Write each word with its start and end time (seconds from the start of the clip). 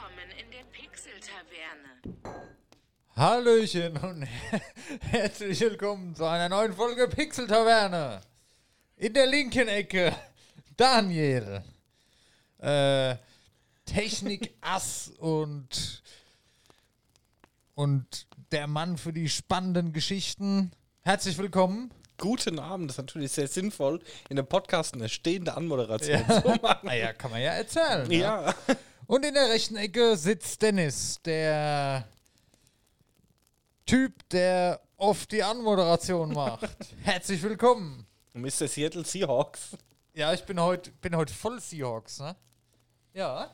Willkommen 0.00 0.30
in 0.38 0.50
der 0.52 0.62
Pixel-Taverne. 0.70 2.46
Hallöchen 3.16 3.96
und 3.96 4.22
herzlich 5.10 5.58
willkommen 5.60 6.14
zu 6.14 6.24
einer 6.24 6.48
neuen 6.48 6.72
Folge 6.72 7.08
Pixel 7.08 7.48
Taverne. 7.48 8.20
In 8.96 9.12
der 9.12 9.26
linken 9.26 9.66
Ecke 9.66 10.14
Daniel, 10.76 11.64
äh, 12.58 13.16
Technik 13.86 14.54
Ass 14.60 15.10
und 15.18 16.02
und 17.74 18.26
der 18.52 18.68
Mann 18.68 18.98
für 18.98 19.12
die 19.12 19.28
spannenden 19.28 19.92
Geschichten. 19.92 20.70
Herzlich 21.02 21.36
willkommen. 21.38 21.90
Guten 22.18 22.60
Abend, 22.60 22.90
das 22.90 22.94
ist 22.98 23.02
natürlich 23.02 23.32
sehr 23.32 23.48
sinnvoll, 23.48 24.00
in 24.28 24.38
einem 24.38 24.46
Podcast 24.46 24.94
eine 24.94 25.08
stehende 25.08 25.56
Anmoderation 25.56 26.22
Ja. 26.28 26.42
zu 26.42 26.48
machen. 26.62 26.86
Naja, 26.86 27.12
kann 27.14 27.32
man 27.32 27.40
ja 27.40 27.50
erzählen. 27.52 28.06
ne? 28.06 28.14
Ja. 28.16 28.54
Und 29.08 29.24
in 29.24 29.32
der 29.32 29.48
rechten 29.48 29.76
Ecke 29.76 30.18
sitzt 30.18 30.60
Dennis, 30.60 31.18
der 31.24 32.06
Typ, 33.86 34.28
der 34.28 34.82
oft 34.98 35.32
die 35.32 35.42
Anmoderation 35.42 36.34
macht. 36.34 36.68
Herzlich 37.04 37.42
willkommen. 37.42 38.06
Mr. 38.34 38.68
Seattle 38.68 39.06
Seahawks. 39.06 39.78
Ja, 40.12 40.34
ich 40.34 40.44
bin 40.44 40.60
heute 40.60 40.90
bin 41.00 41.16
heute 41.16 41.32
voll 41.32 41.58
Seahawks, 41.58 42.20
ne? 42.20 42.36
Ja. 43.14 43.50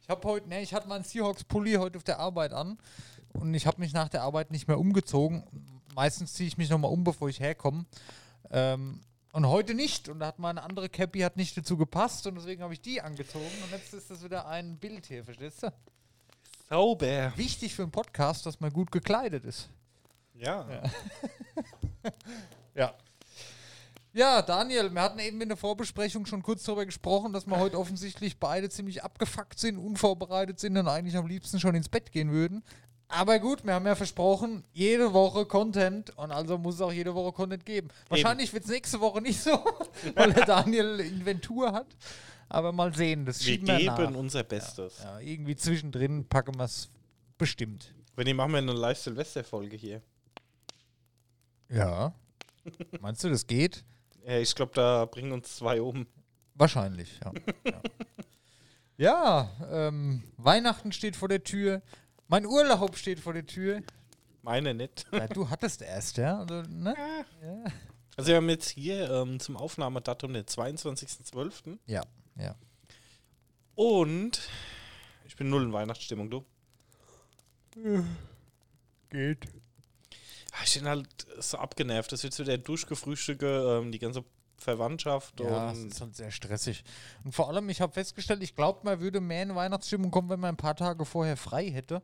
Ich 0.00 0.08
habe 0.08 0.26
heute, 0.26 0.48
ne, 0.48 0.60
ich 0.62 0.74
hatte 0.74 0.88
meinen 0.88 1.04
Seahawks-Pulli 1.04 1.74
heute 1.74 1.98
auf 1.98 2.04
der 2.04 2.18
Arbeit 2.18 2.52
an 2.52 2.76
und 3.34 3.54
ich 3.54 3.68
habe 3.68 3.80
mich 3.80 3.92
nach 3.92 4.08
der 4.08 4.22
Arbeit 4.22 4.50
nicht 4.50 4.66
mehr 4.66 4.80
umgezogen. 4.80 5.44
Meistens 5.94 6.32
ziehe 6.32 6.48
ich 6.48 6.58
mich 6.58 6.70
nochmal 6.70 6.90
um, 6.90 7.04
bevor 7.04 7.28
ich 7.28 7.38
herkomme. 7.38 7.84
Ähm, 8.50 9.00
und 9.32 9.46
heute 9.48 9.74
nicht. 9.74 10.08
Und 10.08 10.20
da 10.20 10.26
hat 10.28 10.38
meine 10.38 10.62
andere 10.62 10.88
Cappy 10.88 11.20
hat 11.20 11.36
nicht 11.36 11.56
dazu 11.56 11.76
gepasst 11.76 12.26
und 12.26 12.36
deswegen 12.36 12.62
habe 12.62 12.72
ich 12.72 12.80
die 12.80 13.00
angezogen. 13.00 13.50
Und 13.64 13.72
jetzt 13.72 13.92
ist 13.92 14.10
das 14.10 14.22
wieder 14.22 14.46
ein 14.46 14.76
Bild 14.78 15.06
hier, 15.06 15.24
verstehst 15.24 15.64
du? 15.64 15.72
Sauber. 16.68 17.32
Wichtig 17.36 17.74
für 17.74 17.82
einen 17.82 17.92
Podcast, 17.92 18.46
dass 18.46 18.60
man 18.60 18.72
gut 18.72 18.92
gekleidet 18.92 19.44
ist. 19.44 19.68
Ja. 20.34 20.66
Ja. 22.74 22.94
Ja, 24.14 24.42
Daniel, 24.42 24.92
wir 24.92 25.00
hatten 25.00 25.18
eben 25.20 25.40
in 25.40 25.48
der 25.48 25.56
Vorbesprechung 25.56 26.26
schon 26.26 26.42
kurz 26.42 26.64
darüber 26.64 26.84
gesprochen, 26.84 27.32
dass 27.32 27.46
wir 27.46 27.58
heute 27.58 27.78
offensichtlich 27.78 28.38
beide 28.38 28.68
ziemlich 28.68 29.02
abgefuckt 29.02 29.58
sind, 29.58 29.78
unvorbereitet 29.78 30.60
sind 30.60 30.76
und 30.76 30.86
eigentlich 30.86 31.16
am 31.16 31.26
liebsten 31.26 31.58
schon 31.58 31.74
ins 31.74 31.88
Bett 31.88 32.12
gehen 32.12 32.30
würden. 32.30 32.62
Aber 33.12 33.38
gut, 33.38 33.62
wir 33.62 33.74
haben 33.74 33.84
ja 33.84 33.94
versprochen, 33.94 34.64
jede 34.72 35.12
Woche 35.12 35.44
Content 35.44 36.16
und 36.16 36.32
also 36.32 36.56
muss 36.56 36.76
es 36.76 36.80
auch 36.80 36.92
jede 36.92 37.14
Woche 37.14 37.32
Content 37.32 37.66
geben. 37.66 37.88
Wahrscheinlich 38.08 38.50
wird 38.54 38.64
es 38.64 38.70
nächste 38.70 39.00
Woche 39.00 39.20
nicht 39.20 39.38
so, 39.38 39.50
weil 40.14 40.32
der 40.32 40.46
Daniel 40.46 40.98
Inventur 40.98 41.72
hat. 41.72 41.88
Aber 42.48 42.72
mal 42.72 42.94
sehen, 42.94 43.26
das 43.26 43.44
Wir 43.44 43.52
schieben 43.52 43.68
wir 43.68 43.76
geben 43.76 44.12
nach. 44.12 44.14
unser 44.14 44.42
Bestes. 44.44 45.00
Ja, 45.02 45.20
irgendwie 45.20 45.54
zwischendrin 45.54 46.26
packen 46.26 46.56
wir 46.56 46.64
es 46.64 46.88
bestimmt. 47.36 47.94
Wenn 48.16 48.24
die 48.24 48.32
machen 48.32 48.52
wir 48.52 48.58
eine 48.58 48.72
Live-Silvester-Folge 48.72 49.76
hier. 49.76 50.00
Ja. 51.68 52.14
Meinst 53.00 53.22
du, 53.24 53.28
das 53.28 53.46
geht? 53.46 53.84
Ja, 54.26 54.38
ich 54.38 54.54
glaube, 54.54 54.72
da 54.74 55.04
bringen 55.04 55.32
uns 55.32 55.56
zwei 55.56 55.82
um. 55.82 56.06
Wahrscheinlich, 56.54 57.20
ja. 57.22 57.32
ja, 57.66 57.80
ja 58.96 59.50
ähm, 59.70 60.22
Weihnachten 60.38 60.92
steht 60.92 61.14
vor 61.14 61.28
der 61.28 61.44
Tür. 61.44 61.82
Mein 62.32 62.46
Urlaub 62.46 62.96
steht 62.96 63.20
vor 63.20 63.34
der 63.34 63.44
Tür. 63.44 63.82
Meine 64.40 64.72
nicht. 64.72 65.04
Ja, 65.12 65.28
du 65.28 65.50
hattest 65.50 65.82
erst, 65.82 66.16
ja? 66.16 66.38
Also, 66.38 66.62
ne? 66.62 66.94
ja. 67.42 67.64
Also 68.16 68.28
wir 68.28 68.36
haben 68.36 68.48
jetzt 68.48 68.70
hier 68.70 69.10
ähm, 69.10 69.38
zum 69.38 69.54
Aufnahmedatum 69.58 70.32
den 70.32 70.46
22.12. 70.46 71.76
Ja, 71.84 72.02
ja. 72.36 72.54
Und 73.74 74.48
ich 75.26 75.36
bin 75.36 75.50
null 75.50 75.64
in 75.64 75.74
Weihnachtsstimmung, 75.74 76.30
du. 76.30 76.42
Geht. 79.10 79.46
Ah, 80.52 80.62
Ich 80.64 80.72
bin 80.72 80.88
halt 80.88 81.08
so 81.38 81.58
abgenervt. 81.58 82.12
Das 82.12 82.22
wird 82.22 82.32
so 82.32 82.44
der 82.44 82.56
Durchgefrühstücke, 82.56 83.80
ähm, 83.82 83.92
die 83.92 83.98
ganze 83.98 84.24
Verwandtschaft 84.56 85.38
Ja, 85.38 85.68
und 85.68 85.88
ist 85.88 86.00
halt 86.00 86.16
sehr 86.16 86.30
stressig. 86.30 86.82
Und 87.24 87.34
vor 87.34 87.50
allem, 87.50 87.68
ich 87.68 87.82
habe 87.82 87.92
festgestellt, 87.92 88.42
ich 88.42 88.56
glaube, 88.56 88.80
man 88.84 89.00
würde 89.00 89.20
mehr 89.20 89.42
in 89.42 89.54
Weihnachtsstimmung 89.54 90.10
kommen, 90.10 90.30
wenn 90.30 90.40
man 90.40 90.54
ein 90.54 90.56
paar 90.56 90.76
Tage 90.76 91.04
vorher 91.04 91.36
frei 91.36 91.70
hätte. 91.70 92.02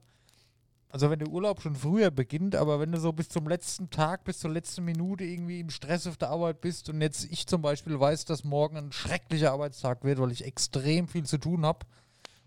Also 0.91 1.11
wenn 1.11 1.19
der 1.19 1.29
Urlaub 1.29 1.61
schon 1.61 1.75
früher 1.75 2.11
beginnt, 2.11 2.57
aber 2.57 2.81
wenn 2.81 2.93
du 2.93 2.99
so 2.99 3.13
bis 3.13 3.29
zum 3.29 3.47
letzten 3.47 3.91
Tag, 3.91 4.25
bis 4.25 4.39
zur 4.39 4.51
letzten 4.51 4.85
Minute 4.85 5.23
irgendwie 5.25 5.61
im 5.61 5.69
Stress 5.69 6.07
auf 6.07 6.17
der 6.17 6.31
Arbeit 6.31 6.63
bist 6.63 6.89
und 6.89 7.03
jetzt 7.03 7.31
ich 7.31 7.47
zum 7.47 7.61
Beispiel 7.61 8.01
weiß, 8.01 8.25
dass 8.25 8.43
morgen 8.43 8.79
ein 8.79 8.93
schrecklicher 8.93 9.53
Arbeitstag 9.53 10.03
wird, 10.03 10.19
weil 10.19 10.33
ich 10.33 10.45
extrem 10.45 11.07
viel 11.07 11.25
zu 11.25 11.37
tun 11.37 11.67
habe 11.67 11.87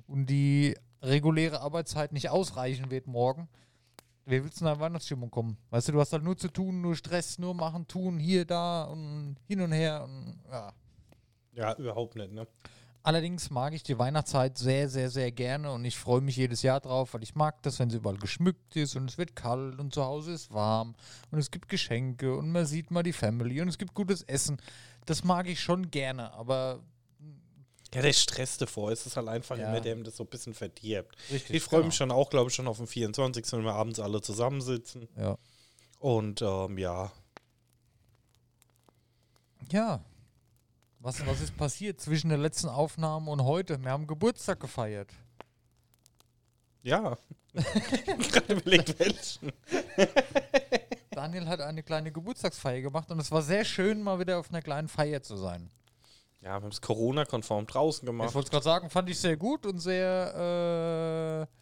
und 0.07 0.25
die 0.25 0.75
reguläre 1.03 1.61
Arbeitszeit 1.61 2.13
nicht 2.13 2.29
ausreichen 2.29 2.89
wird 2.89 3.05
morgen. 3.05 3.47
Wer 4.25 4.43
willst 4.43 4.59
du 4.59 4.65
in 4.65 4.71
eine 4.71 4.79
Weihnachtsstimmung 4.79 5.29
kommen? 5.29 5.57
Weißt 5.69 5.87
du, 5.87 5.91
du 5.91 5.99
hast 5.99 6.13
halt 6.13 6.23
nur 6.23 6.37
zu 6.37 6.47
tun, 6.47 6.81
nur 6.81 6.95
Stress, 6.95 7.37
nur 7.37 7.53
machen, 7.53 7.87
tun, 7.87 8.17
hier, 8.17 8.45
da 8.45 8.83
und 8.83 9.35
hin 9.47 9.61
und 9.61 9.71
her 9.71 10.03
und 10.03 10.39
ja. 10.51 10.73
ja, 11.53 11.75
überhaupt 11.77 12.15
nicht, 12.15 12.31
ne? 12.31 12.47
Allerdings 13.03 13.49
mag 13.49 13.73
ich 13.73 13.81
die 13.81 13.97
Weihnachtszeit 13.97 14.57
sehr, 14.59 14.87
sehr, 14.87 15.09
sehr 15.09 15.31
gerne 15.31 15.71
und 15.71 15.83
ich 15.85 15.97
freue 15.97 16.21
mich 16.21 16.35
jedes 16.35 16.61
Jahr 16.61 16.79
drauf, 16.79 17.13
weil 17.15 17.23
ich 17.23 17.33
mag 17.33 17.61
das, 17.63 17.79
wenn 17.79 17.89
sie 17.89 17.97
überall 17.97 18.17
geschmückt 18.17 18.75
ist 18.75 18.95
und 18.95 19.09
es 19.09 19.17
wird 19.17 19.35
kalt 19.35 19.79
und 19.79 19.91
zu 19.93 20.03
Hause 20.03 20.33
ist 20.33 20.53
warm 20.53 20.93
und 21.31 21.39
es 21.39 21.49
gibt 21.49 21.67
Geschenke 21.67 22.35
und 22.35 22.51
man 22.51 22.65
sieht 22.67 22.91
mal 22.91 23.01
die 23.01 23.13
Family 23.13 23.59
und 23.59 23.69
es 23.69 23.79
gibt 23.79 23.95
gutes 23.95 24.21
Essen. 24.23 24.61
Das 25.05 25.23
mag 25.23 25.47
ich 25.49 25.59
schon 25.59 25.89
gerne, 25.89 26.31
aber 26.33 26.83
Ja, 27.93 28.01
der 28.03 28.13
Stress 28.13 28.57
davor 28.57 28.91
ist 28.91 29.05
es 29.07 29.17
halt 29.17 29.27
einfach 29.27 29.57
Ja. 29.57 29.69
immer, 29.69 29.81
der 29.81 29.93
ihm 29.95 30.03
das 30.03 30.15
so 30.17 30.23
ein 30.23 30.29
bisschen 30.29 30.53
verdirbt. 30.53 31.17
Richtig, 31.31 31.55
Ich 31.55 31.63
freue 31.63 31.79
genau. 31.79 31.87
mich 31.87 31.95
schon 31.95 32.11
auch, 32.11 32.29
glaube 32.29 32.49
ich, 32.49 32.55
schon 32.55 32.67
auf 32.67 32.77
den 32.77 32.87
24., 32.87 33.51
wenn 33.53 33.63
wir 33.63 33.73
abends 33.73 33.99
alle 33.99 34.21
zusammensitzen. 34.21 35.07
ja. 35.17 35.37
Und 35.99 36.41
ähm, 36.43 36.77
ja, 36.77 37.11
Ja. 39.71 40.03
Was, 41.03 41.25
was 41.25 41.41
ist 41.41 41.57
passiert 41.57 41.99
zwischen 41.99 42.29
der 42.29 42.37
letzten 42.37 42.69
Aufnahme 42.69 43.31
und 43.31 43.43
heute? 43.43 43.83
Wir 43.83 43.89
haben 43.91 44.05
Geburtstag 44.05 44.59
gefeiert. 44.59 45.09
ja. 46.83 47.17
Gerade 48.31 48.53
überlegt, 48.53 48.97
welchen. 48.97 49.51
Daniel 51.11 51.47
hat 51.47 51.59
eine 51.59 51.83
kleine 51.83 52.09
Geburtstagsfeier 52.11 52.79
gemacht 52.81 53.11
und 53.11 53.19
es 53.19 53.29
war 53.29 53.41
sehr 53.41 53.65
schön, 53.65 54.01
mal 54.01 54.19
wieder 54.19 54.39
auf 54.39 54.49
einer 54.49 54.61
kleinen 54.61 54.87
Feier 54.87 55.21
zu 55.21 55.35
sein. 55.35 55.69
Ja, 56.39 56.51
wir 56.51 56.63
haben 56.63 56.67
es 56.67 56.79
Corona-konform 56.79 57.67
draußen 57.67 58.03
Ich 58.03 58.07
gemacht. 58.07 58.33
wollte 58.33 58.45
es 58.45 58.51
gerade 58.51 58.63
sagen, 58.63 58.89
fand 58.89 59.09
ich 59.09 59.19
sehr 59.19 59.35
gut 59.35 59.65
und 59.65 59.79
sehr 59.79 61.47
äh, 61.49 61.53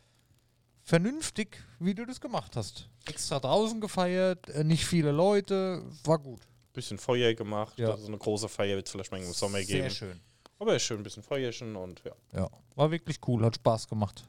vernünftig, 0.84 1.58
wie 1.80 1.96
du 1.96 2.06
das 2.06 2.22
gemacht 2.22 2.56
hast. 2.56 2.88
Extra 3.08 3.40
draußen 3.40 3.82
gefeiert, 3.82 4.48
äh, 4.50 4.64
nicht 4.64 4.86
viele 4.86 5.12
Leute, 5.12 5.82
war 6.04 6.20
gut. 6.20 6.42
Bisschen 6.80 6.98
Feuer 6.98 7.34
gemacht. 7.34 7.78
Ja. 7.78 7.90
Also 7.92 8.08
eine 8.08 8.18
große 8.18 8.48
Feier 8.48 8.76
wird 8.78 8.88
es 8.88 8.92
vielleicht 8.92 9.12
mal 9.12 9.18
im 9.22 9.32
Sommer 9.34 9.58
Sehr 9.62 9.82
geben. 9.82 9.90
schön. 9.90 10.20
Aber 10.60 10.76
ist 10.76 10.84
schön, 10.84 10.98
ein 11.00 11.04
bisschen 11.04 11.24
Feuerchen 11.24 11.76
und 11.76 12.02
ja. 12.06 12.12
Ja, 12.34 12.50
war 12.76 12.92
wirklich 12.92 13.20
cool, 13.28 13.44
hat 13.44 13.56
Spaß 13.56 13.88
gemacht. 13.88 14.28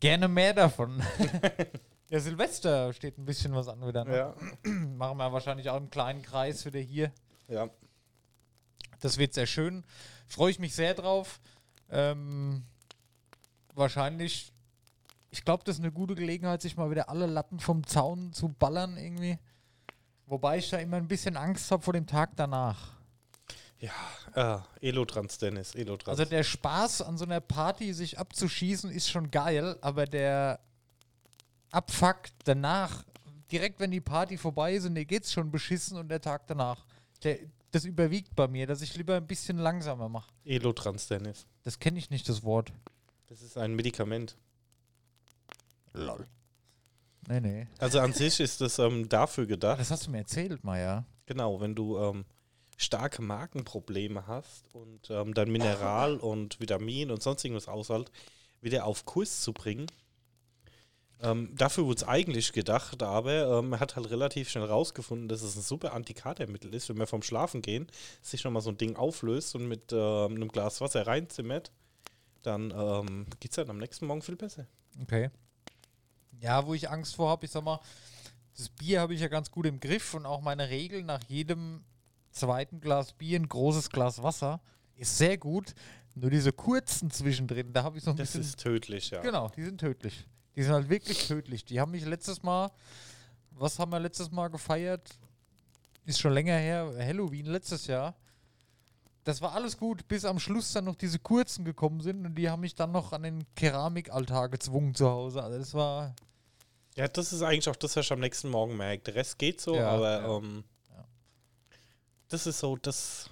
Gerne 0.00 0.26
mehr 0.28 0.52
davon. 0.52 1.00
ja, 2.10 2.18
Silvester 2.20 2.92
steht 2.92 3.18
ein 3.18 3.24
bisschen 3.24 3.54
was 3.54 3.68
an 3.68 3.86
wieder. 3.86 4.04
Ne? 4.04 4.16
Ja. 4.16 4.34
Machen 4.70 5.18
wir 5.18 5.32
wahrscheinlich 5.32 5.70
auch 5.70 5.76
einen 5.76 5.90
kleinen 5.90 6.22
Kreis 6.22 6.64
wieder 6.66 6.80
hier. 6.80 7.12
ja. 7.48 7.68
Das 9.00 9.18
wird 9.18 9.34
sehr 9.34 9.46
schön. 9.46 9.84
Freue 10.26 10.50
ich 10.50 10.58
mich 10.58 10.74
sehr 10.74 10.94
drauf. 10.94 11.40
Ähm, 11.90 12.64
wahrscheinlich, 13.74 14.52
ich 15.30 15.44
glaube, 15.44 15.62
das 15.64 15.76
ist 15.76 15.82
eine 15.82 15.92
gute 15.92 16.14
Gelegenheit, 16.14 16.62
sich 16.62 16.76
mal 16.78 16.90
wieder 16.90 17.10
alle 17.10 17.26
Latten 17.26 17.60
vom 17.60 17.86
Zaun 17.86 18.32
zu 18.32 18.48
ballern 18.48 18.96
irgendwie. 18.96 19.38
Wobei 20.26 20.58
ich 20.58 20.70
da 20.70 20.78
immer 20.78 20.96
ein 20.96 21.08
bisschen 21.08 21.36
Angst 21.36 21.70
habe 21.70 21.82
vor 21.82 21.92
dem 21.92 22.06
Tag 22.06 22.30
danach. 22.36 22.94
Ah, 24.34 24.62
Elotrans, 24.80 25.38
Dennis, 25.38 25.74
Elotrans. 25.74 26.18
Also 26.18 26.28
der 26.28 26.42
Spaß 26.42 27.02
an 27.02 27.18
so 27.18 27.24
einer 27.24 27.40
Party, 27.40 27.92
sich 27.92 28.18
abzuschießen, 28.18 28.90
ist 28.90 29.10
schon 29.10 29.30
geil, 29.30 29.78
aber 29.80 30.06
der 30.06 30.60
Abfuck 31.70 32.22
danach, 32.44 33.04
direkt 33.52 33.80
wenn 33.80 33.90
die 33.90 34.00
Party 34.00 34.38
vorbei 34.38 34.74
ist 34.74 34.86
und 34.86 34.94
dir 34.94 35.04
geht's 35.04 35.32
schon 35.32 35.50
beschissen 35.50 35.98
und 35.98 36.08
der 36.08 36.20
Tag 36.20 36.46
danach, 36.46 36.84
der, 37.22 37.38
das 37.70 37.84
überwiegt 37.84 38.34
bei 38.34 38.48
mir, 38.48 38.66
dass 38.66 38.80
ich 38.80 38.96
lieber 38.96 39.16
ein 39.16 39.26
bisschen 39.26 39.58
langsamer 39.58 40.08
mache. 40.08 40.32
Elotrans, 40.44 41.06
Dennis. 41.06 41.46
Das 41.62 41.78
kenne 41.78 41.98
ich 41.98 42.10
nicht, 42.10 42.28
das 42.28 42.42
Wort. 42.42 42.72
Das 43.28 43.42
ist 43.42 43.56
ein 43.56 43.74
Medikament. 43.74 44.36
Lol. 45.92 46.26
Nee, 47.28 47.40
nee. 47.40 47.66
Also 47.78 48.00
an 48.00 48.12
sich 48.12 48.40
ist 48.40 48.60
das 48.60 48.78
ähm, 48.78 49.08
dafür 49.08 49.46
gedacht, 49.46 49.80
Das 49.80 49.90
hast 49.90 50.06
du 50.06 50.10
mir 50.10 50.18
erzählt, 50.18 50.62
Maja. 50.64 51.04
genau, 51.26 51.60
wenn 51.60 51.74
du 51.74 51.98
ähm, 51.98 52.24
starke 52.76 53.22
Magenprobleme 53.22 54.26
hast 54.26 54.74
und 54.74 55.10
ähm, 55.10 55.34
dein 55.34 55.50
Mineral 55.50 56.16
und 56.20 56.60
Vitamin 56.60 57.10
und 57.10 57.22
sonst 57.22 57.44
irgendwas 57.44 57.68
aushalt, 57.68 58.10
wieder 58.60 58.84
auf 58.84 59.04
Kurs 59.04 59.42
zu 59.42 59.52
bringen. 59.52 59.86
Ähm, 61.22 61.54
dafür 61.56 61.84
wurde 61.86 61.98
es 61.98 62.04
eigentlich 62.08 62.52
gedacht, 62.52 63.02
aber 63.02 63.58
ähm, 63.58 63.72
er 63.72 63.80
hat 63.80 63.96
halt 63.96 64.10
relativ 64.10 64.50
schnell 64.50 64.64
rausgefunden, 64.64 65.28
dass 65.28 65.42
es 65.42 65.56
ein 65.56 65.62
super 65.62 65.92
Antikatermittel 65.94 66.74
ist, 66.74 66.88
wenn 66.88 66.98
man 66.98 67.06
vom 67.06 67.22
Schlafen 67.22 67.62
gehen 67.62 67.86
sich 68.20 68.44
nochmal 68.44 68.62
so 68.62 68.70
ein 68.70 68.78
Ding 68.78 68.96
auflöst 68.96 69.54
und 69.54 69.68
mit 69.68 69.92
ähm, 69.92 70.34
einem 70.34 70.48
Glas 70.48 70.80
Wasser 70.80 71.06
reinzimmert 71.06 71.70
dann 72.44 72.72
ähm, 72.76 73.26
geht 73.40 73.52
es 73.52 73.56
dann 73.56 73.70
am 73.70 73.78
nächsten 73.78 74.06
Morgen 74.06 74.22
viel 74.22 74.36
besser. 74.36 74.66
Okay. 75.02 75.30
Ja, 76.44 76.66
wo 76.66 76.74
ich 76.74 76.90
Angst 76.90 77.16
vor 77.16 77.30
habe, 77.30 77.46
ich 77.46 77.50
sag 77.52 77.64
mal, 77.64 77.80
das 78.56 78.68
Bier 78.68 79.00
habe 79.00 79.14
ich 79.14 79.20
ja 79.20 79.28
ganz 79.28 79.50
gut 79.50 79.64
im 79.66 79.80
Griff 79.80 80.12
und 80.14 80.26
auch 80.26 80.42
meine 80.42 80.68
Regel 80.68 81.02
nach 81.02 81.22
jedem 81.24 81.82
zweiten 82.30 82.80
Glas 82.80 83.12
Bier 83.14 83.38
ein 83.40 83.48
großes 83.48 83.88
Glas 83.90 84.22
Wasser 84.22 84.60
ist 84.96 85.16
sehr 85.16 85.38
gut. 85.38 85.74
Nur 86.14 86.30
diese 86.30 86.52
kurzen 86.52 87.10
zwischendrin, 87.10 87.72
da 87.72 87.82
habe 87.82 87.98
ich 87.98 88.04
so 88.04 88.10
ein 88.10 88.16
Das 88.16 88.28
bisschen. 88.28 88.42
ist 88.42 88.60
tödlich, 88.60 89.10
ja. 89.10 89.22
Genau, 89.22 89.48
die 89.56 89.64
sind 89.64 89.78
tödlich. 89.80 90.26
Die 90.54 90.62
sind 90.62 90.72
halt 90.72 90.88
wirklich 90.88 91.26
tödlich. 91.26 91.64
Die 91.64 91.80
haben 91.80 91.90
mich 91.90 92.04
letztes 92.04 92.42
Mal, 92.42 92.70
was 93.50 93.78
haben 93.78 93.90
wir 93.90 93.98
letztes 93.98 94.30
Mal 94.30 94.48
gefeiert? 94.48 95.18
Ist 96.04 96.20
schon 96.20 96.32
länger 96.34 96.56
her, 96.56 96.92
Halloween 96.98 97.46
letztes 97.46 97.86
Jahr. 97.88 98.14
Das 99.24 99.40
war 99.40 99.54
alles 99.54 99.78
gut, 99.78 100.06
bis 100.06 100.24
am 100.26 100.38
Schluss 100.38 100.72
dann 100.74 100.84
noch 100.84 100.96
diese 100.96 101.18
kurzen 101.18 101.64
gekommen 101.64 102.00
sind 102.02 102.26
und 102.26 102.34
die 102.36 102.50
haben 102.50 102.60
mich 102.60 102.74
dann 102.74 102.92
noch 102.92 103.12
an 103.12 103.22
den 103.22 103.42
Keramikaltar 103.56 104.50
gezwungen 104.50 104.94
zu 104.94 105.08
Hause. 105.08 105.42
Also 105.42 105.58
das 105.58 105.72
war 105.74 106.14
Ja, 106.96 107.08
das 107.08 107.32
ist 107.32 107.42
eigentlich 107.42 107.68
auch 107.68 107.76
das, 107.76 107.96
was 107.96 108.06
ich 108.06 108.12
am 108.12 108.20
nächsten 108.20 108.48
Morgen 108.50 108.76
merke. 108.76 109.02
Der 109.04 109.14
Rest 109.16 109.38
geht 109.38 109.60
so, 109.60 109.74
Ja, 109.74 109.90
aber 109.90 110.20
ja. 110.22 110.36
Ähm, 110.38 110.64
Ja. 110.90 111.04
das 112.28 112.46
ist 112.46 112.60
so, 112.60 112.76
das. 112.76 113.28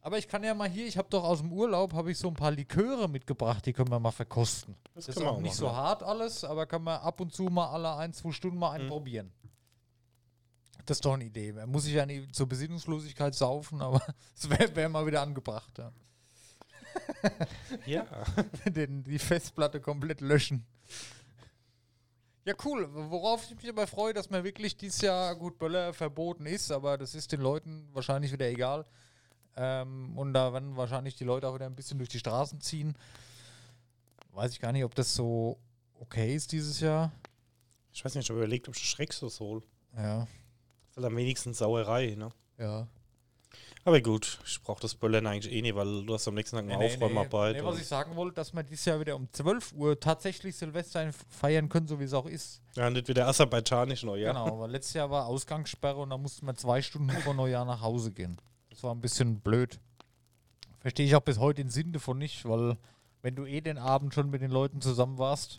Aber 0.00 0.18
ich 0.18 0.26
kann 0.26 0.42
ja 0.42 0.52
mal 0.54 0.68
hier, 0.68 0.86
ich 0.86 0.96
habe 0.98 1.08
doch 1.10 1.22
aus 1.22 1.38
dem 1.40 1.52
Urlaub, 1.52 1.92
habe 1.92 2.10
ich 2.10 2.18
so 2.18 2.28
ein 2.28 2.34
paar 2.34 2.50
Liköre 2.50 3.08
mitgebracht, 3.08 3.64
die 3.66 3.72
können 3.72 3.90
wir 3.90 4.00
mal 4.00 4.10
verkosten. 4.10 4.74
Das 4.94 5.06
Das, 5.06 5.16
ist 5.16 5.22
auch 5.22 5.32
auch 5.36 5.40
nicht 5.40 5.50
machen, 5.52 5.58
so 5.58 5.70
hart 5.76 6.02
alles, 6.02 6.42
aber 6.42 6.66
kann 6.66 6.82
man 6.82 7.00
ab 7.00 7.20
und 7.20 7.32
zu 7.32 7.44
mal 7.44 7.68
alle 7.70 7.94
ein, 7.96 8.12
zwei 8.12 8.32
Stunden 8.32 8.58
mal 8.58 8.72
einen 8.72 8.86
Mhm. 8.86 8.90
probieren. 8.90 9.32
Das 10.86 10.96
ist 10.96 11.04
doch 11.04 11.12
eine 11.14 11.24
Idee. 11.24 11.52
Man 11.52 11.70
muss 11.70 11.84
sich 11.84 11.92
ja 11.92 12.04
nicht 12.04 12.34
zur 12.34 12.48
Besinnungslosigkeit 12.48 13.34
saufen, 13.36 13.80
aber 13.80 14.00
es 14.36 14.50
wäre 14.50 14.74
wär 14.74 14.88
mal 14.88 15.06
wieder 15.06 15.22
angebracht. 15.22 15.78
Ja. 15.78 15.92
Ja. 17.86 18.06
Den, 18.66 19.04
die 19.04 19.18
Festplatte 19.18 19.80
komplett 19.80 20.20
löschen. 20.20 20.66
Ja, 22.44 22.54
cool. 22.64 22.88
Worauf 22.92 23.44
ich 23.48 23.56
mich 23.56 23.68
aber 23.68 23.86
freue, 23.86 24.12
dass 24.12 24.30
mir 24.30 24.42
wirklich 24.42 24.76
dieses 24.76 25.00
Jahr 25.00 25.34
gut 25.36 25.58
Böller 25.58 25.92
verboten 25.94 26.46
ist, 26.46 26.72
aber 26.72 26.98
das 26.98 27.14
ist 27.14 27.30
den 27.32 27.40
Leuten 27.40 27.88
wahrscheinlich 27.92 28.32
wieder 28.32 28.48
egal. 28.48 28.84
Ähm, 29.56 30.16
und 30.18 30.32
da 30.32 30.52
werden 30.52 30.76
wahrscheinlich 30.76 31.14
die 31.14 31.24
Leute 31.24 31.46
auch 31.48 31.54
wieder 31.54 31.66
ein 31.66 31.76
bisschen 31.76 31.98
durch 31.98 32.08
die 32.08 32.18
Straßen 32.18 32.60
ziehen. 32.60 32.96
Weiß 34.32 34.52
ich 34.52 34.60
gar 34.60 34.72
nicht, 34.72 34.84
ob 34.84 34.94
das 34.94 35.14
so 35.14 35.58
okay 36.00 36.34
ist 36.34 36.52
dieses 36.52 36.80
Jahr. 36.80 37.12
Ich 37.92 38.04
weiß 38.04 38.14
nicht, 38.14 38.24
ich 38.24 38.30
habe 38.30 38.40
überlegt, 38.40 38.66
ob 38.68 38.74
ich 38.74 38.88
Schrecksos 38.88 39.38
hole. 39.40 39.60
Ja, 39.94 40.20
Das 40.20 40.28
ist 40.90 40.96
halt 40.96 41.06
am 41.06 41.16
wenigsten 41.16 41.52
Sauerei, 41.54 42.14
ne? 42.16 42.30
ja. 42.58 42.86
Aber 43.84 44.00
gut, 44.00 44.38
ich 44.46 44.62
brauche 44.62 44.80
das 44.80 44.94
Böllern 44.94 45.26
eigentlich 45.26 45.52
eh 45.52 45.60
nicht, 45.60 45.74
weil 45.74 46.04
du 46.06 46.14
hast 46.14 46.28
am 46.28 46.34
nächsten 46.34 46.54
Tag 46.56 46.64
eine 46.70 46.78
Aufräumarbeit. 46.78 47.56
nee, 47.56 47.64
was 47.64 47.74
und- 47.74 47.80
ich 47.80 47.86
sagen 47.88 48.14
wollte, 48.14 48.36
dass 48.36 48.52
wir 48.52 48.62
dieses 48.62 48.84
Jahr 48.84 49.00
wieder 49.00 49.16
um 49.16 49.26
12 49.32 49.72
Uhr 49.72 49.98
tatsächlich 49.98 50.54
Silvester 50.54 51.10
feiern 51.28 51.68
können, 51.68 51.88
so 51.88 51.98
wie 51.98 52.04
es 52.04 52.12
auch 52.14 52.26
ist. 52.26 52.60
ja, 52.76 52.88
nicht 52.90 53.08
wieder 53.08 53.26
aserbaidschanisch 53.26 54.04
neu, 54.04 54.18
ja. 54.20 54.32
Genau, 54.32 54.60
weil 54.60 54.70
letztes 54.70 54.94
Jahr 54.94 55.10
war 55.10 55.26
Ausgangssperre 55.26 55.96
und 55.96 56.10
da 56.10 56.16
mussten 56.18 56.46
wir 56.46 56.54
zwei 56.54 56.80
Stunden 56.80 57.10
vor 57.10 57.34
Neujahr 57.34 57.64
nach 57.64 57.80
Hause 57.80 58.12
gehen. 58.12 58.40
Das 58.70 58.82
war 58.84 58.94
ein 58.94 59.00
bisschen 59.00 59.40
blöd. 59.40 59.80
Verstehe 60.78 61.06
ich 61.06 61.14
auch 61.16 61.20
bis 61.20 61.38
heute 61.38 61.62
den 61.62 61.70
Sinn 61.70 61.92
davon 61.92 62.18
nicht, 62.18 62.44
weil 62.48 62.76
wenn 63.20 63.34
du 63.34 63.46
eh 63.46 63.60
den 63.60 63.78
Abend 63.78 64.14
schon 64.14 64.30
mit 64.30 64.42
den 64.42 64.50
Leuten 64.50 64.80
zusammen 64.80 65.18
warst, 65.18 65.58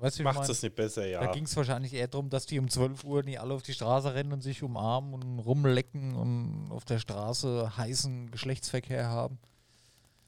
weißt 0.00 0.18
du, 0.18 0.22
Macht 0.22 0.48
es 0.48 0.62
nicht 0.62 0.74
besser, 0.76 1.06
ja. 1.06 1.20
Da 1.20 1.32
ging 1.32 1.44
es 1.44 1.56
wahrscheinlich 1.56 1.92
eher 1.92 2.08
darum, 2.08 2.30
dass 2.30 2.46
die 2.46 2.58
um 2.58 2.68
12 2.68 3.04
Uhr 3.04 3.22
nicht 3.22 3.40
alle 3.40 3.54
auf 3.54 3.62
die 3.62 3.72
Straße 3.72 4.14
rennen 4.14 4.32
und 4.32 4.42
sich 4.42 4.62
umarmen 4.62 5.14
und 5.14 5.38
rumlecken 5.38 6.14
und 6.14 6.70
auf 6.70 6.84
der 6.84 6.98
Straße 6.98 7.76
heißen 7.76 8.30
Geschlechtsverkehr 8.30 9.08
haben. 9.08 9.38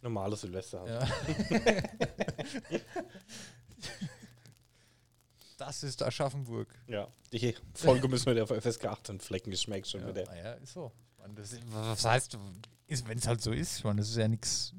Normales 0.03 0.41
Silvester. 0.41 0.85
Ja. 0.89 1.07
das 5.59 5.83
ist 5.83 6.03
Aschaffenburg. 6.03 6.75
Ja. 6.87 7.09
Die 7.33 7.55
Folge 7.75 8.09
müssen 8.09 8.27
wir 8.27 8.35
der 8.35 8.45
auf 8.45 8.51
FSK 8.51 8.87
18 8.87 9.21
Flecken 9.21 9.51
geschmeckt 9.51 9.87
schon 9.89 10.01
Ja, 10.01 10.09
wieder. 10.09 10.25
naja, 10.25 10.53
ist 10.55 10.73
so. 10.73 10.91
Meine, 11.19 11.35
das 11.35 11.55
was 11.71 12.05
heißt, 12.05 12.39
wenn 12.89 13.19
es 13.19 13.27
halt 13.27 13.43
so 13.43 13.53
ist? 13.53 13.79
Ich 13.79 13.85
meine, 13.85 14.01
das 14.01 14.09
ist 14.09 14.17
ja 14.17 14.27
nichts 14.27 14.73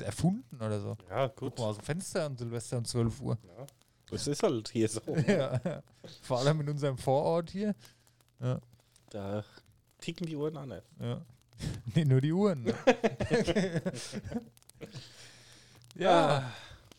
ja 0.00 0.06
erfunden 0.06 0.56
oder 0.56 0.80
so. 0.80 0.96
Ja, 1.10 1.28
Guck 1.28 1.36
gut. 1.36 1.58
mal 1.58 1.66
aus 1.66 1.76
dem 1.76 1.84
Fenster 1.84 2.26
an 2.26 2.36
Silvester 2.36 2.78
um 2.78 2.84
12 2.84 3.20
Uhr. 3.20 3.38
Ja. 3.42 3.66
Das 4.10 4.26
ist 4.26 4.42
halt 4.42 4.68
hier 4.70 4.88
so. 4.88 5.00
ja. 5.26 5.82
Vor 6.22 6.38
allem 6.38 6.60
in 6.62 6.70
unserem 6.70 6.96
Vorort 6.96 7.50
hier. 7.50 7.74
Da 9.10 9.44
ticken 10.00 10.26
die 10.26 10.36
Uhren 10.36 10.56
an. 10.56 10.80
Ja. 11.00 11.22
Nee, 11.94 12.04
nur 12.04 12.20
die 12.20 12.32
Uhren. 12.32 12.62
Ne? 12.62 12.74
Ja. 15.96 16.38
ja. 16.38 16.52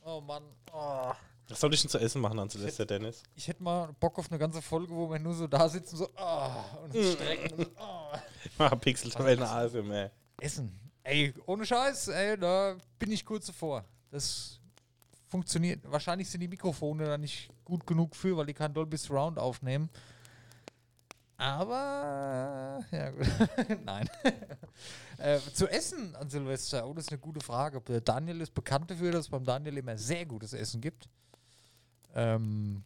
Oh 0.04 0.20
Mann. 0.20 0.44
Oh. 0.74 1.14
Was 1.48 1.62
soll 1.62 1.74
ich 1.74 1.82
denn 1.82 1.90
zu 1.90 1.98
essen 1.98 2.22
machen 2.22 2.38
an 2.38 2.50
Silvester, 2.50 2.86
Dennis? 2.86 3.24
Ich 3.34 3.48
hätte 3.48 3.64
mal 3.64 3.94
Bock 4.00 4.20
auf 4.20 4.30
eine 4.30 4.38
ganze 4.38 4.62
Folge, 4.62 4.94
wo 4.94 5.10
wir 5.10 5.18
nur 5.18 5.34
so 5.34 5.48
da 5.48 5.70
sitzen, 5.70 5.96
so 5.96 6.10
oh, 6.18 6.84
und 6.84 6.94
uns 6.94 7.14
strecken. 7.14 7.54
Und 7.54 7.64
so, 7.64 7.72
oh. 7.80 8.18
Ah, 8.60 8.76
Pixel-Tabellen 8.76 9.42
ASMR. 9.42 10.12
Essen. 10.42 10.78
Ey, 11.04 11.34
ohne 11.46 11.66
Scheiß, 11.66 12.10
ey, 12.10 12.38
da 12.38 12.76
bin 13.00 13.12
ich 13.12 13.26
kurz 13.26 13.48
davor. 13.48 13.86
Das 14.12 14.59
funktioniert. 15.30 15.80
Wahrscheinlich 15.90 16.30
sind 16.30 16.42
die 16.42 16.48
Mikrofone 16.48 17.06
da 17.06 17.18
nicht 17.18 17.50
gut 17.64 17.86
genug 17.86 18.16
für, 18.16 18.36
weil 18.36 18.48
die 18.48 18.54
kein 18.54 18.74
Dolby 18.74 18.98
Surround 18.98 19.40
aufnehmen. 19.40 19.90
Aber, 21.38 22.84
ja 22.92 23.12
gut. 23.12 23.28
Nein. 23.86 24.10
äh, 25.18 25.40
zu 25.54 25.68
essen 25.70 26.14
an 26.18 26.30
Silvester, 26.30 26.86
oh, 26.86 26.94
das 26.94 27.06
ist 27.06 27.12
eine 27.12 27.20
gute 27.20 27.40
Frage. 27.40 27.82
Daniel 28.02 28.42
ist 28.42 28.54
bekannt 28.54 28.92
dafür, 28.92 29.12
dass 29.12 29.22
es 29.22 29.30
beim 29.30 29.46
Daniel 29.46 29.78
immer 29.78 29.98
sehr 29.98 30.26
gutes 30.26 30.52
Essen 30.52 30.82
gibt. 30.82 31.08
Ähm, 32.14 32.84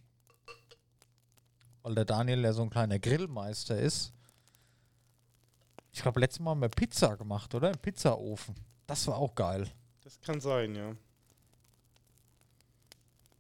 weil 1.82 1.96
der 1.96 2.06
Daniel 2.06 2.42
ja 2.42 2.54
so 2.54 2.62
ein 2.62 2.70
kleiner 2.70 3.00
Grillmeister 3.00 3.80
ist. 3.80 4.14
Ich 5.92 6.02
glaube, 6.02 6.20
letztes 6.20 6.40
Mal 6.40 6.52
haben 6.52 6.62
wir 6.62 6.70
Pizza 6.70 7.18
gemacht, 7.18 7.54
oder? 7.56 7.72
Im 7.72 7.80
Pizzaofen. 7.80 8.56
Das 8.86 9.08
war 9.08 9.18
auch 9.18 9.34
geil. 9.34 9.68
Das 10.04 10.20
kann 10.22 10.40
sein, 10.40 10.76
ja. 10.76 10.96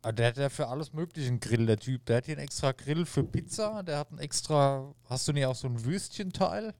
Aber 0.04 0.14
der 0.14 0.28
hat 0.28 0.38
ja 0.38 0.50
für 0.50 0.68
alles 0.68 0.94
Mögliche 0.94 1.28
einen 1.30 1.40
Grill, 1.40 1.66
der 1.66 1.80
Typ. 1.80 2.06
Der 2.06 2.18
hat 2.18 2.26
hier 2.26 2.36
einen 2.36 2.44
extra 2.44 2.72
Grill 2.74 3.06
für 3.06 3.24
Pizza. 3.24 3.82
Der 3.84 3.98
hat 4.00 4.10
einen 4.10 4.20
extra. 4.20 4.94
Hast 5.06 5.28
du 5.28 5.34
nicht 5.34 5.46
auch 5.46 5.56
so 5.56 5.68
ein 5.68 5.84
Würstchenteil? 5.84 6.74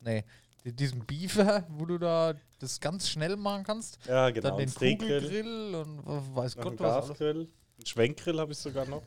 Nee. 0.00 0.24
die- 0.64 0.72
Diesen 0.72 1.04
Beefer, 1.04 1.64
wo 1.68 1.84
du 1.86 1.98
da 1.98 2.34
das 2.60 2.78
ganz 2.80 3.08
schnell 3.08 3.36
machen 3.36 3.64
kannst. 3.64 3.98
Ja, 4.06 4.30
genau. 4.30 4.56
Dann 4.56 4.58
den 4.58 4.72
Kugelgrill 4.98 5.74
und 5.74 6.36
weiß 6.36 6.56
Gott 6.56 6.78
was. 6.80 6.94
alles. 6.94 7.08
Gasgrill, 7.08 7.48
ein 7.80 7.86
Schwenkgrill 7.86 8.38
habe 8.40 8.52
ich 8.52 8.58
sogar 8.58 8.86
noch. 8.86 9.02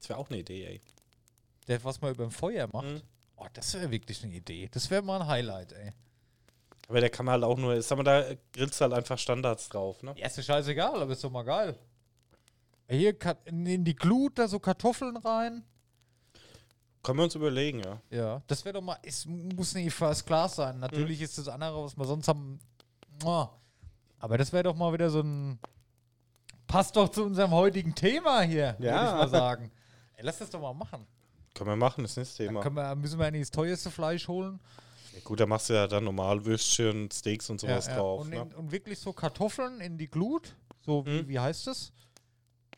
Das 0.00 0.08
wäre 0.08 0.18
auch 0.18 0.28
eine 0.30 0.38
Idee, 0.40 0.64
ey. 0.66 0.80
Der, 1.68 1.82
was 1.84 2.00
man 2.00 2.12
über 2.14 2.24
dem 2.24 2.30
Feuer 2.32 2.66
macht. 2.72 2.86
Mhm. 2.86 3.02
Oh, 3.36 3.46
das 3.52 3.74
wäre 3.74 3.90
wirklich 3.90 4.22
eine 4.24 4.34
Idee. 4.34 4.68
Das 4.72 4.90
wäre 4.90 5.02
mal 5.02 5.20
ein 5.20 5.26
Highlight, 5.28 5.72
ey. 5.72 5.90
Aber 6.88 7.00
der 7.00 7.10
kann 7.10 7.26
man 7.26 7.34
halt 7.34 7.44
auch 7.44 7.56
nur, 7.58 7.80
sag 7.82 7.96
mal, 7.98 8.04
da 8.04 8.34
grillst 8.52 8.80
du 8.80 8.84
halt 8.84 8.92
einfach 8.94 9.18
Standards 9.18 9.68
drauf, 9.68 10.02
ne? 10.02 10.14
Ja, 10.16 10.26
ist 10.26 10.36
ja 10.38 10.42
scheißegal, 10.42 11.00
aber 11.02 11.12
ist 11.12 11.22
doch 11.24 11.30
mal 11.30 11.42
geil. 11.42 11.78
Hier 12.96 13.14
in 13.46 13.84
die 13.84 13.94
Glut 13.96 14.38
da 14.38 14.48
so 14.48 14.58
Kartoffeln 14.58 15.16
rein. 15.16 15.64
Können 17.02 17.18
wir 17.18 17.24
uns 17.24 17.34
überlegen, 17.34 17.80
ja. 17.80 18.00
Ja, 18.10 18.42
das 18.46 18.64
wäre 18.64 18.74
doch 18.74 18.82
mal, 18.82 18.96
es 19.02 19.26
muss 19.26 19.74
nicht 19.74 19.92
First 19.92 20.26
Class 20.26 20.56
sein. 20.56 20.78
Natürlich 20.78 21.20
ist 21.20 21.36
das 21.38 21.48
andere, 21.48 21.82
was 21.82 21.96
wir 21.96 22.04
sonst 22.04 22.28
haben. 22.28 22.60
Aber 24.18 24.38
das 24.38 24.52
wäre 24.52 24.64
doch 24.64 24.76
mal 24.76 24.92
wieder 24.92 25.10
so 25.10 25.20
ein. 25.20 25.58
Passt 26.66 26.96
doch 26.96 27.08
zu 27.08 27.24
unserem 27.24 27.50
heutigen 27.50 27.94
Thema 27.94 28.42
hier, 28.42 28.76
würde 28.78 28.94
ich 28.94 29.02
Ja. 29.02 29.12
mal 29.16 29.28
sagen. 29.28 29.70
Ey, 30.16 30.24
lass 30.24 30.38
das 30.38 30.48
doch 30.50 30.60
mal 30.60 30.72
machen. 30.72 31.06
Können 31.54 31.70
wir 31.70 31.76
machen, 31.76 32.02
das 32.02 32.12
ist 32.12 32.16
nicht 32.16 32.30
das 32.30 32.36
Dann 32.38 32.46
Thema. 32.46 32.60
können 32.62 32.76
wir, 32.76 32.94
müssen 32.94 33.18
wir 33.18 33.30
nicht 33.30 33.42
das 33.42 33.50
teuerste 33.50 33.90
Fleisch 33.90 34.26
holen. 34.28 34.58
Ja, 35.14 35.20
gut, 35.24 35.38
da 35.40 35.44
machst 35.46 35.68
du 35.68 35.74
ja 35.74 35.86
dann 35.86 36.04
normal 36.04 36.44
Würstchen, 36.46 37.10
Steaks 37.10 37.50
und 37.50 37.60
sowas 37.60 37.86
Ja, 37.86 37.92
ja. 37.92 37.98
drauf, 37.98 38.22
Und, 38.22 38.30
ne? 38.30 38.36
in, 38.42 38.54
und 38.54 38.72
wirklich 38.72 38.98
so 38.98 39.12
Kartoffeln 39.12 39.80
in 39.82 39.98
die 39.98 40.08
Glut. 40.08 40.54
So, 40.80 41.04
wie, 41.04 41.22
Mhm. 41.22 41.28
wie 41.28 41.38
heißt 41.38 41.66
das? 41.66 41.92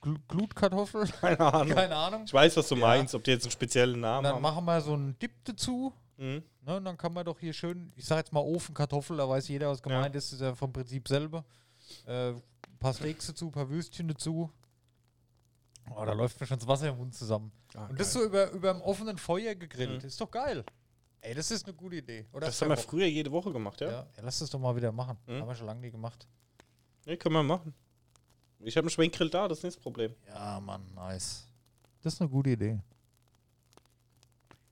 Gl 0.04 0.18
Glutkartoffel? 0.28 1.06
Keine 1.20 1.40
Ahnung. 1.40 1.74
Keine 1.74 1.96
Ahnung. 1.96 2.22
Ich 2.26 2.32
weiß, 2.32 2.56
was 2.56 2.68
du 2.68 2.74
Ja. 2.76 2.80
meinst, 2.82 3.14
ob 3.14 3.24
die 3.24 3.30
jetzt 3.32 3.44
einen 3.44 3.52
speziellen 3.52 4.00
Namen 4.00 4.24
dann 4.24 4.34
haben. 4.34 4.42
machen 4.42 4.64
wir 4.64 4.80
so 4.80 4.92
einen 4.92 5.18
Dip 5.18 5.32
dazu. 5.44 5.92
Mhm. 6.16 6.42
Ne, 6.60 6.76
und 6.76 6.84
dann 6.84 6.96
kann 6.96 7.12
man 7.12 7.24
doch 7.24 7.38
hier 7.38 7.52
schön, 7.52 7.92
ich 7.96 8.04
sag 8.04 8.18
jetzt 8.18 8.32
mal 8.32 8.40
Ofenkartoffel, 8.40 9.16
da 9.16 9.28
weiß 9.28 9.48
jeder, 9.48 9.68
was 9.70 9.82
gemeint 9.82 10.14
ist, 10.14 10.32
ist 10.32 10.40
ja 10.40 10.54
vom 10.54 10.72
Prinzip 10.72 11.08
selber. 11.08 11.44
Äh, 12.06 12.30
ein 12.30 12.42
paar 12.78 12.94
Steaks 12.94 13.26
dazu, 13.26 13.46
ein 13.46 13.52
paar 13.52 13.68
Würstchen 13.68 14.06
dazu. 14.08 14.50
Oh, 15.94 16.04
da 16.04 16.12
läuft 16.12 16.40
mir 16.40 16.46
schon 16.46 16.58
das 16.58 16.66
Wasser 16.68 16.88
im 16.88 16.96
Mund 16.96 17.14
zusammen. 17.14 17.52
Ah, 17.74 17.86
Und 17.86 17.98
das 18.00 18.14
geil. 18.14 18.22
so 18.22 18.28
über, 18.28 18.50
über 18.52 18.72
dem 18.72 18.80
offenen 18.82 19.18
Feuer 19.18 19.54
gegrillt. 19.54 20.02
Mhm. 20.02 20.06
Ist 20.08 20.20
doch 20.20 20.30
geil. 20.30 20.64
Ey, 21.20 21.34
das 21.34 21.50
ist 21.50 21.66
eine 21.66 21.74
gute 21.74 21.96
Idee. 21.96 22.26
Oder 22.32 22.46
das 22.46 22.60
haben 22.62 22.68
wir 22.68 22.76
früher 22.76 23.06
jede 23.06 23.30
Woche 23.32 23.52
gemacht, 23.52 23.80
ja? 23.80 23.90
ja? 23.90 24.06
ja, 24.16 24.22
lass 24.22 24.38
das 24.38 24.50
doch 24.50 24.58
mal 24.58 24.74
wieder 24.76 24.92
machen. 24.92 25.18
Mhm. 25.26 25.40
Haben 25.40 25.48
wir 25.48 25.54
schon 25.54 25.66
lange 25.66 25.80
nie 25.80 25.90
gemacht. 25.90 26.26
Nee, 27.06 27.16
können 27.16 27.34
wir 27.34 27.42
machen. 27.42 27.74
Ich 28.64 28.76
habe 28.76 28.84
einen 28.84 28.90
Schwenkgrill 28.90 29.30
da, 29.30 29.46
das 29.46 29.58
ist 29.58 29.64
nicht 29.64 29.76
das 29.76 29.82
Problem. 29.82 30.14
Ja, 30.26 30.58
Mann, 30.60 30.82
nice. 30.94 31.46
Das 32.02 32.14
ist 32.14 32.20
eine 32.20 32.30
gute 32.30 32.50
Idee. 32.50 32.80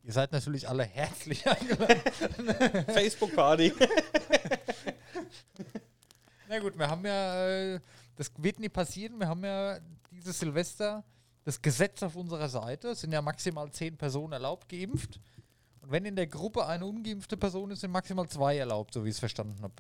Ihr 0.02 0.12
seid 0.12 0.32
natürlich 0.32 0.68
alle 0.68 0.84
herzlich 0.84 1.46
eingeladen. 1.48 2.84
Facebook-Party. 2.86 3.72
Na 6.48 6.58
gut, 6.58 6.76
wir 6.76 6.88
haben 6.88 7.04
ja, 7.06 7.48
äh, 7.48 7.80
das 8.16 8.30
wird 8.38 8.58
nie 8.60 8.68
passieren, 8.68 9.18
wir 9.18 9.28
haben 9.28 9.44
ja 9.44 9.78
dieses 10.10 10.38
Silvester 10.38 11.04
das 11.44 11.60
Gesetz 11.60 12.02
auf 12.02 12.16
unserer 12.16 12.48
Seite. 12.48 12.88
Es 12.88 13.00
sind 13.00 13.12
ja 13.12 13.22
maximal 13.22 13.70
zehn 13.72 13.96
Personen 13.96 14.32
erlaubt, 14.32 14.68
geimpft. 14.68 15.20
Und 15.80 15.90
wenn 15.90 16.04
in 16.04 16.16
der 16.16 16.26
Gruppe 16.26 16.66
eine 16.66 16.86
ungeimpfte 16.86 17.36
Person 17.36 17.70
ist, 17.70 17.80
sind 17.80 17.90
maximal 17.90 18.28
zwei 18.28 18.58
erlaubt, 18.58 18.94
so 18.94 19.04
wie 19.04 19.08
ich 19.08 19.14
es 19.14 19.20
verstanden 19.20 19.60
habe. 19.62 19.74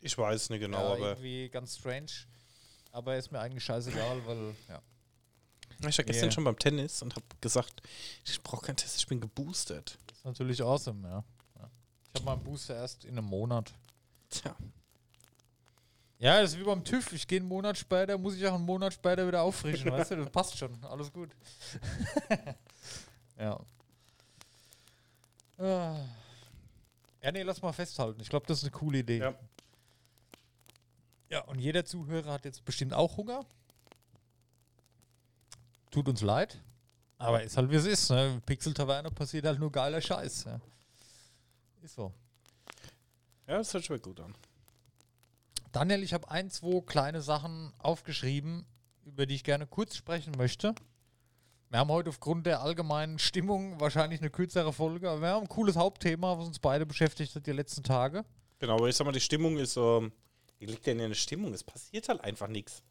Ich 0.00 0.16
weiß 0.16 0.50
nicht 0.50 0.60
genau, 0.60 0.78
ja, 0.78 0.92
aber 0.92 1.08
irgendwie 1.10 1.48
ganz 1.48 1.76
strange. 1.76 2.12
Aber 2.92 3.16
ist 3.16 3.30
mir 3.30 3.40
eigentlich 3.40 3.64
scheißegal, 3.64 4.26
weil, 4.26 4.54
ja. 4.68 4.80
ich 5.70 5.84
war 5.84 5.90
gestern 6.04 6.24
Yeah. 6.24 6.30
schon 6.32 6.44
beim 6.44 6.58
Tennis 6.58 7.02
und 7.02 7.14
habe 7.14 7.26
gesagt, 7.40 7.82
ich 8.24 8.42
brauche 8.42 8.66
keinen 8.66 8.76
Test, 8.76 8.96
ich 8.96 9.06
bin 9.06 9.20
geboostet. 9.20 9.98
Das 10.06 10.18
ist 10.18 10.24
natürlich 10.24 10.62
awesome, 10.62 11.06
ja. 11.06 11.24
ja. 11.56 11.70
Ich 12.02 12.20
habe 12.20 12.24
meinen 12.24 12.42
Booster 12.44 12.74
erst 12.74 13.04
in 13.04 13.18
einem 13.18 13.26
Monat. 13.26 13.72
Tja, 14.30 14.56
Ja, 16.18 16.40
das 16.40 16.52
ist 16.52 16.58
wie 16.58 16.64
beim 16.64 16.82
TÜV. 16.82 17.12
Ich 17.12 17.26
gehe 17.26 17.38
einen 17.38 17.48
Monat 17.48 17.78
später, 17.78 18.18
muss 18.18 18.34
ich 18.34 18.46
auch 18.46 18.54
einen 18.54 18.64
Monat 18.64 18.94
später 18.94 19.26
wieder 19.26 19.42
auffrischen, 19.42 19.90
weißt 19.90 20.10
du? 20.12 20.16
Das 20.16 20.30
passt 20.30 20.58
schon. 20.58 20.82
Alles 20.84 21.12
gut. 21.12 21.30
ja. 23.38 23.60
Ah. 25.58 25.96
Ja, 27.22 27.32
nee, 27.32 27.42
lass 27.42 27.60
mal 27.62 27.72
festhalten. 27.72 28.20
Ich 28.20 28.28
glaube, 28.28 28.46
das 28.46 28.58
ist 28.58 28.64
eine 28.64 28.70
coole 28.72 28.98
Idee. 28.98 29.18
Ja. 29.18 29.34
Ja, 31.30 31.42
und 31.44 31.58
jeder 31.58 31.84
Zuhörer 31.84 32.32
hat 32.32 32.44
jetzt 32.44 32.64
bestimmt 32.64 32.94
auch 32.94 33.16
Hunger. 33.16 33.44
Tut 35.90 36.08
uns 36.08 36.22
leid. 36.22 36.62
Aber 37.18 37.42
ist 37.42 37.56
halt 37.56 37.70
wie 37.70 37.76
es 37.76 37.86
ist. 37.86 38.10
Ne? 38.10 38.40
Pixel 38.46 38.72
Taverne 38.72 39.10
passiert 39.10 39.44
halt 39.44 39.58
nur 39.58 39.72
geiler 39.72 40.00
Scheiß. 40.00 40.44
Ja. 40.44 40.60
Ist 41.82 41.94
so. 41.94 42.12
ja 43.46 43.58
das 43.58 43.72
hört 43.74 43.84
schon 43.84 44.00
gut 44.00 44.20
an. 44.20 44.34
Daniel, 45.72 46.02
ich 46.02 46.14
habe 46.14 46.30
ein, 46.30 46.50
zwei 46.50 46.80
kleine 46.80 47.20
Sachen 47.20 47.72
aufgeschrieben, 47.78 48.64
über 49.04 49.26
die 49.26 49.34
ich 49.34 49.44
gerne 49.44 49.66
kurz 49.66 49.96
sprechen 49.96 50.32
möchte. 50.38 50.74
Wir 51.70 51.80
haben 51.80 51.90
heute 51.90 52.08
aufgrund 52.08 52.46
der 52.46 52.62
allgemeinen 52.62 53.18
Stimmung 53.18 53.78
wahrscheinlich 53.78 54.20
eine 54.20 54.30
kürzere 54.30 54.72
Folge, 54.72 55.10
aber 55.10 55.20
wir 55.20 55.28
haben 55.28 55.42
ein 55.42 55.48
cooles 55.48 55.76
Hauptthema, 55.76 56.38
was 56.38 56.46
uns 56.46 56.58
beide 56.58 56.86
beschäftigt 56.86 57.34
hat 57.34 57.46
die 57.46 57.52
letzten 57.52 57.82
Tage. 57.82 58.24
Genau, 58.58 58.76
aber 58.76 58.88
ich 58.88 58.96
sag 58.96 59.04
mal, 59.04 59.12
die 59.12 59.20
Stimmung 59.20 59.58
ist, 59.58 59.76
ähm, 59.76 60.10
wie 60.58 60.66
liegt 60.66 60.86
denn 60.86 60.98
in 61.00 61.08
der 61.10 61.14
Stimmung? 61.14 61.52
Es 61.54 61.64
passiert 61.64 62.08
halt 62.08 62.20
einfach 62.22 62.48
nichts. 62.48 62.82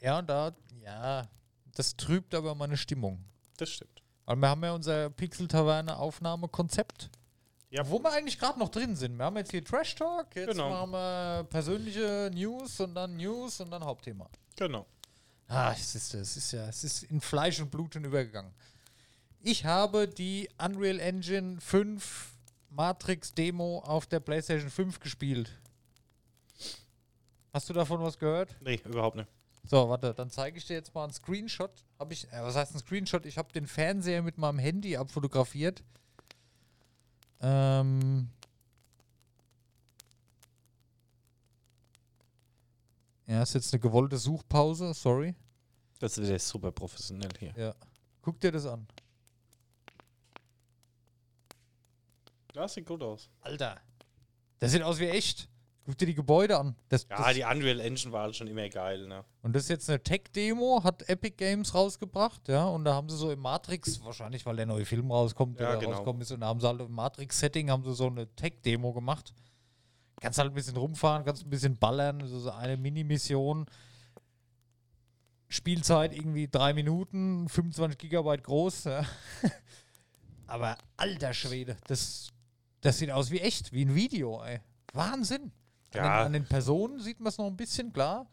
Ja, 0.00 0.18
und 0.18 0.28
da, 0.28 0.54
ja, 0.82 1.28
das 1.74 1.96
trübt 1.96 2.34
aber 2.34 2.54
meine 2.54 2.76
Stimmung. 2.76 3.24
Das 3.56 3.70
stimmt. 3.70 4.02
Weil 4.24 4.36
wir 4.36 4.48
haben 4.48 4.62
ja 4.64 4.72
unser 4.72 5.10
Pixel-Taverne-Aufnahmekonzept, 5.10 7.10
Ja. 7.70 7.88
wo 7.88 7.98
wir 8.02 8.12
eigentlich 8.12 8.38
gerade 8.38 8.58
noch 8.58 8.68
drin 8.68 8.96
sind. 8.96 9.16
Wir 9.16 9.24
haben 9.24 9.36
jetzt 9.36 9.50
hier 9.50 9.64
Trash 9.64 9.94
Talk, 9.94 10.34
jetzt 10.36 10.52
Genau. 10.52 10.70
machen 10.70 10.90
wir 10.92 11.44
persönliche 11.50 12.30
News 12.32 12.80
und 12.80 12.94
dann 12.94 13.16
News 13.16 13.60
und 13.60 13.70
dann 13.70 13.84
Hauptthema. 13.84 14.28
Genau. 14.56 14.86
Ah, 15.48 15.72
es 15.72 15.94
ist, 15.94 16.14
es 16.14 16.36
ist 16.36 16.52
ja, 16.52 16.66
es 16.68 16.84
ist 16.84 17.02
in 17.04 17.20
Fleisch 17.20 17.60
und 17.60 17.70
Blut 17.70 17.94
schon 17.94 18.04
übergegangen. 18.04 18.52
Ich 19.40 19.64
habe 19.64 20.06
die 20.08 20.48
Unreal 20.58 21.00
Engine 21.00 21.60
5 21.60 22.30
Matrix 22.70 23.34
Demo 23.34 23.80
auf 23.80 24.06
der 24.06 24.20
PlayStation 24.20 24.70
5 24.70 25.00
gespielt. 25.00 25.50
Hast 27.52 27.68
du 27.68 27.74
davon 27.74 28.00
was 28.00 28.18
gehört? 28.18 28.56
Nee, 28.60 28.80
überhaupt 28.84 29.16
nicht. 29.16 29.28
So, 29.64 29.88
warte, 29.88 30.14
dann 30.14 30.30
zeige 30.30 30.58
ich 30.58 30.66
dir 30.66 30.74
jetzt 30.74 30.94
mal 30.94 31.04
einen 31.04 31.12
Screenshot. 31.12 31.70
Hab 31.98 32.10
ich, 32.10 32.26
äh, 32.32 32.42
was 32.42 32.56
heißt 32.56 32.74
ein 32.74 32.78
Screenshot? 32.78 33.26
Ich 33.26 33.38
habe 33.38 33.52
den 33.52 33.66
Fernseher 33.66 34.22
mit 34.22 34.38
meinem 34.38 34.58
Handy 34.58 34.96
abfotografiert. 34.96 35.84
Ähm. 37.40 38.30
Ja, 43.26 43.42
ist 43.42 43.54
jetzt 43.54 43.72
eine 43.72 43.80
gewollte 43.80 44.18
Suchpause, 44.18 44.94
sorry. 44.94 45.34
Das 46.00 46.18
ist 46.18 46.28
ja 46.28 46.38
super 46.38 46.72
professionell 46.72 47.30
hier. 47.38 47.54
Ja. 47.56 47.74
Guck 48.20 48.40
dir 48.40 48.50
das 48.50 48.66
an. 48.66 48.86
Das 52.52 52.74
sieht 52.74 52.86
gut 52.86 53.02
aus. 53.02 53.30
Alter. 53.40 53.80
Das 54.58 54.72
sieht 54.72 54.82
aus 54.82 54.98
wie 54.98 55.08
echt. 55.08 55.48
Guck 55.84 55.98
dir 55.98 56.06
die 56.06 56.14
Gebäude 56.14 56.58
an. 56.58 56.76
Das, 56.88 57.06
Ja, 57.10 57.16
das, 57.18 57.34
die 57.34 57.42
Unreal 57.42 57.80
Engine 57.80 58.12
war 58.12 58.22
halt 58.22 58.36
schon 58.36 58.46
immer 58.46 58.68
geil, 58.68 59.08
ne? 59.08 59.24
und 59.42 59.54
das 59.54 59.64
ist 59.64 59.68
jetzt 59.68 59.88
eine 59.88 60.00
Tech-Demo, 60.00 60.84
hat 60.84 61.08
Epic 61.08 61.34
Games 61.36 61.74
rausgebracht, 61.74 62.48
ja. 62.48 62.64
Und 62.66 62.84
da 62.84 62.94
haben 62.94 63.08
sie 63.08 63.16
so 63.16 63.32
im 63.32 63.40
Matrix, 63.40 64.02
wahrscheinlich 64.04 64.46
weil 64.46 64.54
der 64.56 64.66
neue 64.66 64.84
Film 64.84 65.10
rauskommt 65.10 65.58
Ja, 65.58 65.70
oder 65.70 65.80
genau. 65.80 65.96
rauskommt 65.96 66.22
ist, 66.22 66.30
und 66.30 66.40
da 66.40 66.46
haben 66.46 66.60
sie 66.60 66.68
halt 66.68 66.80
im 66.80 66.92
Matrix-Setting 66.92 67.68
haben 67.70 67.82
sie 67.82 67.94
so 67.94 68.06
eine 68.06 68.32
Tech-Demo 68.36 68.92
gemacht. 68.92 69.34
Kannst 70.20 70.38
halt 70.38 70.52
ein 70.52 70.54
bisschen 70.54 70.76
rumfahren, 70.76 71.24
kannst 71.24 71.44
ein 71.44 71.50
bisschen 71.50 71.76
ballern, 71.76 72.24
so 72.26 72.38
so 72.38 72.52
eine 72.52 72.76
Mini-Mission. 72.76 73.66
Spielzeit 75.48 76.14
irgendwie 76.14 76.48
drei 76.48 76.72
Minuten, 76.72 77.48
25 77.48 77.98
Gigabyte 77.98 78.44
groß. 78.44 78.84
Ja. 78.84 79.04
Aber 80.46 80.78
alter 80.96 81.34
Schwede, 81.34 81.76
das, 81.88 82.28
das 82.80 82.98
sieht 82.98 83.10
aus 83.10 83.30
wie 83.30 83.40
echt, 83.40 83.72
wie 83.72 83.84
ein 83.84 83.94
Video, 83.94 84.42
ey. 84.42 84.60
Wahnsinn. 84.92 85.50
An, 85.96 86.04
Ja. 86.04 86.18
den, 86.20 86.26
an 86.26 86.32
den 86.32 86.44
Personen 86.46 87.00
sieht 87.00 87.20
man 87.20 87.28
es 87.28 87.38
noch 87.38 87.46
ein 87.46 87.56
bisschen 87.56 87.92
klar. 87.92 88.26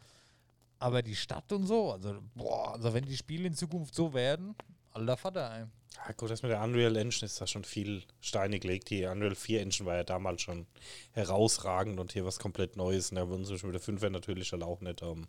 Aber 0.82 1.01
die 1.01 1.16
Stadt 1.16 1.51
und 1.51 1.68
so, 1.68 1.92
also, 1.92 2.20
boah, 2.36 2.74
also 2.74 2.94
wenn 2.94 3.04
die 3.06 3.18
Spiele 3.18 3.48
in 3.48 3.54
Zukunft 3.54 3.94
so 3.94 4.13
werden, 4.13 4.56
alter 4.94 5.18
Vater, 5.18 5.54
ey. 5.54 5.66
Ja, 6.08 6.13
gut, 6.13 6.30
das 6.30 6.42
mit 6.42 6.51
der 6.51 6.62
Unreal 6.63 6.96
Engine 6.96 7.25
ist 7.25 7.42
da 7.42 7.48
schon 7.48 7.66
viel 7.66 8.04
Steine 8.22 8.60
gelegt. 8.60 8.89
Die 8.89 9.04
Unreal 9.06 9.36
4 9.36 9.62
Engine 9.62 9.86
war 9.86 9.96
ja 9.98 10.04
damals 10.06 10.42
schon 10.42 10.66
herausragend 11.12 12.00
und 12.00 12.13
hier 12.13 12.24
was 12.25 12.39
komplett 12.39 12.78
Neues. 12.78 13.10
Und 13.10 13.16
da 13.18 13.28
würden 13.28 13.44
sie 13.44 13.58
schon 13.60 13.72
mit 13.72 13.82
der 13.86 13.94
5er 13.96 14.10
natürlich 14.10 14.54
auch 14.54 14.80
nicht 14.80 15.01
ähm, 15.01 15.28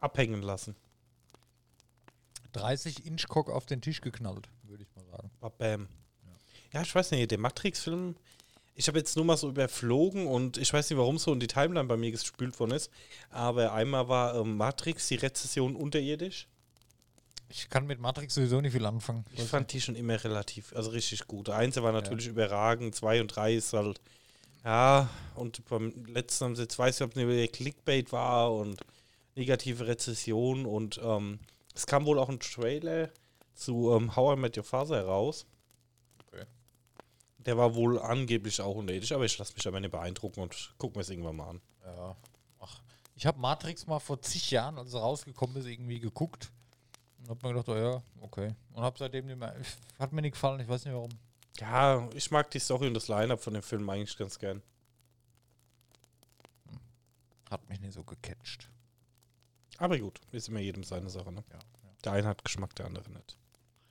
abhängen 0.00 0.42
lassen. 0.42 0.76
30 2.52 3.06
Inch 3.06 3.26
Cock 3.28 3.48
auf 3.50 3.66
den 3.66 3.80
Tisch 3.80 4.00
geknallt, 4.00 4.48
würde 4.64 4.82
ich 4.84 4.94
mal 4.94 5.04
sagen. 5.06 5.30
Bam. 5.58 5.88
Ja, 6.72 6.82
ich 6.82 6.94
weiß 6.94 7.12
nicht, 7.12 7.30
der 7.30 7.38
Matrix-Film, 7.38 8.16
ich 8.74 8.88
habe 8.88 8.98
jetzt 8.98 9.16
nur 9.16 9.24
mal 9.24 9.36
so 9.36 9.48
überflogen 9.48 10.26
und 10.26 10.56
ich 10.58 10.72
weiß 10.72 10.90
nicht, 10.90 10.98
warum 10.98 11.18
so 11.18 11.32
in 11.32 11.40
die 11.40 11.46
Timeline 11.46 11.86
bei 11.86 11.96
mir 11.96 12.10
gespült 12.10 12.58
worden 12.58 12.72
ist. 12.72 12.90
Aber 13.30 13.72
einmal 13.72 14.08
war 14.08 14.34
ähm, 14.34 14.56
Matrix, 14.56 15.08
die 15.08 15.14
Rezession 15.14 15.76
unterirdisch. 15.76 16.48
Ich 17.48 17.68
kann 17.68 17.86
mit 17.86 18.00
Matrix 18.00 18.34
sowieso 18.34 18.60
nicht 18.60 18.72
viel 18.72 18.84
anfangen. 18.84 19.24
Ich 19.32 19.44
fand 19.44 19.72
die 19.72 19.80
schon 19.80 19.94
immer 19.94 20.22
relativ, 20.24 20.74
also 20.74 20.90
richtig 20.90 21.26
gut. 21.28 21.50
Eins 21.50 21.76
war 21.76 21.92
natürlich 21.92 22.26
überragend, 22.26 22.96
zwei 22.96 23.20
und 23.20 23.28
drei 23.28 23.54
ist 23.54 23.72
halt, 23.74 24.00
ja, 24.64 25.08
und 25.36 25.64
beim 25.66 25.92
letzten 26.06 26.46
haben 26.46 26.56
sie 26.56 26.62
jetzt 26.62 26.78
weiß 26.78 26.96
ich, 26.96 27.02
ob 27.02 27.10
es 27.10 27.16
nicht 27.16 27.52
Clickbait 27.52 28.10
war 28.12 28.52
und 28.52 28.80
negative 29.36 29.86
Rezession 29.86 30.66
und 30.66 31.00
ähm, 31.02 31.38
es 31.74 31.86
kam 31.86 32.06
wohl 32.06 32.18
auch 32.18 32.28
ein 32.28 32.40
Trailer 32.40 33.10
zu 33.54 33.92
ähm, 33.92 34.16
How 34.16 34.36
I 34.36 34.40
Met 34.40 34.56
Your 34.56 34.64
Father 34.64 34.96
heraus. 34.96 35.46
Der 37.46 37.58
war 37.58 37.74
wohl 37.74 38.00
angeblich 38.00 38.60
auch 38.60 38.74
unterirdisch, 38.76 39.12
aber 39.12 39.24
ich 39.24 39.36
lasse 39.38 39.54
mich 39.54 39.66
aber 39.66 39.80
nicht 39.80 39.90
beeindrucken 39.90 40.40
und 40.40 40.74
gucken 40.78 40.96
wir 40.96 41.02
es 41.02 41.10
irgendwann 41.10 41.36
mal 41.36 41.50
an. 41.50 41.60
Ja. 41.84 42.16
Ach, 42.60 42.80
ich 43.14 43.26
habe 43.26 43.38
Matrix 43.38 43.86
mal 43.86 43.98
vor 43.98 44.20
zig 44.22 44.50
Jahren, 44.50 44.78
als 44.78 44.94
er 44.94 45.00
rausgekommen 45.00 45.56
ist, 45.56 45.66
irgendwie 45.66 46.00
geguckt. 46.00 46.50
Und 47.18 47.30
hab 47.30 47.42
mir 47.42 47.50
gedacht, 47.50 47.68
oh 47.68 47.76
ja, 47.76 48.02
okay. 48.20 48.54
Und 48.72 48.82
hab 48.82 48.98
seitdem 48.98 49.26
nicht 49.26 49.38
mehr. 49.38 49.54
Hat 49.98 50.12
mir 50.12 50.22
nicht 50.22 50.32
gefallen, 50.32 50.60
ich 50.60 50.68
weiß 50.68 50.84
nicht 50.84 50.94
warum. 50.94 51.10
Ja, 51.60 52.08
ich 52.14 52.30
mag 52.30 52.50
die 52.50 52.58
Story 52.58 52.88
und 52.88 52.94
das 52.94 53.08
Line-Up 53.08 53.40
von 53.40 53.54
dem 53.54 53.62
Film 53.62 53.88
eigentlich 53.88 54.16
ganz 54.16 54.38
gern. 54.38 54.62
Hat 57.50 57.68
mich 57.68 57.80
nicht 57.80 57.92
so 57.92 58.02
gecatcht. 58.02 58.68
Aber 59.78 59.98
gut, 59.98 60.20
ist 60.32 60.48
immer 60.48 60.60
jedem 60.60 60.82
seine 60.82 61.10
Sache, 61.10 61.32
ne? 61.32 61.44
Ja, 61.52 61.58
Der 62.04 62.12
eine 62.12 62.28
hat 62.28 62.44
Geschmack, 62.44 62.74
der 62.74 62.86
andere 62.86 63.10
nicht. 63.10 63.36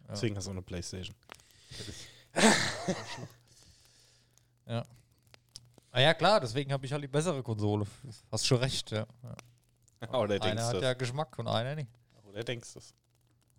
Ja. 0.02 0.08
Deswegen 0.12 0.36
hast 0.36 0.48
du 0.48 0.52
eine 0.52 0.62
Playstation. 0.62 1.16
Ja. 4.68 4.86
Ah 5.92 6.02
ja, 6.02 6.14
klar, 6.14 6.40
deswegen 6.40 6.72
habe 6.72 6.86
ich 6.86 6.92
halt 6.92 7.04
die 7.04 7.08
bessere 7.08 7.44
Konsole. 7.44 7.86
Hast 8.32 8.48
schon 8.48 8.58
recht, 8.58 8.92
ja. 8.92 9.06
ja. 10.02 10.14
Oder 10.14 10.40
denkst 10.40 10.48
Einer 10.48 10.66
hat 10.66 10.76
das. 10.76 10.84
ja 10.84 10.94
Geschmack 10.94 11.38
und 11.38 11.48
einer 11.48 11.76
nicht. 11.76 11.90
Oder 12.24 12.44
denkst 12.44 12.74
das. 12.74 12.94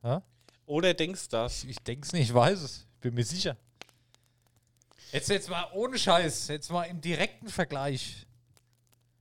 Hä? 0.03 0.19
Oder 0.67 0.95
denkst 0.95 1.29
das. 1.29 1.65
Ich, 1.65 1.71
ich 1.71 1.79
denk's 1.79 2.13
nicht, 2.13 2.29
ich 2.31 2.35
weiß 2.35 2.61
es. 2.61 2.87
Ich 2.95 3.01
bin 3.01 3.15
mir 3.15 3.25
sicher. 3.25 3.57
Jetzt, 5.13 5.29
jetzt 5.29 5.49
mal 5.49 5.71
ohne 5.75 5.97
Scheiß, 5.97 6.49
jetzt 6.49 6.71
mal 6.71 6.85
im 6.85 7.01
direkten 7.01 7.49
Vergleich. 7.49 8.27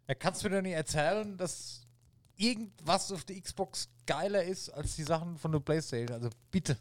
Da 0.08 0.16
kannst 0.16 0.44
du 0.44 0.50
mir 0.50 0.56
doch 0.56 0.64
nicht 0.64 0.74
erzählen, 0.74 1.38
dass 1.38 1.86
irgendwas 2.36 3.12
auf 3.12 3.24
der 3.26 3.40
Xbox 3.40 3.90
geiler 4.08 4.44
ist 4.44 4.70
als 4.70 4.96
die 4.96 5.04
Sachen 5.04 5.38
von 5.38 5.52
der 5.52 5.60
Playstation. 5.60 6.12
Also 6.12 6.30
bitte. 6.50 6.78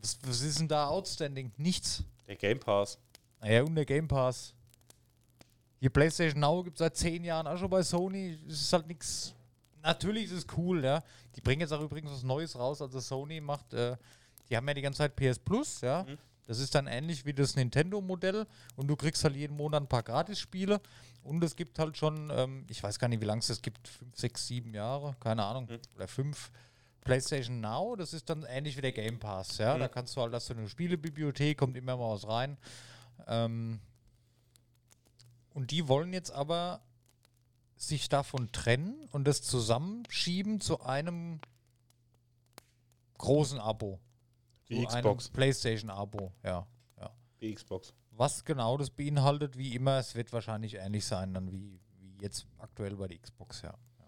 Was, 0.00 0.18
was 0.22 0.42
ist 0.42 0.60
denn 0.60 0.68
da 0.68 0.86
outstanding? 0.86 1.52
Nichts. 1.56 2.04
Der 2.28 2.36
Game 2.36 2.60
Pass. 2.60 2.98
Naja, 3.42 3.62
und 3.62 3.74
der 3.74 3.84
Game 3.84 4.08
Pass. 4.08 4.54
Hier 5.80 5.90
PlayStation 5.90 6.40
Now 6.40 6.62
gibt 6.62 6.76
es 6.76 6.78
seit 6.78 6.96
zehn 6.96 7.24
Jahren 7.24 7.46
auch 7.46 7.56
schon 7.58 7.68
bei 7.68 7.82
Sony. 7.82 8.38
Es 8.46 8.60
ist 8.62 8.72
halt 8.72 8.86
nichts. 8.86 9.34
Natürlich 9.82 10.26
ist 10.26 10.32
es 10.32 10.46
cool, 10.56 10.84
ja. 10.84 11.02
Die 11.34 11.40
bringen 11.40 11.60
jetzt 11.60 11.72
auch 11.72 11.80
übrigens 11.80 12.12
was 12.12 12.22
Neues 12.22 12.56
raus. 12.56 12.80
Also 12.80 13.00
Sony 13.00 13.40
macht, 13.40 13.74
äh, 13.74 13.96
die 14.48 14.56
haben 14.56 14.66
ja 14.68 14.74
die 14.74 14.82
ganze 14.82 14.98
Zeit 14.98 15.16
PS 15.16 15.40
Plus, 15.40 15.80
ja. 15.80 16.06
Das 16.46 16.58
ist 16.60 16.74
dann 16.74 16.86
ähnlich 16.86 17.24
wie 17.24 17.32
das 17.32 17.56
Nintendo-Modell 17.56 18.46
und 18.76 18.86
du 18.88 18.94
kriegst 18.96 19.24
halt 19.24 19.34
jeden 19.36 19.56
Monat 19.56 19.82
ein 19.82 19.88
paar 19.88 20.02
Gratis-Spiele 20.02 20.80
und 21.24 21.42
es 21.42 21.54
gibt 21.56 21.78
halt 21.78 21.96
schon, 21.96 22.30
ähm, 22.34 22.64
ich 22.68 22.82
weiß 22.82 22.98
gar 22.98 23.08
nicht, 23.08 23.20
wie 23.20 23.24
lange 23.26 23.40
es 23.40 23.46
das 23.46 23.62
gibt, 23.62 23.86
fünf, 23.88 24.16
sechs, 24.16 24.46
sieben 24.48 24.74
Jahre, 24.74 25.16
keine 25.20 25.44
Ahnung, 25.44 25.66
Mhm. 25.70 25.78
oder 25.96 26.06
fünf. 26.08 26.50
PlayStation 27.04 27.60
Now, 27.60 27.96
das 27.96 28.12
ist 28.12 28.28
dann 28.30 28.44
ähnlich 28.44 28.76
wie 28.76 28.80
der 28.82 28.92
Game 28.92 29.18
Pass, 29.18 29.58
ja. 29.58 29.74
Mhm. 29.74 29.80
Da 29.80 29.88
kannst 29.88 30.16
du 30.16 30.20
halt, 30.20 30.32
hast 30.34 30.50
du 30.50 30.54
eine 30.54 30.68
Spielebibliothek, 30.68 31.58
kommt 31.58 31.76
immer 31.76 31.96
mal 31.96 32.10
was 32.12 32.26
rein. 32.28 32.56
Ähm, 33.26 33.80
und 35.50 35.70
die 35.70 35.88
wollen 35.88 36.12
jetzt 36.12 36.30
aber 36.30 36.82
sich 37.76 38.08
davon 38.08 38.52
trennen 38.52 39.08
und 39.10 39.24
das 39.24 39.42
zusammenschieben 39.42 40.60
zu 40.60 40.80
einem 40.82 41.40
großen 43.18 43.58
Abo. 43.58 44.00
Die 44.68 44.80
zu 44.80 44.86
Xbox. 44.86 45.26
einem 45.26 45.32
PlayStation-Abo, 45.34 46.32
ja. 46.44 46.66
Die 47.42 47.52
Xbox. 47.52 47.92
Was 48.12 48.44
genau 48.44 48.78
das 48.78 48.90
beinhaltet, 48.90 49.58
wie 49.58 49.74
immer, 49.74 49.98
es 49.98 50.14
wird 50.14 50.32
wahrscheinlich 50.32 50.76
ähnlich 50.76 51.04
sein, 51.04 51.34
dann 51.34 51.50
wie, 51.50 51.80
wie 51.98 52.16
jetzt 52.20 52.46
aktuell 52.58 52.96
bei 52.96 53.08
der 53.08 53.18
Xbox, 53.18 53.62
ja. 53.62 53.74
ja. 53.98 54.06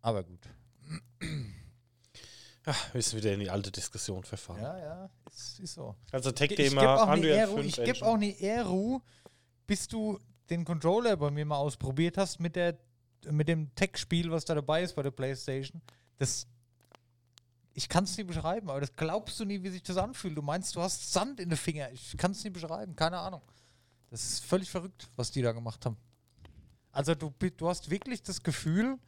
Aber 0.00 0.24
gut. 0.24 0.48
Ach, 2.66 2.94
wir 2.94 3.02
sind 3.02 3.18
wieder 3.18 3.32
in 3.34 3.40
die 3.40 3.50
alte 3.50 3.70
Diskussion 3.70 4.24
verfahren. 4.24 4.62
Ja, 4.62 4.78
ja, 4.78 5.10
ist, 5.30 5.60
ist 5.60 5.74
so. 5.74 5.94
Also 6.10 6.30
Ich 6.30 6.36
gebe 6.36 6.54
Tech-Thema, 6.56 7.02
auch, 7.02 7.08
eine 7.08 7.20
Unreal 7.20 7.48
Ehru- 7.48 7.54
5 7.56 7.66
ich 7.66 7.76
geb 7.76 7.86
Engine. 7.88 8.06
auch 8.06 8.14
eine 8.14 8.30
Ehru, 8.40 9.00
bis 9.66 9.86
du 9.88 10.18
den 10.50 10.64
Controller 10.64 11.16
bei 11.16 11.30
mir 11.30 11.44
mal 11.44 11.56
ausprobiert 11.58 12.16
hast 12.16 12.40
mit, 12.40 12.56
der, 12.56 12.78
mit 13.30 13.48
dem 13.48 13.74
Tech-Spiel, 13.74 14.30
was 14.30 14.44
da 14.44 14.54
dabei 14.54 14.82
ist 14.82 14.94
bei 14.94 15.02
der 15.02 15.10
Playstation. 15.10 15.82
Das, 16.18 16.46
ich 17.74 17.88
kann 17.88 18.04
es 18.04 18.16
nicht 18.16 18.26
beschreiben, 18.26 18.70
aber 18.70 18.80
das 18.80 18.94
glaubst 18.94 19.38
du 19.40 19.44
nie, 19.44 19.62
wie 19.62 19.70
sich 19.70 19.82
das 19.82 19.96
anfühlt. 19.98 20.36
Du 20.36 20.42
meinst, 20.42 20.74
du 20.76 20.80
hast 20.80 21.12
Sand 21.12 21.40
in 21.40 21.50
den 21.50 21.58
Finger. 21.58 21.90
Ich 21.92 22.16
kann 22.16 22.30
es 22.30 22.42
nicht 22.44 22.52
beschreiben, 22.54 22.94
keine 22.96 23.18
Ahnung. 23.18 23.42
Das 24.10 24.22
ist 24.24 24.44
völlig 24.44 24.70
verrückt, 24.70 25.10
was 25.16 25.30
die 25.30 25.42
da 25.42 25.52
gemacht 25.52 25.84
haben. 25.84 25.96
Also 26.92 27.14
du, 27.14 27.32
du 27.56 27.68
hast 27.68 27.90
wirklich 27.90 28.22
das 28.22 28.42
Gefühl, 28.42 28.98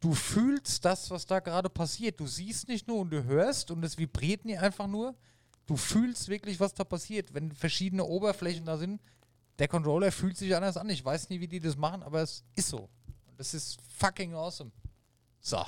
du 0.00 0.14
fühlst 0.14 0.84
das, 0.84 1.10
was 1.10 1.26
da 1.26 1.40
gerade 1.40 1.68
passiert. 1.68 2.20
Du 2.20 2.26
siehst 2.26 2.68
nicht 2.68 2.86
nur 2.88 2.98
und 2.98 3.10
du 3.10 3.24
hörst 3.24 3.70
und 3.70 3.84
es 3.84 3.98
vibriert 3.98 4.44
nie 4.44 4.56
einfach 4.56 4.86
nur. 4.86 5.14
Du 5.66 5.76
fühlst 5.76 6.28
wirklich, 6.28 6.60
was 6.60 6.74
da 6.74 6.84
passiert. 6.84 7.34
Wenn 7.34 7.52
verschiedene 7.52 8.04
Oberflächen 8.04 8.64
da 8.64 8.78
sind, 8.78 9.00
der 9.58 9.68
Controller 9.68 10.12
fühlt 10.12 10.36
sich 10.36 10.54
anders 10.54 10.76
an. 10.76 10.88
Ich 10.88 11.04
weiß 11.04 11.28
nie, 11.30 11.40
wie 11.40 11.48
die 11.48 11.60
das 11.60 11.76
machen, 11.76 12.02
aber 12.02 12.22
es 12.22 12.44
ist 12.54 12.68
so. 12.68 12.88
Und 13.26 13.38
das 13.38 13.54
ist 13.54 13.78
fucking 13.98 14.34
awesome. 14.34 14.70
So. 15.40 15.64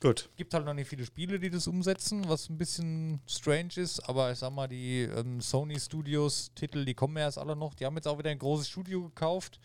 Gut. 0.00 0.30
Gibt 0.36 0.52
halt 0.52 0.66
noch 0.66 0.74
nicht 0.74 0.88
viele 0.88 1.06
Spiele, 1.06 1.38
die 1.38 1.48
das 1.48 1.68
umsetzen, 1.68 2.28
was 2.28 2.48
ein 2.48 2.58
bisschen 2.58 3.20
strange 3.28 3.74
ist, 3.76 4.00
aber 4.00 4.32
ich 4.32 4.38
sag 4.40 4.52
mal, 4.52 4.66
die 4.66 5.02
ähm, 5.02 5.40
Sony 5.40 5.78
Studios 5.78 6.50
Titel, 6.56 6.84
die 6.84 6.94
kommen 6.94 7.16
ja 7.16 7.22
erst 7.22 7.38
alle 7.38 7.54
noch. 7.54 7.74
Die 7.74 7.86
haben 7.86 7.94
jetzt 7.94 8.08
auch 8.08 8.18
wieder 8.18 8.30
ein 8.30 8.38
großes 8.38 8.68
Studio 8.68 9.04
gekauft. 9.04 9.60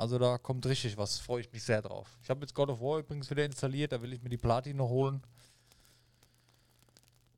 Also 0.00 0.18
da 0.18 0.38
kommt 0.38 0.64
richtig 0.64 0.96
was, 0.96 1.18
freue 1.18 1.42
ich 1.42 1.52
mich 1.52 1.62
sehr 1.62 1.82
drauf. 1.82 2.08
Ich 2.22 2.30
habe 2.30 2.40
jetzt 2.40 2.54
God 2.54 2.70
of 2.70 2.80
War 2.80 3.00
übrigens 3.00 3.28
wieder 3.28 3.44
installiert, 3.44 3.92
da 3.92 4.00
will 4.00 4.14
ich 4.14 4.22
mir 4.22 4.30
die 4.30 4.38
Platine 4.38 4.82
holen. 4.82 5.22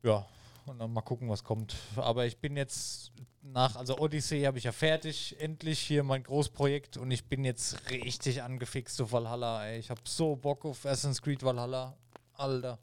Ja, 0.01 0.25
und 0.65 0.79
dann 0.79 0.93
mal 0.93 1.01
gucken, 1.01 1.27
was 1.27 1.43
kommt. 1.43 1.75
Aber 1.97 2.25
ich 2.25 2.37
bin 2.37 2.55
jetzt 2.55 3.11
nach, 3.41 3.75
also 3.75 3.97
Odyssey 3.97 4.43
habe 4.43 4.59
ich 4.59 4.63
ja 4.63 4.71
fertig, 4.71 5.35
endlich 5.41 5.77
hier 5.77 6.03
mein 6.03 6.23
Großprojekt 6.23 6.95
und 6.95 7.11
ich 7.11 7.25
bin 7.25 7.43
jetzt 7.43 7.89
richtig 7.91 8.41
angefixt 8.41 9.01
auf 9.01 9.11
Valhalla, 9.11 9.65
ey. 9.67 9.79
Ich 9.79 9.89
habe 9.89 9.99
so 10.05 10.37
Bock 10.37 10.63
auf 10.63 10.85
Assassin's 10.85 11.21
Creed 11.21 11.43
Valhalla. 11.43 11.97
Alter. 12.31 12.79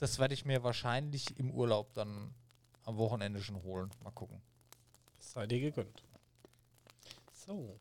Das 0.00 0.18
werde 0.18 0.34
ich 0.34 0.44
mir 0.44 0.64
wahrscheinlich 0.64 1.38
im 1.38 1.52
Urlaub 1.52 1.94
dann 1.94 2.34
am 2.82 2.96
Wochenende 2.96 3.40
schon 3.40 3.62
holen. 3.62 3.92
Mal 4.02 4.10
gucken. 4.10 4.40
Sei 5.20 5.46
dir 5.46 5.60
gegönnt. 5.60 6.02
So. 7.32 7.78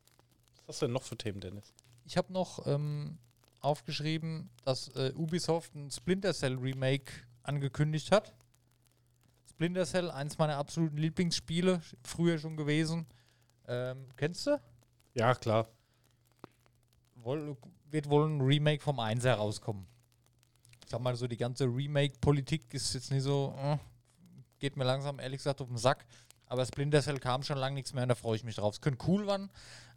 Was 0.65 0.75
hast 0.75 0.81
du 0.81 0.85
denn 0.85 0.93
noch 0.93 1.03
für 1.03 1.17
Themen, 1.17 1.41
Dennis? 1.41 1.73
Ich 2.05 2.17
habe 2.17 2.31
noch 2.31 2.65
ähm, 2.65 3.17
aufgeschrieben, 3.59 4.49
dass 4.63 4.89
äh, 4.89 5.13
Ubisoft 5.15 5.75
ein 5.75 5.91
Splinter 5.91 6.33
Cell 6.33 6.55
Remake 6.55 7.11
angekündigt 7.43 8.11
hat. 8.11 8.33
Splinter 9.49 9.85
Cell, 9.85 10.09
eins 10.09 10.37
meiner 10.37 10.57
absoluten 10.57 10.97
Lieblingsspiele, 10.97 11.81
früher 12.01 12.37
schon 12.37 12.57
gewesen. 12.57 13.05
Ähm, 13.67 14.07
kennst 14.15 14.47
du? 14.47 14.59
Ja, 15.13 15.35
klar. 15.35 15.67
Woll, 17.15 17.55
wird 17.89 18.09
wohl 18.09 18.27
ein 18.27 18.41
Remake 18.41 18.81
vom 18.81 18.99
1 18.99 19.23
herauskommen. 19.23 19.85
Ich 20.83 20.89
sag 20.89 20.99
mal 21.01 21.15
so, 21.15 21.27
die 21.27 21.37
ganze 21.37 21.65
Remake-Politik 21.65 22.73
ist 22.73 22.93
jetzt 22.93 23.11
nicht 23.11 23.23
so, 23.23 23.55
äh, 23.57 23.77
geht 24.59 24.75
mir 24.75 24.83
langsam 24.83 25.19
ehrlich 25.19 25.37
gesagt 25.39 25.61
auf 25.61 25.67
den 25.67 25.77
Sack. 25.77 26.05
Aber 26.47 26.65
Splinter 26.65 27.01
Cell 27.01 27.19
kam 27.19 27.43
schon 27.43 27.57
lange 27.57 27.75
nichts 27.75 27.93
mehr 27.93 28.03
und 28.03 28.09
da 28.09 28.15
freue 28.15 28.35
ich 28.35 28.43
mich 28.43 28.55
drauf. 28.55 28.75
Es 28.75 28.81
könnte 28.81 29.05
cool 29.07 29.25
werden. 29.25 29.49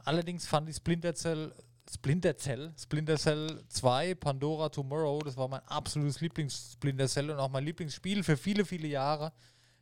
Allerdings 0.07 0.47
fand 0.47 0.69
ich 0.69 0.77
Splinter 0.77 1.17
Cell, 1.17 1.53
Splinter 1.93 2.37
Cell, 2.37 2.73
Splinter 2.79 3.17
Cell 3.17 3.65
2, 3.69 4.15
Pandora 4.15 4.69
Tomorrow, 4.69 5.19
das 5.19 5.37
war 5.37 5.49
mein 5.49 5.63
absolutes 5.67 6.21
Lieblings-Splinter 6.21 7.09
Cell 7.09 7.29
und 7.29 7.41
auch 7.41 7.51
mein 7.51 7.65
Lieblingsspiel 7.65 8.23
für 8.23 8.37
viele, 8.37 8.65
viele 8.65 8.87
Jahre. 8.87 9.33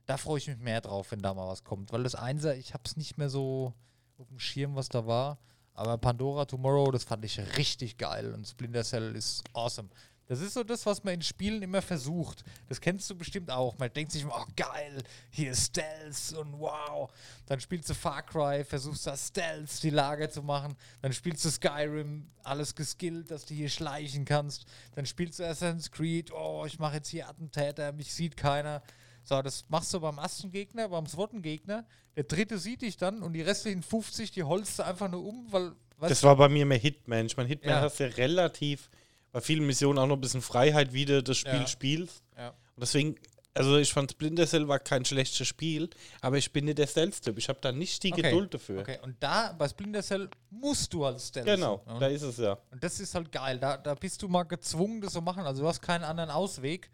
Da 0.07 0.17
freue 0.17 0.39
ich 0.39 0.49
mich 0.49 0.57
mehr 0.57 0.81
drauf, 0.81 1.13
wenn 1.13 1.21
da 1.21 1.35
mal 1.35 1.47
was 1.47 1.63
kommt. 1.63 1.93
Weil 1.93 2.05
das 2.05 2.15
Einser, 2.15 2.57
ich 2.57 2.73
habe 2.73 2.85
es 2.87 2.97
nicht 2.97 3.19
mehr 3.19 3.29
so 3.29 3.75
auf 4.17 4.29
dem 4.29 4.39
Schirm, 4.39 4.77
was 4.77 4.89
da 4.89 5.07
war. 5.07 5.39
Aber 5.75 5.99
Pandora 5.99 6.47
Tomorrow, 6.47 6.91
das 6.91 7.05
fand 7.05 7.23
ich 7.27 7.39
richtig 7.59 7.99
geil. 7.99 8.33
Und 8.33 8.47
Splinter 8.47 8.83
Cell 8.83 9.15
ist 9.15 9.45
awesome. 9.53 9.91
Das 10.27 10.41
ist 10.41 10.55
so 10.55 10.65
das, 10.65 10.87
was 10.87 11.05
man 11.05 11.15
in 11.15 11.23
Spielen 11.23 11.61
immer 11.63 11.83
versucht. 11.83 12.45
Das 12.69 12.81
kennst 12.81 13.09
du 13.11 13.15
bestimmt 13.15 13.51
auch. 13.51 13.77
Man 13.79 13.93
denkt 13.93 14.11
sich 14.13 14.23
immer, 14.23 14.35
oh 14.37 14.51
geil, 14.57 15.03
hier 15.31 15.51
ist 15.53 15.67
Stealth 15.67 16.33
und 16.39 16.59
wow. 16.59 17.11
Dann 17.47 17.61
spielst 17.61 17.91
du 17.91 17.95
Far 17.95 18.23
Cry, 18.23 18.65
versuchst 18.65 19.07
da 19.07 19.17
Stealth, 19.17 19.83
die 19.83 19.91
Lager 19.91 20.31
zu 20.31 20.43
machen. 20.43 20.77
Dann 21.03 21.13
spielst 21.13 21.45
du 21.45 21.51
Skyrim, 21.51 22.31
alles 22.43 22.75
geskillt, 22.75 23.31
dass 23.31 23.45
du 23.45 23.55
hier 23.55 23.69
schleichen 23.69 24.25
kannst. 24.25 24.65
Dann 24.95 25.05
spielst 25.05 25.39
du 25.41 25.45
Assassin's 25.47 25.91
Creed, 25.91 26.33
oh, 26.33 26.65
ich 26.67 26.79
mache 26.79 26.97
jetzt 26.97 27.09
hier 27.09 27.29
Attentäter, 27.29 27.93
mich 27.93 28.13
sieht 28.15 28.37
keiner. 28.37 28.83
So, 29.25 29.41
das 29.43 29.65
machst 29.69 29.93
du 29.93 30.01
beim 30.01 30.19
ersten 30.19 30.51
Gegner, 30.51 30.89
beim 30.89 31.07
zweiten 31.07 31.43
Gegner. 31.43 31.87
Der 32.17 32.25
dritte 32.25 32.59
sieht 32.59 32.83
dich 32.83 32.97
dann 32.97 33.23
und 33.23 33.33
die 33.33 33.43
restlichen 33.43 33.83
50, 33.83 34.31
die 34.31 34.43
holst 34.43 34.79
du 34.79 34.85
einfach 34.85 35.11
nur 35.11 35.25
um, 35.25 35.51
weil. 35.51 35.73
Das 36.01 36.23
war 36.23 36.37
bei 36.37 36.49
mir 36.49 36.67
mehr 36.67 36.79
Hitman. 36.79 37.27
Ich 37.27 37.37
meine, 37.37 37.49
Hitman 37.49 37.71
Ja. 37.71 37.81
hast 37.81 38.01
du 38.01 38.05
ja 38.09 38.15
relativ 38.17 38.91
bei 39.35 39.41
vielen 39.41 39.67
Missionen 39.67 39.99
auch 39.99 40.07
noch 40.07 40.15
ein 40.15 40.21
bisschen 40.21 40.43
Freiheit, 40.43 40.93
wie 40.93 41.05
du 41.05 41.21
das 41.23 41.37
Spiel 41.37 41.53
Ja. 41.55 41.67
spielst. 41.67 42.23
Ja. 42.39 42.51
Und 42.51 42.81
deswegen, 42.81 43.17
also 43.53 43.77
ich 43.79 43.93
fand 43.93 44.13
Splinter 44.13 44.47
Cell 44.47 44.69
war 44.69 44.79
kein 44.79 45.05
schlechtes 45.05 45.49
Spiel, 45.49 45.91
aber 46.21 46.39
ich 46.39 46.53
bin 46.53 46.67
nicht 46.67 46.79
der 46.79 46.87
Stealth-Typ. 46.87 47.37
Ich 47.39 47.49
habe 47.49 47.59
da 47.61 47.73
nicht 47.73 48.01
die 48.05 48.13
Okay. 48.13 48.23
Geduld 48.23 48.55
dafür. 48.55 48.81
Okay, 48.83 48.99
und 49.03 49.17
da 49.21 49.53
bei 49.53 49.69
Splinter 49.69 50.03
Cell 50.05 50.31
musst 50.51 50.93
du 50.95 51.05
als 51.05 51.29
Stealth. 51.29 51.47
Genau, 51.47 51.83
Ja. 51.85 51.99
da 51.99 52.07
ist 52.07 52.23
es 52.23 52.37
ja. 52.37 52.57
Und 52.71 52.83
das 52.85 53.01
ist 53.01 53.13
halt 53.17 53.33
geil. 53.33 53.59
Da, 53.59 53.77
da 53.77 53.95
bist 53.95 54.23
du 54.23 54.29
mal 54.29 54.45
gezwungen, 54.45 55.01
das 55.01 55.13
zu 55.15 55.21
machen. 55.21 55.43
Also 55.43 55.63
du 55.63 55.69
hast 55.69 55.83
keinen 55.83 56.05
anderen 56.05 56.31
Ausweg. 56.31 56.89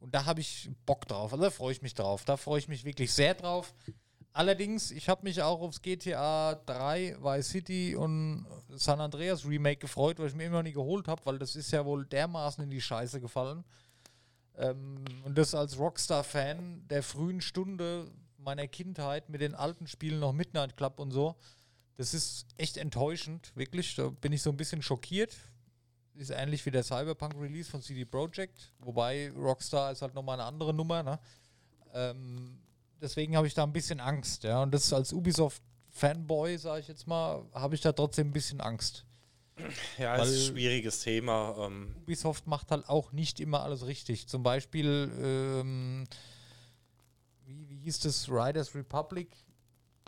Und 0.00 0.14
da 0.14 0.26
habe 0.26 0.40
ich 0.40 0.68
Bock 0.84 1.06
drauf. 1.08 1.32
Also 1.32 1.44
da 1.44 1.50
freue 1.50 1.72
ich 1.72 1.80
mich 1.82 1.94
drauf. 1.94 2.24
Da 2.26 2.36
freue 2.36 2.58
ich 2.58 2.68
mich 2.68 2.84
wirklich 2.84 3.10
sehr 3.12 3.34
drauf. 3.34 3.74
Allerdings, 4.32 4.92
ich 4.92 5.08
habe 5.08 5.24
mich 5.24 5.42
auch 5.42 5.60
aufs 5.60 5.82
GTA 5.82 6.54
3, 6.54 7.16
Vice 7.20 7.48
City 7.48 7.96
und 7.96 8.46
San 8.68 9.00
Andreas 9.00 9.44
Remake 9.44 9.78
gefreut, 9.78 10.18
weil 10.18 10.28
ich 10.28 10.34
mir 10.34 10.44
immer 10.44 10.58
noch 10.58 10.62
nie 10.62 10.72
geholt 10.72 11.08
habe, 11.08 11.20
weil 11.24 11.38
das 11.38 11.56
ist 11.56 11.72
ja 11.72 11.84
wohl 11.84 12.06
dermaßen 12.06 12.62
in 12.62 12.70
die 12.70 12.80
Scheiße 12.80 13.20
gefallen. 13.20 13.64
Ähm, 14.56 15.04
und 15.24 15.36
das 15.36 15.54
als 15.54 15.78
Rockstar-Fan 15.78 16.86
der 16.88 17.02
frühen 17.02 17.40
Stunde 17.40 18.10
meiner 18.38 18.68
Kindheit 18.68 19.28
mit 19.28 19.40
den 19.40 19.54
alten 19.54 19.86
Spielen 19.86 20.20
noch 20.20 20.32
Midnight 20.32 20.76
Club 20.76 21.00
und 21.00 21.10
so. 21.10 21.34
Das 21.96 22.14
ist 22.14 22.46
echt 22.56 22.76
enttäuschend, 22.76 23.54
wirklich. 23.56 23.96
Da 23.96 24.10
bin 24.10 24.32
ich 24.32 24.42
so 24.42 24.50
ein 24.50 24.56
bisschen 24.56 24.80
schockiert. 24.80 25.36
Ist 26.14 26.30
ähnlich 26.30 26.64
wie 26.66 26.70
der 26.70 26.84
Cyberpunk-Release 26.84 27.70
von 27.70 27.82
CD 27.82 28.04
Projekt, 28.04 28.72
wobei 28.78 29.30
Rockstar 29.32 29.90
ist 29.92 30.02
halt 30.02 30.14
nochmal 30.14 30.38
eine 30.38 30.48
andere 30.48 30.72
Nummer. 30.72 31.02
Ne? 31.02 31.18
Ähm, 31.94 32.58
deswegen 33.00 33.36
habe 33.36 33.46
ich 33.46 33.54
da 33.54 33.62
ein 33.64 33.72
bisschen 33.72 34.00
Angst. 34.00 34.44
Ja? 34.44 34.62
Und 34.62 34.72
das 34.72 34.92
als 34.92 35.12
Ubisoft-Fanboy, 35.12 36.56
sage 36.58 36.80
ich 36.80 36.88
jetzt 36.88 37.06
mal, 37.06 37.44
habe 37.52 37.74
ich 37.74 37.80
da 37.80 37.92
trotzdem 37.92 38.28
ein 38.28 38.32
bisschen 38.32 38.60
Angst. 38.60 39.04
Ja, 39.98 40.18
Weil- 40.18 40.28
ist 40.28 40.48
ein 40.48 40.54
schwieriges 40.54 41.00
Thema. 41.02 41.54
Ähm, 41.58 41.94
Ubisoft 42.02 42.46
macht 42.46 42.70
halt 42.70 42.88
auch 42.88 43.12
nicht 43.12 43.40
immer 43.40 43.62
alles 43.62 43.86
richtig. 43.86 44.26
Zum 44.26 44.42
Beispiel, 44.42 45.10
ähm, 45.22 46.06
wie, 47.44 47.68
wie 47.68 47.76
hieß 47.80 48.00
das, 48.00 48.28
Riders 48.28 48.74
Republic? 48.74 49.36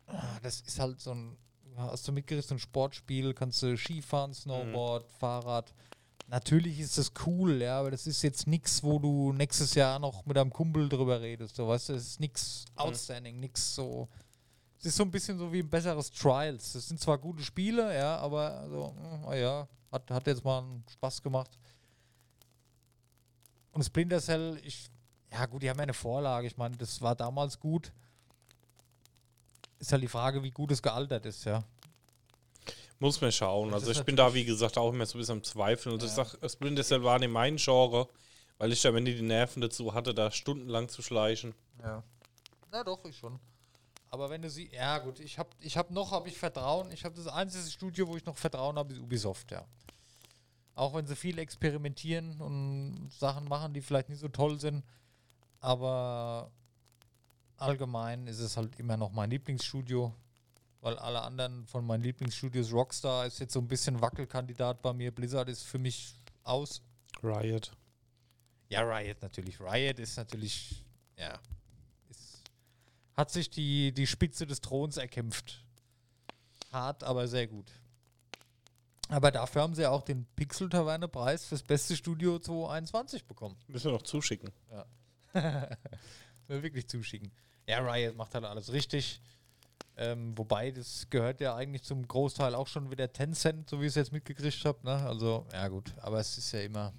Ah, 0.06 0.38
Das 0.42 0.60
ist 0.60 0.78
halt 0.78 1.00
so 1.00 1.12
ein, 1.14 1.36
hast 1.76 2.06
du 2.08 2.12
mitgerissen, 2.12 2.48
so 2.50 2.54
ein 2.54 2.58
Sportspiel, 2.60 3.34
kannst 3.34 3.62
du 3.62 3.76
Skifahren, 3.76 4.32
Snowboard, 4.32 5.10
Fahrrad. 5.18 5.74
Natürlich 6.28 6.80
ist 6.80 6.96
das 6.96 7.12
cool, 7.26 7.60
ja, 7.60 7.78
aber 7.80 7.90
das 7.90 8.06
ist 8.06 8.22
jetzt 8.22 8.46
nichts, 8.46 8.82
wo 8.82 8.98
du 8.98 9.32
nächstes 9.32 9.74
Jahr 9.74 9.98
noch 9.98 10.24
mit 10.24 10.36
deinem 10.36 10.52
Kumpel 10.52 10.88
drüber 10.88 11.20
redest. 11.20 11.58
Du 11.58 11.68
weißt, 11.68 11.90
das 11.90 12.02
ist 12.02 12.20
nichts 12.20 12.64
outstanding, 12.74 13.38
nichts 13.38 13.74
so. 13.74 14.08
Es 14.78 14.86
ist 14.86 14.96
so 14.96 15.02
ein 15.04 15.10
bisschen 15.10 15.38
so 15.38 15.52
wie 15.52 15.60
ein 15.60 15.68
besseres 15.68 16.10
Trials. 16.10 16.72
Das 16.72 16.88
sind 16.88 17.00
zwar 17.00 17.18
gute 17.18 17.42
Spiele, 17.42 17.94
ja, 17.94 18.16
aber 18.16 18.66
so, 18.68 18.92
mm, 18.92 19.24
ah 19.26 19.34
ja, 19.34 19.68
hat, 19.92 20.10
hat 20.10 20.26
jetzt 20.26 20.42
mal 20.44 20.64
Spaß 20.92 21.22
gemacht. 21.22 21.50
Und 23.72 23.82
Splinter 23.84 24.20
Cell, 24.20 24.58
ich, 24.64 24.90
Ja, 25.30 25.46
gut, 25.46 25.62
die 25.62 25.70
haben 25.70 25.78
ja 25.78 25.84
eine 25.84 25.94
Vorlage. 25.94 26.46
Ich 26.46 26.56
meine, 26.56 26.76
das 26.76 27.00
war 27.00 27.14
damals 27.14 27.58
gut. 27.58 27.92
Ist 29.78 29.92
halt 29.92 30.02
die 30.02 30.08
Frage, 30.08 30.42
wie 30.42 30.50
gut 30.50 30.70
es 30.70 30.82
gealtert 30.82 31.26
ist, 31.26 31.44
ja. 31.44 31.64
Muss 33.02 33.20
man 33.20 33.32
schauen. 33.32 33.74
Also 33.74 33.90
ich 33.90 34.00
bin 34.04 34.14
da, 34.14 34.32
wie 34.32 34.44
gesagt, 34.44 34.78
auch 34.78 34.92
immer 34.92 35.04
so 35.06 35.18
ein 35.18 35.20
bisschen 35.22 35.38
am 35.38 35.42
Zweifeln. 35.42 35.94
Und 35.94 36.04
ich 36.04 36.16
Ja. 36.16 36.24
sag, 36.24 36.36
Splinter 36.48 36.84
Cell 36.84 37.02
war 37.02 37.18
nicht 37.18 37.32
mein 37.32 37.56
Genre, 37.56 38.08
weil 38.58 38.70
ich 38.70 38.80
da, 38.80 38.94
wenn 38.94 39.04
die 39.04 39.16
die 39.16 39.22
Nerven 39.22 39.60
dazu 39.60 39.92
hatte, 39.92 40.14
da 40.14 40.30
stundenlang 40.30 40.88
zu 40.88 41.02
schleichen. 41.02 41.52
Ja. 41.82 42.04
Na 42.70 42.84
doch, 42.84 43.04
ich 43.04 43.18
schon. 43.18 43.40
Aber 44.08 44.30
wenn 44.30 44.40
du 44.40 44.48
sie, 44.48 44.70
ja 44.72 44.98
gut, 44.98 45.18
ich 45.18 45.36
habe 45.36 45.48
ich 45.58 45.76
hab 45.76 45.90
noch, 45.90 46.12
habe 46.12 46.28
ich 46.28 46.38
Vertrauen. 46.38 46.92
Ich 46.92 47.04
habe 47.04 47.16
das 47.16 47.26
einzige 47.26 47.68
Studio, 47.68 48.06
wo 48.06 48.16
ich 48.16 48.24
noch 48.24 48.36
Vertrauen 48.36 48.76
habe, 48.78 48.92
ist 48.92 49.00
Ubisoft, 49.00 49.50
ja. 49.50 49.64
Auch 50.76 50.94
wenn 50.94 51.04
sie 51.04 51.16
viel 51.16 51.40
experimentieren 51.40 52.40
und 52.40 53.10
Sachen 53.18 53.48
machen, 53.48 53.74
die 53.74 53.80
vielleicht 53.80 54.10
nicht 54.10 54.20
so 54.20 54.28
toll 54.28 54.60
sind. 54.60 54.84
Aber 55.58 56.52
allgemein 57.56 58.28
ist 58.28 58.38
es 58.38 58.56
halt 58.56 58.78
immer 58.78 58.96
noch 58.96 59.10
mein 59.10 59.28
Lieblingsstudio. 59.30 60.14
Weil 60.82 60.98
alle 60.98 61.22
anderen 61.22 61.64
von 61.68 61.86
meinen 61.86 62.02
Lieblingsstudios, 62.02 62.72
Rockstar 62.72 63.24
ist 63.26 63.38
jetzt 63.38 63.52
so 63.52 63.60
ein 63.60 63.68
bisschen 63.68 64.00
Wackelkandidat 64.00 64.82
bei 64.82 64.92
mir. 64.92 65.12
Blizzard 65.12 65.48
ist 65.48 65.62
für 65.62 65.78
mich 65.78 66.18
aus. 66.42 66.82
Riot. 67.22 67.70
Ja, 68.68 68.80
Riot 68.80 69.22
natürlich. 69.22 69.60
Riot 69.60 70.00
ist 70.00 70.16
natürlich, 70.16 70.84
ja, 71.16 71.38
ist, 72.10 72.42
hat 73.14 73.30
sich 73.30 73.48
die, 73.48 73.92
die 73.92 74.08
Spitze 74.08 74.44
des 74.44 74.60
Throns 74.60 74.96
erkämpft. 74.96 75.64
Hart, 76.72 77.04
aber 77.04 77.28
sehr 77.28 77.46
gut. 77.46 77.70
Aber 79.08 79.30
dafür 79.30 79.62
haben 79.62 79.76
sie 79.76 79.86
auch 79.86 80.02
den 80.02 80.26
Pixel 80.34 80.68
Taverne 80.68 81.06
Preis 81.06 81.44
fürs 81.44 81.62
beste 81.62 81.96
Studio 81.96 82.40
2021 82.40 83.24
bekommen. 83.26 83.56
Müssen 83.68 83.84
wir 83.84 83.92
noch 83.92 84.02
zuschicken. 84.02 84.50
Will 86.48 86.62
wirklich 86.62 86.88
zuschicken. 86.88 87.30
Ja, 87.68 87.78
Riot 87.78 88.16
macht 88.16 88.34
halt 88.34 88.44
alles 88.44 88.72
richtig. 88.72 89.20
Ähm, 89.96 90.36
wobei, 90.36 90.70
das 90.70 91.06
gehört 91.10 91.40
ja 91.40 91.54
eigentlich 91.54 91.82
zum 91.82 92.06
Großteil 92.06 92.54
auch 92.54 92.66
schon 92.66 92.90
wieder 92.90 93.12
Tencent, 93.12 93.68
so 93.68 93.80
wie 93.80 93.84
ich 93.84 93.90
es 93.90 93.96
jetzt 93.96 94.12
mitgekriegt 94.12 94.64
habe. 94.64 94.78
Ne? 94.84 94.92
Also, 94.92 95.46
ja 95.52 95.68
gut, 95.68 95.92
aber 96.00 96.18
es 96.18 96.38
ist 96.38 96.52
ja 96.52 96.60
immer, 96.60 96.92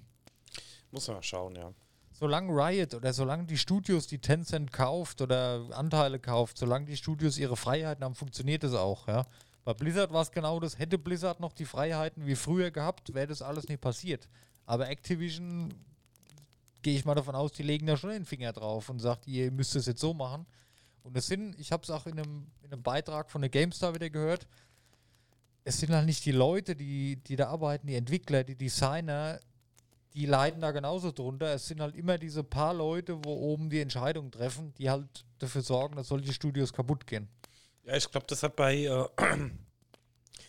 Muss 0.92 1.08
man 1.08 1.16
mal 1.16 1.22
schauen, 1.22 1.56
ja. 1.56 1.72
solange 2.12 2.52
Riot 2.52 2.94
oder 2.94 3.12
solange 3.12 3.46
die 3.46 3.58
Studios, 3.58 4.06
die 4.06 4.20
Tencent 4.20 4.72
kauft 4.72 5.20
oder 5.20 5.66
Anteile 5.72 6.20
kauft, 6.20 6.56
solange 6.56 6.86
die 6.86 6.96
Studios 6.96 7.36
ihre 7.36 7.56
Freiheiten 7.56 8.04
haben, 8.04 8.14
funktioniert 8.14 8.62
das 8.62 8.74
auch, 8.74 9.08
ja. 9.08 9.26
Bei 9.64 9.72
Blizzard 9.72 10.12
war 10.12 10.22
es 10.22 10.30
genau 10.30 10.60
das. 10.60 10.78
Hätte 10.78 10.98
Blizzard 10.98 11.40
noch 11.40 11.52
die 11.52 11.64
Freiheiten 11.64 12.26
wie 12.26 12.36
früher 12.36 12.70
gehabt, 12.70 13.14
wäre 13.14 13.26
das 13.26 13.40
alles 13.40 13.66
nicht 13.66 13.80
passiert. 13.80 14.28
Aber 14.66 14.88
Activision, 14.88 15.72
gehe 16.82 16.96
ich 16.96 17.04
mal 17.04 17.14
davon 17.14 17.34
aus, 17.34 17.50
die 17.52 17.62
legen 17.62 17.86
da 17.86 17.96
schon 17.96 18.10
den 18.10 18.26
Finger 18.26 18.52
drauf 18.52 18.88
und 18.90 19.00
sagt, 19.00 19.26
ihr 19.26 19.50
müsst 19.50 19.74
es 19.74 19.86
jetzt 19.86 20.00
so 20.00 20.14
machen. 20.14 20.46
Und 21.04 21.16
es 21.16 21.26
sind, 21.28 21.58
ich 21.60 21.70
habe 21.70 21.82
es 21.82 21.90
auch 21.90 22.06
in 22.06 22.18
einem, 22.18 22.46
in 22.62 22.72
einem 22.72 22.82
Beitrag 22.82 23.30
von 23.30 23.42
der 23.42 23.50
GameStar 23.50 23.94
wieder 23.94 24.10
gehört, 24.10 24.48
es 25.62 25.78
sind 25.78 25.92
halt 25.94 26.06
nicht 26.06 26.24
die 26.24 26.32
Leute, 26.32 26.74
die, 26.74 27.16
die 27.16 27.36
da 27.36 27.48
arbeiten, 27.48 27.86
die 27.86 27.94
Entwickler, 27.94 28.42
die 28.42 28.56
Designer, 28.56 29.38
die 30.14 30.26
leiden 30.26 30.60
da 30.60 30.70
genauso 30.72 31.12
drunter. 31.12 31.54
Es 31.54 31.66
sind 31.66 31.80
halt 31.80 31.94
immer 31.94 32.18
diese 32.18 32.42
paar 32.42 32.74
Leute, 32.74 33.22
wo 33.24 33.32
oben 33.34 33.70
die 33.70 33.80
Entscheidungen 33.80 34.30
treffen, 34.30 34.74
die 34.78 34.90
halt 34.90 35.24
dafür 35.38 35.62
sorgen, 35.62 35.96
dass 35.96 36.08
solche 36.08 36.32
Studios 36.32 36.72
kaputt 36.72 37.06
gehen. 37.06 37.28
Ja, 37.84 37.96
ich 37.96 38.10
glaube, 38.10 38.26
das 38.26 38.42
hat 38.42 38.56
bei. 38.56 38.84
Äh, 38.84 39.08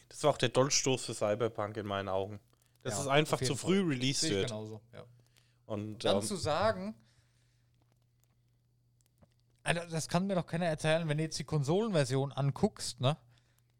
das 0.10 0.24
war 0.24 0.32
auch 0.32 0.38
der 0.38 0.50
Dolchstoß 0.50 1.06
für 1.06 1.13
Cyberpunk 1.13 1.78
in 1.78 1.86
meinen 1.86 2.10
Augen. 2.10 2.39
Dass 2.84 2.96
Ja, 2.96 3.02
es 3.02 3.08
einfach 3.08 3.41
zu 3.41 3.56
früh 3.56 3.80
Fall. 3.80 3.89
released 3.89 4.30
wird. 4.30 4.48
genauso. 4.50 4.82
Ja. 4.94 5.04
Und 5.65 6.06
Dann 6.06 6.18
ähm, 6.18 6.24
zu 6.24 6.36
sagen, 6.36 6.94
Alter, 9.65 9.88
das 9.88 10.08
kann 10.08 10.28
mir 10.28 10.36
doch 10.36 10.45
keiner 10.45 10.67
erzählen, 10.67 11.08
wenn 11.10 11.17
du 11.17 11.23
jetzt 11.23 11.39
die 11.39 11.43
Konsolenversion 11.43 12.32
anguckst, 12.32 13.01
ne? 13.01 13.17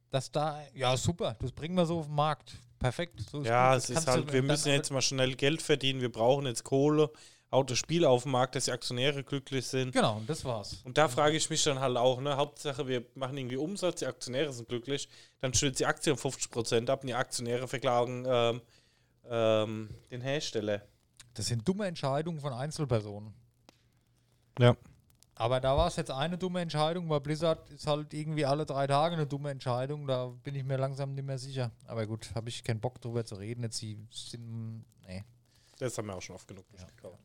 Dass 0.10 0.32
da, 0.32 0.62
ja 0.74 0.98
super, 0.98 1.36
das 1.40 1.52
bringen 1.52 1.76
wir 1.76 1.86
so 1.86 2.00
auf 2.00 2.08
den 2.08 2.16
Markt. 2.16 2.56
Perfekt. 2.80 3.22
So 3.30 3.42
ja, 3.42 3.76
es 3.76 3.90
ist 3.90 4.08
halt, 4.08 4.32
wir 4.32 4.44
müssen 4.44 4.70
jetzt 4.70 4.92
mal 4.92 5.02
schnell 5.02 5.36
Geld 5.36 5.62
verdienen, 5.62 6.02
wir 6.02 6.12
brauchen 6.12 6.46
jetzt 6.46 6.64
Kohle, 6.64 7.12
haut 7.52 7.70
das 7.70 7.78
Spiel 7.78 8.06
auf 8.06 8.24
den 8.24 8.32
Markt, 8.32 8.56
dass 8.56 8.66
die 8.66 8.72
Aktionäre 8.72 9.24
glücklich 9.24 9.68
sind. 9.68 9.92
Genau, 9.92 10.18
und 10.18 10.30
das 10.30 10.44
war's. 10.44 10.82
Und 10.84 10.98
da 10.98 11.08
frage 11.08 11.38
ich 11.38 11.50
mich 11.50 11.64
dann 11.64 11.80
halt 11.80 11.98
auch, 11.98 12.20
ne, 12.20 12.36
Hauptsache 12.36 12.88
wir 12.88 13.06
machen 13.16 13.38
irgendwie 13.38 13.58
Umsatz, 13.58 14.00
die 14.00 14.08
Aktionäre 14.08 14.52
sind 14.54 14.68
glücklich, 14.68 15.08
dann 15.40 15.54
stürzt 15.54 15.80
die 15.80 15.86
Aktie 15.86 16.12
um 16.14 16.20
50% 16.20 16.90
ab 16.90 17.02
und 17.02 17.08
die 17.08 17.14
Aktionäre 17.14 17.68
verklagen 17.68 18.26
ähm, 18.28 18.62
ähm, 19.30 19.90
den 20.12 20.22
Hersteller. 20.22 20.82
Das 21.36 21.48
sind 21.48 21.68
dumme 21.68 21.86
Entscheidungen 21.86 22.40
von 22.40 22.54
Einzelpersonen. 22.54 23.34
Ja. 24.60 24.76
Aber 25.38 25.60
da 25.60 25.76
war 25.76 25.88
es 25.88 25.98
jetzt 25.98 26.12
eine 26.12 26.38
dumme 26.38 26.62
Entscheidung, 26.62 27.10
weil 27.10 27.20
Blizzard 27.20 27.70
ist 27.70 27.88
halt 27.88 28.14
irgendwie 28.14 28.46
alle 28.46 28.66
drei 28.66 28.88
Tage 28.88 29.16
eine 29.16 29.28
dumme 29.28 29.52
Entscheidung. 29.52 30.08
Da 30.08 30.28
bin 30.28 30.56
ich 30.56 30.64
mir 30.64 30.78
langsam 30.78 31.14
nicht 31.14 31.26
mehr 31.26 31.38
sicher. 31.38 31.72
Aber 31.88 32.08
gut, 32.08 32.34
habe 32.36 32.48
ich 32.48 32.64
keinen 32.64 32.80
Bock 32.80 33.02
drüber 33.02 33.26
zu 33.26 33.36
reden. 33.36 33.64
Jetzt 33.64 33.82
die 33.82 33.98
sind. 34.12 34.86
Nee. 35.06 35.26
Das 35.78 35.98
haben 35.98 36.08
wir 36.08 36.16
auch 36.16 36.22
schon 36.22 36.36
oft 36.36 36.48
genug 36.48 36.66
durchgekaut. 36.70 37.20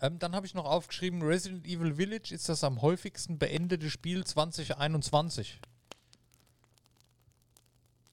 Ähm, 0.00 0.18
dann 0.18 0.34
habe 0.34 0.46
ich 0.46 0.54
noch 0.54 0.66
aufgeschrieben: 0.66 1.22
Resident 1.22 1.66
Evil 1.66 1.94
Village 1.94 2.34
ist 2.34 2.48
das 2.48 2.62
am 2.64 2.82
häufigsten 2.82 3.38
beendete 3.38 3.88
Spiel 3.88 4.24
2021. 4.24 5.58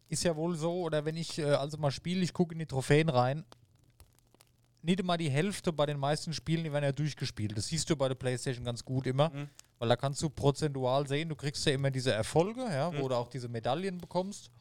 Ist 0.08 0.24
ja 0.24 0.36
wohl 0.36 0.56
so, 0.56 0.82
oder 0.82 1.06
wenn 1.06 1.18
ich 1.18 1.40
äh, 1.40 1.44
also 1.44 1.78
mal 1.78 1.92
spiele, 1.92 2.22
ich 2.22 2.34
gucke 2.34 2.54
in 2.54 2.60
die 2.60 2.68
Trophäen 2.68 3.10
rein. 3.10 3.44
Nicht 4.86 5.00
immer 5.00 5.18
die 5.18 5.30
Hälfte 5.32 5.72
bei 5.74 5.86
den 5.86 5.98
meisten 5.98 6.34
Spielen, 6.34 6.64
die 6.66 6.72
werden 6.72 6.84
ja 6.84 6.92
durchgespielt. 6.92 7.58
Das 7.58 7.68
siehst 7.68 7.90
du 7.90 7.96
bei 7.96 8.10
der 8.10 8.16
PlayStation 8.16 8.66
ganz 8.66 8.84
gut 8.84 9.08
immer, 9.08 9.30
Mhm. 9.30 9.50
weil 9.80 9.88
da 9.90 9.96
kannst 9.96 10.22
du 10.22 10.30
prozentual 10.30 11.08
sehen, 11.08 11.30
du 11.30 11.36
kriegst 11.36 11.66
ja 11.66 11.72
immer 11.72 11.90
diese 11.90 12.12
Erfolge, 12.12 12.62
ja, 12.62 12.92
Mhm. 12.92 13.00
wo 13.00 13.08
du 13.08 13.16
auch 13.16 13.30
diese 13.30 13.48
Medaillen 13.48 13.98
bekommst. 13.98 14.52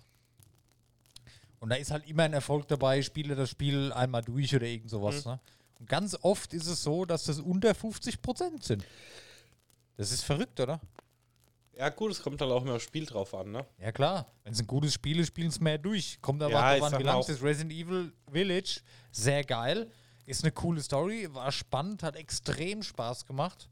Und 1.59 1.71
da 1.71 1.77
ist 1.77 1.91
halt 1.91 2.09
immer 2.09 2.23
ein 2.25 2.33
Erfolg 2.33 2.67
dabei, 2.69 3.03
spiele 3.03 3.35
das 3.35 3.51
Spiel 3.51 3.93
einmal 3.93 4.23
durch 4.23 4.55
oder 4.55 4.67
irgend 4.67 4.91
sowas. 4.91 5.25
Mhm. 5.25 5.33
Ne? 5.33 5.41
Und 5.81 5.89
ganz 5.89 6.17
oft 6.23 6.55
ist 6.55 6.67
es 6.67 6.83
so, 6.83 7.05
dass 7.05 7.25
das 7.25 7.41
unter 7.41 7.75
50% 7.75 8.63
sind. 8.65 8.85
Das 9.97 10.13
ist 10.13 10.23
verrückt, 10.23 10.59
oder? 10.61 10.81
Ja 11.77 11.89
gut, 11.89 12.13
es 12.13 12.23
kommt 12.23 12.41
halt 12.41 12.51
auch 12.53 12.63
immer 12.63 12.75
aufs 12.75 12.85
Spiel 12.85 13.07
drauf 13.07 13.35
an, 13.35 13.51
ne? 13.51 13.67
Ja 13.81 13.91
klar, 13.93 14.31
wenn 14.45 14.53
es 14.53 14.61
ein 14.61 14.67
gutes 14.67 14.95
Spiel 14.95 15.19
ist, 15.21 15.29
spielen 15.29 15.49
es 15.49 15.59
mehr 15.59 15.79
durch. 15.79 16.19
Kommt 16.21 16.43
aber 16.43 16.53
Ja, 16.53 16.77
auch 16.79 16.93
an, 16.93 16.99
wie 16.99 17.03
lang 17.03 17.21
ist. 17.21 17.43
Resident 17.43 17.73
Evil 17.73 18.13
Village, 18.31 18.81
sehr 19.11 19.43
geil. 19.43 19.91
Ist 20.33 20.45
eine 20.45 20.53
coole 20.53 20.81
Story, 20.81 21.29
war 21.35 21.53
spannend, 21.53 22.03
hat 22.03 22.17
extrem 22.17 22.83
Spaß 22.83 23.27
gemacht. 23.27 23.69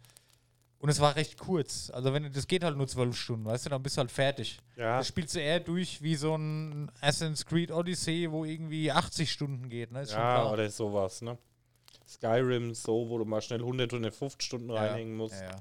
Und 0.79 0.89
es 0.91 1.01
war 1.01 1.17
recht 1.17 1.39
kurz. 1.39 1.91
Also 1.91 2.13
wenn 2.13 2.23
du- 2.25 2.31
das 2.31 2.47
geht 2.47 2.63
halt 2.65 2.77
nur 2.77 2.87
zwölf 2.87 3.17
Stunden, 3.17 3.45
weißt 3.47 3.65
du, 3.67 3.71
dann 3.71 3.83
bist 3.83 3.97
du 3.97 4.01
halt 4.01 4.11
fertig. 4.11 4.59
Ja. 4.77 4.99
Das 4.99 5.09
spielst 5.09 5.35
du 5.35 5.41
eher 5.41 5.61
durch 5.61 6.03
wie 6.03 6.17
so 6.17 6.35
ein 6.37 6.91
Assassin's 7.01 7.45
Creed 7.47 7.71
Odyssey, 7.71 8.31
wo 8.31 8.45
irgendwie 8.45 8.93
80 8.93 9.33
Stunden 9.33 9.69
geht. 9.71 9.91
Ne? 9.91 10.03
Ist 10.03 10.11
schon 10.13 10.21
Ja, 10.21 10.51
oder 10.51 10.69
sowas, 10.71 11.23
ne? 11.23 11.39
Skyrim, 12.07 12.75
so, 12.75 13.09
wo 13.09 13.19
du 13.19 13.25
mal 13.25 13.41
schnell 13.41 13.61
100, 13.63 13.93
150 13.93 14.47
Stunden 14.47 14.69
Ja, 14.71 14.77
reinhängen 14.77 15.17
musst. 15.17 15.41
Ja, 15.41 15.51
ja. 15.51 15.57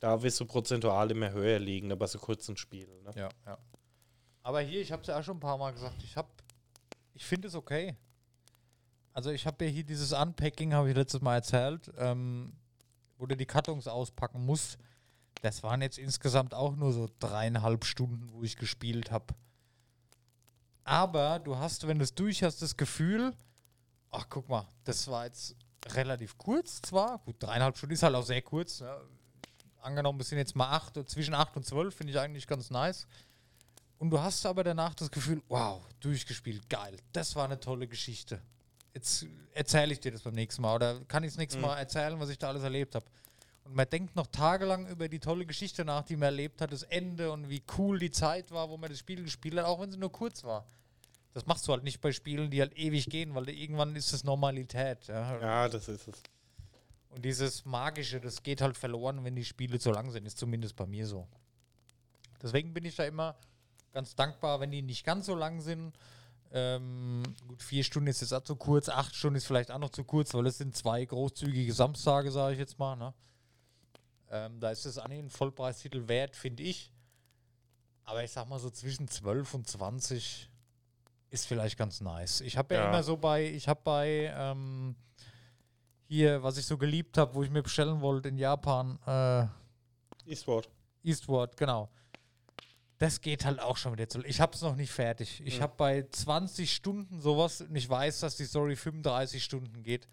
Da 0.00 0.22
wirst 0.22 0.38
du 0.38 0.44
prozentual 0.44 1.10
immer 1.10 1.30
höher 1.32 1.58
liegen, 1.58 1.96
bei 1.98 2.06
so 2.06 2.18
kurzen 2.20 2.56
Spielen. 2.56 3.02
Ne? 3.02 3.10
Ja, 3.16 3.28
ja. 3.46 3.58
Aber 4.42 4.60
hier, 4.60 4.80
ich 4.80 4.92
habe 4.92 5.02
es 5.02 5.08
ja 5.08 5.18
auch 5.18 5.24
schon 5.24 5.38
ein 5.38 5.40
paar 5.40 5.58
Mal 5.58 5.72
gesagt, 5.72 6.00
ich 6.04 6.16
habe, 6.16 6.28
ich 7.14 7.24
finde 7.24 7.48
es 7.48 7.54
okay. 7.54 7.96
Also 9.18 9.32
ich 9.32 9.48
habe 9.48 9.64
ja 9.64 9.70
hier 9.72 9.82
dieses 9.82 10.12
Unpacking, 10.12 10.74
habe 10.74 10.90
ich 10.90 10.96
letztes 10.96 11.20
Mal 11.20 11.34
erzählt, 11.34 11.90
ähm, 11.98 12.52
wo 13.16 13.26
du 13.26 13.36
die 13.36 13.46
Kartons 13.46 13.88
auspacken 13.88 14.46
musst. 14.46 14.78
Das 15.42 15.64
waren 15.64 15.82
jetzt 15.82 15.98
insgesamt 15.98 16.54
auch 16.54 16.76
nur 16.76 16.92
so 16.92 17.10
dreieinhalb 17.18 17.84
Stunden, 17.84 18.30
wo 18.30 18.44
ich 18.44 18.56
gespielt 18.56 19.10
habe. 19.10 19.34
Aber 20.84 21.40
du 21.40 21.56
hast, 21.56 21.88
wenn 21.88 21.98
du 21.98 22.04
es 22.04 22.14
durch 22.14 22.44
hast, 22.44 22.62
das 22.62 22.76
Gefühl, 22.76 23.34
ach 24.12 24.26
guck 24.30 24.48
mal, 24.48 24.68
das 24.84 25.08
war 25.08 25.24
jetzt 25.24 25.56
relativ 25.84 26.38
kurz 26.38 26.80
zwar, 26.80 27.18
gut, 27.18 27.42
dreieinhalb 27.42 27.76
Stunden 27.76 27.94
ist 27.94 28.04
halt 28.04 28.14
auch 28.14 28.24
sehr 28.24 28.42
kurz. 28.42 28.78
Ja. 28.78 29.00
Angenommen, 29.80 30.20
es 30.20 30.28
sind 30.28 30.38
jetzt 30.38 30.54
mal 30.54 30.70
acht, 30.70 30.94
zwischen 31.10 31.34
acht 31.34 31.56
und 31.56 31.66
zwölf, 31.66 31.92
finde 31.92 32.12
ich 32.12 32.20
eigentlich 32.20 32.46
ganz 32.46 32.70
nice. 32.70 33.08
Und 33.98 34.10
du 34.10 34.20
hast 34.20 34.46
aber 34.46 34.62
danach 34.62 34.94
das 34.94 35.10
Gefühl, 35.10 35.42
wow, 35.48 35.84
durchgespielt, 35.98 36.70
geil, 36.70 36.96
das 37.12 37.34
war 37.34 37.46
eine 37.46 37.58
tolle 37.58 37.88
Geschichte. 37.88 38.40
Jetzt 38.94 39.26
erzähle 39.54 39.92
ich 39.92 40.00
dir 40.00 40.12
das 40.12 40.22
beim 40.22 40.34
nächsten 40.34 40.62
Mal 40.62 40.74
oder 40.74 41.00
kann 41.04 41.22
ich 41.24 41.30
das 41.30 41.38
nächste 41.38 41.60
Mal 41.60 41.76
erzählen, 41.78 42.18
was 42.18 42.30
ich 42.30 42.38
da 42.38 42.48
alles 42.48 42.62
erlebt 42.62 42.94
habe. 42.94 43.06
Und 43.64 43.74
man 43.74 43.88
denkt 43.88 44.16
noch 44.16 44.26
tagelang 44.28 44.86
über 44.88 45.08
die 45.08 45.18
tolle 45.20 45.44
Geschichte 45.44 45.84
nach, 45.84 46.02
die 46.04 46.16
man 46.16 46.26
erlebt 46.26 46.60
hat, 46.60 46.72
das 46.72 46.84
Ende 46.84 47.30
und 47.30 47.48
wie 47.48 47.62
cool 47.76 47.98
die 47.98 48.10
Zeit 48.10 48.50
war, 48.50 48.70
wo 48.70 48.76
man 48.76 48.90
das 48.90 48.98
Spiel 48.98 49.22
gespielt 49.22 49.58
hat, 49.58 49.66
auch 49.66 49.80
wenn 49.80 49.90
sie 49.90 49.98
nur 49.98 50.10
kurz 50.10 50.42
war. 50.42 50.66
Das 51.34 51.46
machst 51.46 51.68
du 51.68 51.72
halt 51.72 51.84
nicht 51.84 52.00
bei 52.00 52.10
Spielen, 52.10 52.50
die 52.50 52.60
halt 52.60 52.76
ewig 52.76 53.06
gehen, 53.10 53.34
weil 53.34 53.48
irgendwann 53.50 53.94
ist 53.94 54.12
es 54.12 54.24
Normalität. 54.24 55.06
Ja. 55.06 55.38
Ja, 55.40 55.68
das 55.68 55.88
ist 55.88 56.08
es. 56.08 56.22
Und 57.10 57.24
dieses 57.24 57.64
Magische, 57.64 58.20
das 58.20 58.42
geht 58.42 58.60
halt 58.60 58.76
verloren, 58.76 59.24
wenn 59.24 59.36
die 59.36 59.44
Spiele 59.44 59.78
zu 59.78 59.90
lang 59.90 60.10
sind. 60.10 60.26
Ist 60.26 60.38
zumindest 60.38 60.76
bei 60.76 60.86
mir 60.86 61.06
so. 61.06 61.28
Deswegen 62.42 62.72
bin 62.72 62.84
ich 62.84 62.96
da 62.96 63.04
immer 63.04 63.36
ganz 63.92 64.14
dankbar, 64.14 64.60
wenn 64.60 64.70
die 64.70 64.82
nicht 64.82 65.04
ganz 65.04 65.26
so 65.26 65.34
lang 65.34 65.60
sind. 65.60 65.96
Ähm, 66.50 67.22
gut, 67.46 67.62
vier 67.62 67.84
Stunden 67.84 68.08
ist 68.08 68.20
jetzt 68.22 68.32
auch 68.32 68.42
zu 68.42 68.56
kurz, 68.56 68.88
acht 68.88 69.14
Stunden 69.14 69.36
ist 69.36 69.46
vielleicht 69.46 69.70
auch 69.70 69.78
noch 69.78 69.90
zu 69.90 70.04
kurz, 70.04 70.32
weil 70.34 70.46
es 70.46 70.58
sind 70.58 70.74
zwei 70.76 71.04
großzügige 71.04 71.72
Samstage, 71.72 72.30
sage 72.30 72.54
ich 72.54 72.58
jetzt 72.58 72.78
mal. 72.78 72.96
Ne? 72.96 73.12
Ähm, 74.30 74.58
da 74.60 74.70
ist 74.70 74.86
es 74.86 74.98
an 74.98 75.10
den 75.10 75.28
Vollpreistitel 75.30 76.08
wert, 76.08 76.34
finde 76.36 76.62
ich. 76.62 76.92
Aber 78.04 78.24
ich 78.24 78.30
sag 78.32 78.48
mal 78.48 78.58
so 78.58 78.70
zwischen 78.70 79.08
12 79.08 79.52
und 79.54 79.68
20 79.68 80.48
ist 81.30 81.46
vielleicht 81.46 81.76
ganz 81.76 82.00
nice. 82.00 82.40
Ich 82.40 82.56
habe 82.56 82.74
ja, 82.74 82.82
Ja. 82.84 82.88
immer 82.88 83.02
so 83.02 83.18
bei, 83.18 83.44
ich 83.50 83.68
habe 83.68 83.80
bei 83.84 84.32
ähm, 84.34 84.96
hier, 86.06 86.42
was 86.42 86.56
ich 86.56 86.64
so 86.64 86.78
geliebt 86.78 87.18
habe, 87.18 87.34
wo 87.34 87.42
ich 87.42 87.50
mir 87.50 87.62
bestellen 87.62 88.00
wollte 88.00 88.30
in 88.30 88.38
Japan, 88.38 88.98
äh, 89.06 89.46
Eastward. 90.30 90.70
Eastward, 91.02 91.54
genau. 91.58 91.90
Das 92.98 93.20
geht 93.20 93.44
halt 93.44 93.60
auch 93.60 93.76
schon 93.76 93.92
wieder 93.92 94.08
zu. 94.08 94.22
Ich 94.24 94.40
habe 94.40 94.52
es 94.54 94.60
noch 94.62 94.74
nicht 94.74 94.90
fertig. 94.90 95.40
Ich 95.44 95.56
Ja. 95.56 95.62
habe 95.62 95.74
bei 95.76 96.04
20 96.10 96.72
Stunden 96.74 97.20
sowas 97.20 97.60
und 97.60 97.74
ich 97.76 97.88
weiß, 97.88 98.20
dass 98.20 98.36
die 98.36 98.44
Story 98.44 98.74
35 98.74 99.42
Stunden 99.44 99.82
geht. 99.84 100.08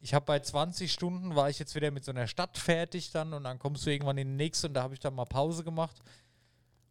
Ich 0.00 0.14
habe 0.14 0.24
bei 0.24 0.38
20 0.40 0.90
Stunden 0.92 1.34
war 1.34 1.50
ich 1.50 1.58
jetzt 1.58 1.74
wieder 1.74 1.90
mit 1.90 2.04
so 2.04 2.12
einer 2.12 2.26
Stadt 2.26 2.56
fertig 2.56 3.10
dann 3.10 3.32
und 3.34 3.44
dann 3.44 3.58
kommst 3.58 3.84
du 3.84 3.90
irgendwann 3.90 4.16
in 4.18 4.28
die 4.28 4.34
nächste 4.44 4.68
und 4.68 4.74
da 4.74 4.82
habe 4.82 4.94
ich 4.94 5.00
dann 5.00 5.14
mal 5.14 5.24
Pause 5.26 5.62
gemacht. 5.64 5.96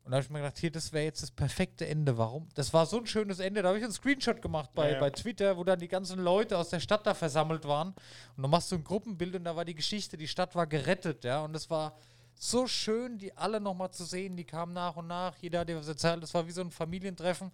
Und 0.04 0.12
da 0.12 0.18
habe 0.18 0.24
ich 0.24 0.30
mir 0.30 0.38
gedacht, 0.40 0.60
hier, 0.60 0.70
das 0.72 0.94
wäre 0.94 1.06
jetzt 1.06 1.24
das 1.24 1.32
perfekte 1.32 1.88
Ende. 1.88 2.16
Warum? 2.20 2.48
Das 2.54 2.72
war 2.76 2.86
so 2.86 3.00
ein 3.00 3.08
schönes 3.08 3.40
Ende. 3.40 3.64
Da 3.64 3.70
habe 3.70 3.80
ich 3.80 3.84
einen 3.84 3.94
Screenshot 3.94 4.40
gemacht 4.40 4.70
bei, 4.76 4.90
Ja, 4.90 4.94
ja. 4.96 5.00
bei 5.00 5.10
Twitter, 5.10 5.58
wo 5.58 5.64
dann 5.64 5.80
die 5.80 5.88
ganzen 5.88 6.20
Leute 6.20 6.60
aus 6.60 6.70
der 6.70 6.80
Stadt 6.80 7.08
da 7.08 7.16
versammelt 7.16 7.66
waren. 7.66 7.90
Und 8.38 8.44
dann 8.44 8.52
machst 8.52 8.72
du 8.72 8.76
ein 8.76 8.84
Gruppenbild 8.84 9.34
und 9.36 9.46
da 9.46 9.56
war 9.56 9.66
die 9.66 9.74
Geschichte, 9.74 10.16
die 10.18 10.28
Stadt 10.28 10.54
war 10.54 10.68
gerettet, 10.68 11.24
ja. 11.24 11.44
Und 11.44 11.54
das 11.54 11.72
war 11.72 11.98
so 12.38 12.68
schön, 12.68 13.18
die 13.18 13.36
alle 13.36 13.60
nochmal 13.60 13.92
zu 13.92 14.04
sehen. 14.04 14.36
Die 14.36 14.44
kamen 14.44 14.74
nach 14.74 14.96
und 14.98 15.08
nach, 15.08 15.36
jeder 15.38 15.60
hat 15.60 15.70
was 15.70 15.88
erzählt. 15.88 16.22
Das 16.22 16.34
war 16.34 16.48
wie 16.48 16.52
so 16.52 16.62
ein 16.62 16.72
Familientreffen. 16.72 17.52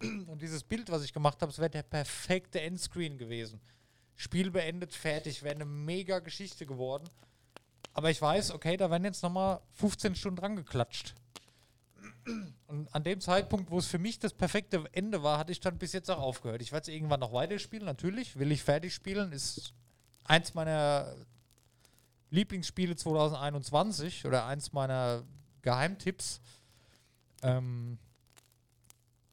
Und 0.00 0.40
dieses 0.40 0.62
Bild, 0.62 0.90
was 0.90 1.02
ich 1.02 1.12
gemacht 1.12 1.40
habe, 1.40 1.50
das 1.50 1.58
wäre 1.58 1.70
der 1.70 1.82
perfekte 1.82 2.60
Endscreen 2.60 3.18
gewesen. 3.18 3.60
Spiel 4.14 4.50
beendet, 4.50 4.94
fertig. 4.94 5.42
Wäre 5.42 5.54
eine 5.54 5.64
mega 5.64 6.18
Geschichte 6.18 6.66
geworden. 6.66 7.08
Aber 7.94 8.10
ich 8.10 8.20
weiß, 8.20 8.52
okay, 8.52 8.76
da 8.76 8.90
werden 8.90 9.04
jetzt 9.04 9.22
nochmal 9.22 9.60
15 9.72 10.14
Stunden 10.14 10.36
dran 10.36 10.56
geklatscht. 10.56 11.14
Und 12.66 12.94
an 12.94 13.02
dem 13.04 13.20
Zeitpunkt, 13.20 13.70
wo 13.70 13.78
es 13.78 13.86
für 13.86 13.98
mich 13.98 14.18
das 14.18 14.32
perfekte 14.32 14.84
Ende 14.92 15.22
war, 15.22 15.38
hatte 15.38 15.52
ich 15.52 15.60
dann 15.60 15.78
bis 15.78 15.92
jetzt 15.92 16.10
auch 16.10 16.20
aufgehört. 16.20 16.62
Ich 16.62 16.72
werde 16.72 16.82
es 16.82 16.94
irgendwann 16.94 17.20
noch 17.20 17.32
weiterspielen, 17.32 17.84
natürlich. 17.84 18.38
Will 18.38 18.52
ich 18.52 18.62
fertig 18.62 18.94
spielen, 18.94 19.32
ist 19.32 19.74
eins 20.24 20.54
meiner 20.54 21.14
Lieblingsspiele 22.32 22.96
2021 22.96 24.24
oder 24.24 24.46
eins 24.46 24.72
meiner 24.72 25.22
Geheimtipps. 25.60 26.40
Ähm, 27.42 27.98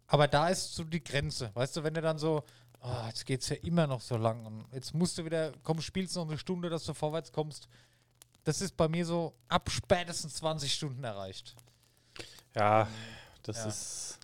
aber 0.07 0.27
da 0.27 0.49
ist 0.49 0.75
so 0.75 0.83
die 0.83 1.03
Grenze. 1.03 1.49
Weißt 1.53 1.77
du, 1.77 1.83
wenn 1.83 1.93
du 1.93 2.01
dann 2.01 2.17
so, 2.19 2.43
oh, 2.81 3.05
jetzt 3.07 3.25
geht 3.25 3.41
es 3.41 3.49
ja 3.49 3.55
immer 3.57 3.87
noch 3.87 4.01
so 4.01 4.17
lang 4.17 4.45
und 4.45 4.65
jetzt 4.73 4.93
musst 4.93 5.17
du 5.17 5.23
wieder, 5.25 5.53
komm, 5.63 5.81
spielst 5.81 6.15
noch 6.15 6.27
eine 6.27 6.37
Stunde, 6.37 6.69
dass 6.69 6.83
du 6.83 6.93
vorwärts 6.93 7.31
kommst. 7.31 7.69
Das 8.43 8.61
ist 8.61 8.75
bei 8.75 8.87
mir 8.87 9.05
so 9.05 9.33
ab 9.47 9.69
spätestens 9.71 10.35
20 10.35 10.73
Stunden 10.73 11.03
erreicht. 11.03 11.55
Ja, 12.55 12.87
das 13.43 13.57
Ja. 13.57 13.65
ist. 13.67 14.18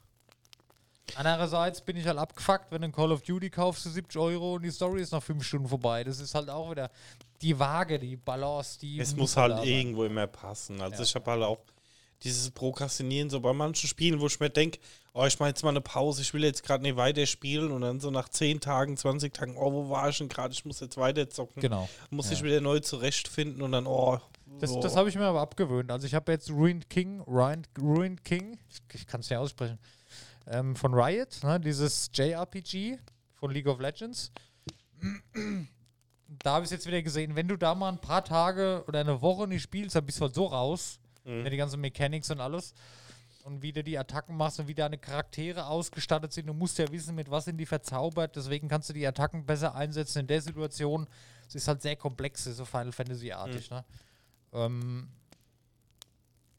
Andererseits 1.15 1.81
bin 1.81 1.97
ich 1.97 2.05
halt 2.07 2.17
abgefuckt, 2.17 2.71
wenn 2.71 2.81
du 2.81 2.87
ein 2.87 2.91
Call 2.91 3.11
of 3.11 3.21
Duty 3.21 3.49
kaufst 3.49 3.83
für 3.83 3.89
70 3.89 4.19
Euro 4.19 4.55
und 4.55 4.63
die 4.63 4.71
Story 4.71 5.01
ist 5.01 5.11
nach 5.11 5.21
5 5.23 5.43
Stunden 5.43 5.67
vorbei. 5.67 6.03
Das 6.03 6.19
ist 6.19 6.33
halt 6.33 6.49
auch 6.49 6.71
wieder 6.71 6.89
die 7.41 7.57
Waage, 7.59 7.99
die 7.99 8.15
Balance, 8.15 8.79
die. 8.79 8.99
Es 8.99 9.15
muss 9.15 9.37
halt 9.37 9.53
sein. 9.57 9.63
irgendwo 9.67 10.03
immer 10.05 10.27
passen. 10.27 10.81
Also 10.81 10.97
Ja. 10.97 11.03
ich 11.03 11.15
habe 11.15 11.31
halt 11.31 11.43
auch 11.43 11.59
dieses 12.23 12.49
Prokrastinieren 12.49 13.29
so 13.29 13.39
bei 13.39 13.53
manchen 13.53 13.87
Spielen, 13.87 14.19
wo 14.19 14.25
ich 14.27 14.39
mir 14.39 14.49
denke, 14.49 14.79
oh, 15.13 15.25
ich 15.25 15.37
mache 15.39 15.49
jetzt 15.49 15.63
mal 15.63 15.69
eine 15.69 15.81
Pause, 15.81 16.21
ich 16.23 16.33
will 16.33 16.43
jetzt 16.43 16.63
gerade 16.63 16.81
nicht 16.81 16.95
weiterspielen 16.95 17.71
und 17.71 17.81
dann 17.81 17.99
so 17.99 18.09
nach 18.09 18.29
10 18.29 18.61
Tagen, 18.61 18.97
20 18.97 19.33
Tagen, 19.33 19.55
oh, 19.57 19.71
wo 19.71 19.89
war 19.89 20.09
ich 20.09 20.17
denn 20.17 20.29
gerade? 20.29 20.53
Ich 20.53 20.65
muss 20.65 20.79
jetzt 20.79 20.97
weiter 20.97 21.29
zocken. 21.29 21.61
Genau. 21.61 21.87
Muss 22.09 22.27
Ja. 22.27 22.33
ich 22.33 22.43
wieder 22.43 22.61
neu 22.61 22.79
zurechtfinden 22.79 23.61
und 23.61 23.73
dann, 23.73 23.85
oh. 23.85 24.19
Das, 24.59 24.69
so. 24.71 24.79
das 24.79 24.95
habe 24.95 25.09
ich 25.09 25.15
mir 25.15 25.25
aber 25.25 25.41
abgewöhnt. 25.41 25.91
Also 25.91 26.07
ich 26.07 26.15
habe 26.15 26.31
jetzt 26.31 26.49
Ruined 26.49 26.89
King, 26.89 27.19
Ruined, 27.21 27.67
Ruined 27.79 28.23
King, 28.23 28.57
ich, 28.69 29.01
ich 29.01 29.05
kann 29.07 29.19
es 29.19 29.29
nicht 29.29 29.37
aussprechen, 29.37 29.77
ähm, 30.47 30.75
von 30.75 30.93
Riot, 30.93 31.43
ne, 31.43 31.59
dieses 31.59 32.09
JRPG 32.13 32.99
von 33.33 33.51
League 33.51 33.67
of 33.67 33.79
Legends. 33.79 34.31
Da 36.27 36.53
habe 36.55 36.65
ich 36.65 36.71
jetzt 36.71 36.87
wieder 36.87 37.01
gesehen, 37.01 37.35
wenn 37.35 37.47
du 37.47 37.57
da 37.57 37.75
mal 37.75 37.89
ein 37.89 38.01
paar 38.01 38.23
Tage 38.23 38.83
oder 38.87 38.99
eine 38.99 39.21
Woche 39.21 39.47
nicht 39.47 39.63
spielst, 39.63 39.95
dann 39.95 40.05
bist 40.05 40.19
du 40.19 40.23
halt 40.23 40.35
so 40.35 40.45
raus. 40.45 40.99
Mhm. 41.23 41.45
Die 41.45 41.57
ganzen 41.57 41.81
Mechanics 41.81 42.31
und 42.31 42.39
alles. 42.39 42.73
Und 43.43 43.61
wie 43.61 43.71
du 43.71 43.83
die 43.83 43.97
Attacken 43.97 44.35
machst 44.35 44.59
und 44.59 44.67
wie 44.67 44.73
deine 44.73 44.97
Charaktere 44.97 45.67
ausgestattet 45.67 46.33
sind. 46.33 46.47
Du 46.47 46.53
musst 46.53 46.79
ja 46.79 46.91
wissen, 46.91 47.13
mit 47.13 47.29
was 47.29 47.45
sind 47.45 47.57
die 47.57 47.67
verzaubert. 47.67 48.35
Deswegen 48.35 48.67
kannst 48.67 48.89
du 48.89 48.93
die 48.93 49.05
Attacken 49.05 49.45
besser 49.45 49.75
einsetzen 49.75 50.19
in 50.19 50.27
der 50.27 50.41
Situation. 50.41 51.07
Es 51.47 51.53
ist 51.53 51.67
halt 51.67 51.83
sehr 51.83 51.95
komplex, 51.95 52.43
so 52.43 52.65
Final 52.65 52.91
Fantasy-artig. 52.91 53.69
Ne? 53.69 53.85
Ähm, 54.53 55.09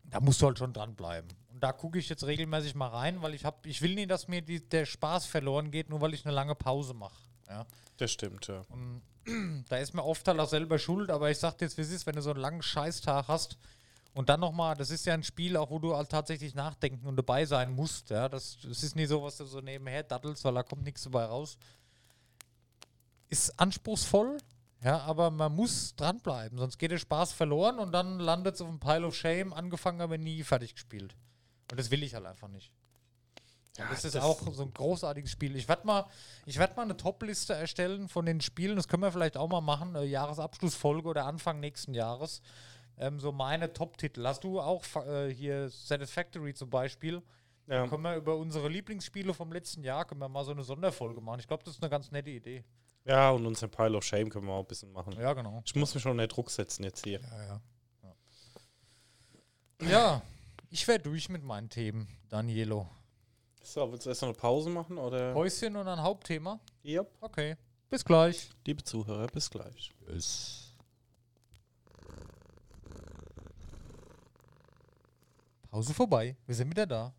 da 0.04 0.20
musst 0.20 0.40
du 0.40 0.46
halt 0.46 0.58
schon 0.58 0.72
dranbleiben. 0.72 1.28
Und 1.56 1.62
da 1.62 1.72
gucke 1.72 1.98
ich 1.98 2.10
jetzt 2.10 2.26
regelmäßig 2.26 2.74
mal 2.74 2.88
rein, 2.88 3.22
weil 3.22 3.32
ich 3.32 3.46
hab, 3.46 3.64
ich 3.64 3.80
will 3.80 3.94
nie, 3.94 4.06
dass 4.06 4.28
mir 4.28 4.42
die, 4.42 4.60
der 4.60 4.84
Spaß 4.84 5.24
verloren 5.24 5.70
geht, 5.70 5.88
nur 5.88 6.02
weil 6.02 6.12
ich 6.12 6.26
eine 6.26 6.34
lange 6.34 6.54
Pause 6.54 6.92
mache. 6.92 7.16
Ja? 7.48 7.64
Das 7.96 8.10
stimmt, 8.10 8.46
ja. 8.46 8.62
Und 8.68 9.00
da 9.70 9.78
ist 9.78 9.94
mir 9.94 10.04
oft 10.04 10.28
halt 10.28 10.38
auch 10.38 10.50
selber 10.50 10.78
schuld, 10.78 11.10
aber 11.10 11.30
ich 11.30 11.38
sag 11.38 11.56
dir 11.56 11.64
jetzt, 11.64 11.78
wie 11.78 11.80
es 11.80 11.90
ist, 11.90 12.04
wenn 12.04 12.14
du 12.14 12.20
so 12.20 12.28
einen 12.28 12.40
langen 12.40 12.60
Scheißtag 12.60 13.26
hast 13.28 13.56
und 14.12 14.28
dann 14.28 14.40
nochmal, 14.40 14.76
das 14.76 14.90
ist 14.90 15.06
ja 15.06 15.14
ein 15.14 15.22
Spiel, 15.22 15.56
auch 15.56 15.70
wo 15.70 15.78
du 15.78 15.96
halt 15.96 16.10
tatsächlich 16.10 16.54
nachdenken 16.54 17.06
und 17.06 17.16
dabei 17.16 17.46
sein 17.46 17.72
musst, 17.72 18.10
ja. 18.10 18.28
Das, 18.28 18.58
das 18.62 18.82
ist 18.82 18.94
nie 18.94 19.06
so, 19.06 19.22
was 19.22 19.38
du 19.38 19.46
so 19.46 19.62
nebenher 19.62 20.02
dattelst, 20.02 20.44
weil 20.44 20.52
da 20.52 20.62
kommt 20.62 20.84
nichts 20.84 21.04
dabei 21.04 21.24
raus. 21.24 21.56
Ist 23.30 23.58
anspruchsvoll, 23.58 24.36
ja, 24.84 25.00
aber 25.00 25.30
man 25.30 25.54
muss 25.54 25.96
dranbleiben, 25.96 26.58
sonst 26.58 26.76
geht 26.76 26.90
der 26.90 26.98
Spaß 26.98 27.32
verloren 27.32 27.78
und 27.78 27.92
dann 27.92 28.20
landet 28.20 28.56
es 28.56 28.60
auf 28.60 28.68
einem 28.68 28.78
Pile 28.78 29.06
of 29.06 29.16
Shame, 29.16 29.54
angefangen, 29.54 30.02
aber 30.02 30.18
nie 30.18 30.42
fertig 30.42 30.74
gespielt. 30.74 31.16
Und 31.70 31.78
das 31.78 31.90
will 31.90 32.02
ich 32.02 32.14
halt 32.14 32.26
einfach 32.26 32.48
nicht. 32.48 32.70
Ja, 33.76 33.88
das 33.90 34.04
ist 34.04 34.14
das- 34.14 34.24
auch 34.24 34.40
so 34.52 34.62
ein 34.62 34.72
großartiges 34.72 35.30
Spiel. 35.30 35.54
Ich 35.56 35.68
werde 35.68 35.86
mal, 35.86 36.06
ich 36.46 36.58
werd 36.58 36.76
mal 36.76 36.84
eine 36.84 36.96
Top-Liste 36.96 37.54
erstellen 37.54 38.08
von 38.08 38.24
den 38.24 38.40
Spielen. 38.40 38.76
Das 38.76 38.88
können 38.88 39.02
wir 39.02 39.12
vielleicht 39.12 39.36
auch 39.36 39.48
mal 39.48 39.60
machen. 39.60 39.94
Äh, 39.94 40.04
Jahresabschlussfolge 40.04 41.08
oder 41.08 41.26
Anfang 41.26 41.60
nächsten 41.60 41.92
Jahres. 41.92 42.40
Ähm, 42.98 43.20
so 43.20 43.32
meine 43.32 43.72
Top-Titel. 43.72 44.24
Hast 44.26 44.44
du 44.44 44.60
auch 44.60 44.82
äh, 45.06 45.28
hier 45.34 45.68
Satisfactory 45.68 46.54
zum 46.54 46.70
Beispiel? 46.70 47.22
ja. 47.66 47.86
Können 47.88 48.02
wir 48.04 48.14
über 48.16 48.36
unsere 48.36 48.68
Lieblingsspiele 48.68 49.34
vom 49.34 49.52
letzten 49.52 49.82
Jahr, 49.82 50.04
können 50.06 50.20
wir 50.20 50.28
mal 50.28 50.44
so 50.44 50.52
eine 50.52 50.62
Sonderfolge 50.62 51.20
machen. 51.20 51.40
Ich 51.40 51.48
glaube, 51.48 51.64
das 51.64 51.74
ist 51.74 51.82
eine 51.82 51.90
ganz 51.90 52.10
nette 52.12 52.30
Idee. 52.30 52.64
Ja, 53.04 53.30
und 53.30 53.44
unseren 53.44 53.70
Pile 53.70 53.96
of 53.96 54.04
Shame 54.04 54.30
können 54.30 54.46
wir 54.46 54.52
auch 54.54 54.60
ein 54.60 54.66
bisschen 54.66 54.90
machen. 54.92 55.12
Ja, 55.20 55.32
genau. 55.34 55.62
Ich 55.66 55.74
muss 55.74 55.92
mich 55.92 56.02
schon 56.02 56.12
unter 56.12 56.26
Druck 56.28 56.50
setzen 56.50 56.84
jetzt 56.84 57.04
hier. 57.04 57.20
Ja, 57.20 57.42
ja. 57.44 57.60
Ja, 59.82 59.88
ja 59.88 60.22
ich 60.70 60.86
wäre 60.88 60.98
durch 60.98 61.28
mit 61.28 61.42
meinen 61.42 61.68
Themen, 61.68 62.08
Danielo. 62.28 62.88
So, 63.62 63.90
willst 63.90 64.06
du 64.06 64.10
erst 64.10 64.22
noch 64.22 64.28
eine 64.28 64.36
Pause 64.38 64.70
machen? 64.70 64.96
Oder? 64.98 65.34
Häuschen 65.34 65.74
und 65.76 65.88
ein 65.88 66.00
Hauptthema? 66.00 66.60
Ja. 66.82 67.02
Okay. 67.20 67.56
Bis 67.88 68.04
gleich. 68.04 68.50
Liebe 68.66 68.82
Zuhörer, 68.82 69.26
bis 69.28 69.50
gleich. 69.50 69.92
Pause 75.70 75.92
vorbei. 75.94 76.36
Wir 76.46 76.54
sind 76.54 76.70
wieder 76.70 76.86
da. 76.86 77.12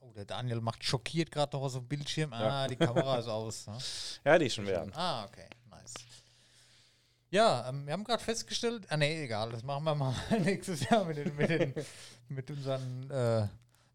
Oh, 0.00 0.10
der 0.12 0.24
Daniel 0.24 0.60
macht 0.60 0.82
schockiert 0.84 1.30
gerade 1.30 1.56
noch 1.56 1.64
aus 1.64 1.74
dem 1.74 1.86
Bildschirm. 1.86 2.32
Ah, 2.32 2.40
Ja. 2.62 2.66
die 2.68 2.76
Kamera 2.76 3.18
ist 3.18 3.28
aus. 3.28 3.66
Ne? 3.66 3.78
Ja, 4.24 4.38
die 4.38 4.46
ist 4.46 4.54
schon 4.54 4.66
wieder 4.66 4.82
an. 4.82 4.92
Ah, 4.94 5.24
okay. 5.24 5.46
Ja, 7.30 7.68
ähm, 7.68 7.86
wir 7.86 7.92
haben 7.92 8.04
gerade 8.04 8.22
festgestellt, 8.22 8.84
ah 8.88 8.96
nee, 8.96 9.24
egal, 9.24 9.50
das 9.50 9.62
machen 9.62 9.84
wir 9.84 9.94
mal 9.94 10.14
nächstes 10.44 10.88
Jahr 10.88 11.04
mit, 11.04 11.16
den, 11.16 11.36
mit, 11.36 11.50
den, 11.50 11.74
mit 12.28 12.50
unseren, 12.50 13.10
äh, 13.10 13.48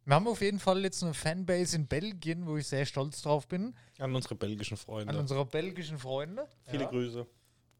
wir 0.05 0.15
haben 0.15 0.27
auf 0.27 0.41
jeden 0.41 0.59
Fall 0.59 0.83
jetzt 0.83 1.03
eine 1.03 1.13
Fanbase 1.13 1.75
in 1.75 1.87
Belgien, 1.87 2.45
wo 2.45 2.57
ich 2.57 2.67
sehr 2.67 2.85
stolz 2.85 3.21
drauf 3.21 3.47
bin, 3.47 3.73
An 3.99 4.13
unsere 4.15 4.35
belgischen 4.35 4.75
Freunde. 4.75 5.13
an 5.13 5.19
unsere 5.19 5.45
belgischen 5.45 5.97
Freunde. 5.97 6.47
Viele 6.63 6.83
ja. 6.83 6.89
Grüße. 6.89 7.25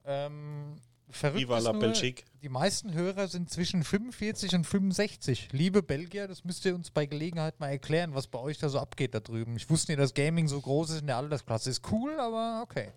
Ähm, 0.06 0.78
verrückt 1.10 1.42
Viva 1.42 1.60
la 1.60 1.74
Belgique. 1.74 2.24
Die 2.42 2.50
meisten 2.50 2.94
Hörer 2.94 3.28
sind 3.28 3.50
zwischen 3.50 3.84
45 3.84 4.56
und 4.56 4.66
65. 4.66 5.50
Liebe 5.52 5.84
Belgier, 5.84 6.28
das 6.28 6.44
müsst 6.44 6.64
ihr 6.66 6.76
uns 6.76 6.92
bei 6.92 7.06
Gelegenheit 7.06 7.60
mal 7.60 7.70
erklären, 7.70 8.14
was 8.14 8.28
bei 8.28 8.40
euch 8.40 8.58
da 8.58 8.70
so 8.70 8.80
abgeht 8.80 9.14
da 9.14 9.20
drüben. 9.20 9.56
Ich 9.58 9.70
wusste 9.70 9.92
nicht, 9.92 10.00
dass 10.00 10.14
Gaming 10.14 10.48
so 10.48 10.62
groß 10.62 10.92
ist 10.92 11.02
in 11.02 11.08
der 11.08 11.18
Altersklasse. 11.18 11.70
Ist 11.70 11.92
cool, 11.92 12.20
aber 12.20 12.62
okay. 12.64 12.90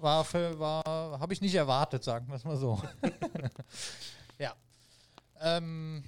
War 0.00 0.24
für, 0.24 0.58
war, 0.58 0.82
habe 0.84 1.32
ich 1.32 1.40
nicht 1.40 1.54
erwartet, 1.54 2.04
sagen 2.04 2.28
wir 2.28 2.36
es 2.36 2.44
mal 2.44 2.56
so. 2.56 2.80
ja. 4.38 4.54
Ähm, 5.40 6.04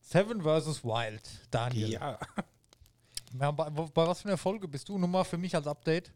Seven 0.00 0.42
vs. 0.42 0.84
Wild, 0.84 1.22
Daniel. 1.50 1.90
Ja. 1.90 2.18
Ja, 3.40 3.50
bei, 3.50 3.68
bei 3.68 4.06
was 4.06 4.22
für 4.22 4.28
einer 4.28 4.38
Folge 4.38 4.68
bist 4.68 4.88
du? 4.88 4.96
Nur 4.96 5.08
mal 5.08 5.24
für 5.24 5.36
mich 5.38 5.54
als 5.54 5.66
Update. 5.66 6.12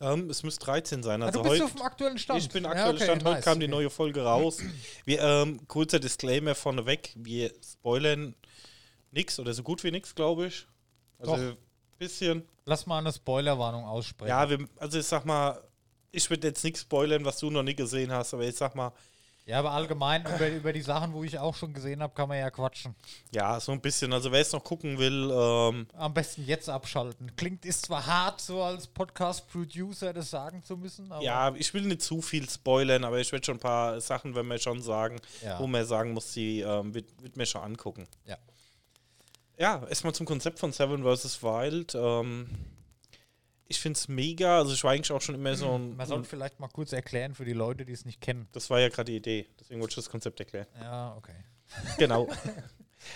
Ähm, 0.00 0.30
es 0.30 0.42
müsste 0.42 0.64
13 0.66 1.02
sein. 1.02 1.22
Ah, 1.22 1.26
Also 1.26 1.42
du 1.42 1.48
bist 1.48 1.60
heute, 1.60 1.64
auf 1.64 1.72
dem 1.72 1.82
aktuellen 1.82 2.18
Stand. 2.18 2.40
ich 2.42 2.48
bin 2.48 2.64
Ja, 2.64 2.70
aktuell 2.70 2.94
okay, 2.94 3.04
Stand. 3.04 3.24
Heute 3.24 3.34
nice, 3.34 3.44
kam 3.44 3.60
die 3.60 3.66
okay. 3.66 3.70
neue 3.74 3.90
Folge 3.90 4.22
raus. 4.22 4.58
Wir, 5.04 5.20
ähm, 5.20 5.66
kurzer 5.68 5.98
Disclaimer 5.98 6.54
vorneweg. 6.54 7.12
Wir 7.16 7.52
spoilern 7.62 8.34
nichts 9.10 9.38
oder 9.38 9.52
so 9.52 9.62
gut 9.62 9.82
wie 9.84 9.90
nichts, 9.90 10.14
glaube 10.14 10.46
ich. 10.46 10.66
Also, 11.18 11.56
Bisschen. 11.98 12.48
Lass 12.64 12.86
mal 12.86 12.98
eine 12.98 13.12
Spoilerwarnung 13.12 13.84
aussprechen. 13.84 14.30
Ja, 14.30 14.48
wir, 14.48 14.66
also 14.78 14.98
ich 14.98 15.06
sag 15.06 15.26
mal, 15.26 15.60
ich 16.12 16.28
würde 16.30 16.48
jetzt 16.48 16.62
nichts 16.64 16.80
spoilern, 16.80 17.24
was 17.24 17.38
du 17.38 17.50
noch 17.50 17.62
nie 17.62 17.74
gesehen 17.74 18.10
hast, 18.12 18.34
aber 18.34 18.44
ich 18.44 18.56
sag 18.56 18.74
mal, 18.74 18.92
Ja, 19.46 19.58
aber 19.58 19.72
allgemein 19.72 20.22
über, 20.22 20.48
über 20.48 20.72
die 20.72 20.82
Sachen, 20.82 21.12
wo 21.12 21.24
ich 21.24 21.38
auch 21.38 21.54
schon 21.56 21.72
gesehen 21.72 22.02
habe, 22.02 22.14
kann 22.14 22.28
man 22.28 22.38
ja 22.38 22.50
quatschen. 22.50 22.94
ja, 23.32 23.58
so 23.58 23.72
ein 23.72 23.80
bisschen. 23.80 24.12
Also 24.12 24.30
wer 24.30 24.40
es 24.40 24.52
noch 24.52 24.62
gucken 24.62 24.98
will, 24.98 25.30
ähm, 25.32 25.86
Am 25.96 26.14
besten 26.14 26.44
jetzt 26.44 26.68
abschalten. 26.68 27.34
Klingt, 27.36 27.64
ist 27.64 27.86
zwar 27.86 28.06
hart, 28.06 28.40
so 28.40 28.62
als 28.62 28.86
Podcast-Producer 28.86 30.12
das 30.12 30.30
sagen 30.30 30.62
zu 30.62 30.76
müssen, 30.76 31.10
aber 31.10 31.22
ja, 31.24 31.52
ich 31.56 31.72
will 31.74 31.82
nicht 31.82 32.02
zu 32.02 32.20
viel 32.22 32.48
spoilern, 32.48 33.04
aber 33.04 33.18
ich 33.18 33.32
werde 33.32 33.44
schon 33.44 33.56
ein 33.56 33.60
paar 33.60 34.00
Sachen, 34.00 34.34
wenn 34.34 34.46
wir 34.46 34.58
schon 34.58 34.82
sagen, 34.82 35.20
Ja. 35.42 35.58
wo 35.58 35.66
man 35.66 35.84
sagen 35.84 36.12
muss, 36.12 36.32
die 36.32 36.60
ähm, 36.60 36.94
wird, 36.94 37.06
wird 37.22 37.36
mir 37.36 37.46
schon 37.46 37.62
angucken. 37.62 38.06
Ja. 38.26 38.36
Ja, 39.58 39.86
erstmal 39.88 40.14
zum 40.14 40.24
Konzept 40.26 40.58
von 40.58 40.72
Seven 40.72 41.02
vs. 41.04 41.42
Wild. 41.42 41.94
Ähm, 41.94 42.48
ich 43.70 43.80
finde 43.80 43.96
es 43.96 44.08
mega. 44.08 44.58
Also 44.58 44.74
ich 44.74 44.82
war 44.82 44.90
eigentlich 44.90 45.12
auch 45.12 45.22
schon 45.22 45.36
immer 45.36 45.54
so 45.54 45.72
ein. 45.72 45.96
man 45.96 46.06
sollte 46.06 46.28
vielleicht 46.28 46.58
mal 46.58 46.68
kurz 46.68 46.92
erklären 46.92 47.36
für 47.36 47.44
die 47.44 47.52
Leute, 47.52 47.86
die 47.86 47.92
es 47.92 48.04
nicht 48.04 48.20
kennen. 48.20 48.48
das 48.52 48.68
war 48.68 48.80
ja 48.80 48.88
gerade 48.88 49.12
die 49.12 49.16
Idee. 49.16 49.46
Deswegen 49.60 49.80
wollte 49.80 49.92
ich 49.92 49.96
das 49.96 50.10
Konzept 50.10 50.40
erklären. 50.40 50.66
Ja, 50.80 51.14
okay. 51.16 51.36
Genau. 51.98 52.28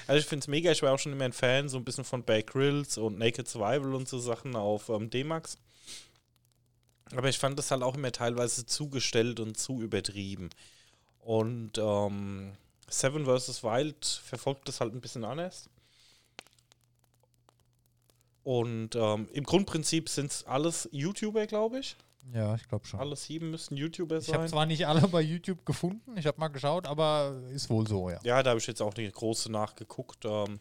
Also 0.06 0.20
ich 0.20 0.26
finde 0.26 0.44
es 0.44 0.48
mega, 0.48 0.70
ich 0.70 0.80
war 0.80 0.94
auch 0.94 0.98
schon 0.98 1.12
immer 1.12 1.24
ein 1.24 1.32
Fan, 1.32 1.68
so 1.68 1.76
ein 1.76 1.84
bisschen 1.84 2.04
von 2.04 2.22
Bear 2.22 2.42
Grylls 2.42 2.96
und 2.96 3.18
Naked 3.18 3.48
Survival 3.48 3.94
und 3.94 4.08
so 4.08 4.18
Sachen 4.18 4.54
auf 4.56 4.88
ähm, 4.88 5.10
D-Max. 5.10 5.58
Aber 7.14 7.28
ich 7.28 7.38
fand 7.38 7.58
das 7.58 7.70
halt 7.70 7.82
auch 7.82 7.96
immer 7.96 8.12
teilweise 8.12 8.64
zugestellt 8.64 9.40
und 9.40 9.58
zu 9.58 9.82
übertrieben. 9.82 10.50
Und 11.18 11.72
ähm, 11.78 12.52
Seven 12.88 13.26
vs. 13.26 13.62
Wild 13.64 14.06
verfolgt 14.06 14.68
das 14.68 14.80
halt 14.80 14.94
ein 14.94 15.00
bisschen 15.00 15.24
anders. 15.24 15.68
Und 18.44 18.94
ähm, 18.94 19.28
im 19.32 19.44
Grundprinzip 19.44 20.08
sind 20.08 20.30
es 20.30 20.46
alles 20.46 20.88
YouTuber, 20.92 21.46
glaube 21.46 21.78
ich. 21.80 21.96
Ja, 22.32 22.54
ich 22.54 22.66
glaube 22.68 22.86
schon. 22.86 23.00
Alle 23.00 23.16
sieben 23.16 23.50
müssen 23.50 23.76
YouTuber 23.76 24.18
Ich 24.18 24.28
habe 24.28 24.44
sein. 24.44 24.48
zwar 24.48 24.66
nicht 24.66 24.86
alle 24.86 25.06
bei 25.08 25.20
YouTube 25.20 25.66
gefunden, 25.66 26.16
ich 26.16 26.26
habe 26.26 26.38
mal 26.40 26.48
geschaut, 26.48 26.86
aber 26.86 27.38
ist 27.52 27.68
wohl 27.68 27.86
so, 27.86 28.08
ja. 28.08 28.18
Ja, 28.22 28.42
da 28.42 28.50
habe 28.50 28.60
ich 28.60 28.66
jetzt 28.66 28.80
auch 28.80 28.94
eine 28.94 29.10
große 29.10 29.50
nachgeguckt. 29.52 30.24
Ähm, 30.24 30.58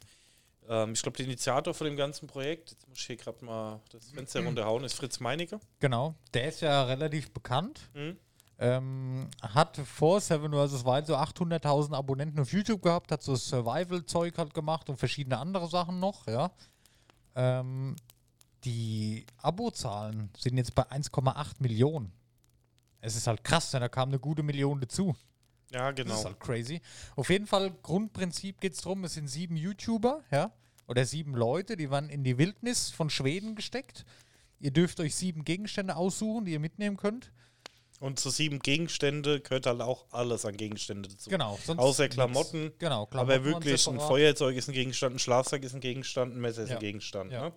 ähm, 0.68 0.94
ich 0.94 1.02
glaube, 1.02 1.18
der 1.18 1.26
Initiator 1.26 1.74
von 1.74 1.86
dem 1.86 1.96
ganzen 1.96 2.28
Projekt, 2.28 2.72
jetzt 2.72 2.88
muss 2.90 3.00
ich 3.00 3.06
hier 3.06 3.16
gerade 3.18 3.44
mal 3.44 3.80
das 3.92 4.12
Fenster 4.12 4.42
runterhauen, 4.46 4.84
ist 4.84 4.94
Fritz 4.94 5.20
Meinecke. 5.20 5.60
Genau. 5.80 6.16
Der 6.34 6.48
ist 6.50 6.62
ja 6.62 6.84
relativ 6.84 7.32
bekannt. 7.32 7.82
Mhm. 7.94 8.18
Ähm, 8.60 9.30
hat 9.42 9.78
vor 9.78 10.22
Seven 10.22 10.52
vs. 10.52 10.86
Wild 10.86 11.08
so 11.08 11.16
800.000 11.16 11.94
Abonnenten 11.94 12.40
auf 12.40 12.52
YouTube 12.54 12.82
gehabt, 12.82 13.12
hat 13.12 13.24
so 13.24 13.36
Survival-Zeug 13.36 14.38
halt 14.38 14.54
gemacht 14.54 14.90
und 14.90 14.98
verschiedene 14.98 15.38
andere 15.38 15.68
Sachen 15.68 16.00
noch, 16.00 16.28
ja. 16.28 16.52
Ähm, 17.36 17.96
die 18.64 19.26
Abozahlen 19.38 20.30
sind 20.38 20.58
jetzt 20.58 20.76
bei 20.76 20.84
1,8 20.84 21.56
Millionen. 21.60 22.12
Es 23.02 23.16
ist 23.16 23.28
halt 23.28 23.44
krass, 23.44 23.72
denn 23.72 23.82
da 23.82 23.90
kam 23.90 24.10
eine 24.10 24.20
gute 24.20 24.44
Million 24.44 24.80
dazu. 24.80 25.16
Ja, 25.72 25.92
Das 25.92 26.04
genau. 26.06 26.18
ist 26.18 26.26
halt 26.26 26.40
crazy. 26.40 26.82
Auf 27.16 27.30
jeden 27.30 27.48
Fall, 27.48 27.72
Grundprinzip 27.82 28.62
geht 28.62 28.74
es 28.74 28.82
darum, 28.82 29.04
es 29.04 29.16
sind 29.16 29.28
sieben 29.28 29.58
YouTuber, 29.58 30.24
ja, 30.32 30.52
oder 30.88 31.06
sieben 31.06 31.34
Leute, 31.36 31.76
die 31.76 31.90
waren 31.90 32.10
in 32.10 32.24
die 32.24 32.38
Wildnis 32.38 32.90
von 32.90 33.10
Schweden 33.10 33.56
gesteckt. 33.56 34.06
Ihr 34.60 34.72
dürft 34.72 35.00
euch 35.00 35.16
sieben 35.16 35.44
Gegenstände 35.44 35.96
aussuchen, 35.96 36.46
die 36.46 36.54
ihr 36.54 36.60
mitnehmen 36.60 36.96
könnt. 36.98 37.32
Und 38.04 38.20
zu 38.20 38.30
sieben 38.30 38.60
Gegenstände 38.60 39.40
gehört 39.40 39.66
halt 39.66 39.80
auch 39.80 40.08
alles 40.12 40.46
an 40.46 40.58
Gegenstände 40.58 41.08
dazu. 41.08 41.30
Genau. 41.30 41.58
sonst 41.64 41.80
Außer 41.80 42.04
nix. 42.04 42.16
Klamotten. 42.16 42.74
Genau, 42.78 43.08
Aber 43.12 43.30
waren 43.30 43.46
wirklich, 43.46 43.88
ein. 43.88 43.98
Feuerzeug 43.98 44.58
ist 44.58 44.68
ein 44.68 44.74
Gegenstand, 44.74 45.16
ein 45.16 45.20
Schlafsack 45.20 45.64
ist 45.64 45.74
ein 45.74 45.80
Gegenstand, 45.80 46.36
ein 46.36 46.42
Messer 46.42 46.64
ist 46.64 46.70
Ja. 46.70 46.76
ein 46.76 46.82
Gegenstand. 46.82 47.32
Ja. 47.32 47.46
Ne? 47.46 47.54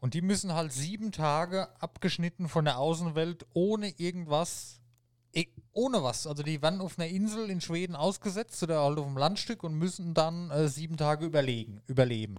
Und 0.00 0.14
die 0.14 0.22
müssen 0.22 0.52
halt 0.54 0.72
sieben 0.72 1.12
Tage 1.12 1.68
abgeschnitten 1.80 2.48
von 2.48 2.64
der 2.64 2.78
Außenwelt 2.78 3.46
ohne 3.52 3.90
irgendwas, 3.96 4.80
eh, 5.32 5.46
ohne 5.72 6.02
was. 6.02 6.26
Also 6.26 6.42
die 6.42 6.60
werden 6.62 6.80
auf 6.80 6.98
einer 6.98 7.06
Insel 7.08 7.48
in 7.48 7.60
Schweden 7.60 7.94
ausgesetzt 7.94 8.60
oder 8.64 8.80
halt 8.82 8.98
auf 8.98 9.06
einem 9.06 9.16
Landstück 9.16 9.62
und 9.62 9.74
müssen 9.74 10.14
dann 10.14 10.50
äh, 10.50 10.66
sieben 10.66 10.96
Tage 10.96 11.24
überlegen, 11.24 11.80
überleben. 11.86 12.38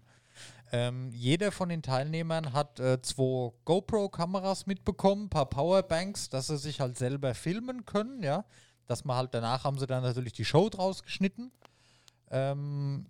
Ähm, 0.71 1.11
jeder 1.13 1.51
von 1.51 1.69
den 1.69 1.81
Teilnehmern 1.81 2.51
hat 2.53 2.79
äh, 2.79 3.01
zwei 3.01 3.53
GoPro-Kameras 3.65 4.65
mitbekommen, 4.65 5.25
ein 5.25 5.29
paar 5.29 5.49
Powerbanks, 5.49 6.29
dass 6.29 6.47
sie 6.47 6.57
sich 6.57 6.81
halt 6.81 6.97
selber 6.97 7.33
filmen 7.33 7.85
können, 7.85 8.21
ja. 8.21 8.45
Dass 8.85 9.05
man 9.05 9.17
halt 9.17 9.33
danach 9.33 9.63
haben 9.63 9.79
sie 9.79 9.87
dann 9.87 10.03
natürlich 10.03 10.33
die 10.33 10.45
Show 10.45 10.69
draus 10.69 11.03
geschnitten. 11.03 11.51
Ähm, 12.29 13.05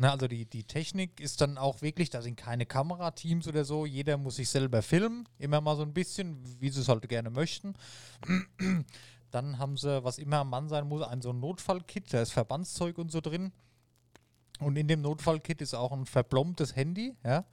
na, 0.00 0.12
also 0.12 0.28
die, 0.28 0.46
die 0.46 0.62
Technik 0.62 1.18
ist 1.18 1.40
dann 1.40 1.58
auch 1.58 1.82
wirklich, 1.82 2.08
da 2.08 2.22
sind 2.22 2.36
keine 2.36 2.66
Kamerateams 2.66 3.48
oder 3.48 3.64
so, 3.64 3.84
jeder 3.84 4.16
muss 4.16 4.36
sich 4.36 4.48
selber 4.48 4.80
filmen, 4.80 5.28
immer 5.38 5.60
mal 5.60 5.76
so 5.76 5.82
ein 5.82 5.92
bisschen, 5.92 6.38
wie 6.60 6.70
sie 6.70 6.80
es 6.80 6.88
halt 6.88 7.08
gerne 7.08 7.30
möchten. 7.30 7.74
Dann 9.32 9.58
haben 9.58 9.76
sie, 9.76 10.04
was 10.04 10.18
immer 10.18 10.38
am 10.38 10.50
Mann 10.50 10.68
sein 10.68 10.86
muss, 10.86 11.02
ein 11.02 11.20
so 11.20 11.30
ein 11.30 11.40
Notfallkit, 11.40 12.14
da 12.14 12.22
ist 12.22 12.32
Verbandszeug 12.32 12.96
und 12.96 13.10
so 13.10 13.20
drin. 13.20 13.52
Und 14.60 14.76
in 14.76 14.88
dem 14.88 15.02
Notfallkit 15.02 15.60
ist 15.60 15.74
auch 15.74 15.92
ein 15.92 16.06
verblombtes 16.06 16.74
Handy, 16.76 17.14
ja. 17.24 17.44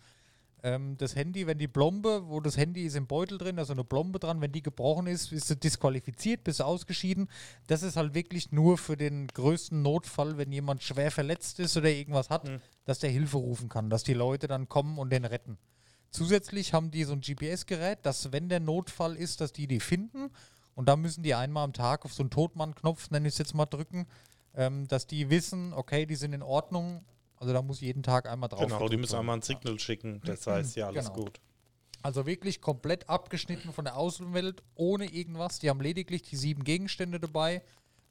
Ähm, 0.66 0.98
das 0.98 1.16
Handy, 1.16 1.46
wenn 1.46 1.60
die 1.60 1.68
Blombe, 1.68 2.24
wo 2.28 2.40
das 2.40 2.58
Handy 2.58 2.86
ist 2.86 2.96
im 2.96 3.06
Beutel 3.06 3.38
drin, 3.38 3.56
da 3.56 3.62
ist 3.62 3.68
so 3.68 3.74
eine 3.74 3.84
Blombe 3.84 4.18
dran, 4.18 4.42
wenn 4.42 4.52
die 4.52 4.64
gebrochen 4.64 5.06
ist, 5.06 5.32
ist 5.32 5.48
sie 5.48 5.56
disqualifiziert, 5.56 6.44
bist 6.44 6.60
du 6.60 6.64
ausgeschieden. 6.64 7.30
Das 7.68 7.84
ist 7.84 7.98
halt 7.98 8.16
wirklich 8.16 8.52
nur 8.52 8.80
für 8.80 8.98
den 8.98 9.28
größten 9.28 9.84
Notfall, 9.84 10.40
wenn 10.40 10.52
jemand 10.52 10.82
schwer 10.82 11.12
verletzt 11.12 11.60
ist 11.60 11.78
oder 11.78 11.90
irgendwas 11.90 12.32
hat, 12.32 12.50
dass 12.84 12.98
der 12.98 13.12
Hilfe 13.12 13.38
rufen 13.38 13.70
kann, 13.70 13.92
dass 13.92 14.04
die 14.04 14.16
Leute 14.16 14.48
dann 14.48 14.68
kommen 14.68 14.98
und 14.98 15.12
den 15.12 15.26
retten. 15.26 15.60
Zusätzlich 16.10 16.74
haben 16.74 16.90
die 16.90 17.04
so 17.04 17.14
ein 17.14 17.22
GPS-Gerät, 17.22 18.00
dass 18.04 18.32
wenn 18.32 18.50
der 18.50 18.60
Notfall 18.60 19.16
ist, 19.18 19.42
dass 19.42 19.54
die 19.54 19.68
die 19.68 19.80
finden 19.80 20.32
und 20.74 20.90
da 20.90 20.96
müssen 20.96 21.22
die 21.22 21.36
einmal 21.36 21.64
am 21.64 21.74
Tag 21.74 22.06
auf 22.06 22.14
so 22.14 22.24
einen 22.24 22.32
Totmann-Knopf, 22.32 23.12
nenne 23.12 23.28
ich 23.28 23.36
es 23.36 23.38
jetzt 23.38 23.54
mal, 23.54 23.68
drücken, 23.68 24.08
ähm, 24.56 24.88
dass 24.88 25.08
die 25.08 25.30
wissen, 25.30 25.74
okay, 25.74 26.06
die 26.06 26.16
sind 26.16 26.34
in 26.34 26.42
Ordnung. 26.42 27.04
Also 27.38 27.54
da 27.54 27.62
muss 27.62 27.82
jeden 27.82 28.04
Tag 28.04 28.30
einmal 28.30 28.50
drauf. 28.50 28.62
Genau, 28.62 28.88
die 28.88 28.98
müssen 28.98 29.18
einmal 29.18 29.38
ein 29.38 29.42
Signal 29.42 29.78
schicken. 29.80 30.22
Das 30.26 30.48
heißt, 30.48 30.76
ja, 30.76 30.88
alles 30.88 31.12
Genau. 31.12 31.26
gut. 31.26 31.40
Also 32.02 32.26
wirklich 32.26 32.62
komplett 32.62 33.10
abgeschnitten 33.10 33.74
von 33.74 33.86
der 33.86 33.98
Außenwelt, 33.98 34.64
ohne 34.76 35.06
irgendwas. 35.12 35.60
Die 35.60 35.70
haben 35.70 35.82
lediglich 35.82 36.22
die 36.22 36.36
sieben 36.36 36.64
Gegenstände 36.64 37.20
dabei. 37.20 37.64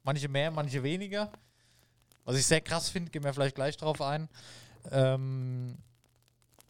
Manche 0.02 0.28
mehr, 0.28 0.50
manche 0.50 0.82
weniger. 0.82 1.30
Was 2.24 2.36
ich 2.36 2.44
sehr 2.46 2.60
krass 2.60 2.88
finde, 2.88 3.10
gehen 3.10 3.22
wir 3.22 3.32
vielleicht 3.32 3.54
gleich 3.54 3.76
drauf 3.76 4.00
ein. 4.02 4.28
Ähm, 4.90 5.78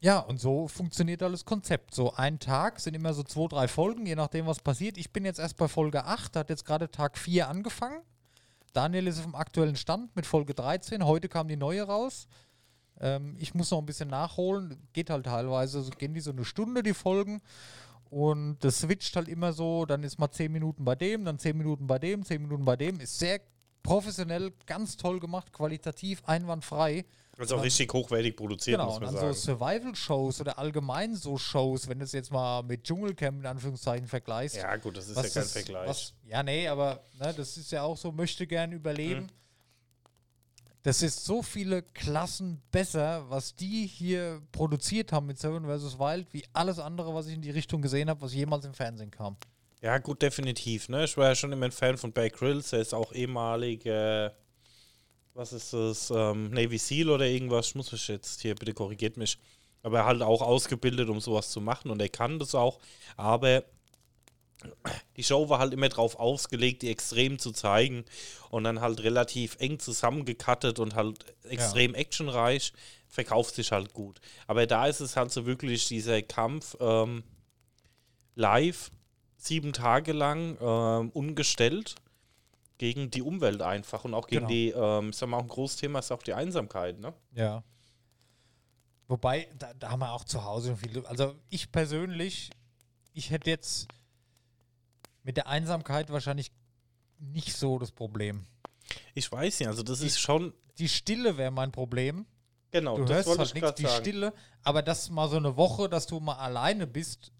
ja, 0.00 0.18
und 0.18 0.38
so 0.38 0.68
funktioniert 0.68 1.22
das 1.22 1.44
Konzept. 1.46 1.94
So 1.94 2.12
ein 2.12 2.38
Tag 2.38 2.78
sind 2.78 2.94
immer 2.94 3.14
so 3.14 3.22
zwei, 3.22 3.46
drei 3.48 3.68
Folgen, 3.68 4.04
je 4.04 4.16
nachdem, 4.16 4.46
was 4.46 4.60
passiert. 4.60 4.98
Ich 4.98 5.10
bin 5.12 5.24
jetzt 5.24 5.38
erst 5.38 5.56
bei 5.56 5.66
Folge 5.66 6.04
8, 6.04 6.36
hat 6.36 6.50
jetzt 6.50 6.64
gerade 6.66 6.90
Tag 6.90 7.16
4 7.16 7.48
angefangen. 7.48 8.02
Daniel 8.74 9.06
ist 9.06 9.18
auf 9.18 9.24
dem 9.24 9.36
aktuellen 9.36 9.76
Stand 9.76 10.14
mit 10.16 10.26
Folge 10.26 10.52
13. 10.52 11.04
Heute 11.06 11.28
kam 11.28 11.46
die 11.46 11.56
neue 11.56 11.82
raus. 11.84 12.26
Ähm, 13.00 13.36
ich 13.38 13.54
muss 13.54 13.70
noch 13.70 13.78
ein 13.78 13.86
bisschen 13.86 14.08
nachholen. 14.08 14.76
Geht 14.92 15.10
halt 15.10 15.26
teilweise, 15.26 15.80
so 15.80 15.90
gehen 15.92 16.12
die 16.12 16.20
so 16.20 16.32
eine 16.32 16.44
Stunde, 16.44 16.82
die 16.82 16.92
Folgen. 16.92 17.40
Und 18.10 18.58
das 18.64 18.80
switcht 18.80 19.14
halt 19.14 19.28
immer 19.28 19.52
so, 19.52 19.86
dann 19.86 20.02
ist 20.02 20.18
mal 20.18 20.30
10 20.30 20.50
Minuten 20.50 20.84
bei 20.84 20.96
dem, 20.96 21.24
dann 21.24 21.38
10 21.38 21.56
Minuten 21.56 21.86
bei 21.86 22.00
dem, 22.00 22.24
10 22.24 22.42
Minuten 22.42 22.64
bei 22.64 22.76
dem. 22.76 22.98
Ist 22.98 23.18
sehr 23.18 23.40
professionell, 23.84 24.52
ganz 24.66 24.96
toll 24.96 25.20
gemacht, 25.20 25.52
qualitativ, 25.52 26.24
einwandfrei. 26.24 27.04
Also 27.38 27.56
auch 27.56 27.62
richtig 27.62 27.92
hochwertig 27.92 28.36
produziert, 28.36 28.78
Genau, 28.78 28.86
muss 28.86 28.96
und 28.98 29.04
man 29.04 29.14
dann 29.14 29.32
so 29.34 29.40
sagen. 29.40 29.58
Survival-Shows 29.58 30.40
oder 30.40 30.58
allgemein 30.58 31.14
so 31.16 31.36
Shows, 31.36 31.88
wenn 31.88 31.98
du 31.98 32.04
es 32.04 32.12
jetzt 32.12 32.30
mal 32.30 32.62
mit 32.62 32.84
Dschungelcamp 32.84 33.40
in 33.40 33.46
Anführungszeichen 33.46 34.06
vergleichst. 34.06 34.56
Ja, 34.56 34.76
gut, 34.76 34.96
das 34.96 35.08
ist 35.08 35.16
was 35.16 35.26
ja 35.26 35.32
kein 35.32 35.42
das- 35.42 35.52
Vergleich. 35.52 35.88
Was, 35.88 36.12
ja, 36.28 36.42
nee, 36.42 36.68
aber 36.68 37.02
ne, 37.18 37.34
das 37.36 37.56
ist 37.56 37.72
ja 37.72 37.82
auch 37.82 37.96
so, 37.96 38.12
möchte 38.12 38.46
gern 38.46 38.72
überleben. 38.72 39.22
Mhm. 39.22 39.28
Das 40.82 41.00
ist 41.00 41.24
so 41.24 41.42
viele 41.42 41.82
Klassen 41.82 42.60
besser, 42.70 43.24
was 43.30 43.54
die 43.54 43.86
hier 43.86 44.42
produziert 44.52 45.12
haben 45.12 45.26
mit 45.26 45.38
Seven 45.38 45.64
vs. 45.64 45.98
Wild, 45.98 46.26
wie 46.32 46.44
alles 46.52 46.78
andere, 46.78 47.14
was 47.14 47.26
ich 47.26 47.34
in 47.34 47.40
die 47.42 47.50
Richtung 47.50 47.80
gesehen 47.80 48.10
habe, 48.10 48.20
was 48.20 48.34
jemals 48.34 48.66
im 48.66 48.74
Fernsehen 48.74 49.10
kam. 49.10 49.36
Ja, 49.80 49.96
gut, 49.98 50.20
definitiv. 50.20 50.90
Ne? 50.90 51.04
Ich 51.04 51.16
war 51.16 51.28
ja 51.28 51.34
schon 51.34 51.52
immer 51.52 51.64
ein 51.66 51.72
Fan 51.72 51.96
von 51.96 52.12
Bear 52.12 52.28
Grylls. 52.28 52.72
Er 52.74 52.80
ist 52.80 52.92
auch 52.92 53.12
ehemaliger, 53.14 54.34
was 55.34 55.52
ist 55.52 55.72
das, 55.72 56.10
ähm, 56.10 56.50
Navy 56.50 56.78
SEAL 56.78 57.10
oder 57.10 57.26
irgendwas. 57.26 57.68
Ich 57.68 57.74
muss 57.74 57.92
mich 57.92 58.08
jetzt 58.08 58.40
hier, 58.40 58.54
bitte 58.54 58.72
korrigiert 58.72 59.16
mich. 59.16 59.38
Aber 59.82 59.98
er 59.98 60.06
halt 60.06 60.22
auch 60.22 60.40
ausgebildet, 60.40 61.08
um 61.10 61.20
sowas 61.20 61.50
zu 61.50 61.60
machen 61.60 61.90
und 61.90 62.00
er 62.00 62.08
kann 62.08 62.38
das 62.38 62.54
auch. 62.54 62.78
Aber 63.16 63.64
die 65.16 65.24
Show 65.24 65.50
war 65.50 65.58
halt 65.58 65.74
immer 65.74 65.90
drauf 65.90 66.18
ausgelegt, 66.18 66.80
die 66.82 66.90
extrem 66.90 67.38
zu 67.38 67.52
zeigen 67.52 68.04
und 68.48 68.64
dann 68.64 68.80
halt 68.80 69.02
relativ 69.02 69.56
eng 69.58 69.78
zusammengekattet 69.78 70.78
und 70.78 70.94
halt 70.94 71.26
extrem 71.42 71.94
actionreich. 71.94 72.72
Verkauft 73.08 73.56
sich 73.56 73.72
halt 73.72 73.92
gut. 73.92 74.20
Aber 74.46 74.66
da 74.66 74.86
ist 74.86 75.00
es 75.00 75.16
halt 75.16 75.32
so 75.32 75.44
wirklich 75.44 75.86
dieser 75.88 76.22
Kampf 76.22 76.76
ähm, 76.80 77.22
live 78.36 78.90
sieben 79.36 79.74
Tage 79.74 80.12
lang 80.12 80.56
ähm, 80.60 81.10
ungestellt 81.10 81.96
gegen 82.78 83.10
die 83.10 83.22
Umwelt 83.22 83.62
einfach 83.62 84.04
und 84.04 84.14
auch 84.14 84.26
gegen 84.26 84.46
Genau. 84.46 84.48
die, 84.48 84.70
ähm, 84.70 85.10
ich 85.10 85.16
sag 85.16 85.28
mal, 85.28 85.36
auch 85.38 85.42
ein 85.42 85.48
großes 85.48 85.76
Thema 85.78 86.00
ist 86.00 86.10
auch 86.10 86.22
die 86.22 86.34
Einsamkeit, 86.34 86.98
ne? 86.98 87.14
Ja. 87.32 87.62
Wobei, 89.06 89.48
da, 89.58 89.72
da 89.74 89.90
haben 89.90 90.00
wir 90.00 90.12
auch 90.12 90.24
zu 90.24 90.44
Hause 90.44 90.76
viele. 90.76 91.06
Also 91.06 91.34
ich 91.50 91.70
persönlich, 91.70 92.50
ich 93.12 93.30
hätte 93.30 93.50
jetzt 93.50 93.86
mit 95.22 95.36
der 95.36 95.46
Einsamkeit 95.46 96.10
wahrscheinlich 96.10 96.50
nicht 97.18 97.54
so 97.56 97.78
das 97.78 97.92
Problem. 97.92 98.46
Ich 99.14 99.30
weiß 99.30 99.60
nicht, 99.60 99.68
also 99.68 99.82
das 99.82 100.00
ist 100.00 100.18
schon. 100.18 100.52
Die 100.78 100.88
Stille 100.88 101.36
wäre 101.36 101.50
mein 101.52 101.70
Problem. 101.70 102.26
Genau, 102.72 102.96
Du 102.96 103.04
das 103.04 103.24
hörst 103.26 103.38
halt 103.38 103.48
ich 103.48 103.54
nichts, 103.54 103.74
die 103.76 103.82
sagen. 103.84 104.02
Stille, 104.02 104.32
aber 104.62 104.82
das 104.82 105.08
mal 105.10 105.28
so 105.28 105.36
eine 105.36 105.56
Woche, 105.56 105.88
dass 105.88 106.06
du 106.08 106.18
mal 106.18 106.34
alleine 106.34 106.86
bist, 106.88 107.30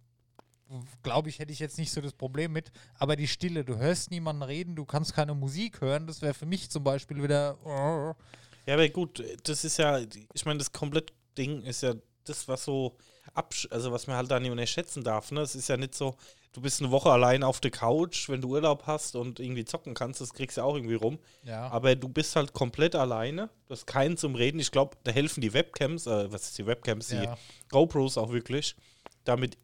glaube 1.03 1.29
ich, 1.29 1.39
hätte 1.39 1.53
ich 1.53 1.59
jetzt 1.59 1.79
nicht 1.79 1.91
so 1.93 2.01
das 2.01 2.13
Problem 2.13 2.53
mit. 2.53 2.71
Aber 2.99 3.17
die 3.17 3.29
Stille, 3.29 3.65
du 3.65 3.77
hörst 3.77 4.11
niemanden 4.11 4.43
reden, 4.43 4.77
du 4.77 4.85
kannst 4.85 5.15
keine 5.15 5.35
Musik 5.35 5.81
hören, 5.81 6.07
das 6.07 6.23
wäre 6.23 6.35
für 6.35 6.47
mich 6.47 6.71
zum 6.71 6.85
Beispiel 6.85 7.23
wieder. 7.23 7.57
oh, 7.65 8.15
Ja, 8.67 8.75
aber 8.75 8.89
gut, 8.89 9.23
das 9.45 9.65
ist 9.65 9.79
ja, 9.79 9.99
ich 10.33 10.45
meine, 10.45 10.59
das 10.59 10.73
komplette 10.73 11.13
Ding 11.37 11.63
ist 11.63 11.83
ja 11.83 11.95
das, 12.25 12.49
was 12.49 12.65
so 12.65 12.97
absch 13.33 13.67
also 13.71 13.91
was 13.91 14.07
man 14.07 14.17
halt 14.17 14.31
da 14.31 14.39
nicht 14.39 14.51
unterschätzen 14.51 15.03
darf. 15.03 15.31
Ne? 15.33 15.41
Es 15.41 15.55
ist 15.55 15.69
ja 15.69 15.77
nicht 15.77 15.95
so, 15.95 16.15
du 16.53 16.61
bist 16.61 16.81
eine 16.81 16.91
Woche 16.91 17.11
allein 17.11 17.43
auf 17.43 17.61
der 17.61 17.71
Couch, 17.71 18.29
wenn 18.29 18.41
du 18.41 18.49
Urlaub 18.51 18.85
hast 18.87 19.17
und 19.17 19.41
irgendwie 19.41 19.65
zocken 19.65 19.95
kannst, 19.95 20.21
das 20.21 20.33
kriegst 20.35 20.57
du 20.57 20.63
auch 20.63 20.75
irgendwie 20.75 20.95
rum. 20.95 21.19
Ja. 21.43 21.69
Aber 21.69 21.97
du 21.97 22.09
bist 22.09 22.37
halt 22.37 22.53
komplett 22.53 22.95
alleine, 22.95 23.49
du 23.67 23.73
hast 23.73 23.87
keinen 23.87 24.17
zum 24.17 24.35
Reden. 24.35 24.61
Ich 24.61 24.71
glaube, 24.71 24.97
da 25.05 25.11
helfen 25.11 25.41
die 25.41 25.53
Webcams, 25.53 26.07
äh, 26.07 26.31
was 26.33 26.45
ist 26.45 26.59
die 26.59 26.67
Webcams, 26.67 27.09
die 27.09 27.17
Ja. 27.17 27.37
GoPros 27.71 28.17
auch 28.19 28.31
wirklich, 28.31 28.77
damit 29.25 29.57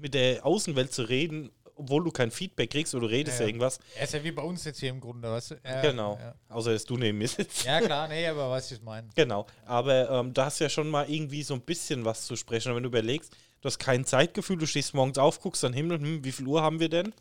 mit 0.00 0.14
der 0.14 0.44
Außenwelt 0.44 0.92
zu 0.92 1.02
reden, 1.02 1.50
obwohl 1.76 2.04
du 2.04 2.10
kein 2.10 2.30
Feedback 2.30 2.70
kriegst 2.70 2.94
oder 2.94 3.08
du 3.08 3.12
redest 3.12 3.38
Ja, 3.38 3.44
ja, 3.44 3.48
irgendwas. 3.48 3.78
Er 3.96 4.04
ist 4.04 4.14
ja 4.14 4.22
wie 4.22 4.30
bei 4.30 4.42
uns 4.42 4.64
jetzt 4.64 4.80
hier 4.80 4.90
im 4.90 5.00
Grunde, 5.00 5.30
weißt 5.30 5.52
du? 5.52 5.54
Ja, 5.64 5.80
genau. 5.82 6.18
Außer 6.48 6.72
dass 6.72 6.84
du 6.84 6.96
neben 6.96 7.18
mir 7.18 7.28
sitzt. 7.28 7.64
ja, 7.64 7.80
klar, 7.80 8.08
nee, 8.08 8.26
aber 8.26 8.50
weißt 8.50 8.70
du, 8.70 8.74
was 8.74 8.78
ich 8.78 8.84
meine. 8.84 9.08
Genau, 9.14 9.46
aber 9.66 10.10
ähm, 10.10 10.32
da 10.32 10.46
hast 10.46 10.60
du 10.60 10.64
ja 10.64 10.70
schon 10.70 10.88
mal 10.88 11.08
irgendwie 11.10 11.42
so 11.42 11.54
ein 11.54 11.60
bisschen 11.60 12.04
was 12.04 12.26
zu 12.26 12.36
sprechen. 12.36 12.70
Und 12.70 12.76
wenn 12.76 12.82
du 12.84 12.88
überlegst, 12.88 13.32
du 13.60 13.66
hast 13.66 13.78
kein 13.78 14.04
Zeitgefühl, 14.04 14.56
du 14.56 14.66
stehst 14.66 14.94
morgens 14.94 15.18
auf, 15.18 15.40
guckst 15.40 15.64
an 15.64 15.72
den 15.72 15.76
Himmel, 15.76 15.98
hm, 15.98 16.24
wie 16.24 16.32
viel 16.32 16.46
Uhr 16.46 16.62
haben 16.62 16.80
wir 16.80 16.88
denn? 16.88 17.12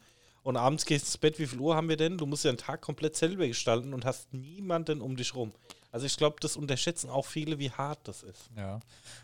Und 0.43 0.57
abends 0.57 0.85
gehst 0.85 1.05
ins 1.05 1.17
Bett, 1.17 1.39
wie 1.39 1.47
viel 1.47 1.59
Uhr 1.59 1.75
haben 1.75 1.87
wir 1.89 1.97
denn? 1.97 2.17
Du 2.17 2.25
musst 2.25 2.43
ja 2.43 2.51
den 2.51 2.57
Tag 2.57 2.81
komplett 2.81 3.15
selber 3.15 3.47
gestalten 3.47 3.93
und 3.93 4.05
hast 4.05 4.33
niemanden 4.33 5.01
um 5.01 5.15
dich 5.15 5.33
rum. 5.35 5.53
Also 5.93 6.07
ich 6.07 6.17
glaube, 6.17 6.37
das 6.39 6.57
unterschätzen 6.57 7.11
auch 7.11 7.27
viele, 7.27 7.59
wie 7.59 7.69
hart 7.69 8.07
das 8.07 8.23
ist. 8.23 8.49
Ja. 8.57 8.79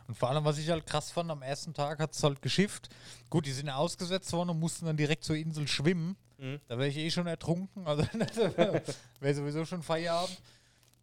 Und 0.07 0.15
vor 0.15 0.29
allem, 0.29 0.45
was 0.45 0.59
ich 0.59 0.69
halt 0.69 0.85
krass 0.85 1.09
fand, 1.09 1.31
am 1.31 1.41
ersten 1.41 1.73
Tag 1.73 1.97
hat 1.97 2.13
es 2.13 2.21
halt 2.21 2.43
geschifft. 2.43 2.89
Gut, 3.27 3.47
die 3.47 3.51
sind 3.51 3.65
ja 3.65 3.75
ausgesetzt 3.75 4.31
worden 4.33 4.51
und 4.51 4.59
mussten 4.59 4.85
dann 4.85 4.95
direkt 4.95 5.23
zur 5.23 5.35
Insel 5.35 5.67
schwimmen. 5.67 6.15
Mhm. 6.37 6.59
Da 6.67 6.77
wäre 6.77 6.87
ich 6.87 6.97
eh 6.97 7.09
schon 7.09 7.25
ertrunken. 7.25 7.87
Also 7.87 8.03
wäre 9.19 9.33
sowieso 9.33 9.65
schon 9.65 9.81
Feierabend. 9.81 10.39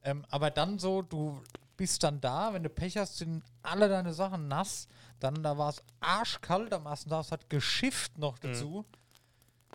Ähm, 0.04 0.24
aber 0.30 0.52
dann 0.52 0.78
so, 0.78 1.02
du 1.02 1.42
bist 1.76 2.00
dann 2.04 2.20
da, 2.20 2.54
wenn 2.54 2.62
du 2.62 2.68
Pech 2.68 2.96
hast, 2.96 3.16
sind 3.16 3.42
alle 3.62 3.88
deine 3.88 4.14
Sachen 4.14 4.46
nass. 4.46 4.86
Dann 5.18 5.42
da 5.42 5.58
war 5.58 5.70
es 5.70 5.82
arschkalt 5.98 6.72
am 6.74 6.86
ersten 6.86 7.10
Tag, 7.10 7.24
es 7.24 7.32
hat 7.32 7.50
geschifft 7.50 8.18
noch 8.18 8.38
dazu. 8.38 8.84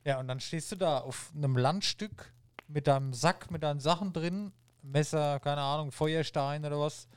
Ja, 0.05 0.21
und 0.21 0.29
dann 0.29 0.39
stehst 0.39 0.71
du 0.71 0.77
da 0.77 0.99
auf 0.99 1.33
einem 1.35 1.57
Landstück 1.57 2.31
mit 2.69 2.87
deinem 2.87 3.13
Sack, 3.13 3.51
mit 3.51 3.61
deinen 3.61 3.81
Sachen 3.81 4.13
drin, 4.13 4.53
Messer, 4.81 5.39
keine 5.39 5.61
Ahnung, 5.61 5.91
Feuerstein 5.91 6.65
oder 6.65 6.79
was, 6.79 7.07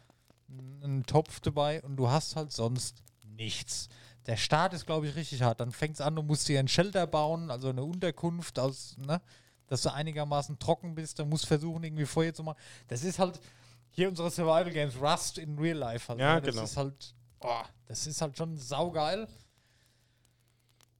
einen 0.82 1.04
Topf 1.06 1.40
dabei 1.40 1.82
und 1.82 1.96
du 1.96 2.10
hast 2.10 2.36
halt 2.36 2.52
sonst 2.52 3.02
nichts. 3.26 3.88
Der 4.26 4.36
Start 4.36 4.72
ist, 4.72 4.86
glaube 4.86 5.06
ich, 5.06 5.16
richtig 5.16 5.42
hart. 5.42 5.60
Dann 5.60 5.72
fängt 5.72 5.94
es 5.94 6.00
an, 6.00 6.16
du 6.16 6.22
musst 6.22 6.48
dir 6.48 6.58
ein 6.58 6.68
Shelter 6.68 7.06
bauen, 7.06 7.50
also 7.50 7.68
eine 7.68 7.82
Unterkunft, 7.82 8.58
aus, 8.58 8.96
ne, 8.98 9.20
dass 9.66 9.82
du 9.82 9.92
einigermaßen 9.92 10.58
trocken 10.58 10.94
bist. 10.94 11.18
Dann 11.18 11.28
musst 11.28 11.46
versuchen, 11.46 11.84
irgendwie 11.84 12.06
Feuer 12.06 12.32
zu 12.32 12.42
machen. 12.42 12.58
Das 12.88 13.04
ist 13.04 13.18
halt 13.18 13.40
hier 13.90 14.08
unsere 14.08 14.30
Survival 14.30 14.70
Games, 14.70 14.94
Rust 15.00 15.38
in 15.38 15.58
Real 15.58 15.76
Life 15.76 16.08
halt. 16.08 16.20
Ja, 16.20 16.36
ne? 16.36 16.42
Das 16.42 16.54
genau. 16.54 16.64
ist 16.64 16.76
halt, 16.76 17.14
oh, 17.40 17.62
das 17.86 18.06
ist 18.06 18.20
halt 18.20 18.36
schon 18.36 18.56
saugeil. 18.56 19.28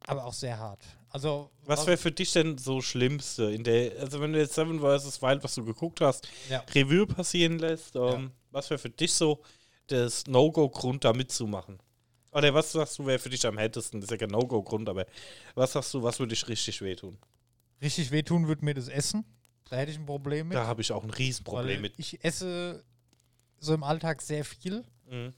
Aber 0.07 0.24
auch 0.24 0.32
sehr 0.34 0.59
hart. 0.59 0.82
Also, 1.09 1.50
Was 1.64 1.86
wäre 1.86 1.96
für 1.96 2.11
dich 2.12 2.32
denn 2.32 2.59
so 2.59 2.80
Schlimmste 2.80 3.44
in 3.52 3.64
der, 3.64 4.00
also 4.00 4.20
wenn 4.20 4.32
du 4.32 4.38
jetzt 4.38 4.55
Seven 4.55 4.80
vs. 4.80 5.22
Wild, 5.22 5.44
was 5.44 5.55
du 5.55 5.64
geguckt 5.64 6.00
hast, 6.00 6.28
Ja. 6.50 6.64
Revue 6.74 7.07
passieren 7.07 7.59
lässt, 7.59 7.96
ähm, 7.96 8.32
was 8.50 8.68
wäre 8.68 8.78
für 8.78 8.90
dich 8.90 9.12
so 9.12 9.42
das 9.86 10.26
No-Go-Grund, 10.26 11.05
da 11.05 11.12
mitzumachen? 11.12 11.78
Oder 12.32 12.52
was 12.52 12.72
sagst 12.72 12.98
du, 12.98 13.07
wäre 13.07 13.18
für 13.20 13.30
dich 13.30 13.46
am 13.46 13.57
härtesten? 13.59 14.00
Das 14.00 14.07
ist 14.09 14.11
ja 14.11 14.16
kein 14.16 14.30
No-Go-Grund, 14.30 14.88
aber 14.88 15.07
was 15.55 15.72
sagst 15.72 15.94
du, 15.94 16.02
was 16.02 16.18
würde 16.18 16.30
dich 16.34 16.46
richtig 16.48 16.80
wehtun? 16.82 17.16
richtig 17.80 18.11
wehtun 18.11 18.48
würde 18.48 18.64
mir 18.64 18.74
das 18.74 18.88
Essen. 18.88 19.24
Da 19.68 19.76
hätte 19.76 19.92
ich 19.92 19.98
ein 19.98 20.07
Problem 20.07 20.48
mit. 20.48 20.57
Da 20.57 20.66
habe 20.66 20.80
ich 20.80 20.90
auch 20.90 21.05
ein 21.05 21.11
Riesenproblem 21.11 21.80
mit. 21.82 21.94
Ich 21.98 22.22
esse 22.24 22.82
so 23.59 23.74
im 23.74 23.82
Alltag 23.82 24.22
sehr 24.22 24.44
viel. 24.44 24.84
Mhm. 25.09 25.32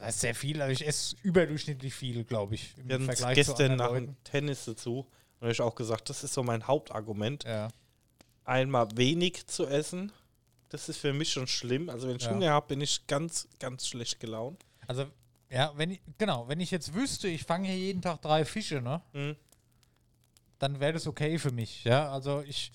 Das 0.00 0.06
heißt 0.06 0.20
sehr 0.20 0.34
viel, 0.34 0.62
also 0.62 0.72
ich 0.72 0.86
esse 0.86 1.14
überdurchschnittlich 1.22 1.94
viel, 1.94 2.24
glaube 2.24 2.54
ich. 2.54 2.74
Im 2.78 2.88
Wir 2.88 2.94
hatten 2.94 3.04
Vergleich 3.04 3.34
gestern 3.34 3.76
nach 3.76 3.92
dem 3.92 4.16
Tennis 4.24 4.64
dazu 4.64 5.00
und 5.00 5.42
habe 5.42 5.52
ich 5.52 5.60
auch 5.60 5.74
gesagt, 5.74 6.08
das 6.08 6.24
ist 6.24 6.32
so 6.32 6.42
mein 6.42 6.66
Hauptargument. 6.66 7.44
Ja. 7.44 7.68
Einmal 8.44 8.88
wenig 8.96 9.46
zu 9.46 9.66
essen, 9.66 10.10
das 10.70 10.88
ist 10.88 10.96
für 10.96 11.12
mich 11.12 11.30
schon 11.30 11.46
schlimm. 11.46 11.90
Also 11.90 12.08
wenn 12.08 12.16
ich 12.16 12.22
Ja. 12.22 12.30
Hunger 12.30 12.50
habe, 12.50 12.68
bin 12.68 12.80
ich 12.80 13.06
ganz, 13.06 13.46
ganz 13.58 13.86
schlecht 13.86 14.20
gelaunt. 14.20 14.64
Also, 14.86 15.04
ja, 15.50 15.70
wenn 15.76 15.90
ich, 15.90 16.00
genau, 16.16 16.48
wenn 16.48 16.60
ich 16.60 16.70
jetzt 16.70 16.94
wüsste, 16.94 17.28
ich 17.28 17.44
fange 17.44 17.68
hier 17.68 17.76
jeden 17.76 18.00
Tag 18.00 18.22
drei 18.22 18.46
Fische, 18.46 18.80
ne? 18.80 19.02
Mhm. 19.12 19.36
Dann 20.58 20.80
wäre 20.80 20.94
das 20.94 21.06
okay 21.06 21.38
für 21.38 21.52
mich, 21.52 21.84
ja. 21.84 22.10
Also 22.10 22.40
ich, 22.40 22.72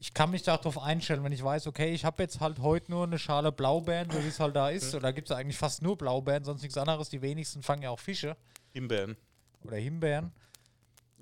ich 0.00 0.14
kann 0.14 0.30
mich 0.30 0.42
darauf 0.44 0.78
einstellen, 0.78 1.24
wenn 1.24 1.32
ich 1.32 1.42
weiß, 1.42 1.66
okay, 1.66 1.92
ich 1.92 2.04
habe 2.04 2.22
jetzt 2.22 2.40
halt 2.40 2.60
heute 2.60 2.90
nur 2.90 3.04
eine 3.04 3.18
Schale 3.18 3.50
Blaubeeren, 3.50 4.08
so 4.10 4.22
wie 4.22 4.28
es 4.28 4.38
halt 4.38 4.54
da 4.54 4.70
ist. 4.70 4.94
Oder 4.94 5.12
gibt 5.12 5.28
es 5.30 5.36
eigentlich 5.36 5.56
fast 5.58 5.82
nur 5.82 5.98
Blaubeeren, 5.98 6.44
sonst 6.44 6.62
nichts 6.62 6.78
anderes. 6.78 7.08
Die 7.10 7.20
wenigsten 7.20 7.62
fangen 7.62 7.82
ja 7.82 7.90
auch 7.90 7.98
Fische 7.98 8.36
Himbeeren 8.72 9.16
oder 9.62 9.76
Himbeeren. 9.76 10.32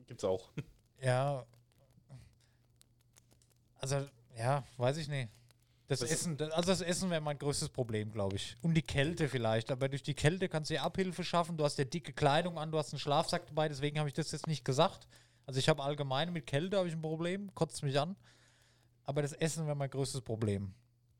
gibt's 0.06 0.24
auch. 0.24 0.50
Ja. 1.02 1.44
Also, 3.78 4.06
ja, 4.36 4.64
weiß 4.78 4.96
ich 4.96 5.08
nicht. 5.08 5.28
Das, 5.88 6.00
Das- 6.00 6.10
Essen, 6.10 6.36
das, 6.36 6.50
also 6.52 6.70
das 6.70 6.80
Essen 6.80 7.10
wäre 7.10 7.20
mein 7.20 7.38
größtes 7.38 7.68
Problem, 7.68 8.10
glaube 8.10 8.36
ich. 8.36 8.56
Und 8.62 8.74
die 8.74 8.82
Kälte 8.82 9.28
vielleicht. 9.28 9.70
Aber 9.70 9.88
durch 9.88 10.02
die 10.02 10.14
Kälte 10.14 10.48
kannst 10.48 10.70
du 10.70 10.74
ja 10.74 10.82
Abhilfe 10.82 11.22
schaffen. 11.22 11.56
Du 11.56 11.64
hast 11.64 11.78
ja 11.78 11.84
dicke 11.84 12.12
Kleidung 12.12 12.58
an, 12.58 12.72
du 12.72 12.78
hast 12.78 12.92
einen 12.92 12.98
Schlafsack 12.98 13.46
dabei, 13.46 13.68
deswegen 13.68 13.98
habe 13.98 14.08
ich 14.08 14.14
das 14.14 14.32
jetzt 14.32 14.46
nicht 14.46 14.64
gesagt. 14.64 15.06
Also 15.44 15.60
ich 15.60 15.68
habe 15.68 15.82
allgemein 15.82 16.32
mit 16.32 16.46
Kälte 16.46 16.78
habe 16.78 16.88
ich 16.88 16.94
ein 16.94 17.02
Problem, 17.02 17.54
kotzt 17.54 17.82
mich 17.84 18.00
an. 18.00 18.16
Aber 19.06 19.22
das 19.22 19.32
Essen 19.32 19.66
wäre 19.66 19.76
mein 19.76 19.90
größtes 19.90 20.20
Problem. 20.20 20.74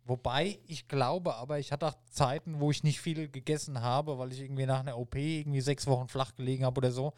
Wobei 0.05 0.59
ich 0.66 0.87
glaube, 0.87 1.34
aber 1.34 1.59
ich 1.59 1.72
hatte 1.72 1.87
auch 1.89 1.97
Zeiten, 2.11 2.61
wo 2.61 2.70
ich 2.70 2.84
nicht 2.84 3.01
viel 3.01 3.28
gegessen 3.28 3.80
habe, 3.80 4.18
weil 4.18 4.32
ich 4.32 4.41
irgendwie 4.41 4.66
nach 4.66 4.80
einer 4.80 4.99
OP 4.99 5.16
irgendwie 5.16 5.61
sechs 5.61 5.87
Wochen 5.87 6.07
flach 6.09 6.34
gelegen 6.37 6.64
habe 6.64 6.78
oder 6.78 6.93
so. 6.93 7.12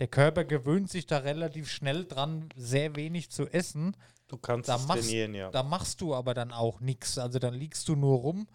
Der 0.00 0.08
Körper 0.08 0.44
gewöhnt 0.44 0.90
sich 0.90 1.06
da 1.06 1.18
relativ 1.18 1.70
schnell 1.70 2.06
dran, 2.06 2.48
sehr 2.56 2.96
wenig 2.96 3.30
zu 3.30 3.46
essen. 3.48 3.96
Du 4.26 4.38
kannst 4.38 4.68
Da 4.68 4.76
es 4.76 4.88
machst, 4.88 5.02
trainieren, 5.02 5.34
ja. 5.34 5.50
da 5.50 5.62
machst 5.62 6.00
du 6.00 6.14
aber 6.14 6.32
dann 6.32 6.50
auch 6.50 6.80
nichts. 6.80 7.18
Also 7.18 7.38
dann 7.38 7.54
liegst 7.54 7.88
du 7.88 7.94
nur 7.94 8.18
rum. 8.18 8.48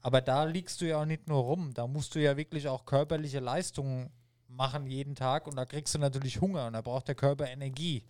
Aber 0.00 0.20
da 0.20 0.44
liegst 0.44 0.80
du 0.80 0.86
ja 0.86 1.00
auch 1.00 1.04
nicht 1.04 1.28
nur 1.28 1.42
rum. 1.42 1.74
Da 1.74 1.88
musst 1.88 2.14
du 2.14 2.20
ja 2.20 2.36
wirklich 2.36 2.68
auch 2.68 2.84
körperliche 2.84 3.40
Leistungen 3.40 4.10
machen 4.48 4.86
jeden 4.86 5.16
Tag. 5.16 5.48
Und 5.48 5.56
da 5.56 5.64
kriegst 5.64 5.94
du 5.94 5.98
natürlich 5.98 6.40
Hunger 6.40 6.68
und 6.68 6.74
da 6.74 6.80
braucht 6.80 7.08
der 7.08 7.16
Körper 7.16 7.48
Energie. 7.48 8.04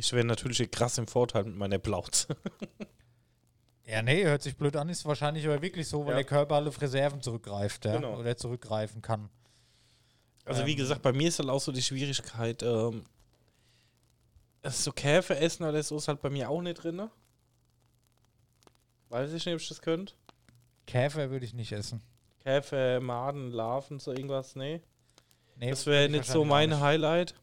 Ich 0.00 0.12
wäre 0.12 0.24
natürlich 0.24 0.70
krass 0.70 0.96
im 0.98 1.08
Vorteil 1.08 1.42
mit 1.44 1.56
meiner 1.56 1.78
Plauze. 1.78 2.28
Ja, 3.90 4.02
nee, 4.02 4.22
hört 4.22 4.42
sich 4.42 4.54
blöd 4.54 4.76
an, 4.76 4.90
ist 4.90 5.06
wahrscheinlich 5.06 5.46
aber 5.46 5.62
wirklich 5.62 5.88
so, 5.88 6.00
weil 6.04 6.10
Ja. 6.10 6.16
der 6.16 6.24
Körper 6.24 6.56
alle 6.56 6.68
auf 6.68 6.78
Reserven 6.78 7.22
zurückgreift, 7.22 7.86
ja, 7.86 7.94
Genau. 7.96 8.18
oder 8.18 8.36
zurückgreifen 8.36 9.00
kann. 9.00 9.30
Also 10.44 10.66
wie 10.66 10.72
Ähm. 10.72 10.76
gesagt, 10.76 11.00
bei 11.00 11.14
mir 11.14 11.28
ist 11.28 11.38
halt 11.38 11.48
auch 11.48 11.58
so 11.62 11.72
die 11.72 11.80
Schwierigkeit, 11.80 12.62
ähm, 12.62 13.04
so 14.62 14.92
Käfer 14.92 15.40
essen 15.40 15.64
oder 15.64 15.82
so 15.82 15.96
ist 15.96 16.06
halt 16.06 16.20
bei 16.20 16.28
mir 16.28 16.50
auch 16.50 16.60
nicht 16.60 16.82
drin. 16.84 16.96
ne? 16.96 17.10
Weiß 19.08 19.32
ich 19.32 19.46
nicht, 19.46 19.54
ob 19.54 19.60
ich 19.62 19.68
das 19.68 19.80
könnte. 19.80 20.12
Käfer 20.86 21.30
würde 21.30 21.46
ich 21.46 21.54
nicht 21.54 21.72
essen. 21.72 22.02
Käfer, 22.40 23.00
Maden, 23.00 23.50
Larven, 23.52 24.00
so 24.00 24.10
irgendwas, 24.12 24.54
nee. 24.54 24.82
Nee, 25.56 25.70
Das 25.70 25.86
wäre 25.86 26.10
nicht 26.10 26.26
so 26.26 26.44
mein 26.44 26.78
Highlight. 26.78 27.34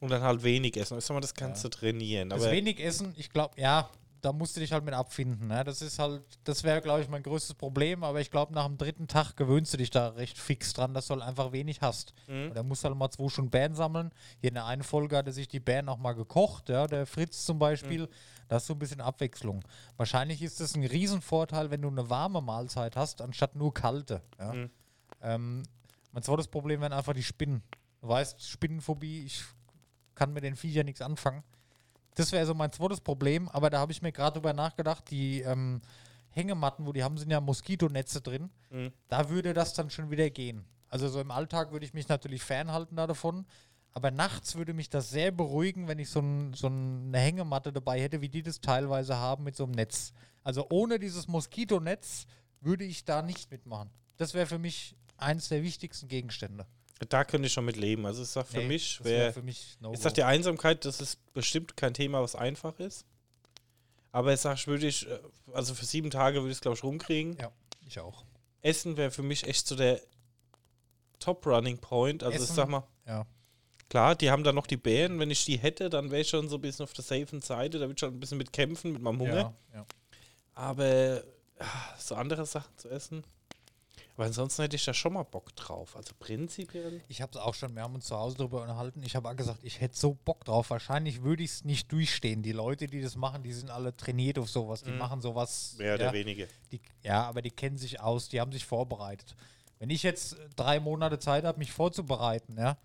Und 0.00 0.10
dann 0.10 0.22
halt 0.22 0.42
wenig 0.42 0.76
essen. 0.76 0.98
Ich 0.98 1.04
sag 1.04 1.14
mal, 1.14 1.20
das 1.20 1.34
kannst 1.34 1.64
Ja. 1.64 1.70
du 1.70 1.76
trainieren. 1.76 2.28
Das 2.30 2.50
wenig 2.50 2.78
Essen, 2.80 3.14
ich 3.16 3.30
glaube, 3.30 3.60
ja, 3.60 3.90
da 4.20 4.32
musst 4.32 4.56
du 4.56 4.60
dich 4.60 4.72
halt 4.72 4.84
mit 4.84 4.94
abfinden. 4.94 5.46
Ne? 5.48 5.62
Das 5.62 5.80
ist 5.80 5.98
halt, 5.98 6.22
das 6.44 6.64
wäre, 6.64 6.80
glaube 6.80 7.02
ich, 7.02 7.08
mein 7.08 7.22
größtes 7.22 7.54
Problem, 7.54 8.02
aber 8.02 8.20
ich 8.20 8.30
glaube, 8.32 8.52
nach 8.52 8.66
dem 8.66 8.76
dritten 8.76 9.06
Tag 9.06 9.36
gewöhnst 9.36 9.72
du 9.72 9.76
dich 9.76 9.90
da 9.90 10.08
recht 10.08 10.36
fix 10.38 10.72
dran, 10.72 10.92
dass 10.92 11.06
du 11.06 11.14
halt 11.14 11.22
einfach 11.22 11.52
wenig 11.52 11.80
hast. 11.82 12.14
Mhm. 12.26 12.48
Und 12.48 12.54
da 12.56 12.62
musst 12.64 12.82
du 12.82 12.88
halt 12.88 12.98
mal 12.98 13.10
zwei 13.10 13.28
Stunden 13.28 13.50
Bären 13.50 13.74
sammeln. 13.76 14.10
Hier 14.40 14.48
in 14.48 14.54
der 14.54 14.66
einen 14.66 14.82
Folge 14.82 15.16
hat 15.16 15.26
er 15.26 15.32
sich 15.32 15.46
die 15.46 15.60
Bären 15.60 15.88
auch 15.88 15.98
mal 15.98 16.14
gekocht, 16.14 16.68
ja, 16.68 16.86
der 16.88 17.06
Fritz 17.06 17.44
zum 17.44 17.58
Beispiel. 17.60 18.02
Mhm. 18.02 18.08
Da 18.48 18.56
hast 18.56 18.68
du 18.68 18.72
ein 18.74 18.78
bisschen 18.78 19.00
Abwechslung. 19.00 19.62
Wahrscheinlich 19.96 20.42
ist 20.42 20.60
es 20.60 20.74
ein 20.74 20.84
Riesenvorteil, 20.84 21.70
wenn 21.70 21.82
du 21.82 21.88
eine 21.88 22.10
warme 22.10 22.40
Mahlzeit 22.40 22.96
hast, 22.96 23.20
anstatt 23.20 23.54
nur 23.54 23.72
kalte. 23.72 24.22
Ja? 24.38 24.52
Mhm. 24.52 24.70
Ähm, 25.22 25.62
mein 26.12 26.22
zweites 26.24 26.48
Problem 26.48 26.80
wären 26.80 26.92
einfach 26.92 27.12
die 27.14 27.22
Spinnen. 27.22 27.62
Du 28.00 28.08
weißt, 28.08 28.42
Spinnenphobie, 28.48 29.24
ich 29.26 29.44
kann 30.18 30.32
mit 30.32 30.42
den 30.42 30.56
Viechern 30.56 30.86
nichts 30.86 31.00
anfangen. 31.00 31.44
Das 32.16 32.32
wäre 32.32 32.44
so 32.44 32.52
mein 32.52 32.72
zweites 32.72 33.00
Problem, 33.00 33.48
aber 33.48 33.70
da 33.70 33.78
habe 33.78 33.92
ich 33.92 34.02
mir 34.02 34.10
gerade 34.10 34.34
drüber 34.34 34.52
nachgedacht, 34.52 35.08
die 35.10 35.42
ähm, 35.42 35.80
Hängematten, 36.30 36.84
wo 36.84 36.92
die 36.92 37.04
haben, 37.04 37.16
sind 37.16 37.30
ja 37.30 37.40
Moskitonetze 37.40 38.20
drin. 38.20 38.50
Mhm. 38.70 38.92
Da 39.08 39.30
würde 39.30 39.54
das 39.54 39.74
dann 39.74 39.90
schon 39.90 40.10
wieder 40.10 40.28
gehen. 40.28 40.64
Also 40.88 41.08
so 41.08 41.20
im 41.20 41.30
Alltag 41.30 41.70
würde 41.70 41.86
ich 41.86 41.94
mich 41.94 42.08
natürlich 42.08 42.42
fernhalten 42.42 42.96
da 42.96 43.06
davon. 43.06 43.46
Aber 43.92 44.10
nachts 44.10 44.56
würde 44.56 44.74
mich 44.74 44.90
das 44.90 45.10
sehr 45.10 45.30
beruhigen, 45.30 45.86
wenn 45.86 45.98
ich 45.98 46.10
so, 46.10 46.20
ein, 46.20 46.54
so 46.54 46.66
eine 46.66 47.18
Hängematte 47.18 47.72
dabei 47.72 48.00
hätte, 48.00 48.20
wie 48.20 48.28
die 48.28 48.42
das 48.42 48.60
teilweise 48.60 49.16
haben 49.16 49.44
mit 49.44 49.56
so 49.56 49.64
einem 49.64 49.72
Netz. 49.72 50.12
Also 50.42 50.66
ohne 50.70 50.98
dieses 50.98 51.28
Moskitonetz 51.28 52.26
würde 52.60 52.84
ich 52.84 53.04
da 53.04 53.22
nicht 53.22 53.50
mitmachen. 53.50 53.90
Das 54.16 54.34
wäre 54.34 54.46
für 54.46 54.58
mich 54.58 54.96
eines 55.16 55.48
der 55.48 55.62
wichtigsten 55.62 56.08
Gegenstände. 56.08 56.66
Da 57.08 57.24
könnte 57.24 57.46
ich 57.46 57.52
schon 57.52 57.64
mit 57.64 57.76
leben. 57.76 58.06
Also 58.06 58.22
ich 58.22 58.28
sag 58.28 58.46
für 58.46 58.58
Nee, 58.58 58.66
mich, 58.66 59.02
wär 59.04 59.18
wäre 59.20 59.32
für 59.32 59.42
mich 59.42 59.76
no 59.80 59.92
Ich 59.92 60.00
sag, 60.00 60.14
die 60.14 60.24
Einsamkeit, 60.24 60.84
das 60.84 61.00
ist 61.00 61.32
bestimmt 61.32 61.76
kein 61.76 61.94
Thema, 61.94 62.20
was 62.22 62.34
einfach 62.34 62.78
ist. 62.80 63.04
Aber 64.10 64.32
ich 64.32 64.40
sag, 64.40 64.66
würde 64.66 64.86
ich, 64.86 65.06
äh, 65.08 65.18
also 65.52 65.74
für 65.74 65.84
sieben 65.84 66.10
Tage 66.10 66.40
würde 66.40 66.50
ich 66.50 66.56
es, 66.56 66.60
glaube 66.60 66.76
ich, 66.76 66.82
rumkriegen. 66.82 67.36
Ja, 67.36 67.52
ich 67.86 68.00
auch. 68.00 68.24
Essen 68.62 68.96
wäre 68.96 69.10
für 69.12 69.22
mich 69.22 69.46
echt 69.46 69.66
so 69.66 69.76
der 69.76 70.00
Top-Running-Point. 71.20 72.22
Also 72.22 72.36
ich 72.36 72.42
Essen? 72.42 72.54
sag 72.56 72.68
mal, 72.68 72.84
Ja. 73.06 73.26
klar, 73.88 74.14
die 74.16 74.30
haben 74.30 74.44
da 74.44 74.52
noch 74.52 74.66
die 74.66 74.76
Bären. 74.76 75.18
Wenn 75.18 75.30
ich 75.30 75.44
die 75.44 75.58
hätte, 75.58 75.90
dann 75.90 76.10
wäre 76.10 76.22
ich 76.22 76.28
schon 76.28 76.48
so 76.48 76.56
ein 76.56 76.60
bisschen 76.60 76.84
auf 76.84 76.92
der 76.92 77.04
safen 77.04 77.40
Seite. 77.40 77.78
Da 77.78 77.84
würde 77.84 77.94
ich 77.94 78.00
schon 78.00 78.14
ein 78.14 78.20
bisschen 78.20 78.38
mit 78.38 78.52
kämpfen, 78.52 78.92
mit 78.92 79.02
meinem 79.02 79.20
Hunger. 79.20 79.54
Ja, 79.72 79.78
ja. 79.78 79.86
Aber 80.54 81.22
ah, 81.58 81.96
so 81.98 82.14
andere 82.14 82.46
Sachen 82.46 82.76
zu 82.76 82.88
essen. 82.88 83.24
Aber 84.18 84.26
ansonsten 84.26 84.62
hätte 84.62 84.74
ich 84.74 84.84
da 84.84 84.92
schon 84.92 85.12
mal 85.12 85.22
Bock 85.22 85.54
drauf. 85.54 85.94
Also 85.96 86.12
prinzipiell. 86.18 87.00
Ich 87.06 87.22
habe 87.22 87.30
es 87.30 87.38
auch 87.38 87.54
schon, 87.54 87.72
wir 87.76 87.82
haben 87.82 87.94
uns 87.94 88.06
zu 88.06 88.16
Hause 88.16 88.36
darüber 88.36 88.62
unterhalten. 88.62 89.00
Ich 89.04 89.14
habe 89.14 89.28
auch 89.28 89.36
gesagt, 89.36 89.60
ich 89.62 89.80
hätte 89.80 89.96
so 89.96 90.14
Bock 90.24 90.44
drauf. 90.44 90.70
Wahrscheinlich 90.70 91.22
würde 91.22 91.44
ich 91.44 91.50
es 91.52 91.64
nicht 91.64 91.92
durchstehen. 91.92 92.42
Die 92.42 92.50
Leute, 92.50 92.88
die 92.88 93.00
das 93.00 93.14
machen, 93.14 93.44
die 93.44 93.52
sind 93.52 93.70
alle 93.70 93.96
trainiert 93.96 94.40
auf 94.40 94.50
sowas. 94.50 94.82
Die 94.82 94.90
Mhm. 94.90 94.98
machen 94.98 95.20
sowas. 95.20 95.76
Mehr 95.78 95.90
ja, 95.90 95.94
oder 95.94 96.12
weniger. 96.12 96.46
Die, 96.72 96.80
ja, 97.04 97.22
aber 97.28 97.42
die 97.42 97.52
kennen 97.52 97.78
sich 97.78 98.00
aus, 98.00 98.28
die 98.28 98.40
haben 98.40 98.50
sich 98.50 98.66
vorbereitet. 98.66 99.36
Wenn 99.78 99.90
ich 99.90 100.02
jetzt 100.02 100.32
äh, 100.32 100.48
drei 100.56 100.80
Monate 100.80 101.20
Zeit 101.20 101.44
habe, 101.44 101.58
mich 101.60 101.70
vorzubereiten, 101.70 102.56
ja, 102.58 102.76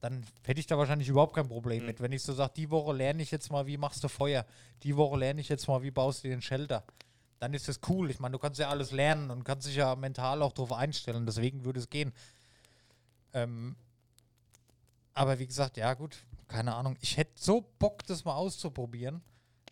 dann 0.00 0.24
hätte 0.44 0.60
ich 0.60 0.68
da 0.68 0.78
wahrscheinlich 0.78 1.08
überhaupt 1.08 1.34
kein 1.34 1.48
Problem 1.48 1.80
Mhm. 1.80 1.86
mit. 1.86 2.00
Wenn 2.00 2.12
ich 2.12 2.22
so 2.22 2.32
sage, 2.32 2.52
die 2.54 2.70
Woche 2.70 2.92
lerne 2.92 3.24
ich 3.24 3.32
jetzt 3.32 3.50
mal, 3.50 3.66
wie 3.66 3.76
machst 3.76 4.04
du 4.04 4.08
Feuer, 4.08 4.46
die 4.84 4.96
Woche 4.96 5.18
lerne 5.18 5.40
ich 5.40 5.48
jetzt 5.48 5.66
mal, 5.66 5.82
wie 5.82 5.90
baust 5.90 6.22
du 6.22 6.28
den 6.28 6.42
Shelter, 6.42 6.84
dann 7.38 7.54
ist 7.54 7.68
das 7.68 7.80
cool. 7.88 8.10
Ich 8.10 8.20
meine, 8.20 8.32
du 8.32 8.38
kannst 8.38 8.58
ja 8.58 8.68
alles 8.68 8.92
lernen 8.92 9.30
und 9.30 9.44
kannst 9.44 9.66
dich 9.66 9.76
ja 9.76 9.94
mental 9.96 10.42
auch 10.42 10.52
darauf 10.52 10.72
einstellen. 10.72 11.26
Deswegen 11.26 11.64
würde 11.64 11.80
es 11.80 11.90
gehen. 11.90 12.12
Ähm, 13.32 13.76
aber 15.14 15.38
wie 15.38 15.46
gesagt, 15.46 15.76
ja 15.76 15.94
gut, 15.94 16.24
keine 16.48 16.74
Ahnung. 16.74 16.96
Ich 17.00 17.16
hätte 17.16 17.32
so 17.34 17.66
Bock, 17.78 18.04
das 18.06 18.24
mal 18.24 18.34
auszuprobieren. 18.34 19.22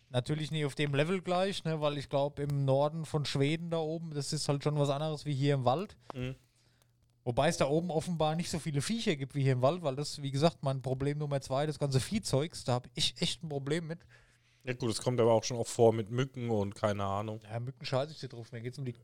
Natürlich 0.09 0.51
nicht 0.51 0.65
auf 0.65 0.75
dem 0.75 0.93
Level 0.93 1.21
gleich, 1.21 1.63
ne, 1.63 1.81
weil 1.81 1.97
ich 1.97 2.09
glaube, 2.09 2.43
im 2.43 2.63
Norden 2.63 3.05
von 3.05 3.25
Schweden 3.25 3.69
da 3.69 3.77
oben, 3.77 4.11
das 4.13 4.31
ist 4.31 4.47
halt 4.47 4.63
schon 4.63 4.79
was 4.79 4.89
anderes 4.89 5.25
wie 5.25 5.33
hier 5.33 5.55
im 5.55 5.65
Wald. 5.65 5.97
Mhm. 6.13 6.35
Wobei 7.25 7.49
es 7.49 7.57
da 7.57 7.67
oben 7.67 7.89
offenbar 7.89 8.35
nicht 8.35 8.51
so 8.51 8.59
viele 8.59 8.81
Viecher 8.81 9.15
gibt 9.15 9.33
wie 9.33 9.41
hier 9.41 9.53
im 9.53 9.63
Wald, 9.63 9.81
weil 9.81 9.95
das, 9.95 10.21
wie 10.21 10.29
gesagt, 10.29 10.59
mein 10.61 10.83
Problem 10.83 11.17
Nummer 11.17 11.41
zwei, 11.41 11.65
das 11.65 11.79
ganze 11.79 11.99
Viehzeugs, 11.99 12.63
da 12.63 12.73
habe 12.73 12.89
ich 12.93 13.19
echt 13.19 13.43
ein 13.43 13.49
Problem 13.49 13.87
mit. 13.87 13.99
Ja 14.65 14.73
gut, 14.73 14.89
es 14.89 15.01
kommt 15.01 15.19
aber 15.19 15.31
auch 15.31 15.43
schon 15.43 15.57
oft 15.57 15.71
vor 15.71 15.93
mit 15.93 16.09
Mücken 16.09 16.49
und 16.49 16.73
keine 16.75 17.03
Ahnung. 17.03 17.39
Ja, 17.43 17.59
Mücken 17.59 17.85
scheiße 17.85 18.11
ich 18.11 18.19
dir 18.19 18.29
drauf. 18.29 18.51
Mir 18.51 18.61
geht 18.61 18.73
es 18.73 18.79
um 18.79 18.85
die. 18.85 18.95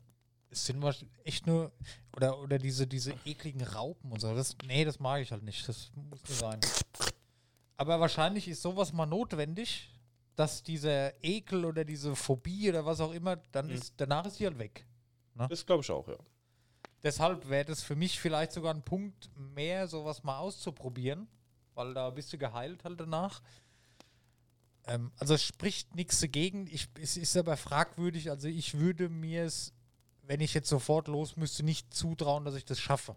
Es 0.50 0.66
sind 0.66 0.84
echt 1.24 1.46
nur. 1.46 1.72
Oder, 2.16 2.38
oder 2.40 2.58
diese, 2.58 2.86
diese 2.86 3.14
ekligen 3.24 3.62
Raupen 3.62 4.12
und 4.12 4.20
so. 4.20 4.34
Das, 4.34 4.56
nee, 4.66 4.84
das 4.84 4.98
mag 5.00 5.22
ich 5.22 5.30
halt 5.32 5.44
nicht. 5.44 5.66
Das 5.68 5.90
muss 5.94 6.22
nicht 6.24 6.38
sein. 6.38 6.60
Aber 7.76 8.00
wahrscheinlich 8.00 8.48
ist 8.48 8.60
sowas 8.62 8.92
mal 8.92 9.06
notwendig, 9.06 9.88
dass 10.36 10.62
dieser 10.62 11.22
Ekel 11.24 11.64
oder 11.64 11.84
diese 11.84 12.14
Phobie 12.16 12.68
oder 12.68 12.84
was 12.84 13.00
auch 13.00 13.12
immer, 13.12 13.36
dann 13.52 13.66
Mhm. 13.68 13.72
ist, 13.74 13.94
danach 13.96 14.26
ist 14.26 14.40
die 14.40 14.46
halt 14.46 14.58
weg. 14.58 14.86
Das 15.48 15.64
glaube 15.64 15.82
ich 15.82 15.90
auch, 15.90 16.06
ja. 16.08 16.16
Deshalb 17.02 17.48
wäre 17.48 17.64
das 17.64 17.82
für 17.82 17.96
mich 17.96 18.20
vielleicht 18.20 18.52
sogar 18.52 18.74
ein 18.74 18.82
Punkt 18.82 19.30
mehr, 19.36 19.88
sowas 19.88 20.22
mal 20.22 20.38
auszuprobieren, 20.38 21.26
weil 21.74 21.94
da 21.94 22.10
bist 22.10 22.32
du 22.32 22.38
geheilt 22.38 22.84
halt 22.84 23.00
danach. 23.00 23.42
Ähm, 24.86 25.12
also 25.18 25.34
es 25.34 25.44
spricht 25.44 25.94
nichts 25.94 26.20
dagegen. 26.20 26.66
Ich, 26.70 26.88
es 27.00 27.16
ist 27.16 27.36
aber 27.36 27.56
fragwürdig. 27.56 28.30
Also 28.30 28.48
ich 28.48 28.78
würde 28.78 29.08
mir 29.08 29.44
es, 29.44 29.72
wenn 30.22 30.40
ich 30.40 30.54
jetzt 30.54 30.68
sofort 30.68 31.08
los 31.08 31.36
müsste, 31.36 31.62
nicht 31.62 31.92
zutrauen, 31.94 32.44
dass 32.44 32.54
ich 32.54 32.64
das 32.64 32.80
schaffe. 32.80 33.16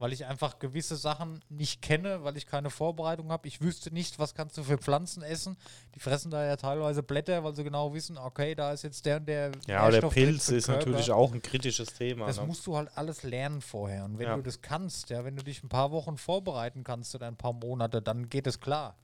Weil 0.00 0.12
ich 0.12 0.26
einfach 0.26 0.60
gewisse 0.60 0.94
Sachen 0.94 1.40
nicht 1.48 1.82
kenne, 1.82 2.22
weil 2.22 2.36
ich 2.36 2.46
keine 2.46 2.70
Vorbereitung 2.70 3.32
habe. 3.32 3.48
Ich 3.48 3.60
wüsste 3.60 3.92
nicht, 3.92 4.20
was 4.20 4.32
kannst 4.32 4.56
du 4.56 4.62
für 4.62 4.78
Pflanzen 4.78 5.24
essen. 5.24 5.56
Die 5.96 5.98
fressen 5.98 6.30
da 6.30 6.46
ja 6.46 6.54
teilweise 6.54 7.02
Blätter, 7.02 7.42
weil 7.42 7.56
sie 7.56 7.64
genau 7.64 7.92
wissen, 7.92 8.16
okay, 8.16 8.54
da 8.54 8.72
ist 8.72 8.84
jetzt 8.84 9.04
der 9.06 9.16
und 9.16 9.26
der. 9.26 9.50
Ja, 9.66 9.80
aber 9.80 9.90
der 9.90 10.08
Pilz 10.08 10.50
ist 10.50 10.66
Körper. 10.66 10.86
natürlich 10.86 11.10
auch 11.10 11.32
ein 11.34 11.42
kritisches 11.42 11.88
Thema. 11.94 12.28
Das 12.28 12.38
ne? 12.38 12.46
musst 12.46 12.64
du 12.68 12.76
halt 12.76 12.96
alles 12.96 13.24
lernen 13.24 13.60
vorher. 13.60 14.04
Und 14.04 14.18
wenn 14.20 14.28
Ja. 14.28 14.36
du 14.36 14.42
das 14.42 14.62
kannst, 14.62 15.10
ja, 15.10 15.24
wenn 15.24 15.34
du 15.34 15.42
dich 15.42 15.64
ein 15.64 15.68
paar 15.68 15.90
Wochen 15.90 16.16
vorbereiten 16.16 16.84
kannst 16.84 17.12
oder 17.16 17.26
ein 17.26 17.36
paar 17.36 17.52
Monate, 17.52 18.00
dann 18.00 18.28
geht 18.28 18.46
es 18.46 18.60
klar. 18.60 18.96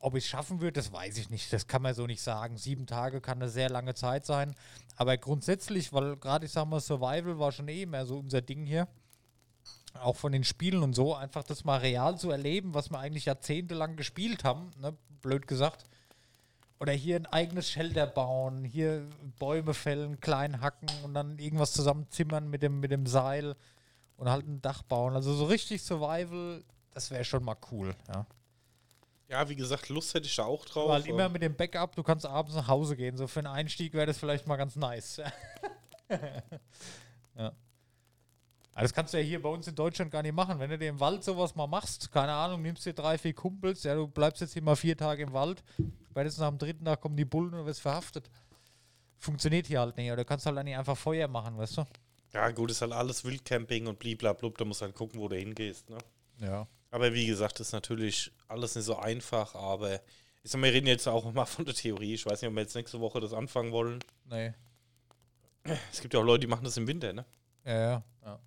Ob 0.00 0.14
ich 0.14 0.24
es 0.24 0.30
schaffen 0.30 0.60
würde, 0.60 0.74
das 0.74 0.92
weiß 0.92 1.18
ich 1.18 1.30
nicht. 1.30 1.52
Das 1.52 1.66
kann 1.66 1.82
man 1.82 1.94
so 1.94 2.06
nicht 2.06 2.22
sagen. 2.22 2.56
Sieben 2.56 2.86
Tage 2.86 3.20
kann 3.20 3.38
eine 3.38 3.50
sehr 3.50 3.68
lange 3.68 3.94
Zeit 3.94 4.24
sein. 4.24 4.54
Aber 4.96 5.16
grundsätzlich, 5.16 5.92
weil 5.92 6.16
gerade 6.16 6.46
ich 6.46 6.52
sag 6.52 6.66
mal, 6.66 6.80
Survival 6.80 7.38
war 7.38 7.52
schon 7.52 7.68
eh 7.68 7.86
mehr 7.86 8.06
so 8.06 8.18
unser 8.18 8.40
Ding 8.40 8.64
hier. 8.64 8.86
Auch 9.94 10.16
von 10.16 10.32
den 10.32 10.44
Spielen 10.44 10.82
und 10.82 10.94
so, 10.94 11.14
einfach 11.14 11.42
das 11.42 11.64
mal 11.64 11.78
real 11.78 12.16
zu 12.16 12.30
erleben, 12.30 12.74
was 12.74 12.90
wir 12.90 12.98
eigentlich 12.98 13.24
jahrzehntelang 13.24 13.96
gespielt 13.96 14.44
haben, 14.44 14.70
ne? 14.80 14.96
blöd 15.22 15.46
gesagt. 15.48 15.84
Oder 16.78 16.92
hier 16.92 17.16
ein 17.16 17.26
eigenes 17.26 17.68
Shelter 17.68 18.06
bauen, 18.06 18.64
hier 18.64 19.08
Bäume 19.40 19.74
fällen, 19.74 20.20
klein 20.20 20.60
hacken 20.60 20.88
und 21.02 21.14
dann 21.14 21.38
irgendwas 21.38 21.72
zusammenzimmern 21.72 22.48
mit 22.48 22.62
dem, 22.62 22.78
mit 22.78 22.92
dem 22.92 23.06
Seil 23.06 23.56
und 24.16 24.30
halt 24.30 24.46
ein 24.46 24.62
Dach 24.62 24.82
bauen. 24.82 25.14
Also 25.14 25.34
so 25.34 25.46
richtig 25.46 25.82
Survival, 25.82 26.62
das 26.92 27.10
wäre 27.10 27.24
schon 27.24 27.44
mal 27.44 27.56
cool. 27.72 27.96
Ja. 28.08 28.26
Ja, 29.28 29.46
wie 29.48 29.56
gesagt, 29.56 29.90
Lust 29.90 30.14
hätte 30.14 30.26
ich 30.26 30.36
da 30.36 30.44
auch 30.44 30.64
drauf. 30.64 30.88
Weil 30.88 31.06
immer 31.06 31.28
mit 31.28 31.42
dem 31.42 31.54
Backup, 31.54 31.94
du 31.94 32.02
kannst 32.02 32.24
abends 32.24 32.54
nach 32.54 32.66
Hause 32.66 32.96
gehen. 32.96 33.16
So 33.16 33.26
für 33.26 33.40
einen 33.40 33.48
Einstieg 33.48 33.92
wäre 33.92 34.06
das 34.06 34.18
vielleicht 34.18 34.46
mal 34.46 34.56
ganz 34.56 34.74
nice. 34.74 35.18
ja. 37.36 37.52
Aber 38.72 38.82
das 38.82 38.94
kannst 38.94 39.12
du 39.12 39.18
ja 39.18 39.24
hier 39.24 39.42
bei 39.42 39.50
uns 39.50 39.66
in 39.66 39.74
Deutschland 39.74 40.10
gar 40.10 40.22
nicht 40.22 40.34
machen. 40.34 40.58
Wenn 40.58 40.70
du 40.70 40.78
dir 40.78 40.88
im 40.88 41.00
Wald 41.00 41.24
sowas 41.24 41.54
mal 41.54 41.66
machst, 41.66 42.10
keine 42.10 42.32
Ahnung, 42.32 42.62
nimmst 42.62 42.86
dir 42.86 42.94
drei, 42.94 43.18
vier 43.18 43.34
Kumpels, 43.34 43.82
ja, 43.82 43.94
du 43.94 44.08
bleibst 44.08 44.40
jetzt 44.40 44.54
hier 44.54 44.62
mal 44.62 44.76
vier 44.76 44.96
Tage 44.96 45.24
im 45.24 45.32
Wald, 45.32 45.62
spätestens 46.10 46.42
am 46.42 46.56
dritten 46.56 46.84
Tag 46.86 47.00
kommen 47.00 47.16
die 47.16 47.24
Bullen 47.26 47.52
und 47.52 47.66
wirst 47.66 47.80
verhaftet. 47.80 48.30
Funktioniert 49.18 49.66
hier 49.66 49.80
halt 49.80 49.96
nicht. 49.96 50.06
Oder 50.06 50.22
du 50.22 50.24
kannst 50.24 50.46
halt 50.46 50.64
nicht 50.64 50.76
einfach 50.76 50.96
Feuer 50.96 51.28
machen, 51.28 51.58
weißt 51.58 51.78
du? 51.78 51.84
ja, 52.32 52.50
gut, 52.50 52.70
ist 52.70 52.82
halt 52.82 52.92
alles 52.92 53.24
Wildcamping 53.24 53.86
und 53.86 53.98
bliblablub, 53.98 54.58
da 54.58 54.64
musst 54.64 54.80
du 54.80 54.86
halt 54.86 54.94
gucken, 54.94 55.20
wo 55.20 55.28
du 55.28 55.36
hingehst. 55.36 55.90
Ne? 55.90 55.98
Ja. 56.38 56.66
Aber 56.90 57.12
wie 57.12 57.26
gesagt, 57.26 57.60
ist 57.60 57.72
natürlich 57.72 58.32
alles 58.48 58.74
nicht 58.74 58.84
so 58.84 58.96
einfach, 58.96 59.54
aber 59.54 60.00
ich 60.42 60.50
sag 60.50 60.62
wir 60.62 60.72
reden 60.72 60.86
jetzt 60.86 61.06
auch 61.06 61.30
mal 61.32 61.44
von 61.44 61.64
der 61.64 61.74
Theorie. 61.74 62.14
Ich 62.14 62.24
weiß 62.24 62.40
nicht, 62.40 62.48
ob 62.48 62.54
wir 62.54 62.62
jetzt 62.62 62.74
nächste 62.74 63.00
Woche 63.00 63.20
das 63.20 63.32
anfangen 63.32 63.72
wollen. 63.72 63.98
Nee. 64.24 64.54
Es 65.92 66.00
gibt 66.00 66.14
ja 66.14 66.20
auch 66.20 66.24
Leute, 66.24 66.40
die 66.40 66.46
machen 66.46 66.64
das 66.64 66.76
im 66.76 66.86
Winter, 66.86 67.12
ne? 67.12 67.26
Ja, 67.64 67.72
ja. 67.80 68.04
ja. 68.24 68.40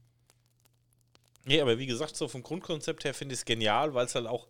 Nee, 1.46 1.62
aber 1.62 1.78
wie 1.78 1.86
gesagt, 1.86 2.16
so 2.16 2.28
vom 2.28 2.42
Grundkonzept 2.42 3.04
her 3.04 3.14
finde 3.14 3.34
ich 3.34 3.39
es 3.42 3.46
genial, 3.46 3.94
weil 3.94 4.06
es 4.06 4.16
halt 4.16 4.28
auch 4.28 4.48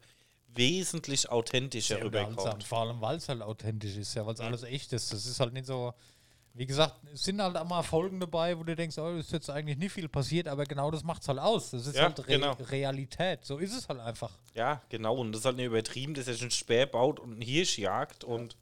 wesentlich 0.54 1.30
authentischer 1.30 1.96
Sehr 1.96 2.06
rüberkommt. 2.06 2.64
Vor 2.64 2.80
allem, 2.80 3.02
weil 3.02 3.18
es 3.18 3.30
halt 3.30 3.42
authentisch 3.42 3.96
ist, 3.98 4.14
ja, 4.14 4.26
weil 4.26 4.34
es 4.34 4.40
Mhm. 4.40 4.48
alles 4.48 4.64
echt 4.64 4.94
ist. 4.94 5.12
Das 5.12 5.26
ist 5.26 5.40
halt 5.40 5.54
nicht 5.54 5.66
so. 5.66 5.94
Wie 6.54 6.66
gesagt, 6.66 6.96
es 7.14 7.24
sind 7.24 7.42
halt 7.42 7.56
auch 7.56 7.68
mal 7.68 7.82
Folgen 7.82 8.20
dabei, 8.20 8.58
wo 8.60 8.64
du 8.64 8.76
denkst, 8.76 8.98
oh, 8.98 9.16
ist 9.16 9.32
jetzt 9.32 9.50
eigentlich 9.50 9.78
nicht 9.78 9.94
viel 9.94 10.10
passiert, 10.10 10.48
aber 10.50 10.66
genau 10.66 10.92
das 10.92 11.04
macht 11.04 11.22
es 11.22 11.28
halt 11.30 11.40
aus. 11.40 11.72
Das 11.72 11.88
ist 11.88 11.96
Ja, 11.96 12.04
halt 12.04 12.20
Re 12.20 12.24
genau. 12.34 12.52
Realität. 12.54 13.46
So 13.46 13.58
ist 13.58 13.74
es 13.74 13.88
halt 13.88 14.00
einfach. 14.02 14.32
Ja, 14.54 14.82
genau. 14.90 15.16
Und 15.16 15.32
das 15.32 15.40
ist 15.42 15.46
halt 15.46 15.56
nicht 15.56 15.68
übertrieben, 15.68 16.14
dass 16.14 16.28
er 16.28 16.40
einen 16.42 16.52
Speer 16.52 16.88
baut 16.88 17.20
und 17.22 17.32
einen 17.34 17.42
Hirsch 17.42 17.78
jagt 17.78 18.24
und 18.26 18.58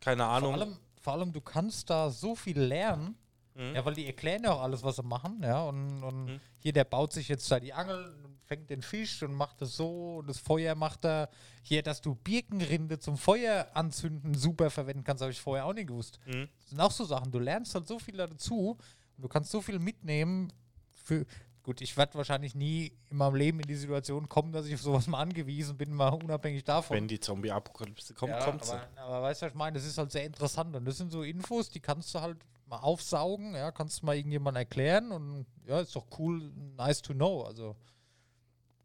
keine 0.00 0.24
Ahnung. 0.24 0.54
Vor 0.54 0.62
allem, 0.62 0.76
vor 1.00 1.12
allem, 1.12 1.32
du 1.32 1.40
kannst 1.40 1.90
da 1.90 2.10
so 2.10 2.34
viel 2.34 2.58
lernen. 2.60 3.16
Mhm. 3.54 3.74
Ja, 3.74 3.84
weil 3.84 3.94
die 3.94 4.06
erklären 4.06 4.42
ja 4.44 4.52
auch 4.54 4.62
alles, 4.62 4.82
was 4.82 4.96
sie 4.96 5.02
machen. 5.02 5.40
Ja, 5.42 5.62
und, 5.64 6.02
und 6.02 6.24
Mhm. 6.24 6.40
hier, 6.58 6.72
der 6.72 6.84
baut 6.84 7.12
sich 7.12 7.28
jetzt 7.28 7.50
da 7.52 7.60
die 7.60 7.72
Angel 7.74 8.14
und 8.24 8.38
fängt 8.46 8.70
den 8.70 8.80
Fisch 8.80 9.22
und 9.22 9.34
macht 9.34 9.60
das 9.60 9.76
so. 9.76 10.16
Und 10.20 10.28
das 10.28 10.38
Feuer 10.38 10.74
macht 10.74 11.04
er. 11.04 11.28
Hier, 11.62 11.82
dass 11.82 12.00
du 12.00 12.14
Birkenrinde 12.14 12.98
zum 12.98 13.16
Feuer 13.18 13.68
anzünden 13.74 14.32
super 14.34 14.70
verwenden 14.70 15.04
kannst, 15.04 15.20
habe 15.20 15.32
ich 15.32 15.40
vorher 15.40 15.66
auch 15.66 15.74
nicht 15.74 15.88
gewusst. 15.88 16.18
Mhm. 16.26 16.48
Das 16.72 16.76
sind 16.78 16.80
auch 16.86 16.90
so 16.90 17.04
Sachen. 17.04 17.30
Du 17.30 17.38
lernst 17.38 17.74
halt 17.74 17.86
so 17.86 17.98
viel 17.98 18.16
dazu 18.16 18.78
und 19.16 19.22
du 19.22 19.28
kannst 19.28 19.50
so 19.50 19.60
viel 19.60 19.78
mitnehmen. 19.78 20.50
Für 20.90 21.26
gut, 21.62 21.82
ich 21.82 21.94
werde 21.98 22.14
wahrscheinlich 22.14 22.54
nie 22.54 22.96
in 23.10 23.18
meinem 23.18 23.34
Leben 23.34 23.60
in 23.60 23.66
die 23.68 23.74
Situation 23.74 24.26
kommen, 24.28 24.52
dass 24.52 24.64
ich 24.66 24.74
auf 24.74 24.80
sowas 24.80 25.06
mal 25.06 25.20
angewiesen 25.20 25.76
bin, 25.76 25.92
mal 25.92 26.08
unabhängig 26.08 26.64
davon. 26.64 26.96
Wenn 26.96 27.08
die 27.08 27.20
Zombie-Apokalypse 27.20 28.14
kommt, 28.14 28.32
Ja, 28.32 28.42
kommt 28.44 28.64
sie. 28.64 28.72
aber, 28.72 28.88
aber 28.96 29.22
weißt 29.22 29.42
du, 29.42 29.46
was 29.46 29.52
ich 29.52 29.58
meine? 29.58 29.74
Das 29.74 29.84
ist 29.84 29.98
halt 29.98 30.10
sehr 30.12 30.24
interessant 30.24 30.74
und 30.74 30.84
das 30.86 30.96
sind 30.96 31.12
so 31.12 31.22
Infos, 31.22 31.68
die 31.68 31.80
kannst 31.80 32.14
du 32.14 32.20
halt 32.20 32.38
mal 32.66 32.78
aufsaugen, 32.78 33.54
ja, 33.54 33.70
kannst 33.70 34.00
du 34.00 34.06
mal 34.06 34.16
irgendjemand 34.16 34.56
erklären 34.56 35.12
und 35.12 35.44
ja, 35.66 35.80
ist 35.80 35.94
doch 35.94 36.06
cool, 36.18 36.50
nice 36.76 37.02
to 37.02 37.12
know. 37.12 37.42
Also, 37.42 37.76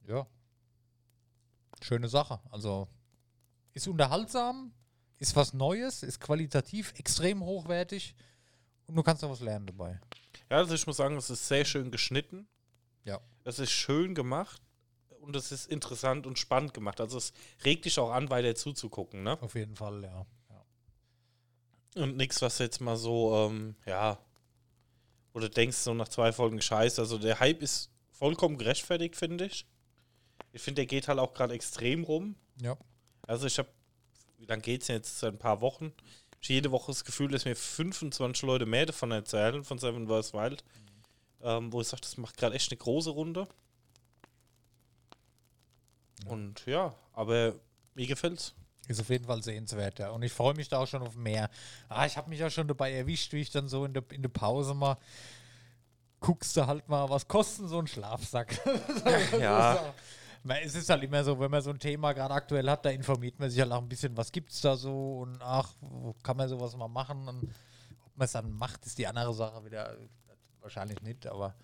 ja. 0.08 0.28
Schöne 1.82 2.10
Sache. 2.10 2.40
Also, 2.52 2.88
ist 3.74 3.88
unterhaltsam, 3.88 4.74
ist 5.20 5.36
was 5.36 5.54
Neues, 5.54 6.04
ist 6.04 6.20
qualitativ 6.20 6.94
extrem 6.98 7.44
hochwertig 7.44 8.16
und 8.88 8.96
du 8.96 9.04
kannst 9.04 9.24
auch 9.24 9.32
was 9.32 9.42
lernen 9.42 9.68
dabei. 9.68 10.00
Ja, 10.50 10.58
also 10.58 10.76
ich 10.76 10.86
muss 10.88 10.98
sagen, 10.98 11.18
es 11.18 11.30
ist 11.30 11.48
sehr 11.48 11.66
schön 11.66 11.92
geschnitten. 11.92 12.48
Ja. 13.04 13.20
Es 13.44 13.60
ist 13.60 13.72
schön 13.72 14.16
gemacht 14.16 14.62
und 15.22 15.36
es 15.36 15.52
ist 15.52 15.68
interessant 15.68 16.26
und 16.26 16.40
spannend 16.40 16.74
gemacht. 16.74 17.02
Also 17.02 17.18
es 17.18 17.34
regt 17.66 17.86
dich 17.86 18.00
auch 18.00 18.12
an, 18.12 18.30
weiter 18.30 18.56
zuzugucken, 18.56 19.24
ne? 19.24 19.42
Auf 19.42 19.56
jeden 19.56 19.76
Fall, 19.76 20.04
ja. 20.04 20.26
ja. 20.50 22.04
Und 22.04 22.18
nichts, 22.18 22.42
was 22.42 22.60
jetzt 22.60 22.80
mal 22.80 22.96
so, 22.96 23.36
ähm, 23.36 23.76
ja, 23.86 24.20
oder 25.34 25.50
denkst 25.50 25.78
so 25.78 25.94
nach 25.94 26.08
zwei 26.08 26.32
Folgen 26.32 26.62
scheiße. 26.62 27.02
Also 27.02 27.18
der 27.18 27.40
Hype 27.40 27.62
ist 27.62 27.92
vollkommen 28.12 28.58
gerechtfertigt, 28.58 29.16
finde 29.16 29.46
ich. 29.46 29.68
Ich 30.52 30.62
finde, 30.62 30.82
der 30.82 30.86
geht 30.88 31.08
halt 31.08 31.20
auch 31.20 31.34
gerade 31.34 31.54
extrem 31.54 32.04
rum. 32.04 32.36
Ja. 32.62 32.78
Also 33.22 33.46
ich 33.46 33.60
habe, 33.60 33.70
wie 34.38 34.46
lange 34.46 34.62
geht 34.62 34.82
es 34.84 34.88
jetzt? 34.88 35.20
Seit 35.20 35.34
ein 35.34 35.40
paar 35.40 35.62
Wochen. 35.62 35.94
Ich 36.42 36.50
jede 36.50 36.72
Woche 36.72 36.92
das 36.92 37.04
Gefühl, 37.04 37.30
dass 37.30 37.46
mir 37.46 37.56
25 37.56 38.44
Leute 38.44 38.66
mehr 38.66 38.86
davon 38.86 39.12
erzählen, 39.12 39.64
von 39.64 39.80
Seven 39.80 40.08
vs. 40.08 40.34
Wild. 40.34 40.64
Ähm, 41.42 41.72
wo 41.72 41.82
ich 41.82 41.88
sage, 41.88 42.02
das 42.02 42.18
macht 42.18 42.38
gerade 42.38 42.56
echt 42.56 42.72
eine 42.72 42.78
große 42.78 43.10
Runde. 43.10 43.48
Und 46.26 46.66
ja, 46.66 46.94
aber 47.14 47.56
mir 47.94 48.08
gefällt's. 48.08 48.54
Ist 48.88 49.02
auf 49.02 49.10
jeden 49.10 49.26
Fall 49.26 49.44
sehenswert, 49.44 50.00
ja. 50.00 50.12
Und 50.12 50.24
ich 50.24 50.32
freue 50.32 50.54
mich 50.54 50.70
da 50.70 50.80
auch 50.80 50.88
schon 50.88 51.02
auf 51.02 51.16
mehr. 51.16 51.50
Ah, 51.90 52.06
ich 52.06 52.16
habe 52.16 52.30
mich 52.30 52.40
ja 52.40 52.50
schon 52.50 52.68
dabei 52.68 52.94
erwischt, 52.94 53.34
wie 53.34 53.42
ich 53.42 53.50
dann 53.52 53.68
so 53.68 53.84
in 53.84 53.94
der, 53.94 54.04
in 54.12 54.22
der 54.22 54.30
Pause 54.30 54.74
mal 54.74 54.98
guckst 56.20 56.58
du 56.58 56.66
halt 56.66 56.88
mal, 56.90 57.10
was 57.10 57.28
kosten 57.28 57.68
so 57.68 57.80
ein 57.80 57.88
Schlafsack. 57.88 58.60
Ja. 59.40 59.94
Es 60.44 60.76
ist 60.76 60.90
halt 60.90 61.04
immer 61.04 61.24
so, 61.24 61.40
wenn 61.40 61.52
man 61.52 61.62
so 61.62 61.72
ein 61.72 61.80
Thema 61.80 62.14
gerade 62.14 62.34
aktuell 62.34 62.70
hat, 62.70 62.86
da 62.86 62.90
informiert 62.90 63.40
man 63.40 63.50
sich 63.50 63.60
halt 63.60 63.72
auch 63.72 63.82
ein 63.82 63.90
bisschen, 63.90 64.16
was 64.16 64.32
gibt's 64.32 64.62
da 64.62 64.76
so 64.76 65.20
und 65.20 65.42
ach, 65.42 65.74
wo 65.82 66.14
kann 66.24 66.38
man 66.38 66.48
sowas 66.48 66.76
mal 66.76 66.88
machen 66.88 67.28
und 67.28 67.44
ob 68.06 68.18
man 68.18 68.26
es 68.26 68.32
dann 68.32 68.52
macht, 68.52 68.86
ist 68.86 68.98
die 68.98 69.08
andere 69.08 69.34
Sache 69.34 69.64
wieder 69.66 69.98
wahrscheinlich 70.62 71.02
nicht, 71.02 71.28
aber 71.28 71.56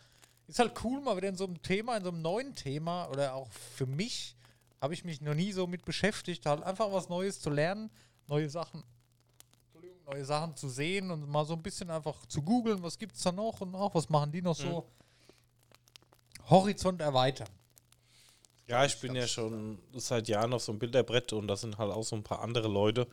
ist 0.47 0.59
halt 0.59 0.73
cool, 0.83 1.01
mal 1.01 1.15
wieder 1.17 1.29
in 1.29 1.37
so 1.37 1.45
einem 1.45 1.61
Thema, 1.61 1.97
in 1.97 2.03
so 2.03 2.09
einem 2.09 2.21
neuen 2.21 2.55
Thema 2.55 3.07
oder 3.09 3.33
auch 3.33 3.51
für 3.51 3.85
mich 3.85 4.35
habe 4.81 4.93
ich 4.93 5.05
mich 5.05 5.21
noch 5.21 5.33
nie 5.33 5.53
so 5.53 5.65
mit 5.65 5.85
beschäftigt, 5.85 6.45
halt 6.45 6.61
einfach 6.63 6.91
was 6.91 7.07
Neues 7.07 7.39
zu 7.39 7.49
lernen, 7.49 7.89
neue 8.27 8.49
Sachen, 8.49 8.83
neue 10.05 10.25
Sachen 10.25 10.55
zu 10.55 10.67
sehen 10.67 11.09
und 11.11 11.29
mal 11.29 11.45
so 11.45 11.53
ein 11.53 11.63
bisschen 11.63 11.89
einfach 11.89 12.25
zu 12.25 12.41
googeln, 12.41 12.83
was 12.83 12.97
gibt's 12.97 13.23
da 13.23 13.31
noch 13.31 13.61
und 13.61 13.75
auch 13.75 13.95
was 13.95 14.09
machen 14.09 14.31
die 14.31 14.41
noch 14.41 14.55
so. 14.55 14.85
Horizont 16.49 17.01
erweitern. 17.01 17.47
Ja, 18.67 18.85
ich 18.85 18.99
bin 18.99 19.15
ja 19.15 19.27
schon 19.27 19.77
seit 19.93 20.27
Jahren 20.27 20.53
auf 20.53 20.63
so 20.63 20.71
einem 20.71 20.79
Bilderbrett 20.79 21.33
und 21.33 21.47
da 21.47 21.55
sind 21.55 21.77
halt 21.77 21.91
auch 21.91 22.03
so 22.03 22.15
ein 22.15 22.23
paar 22.23 22.41
andere 22.41 22.67
Leute, 22.67 23.07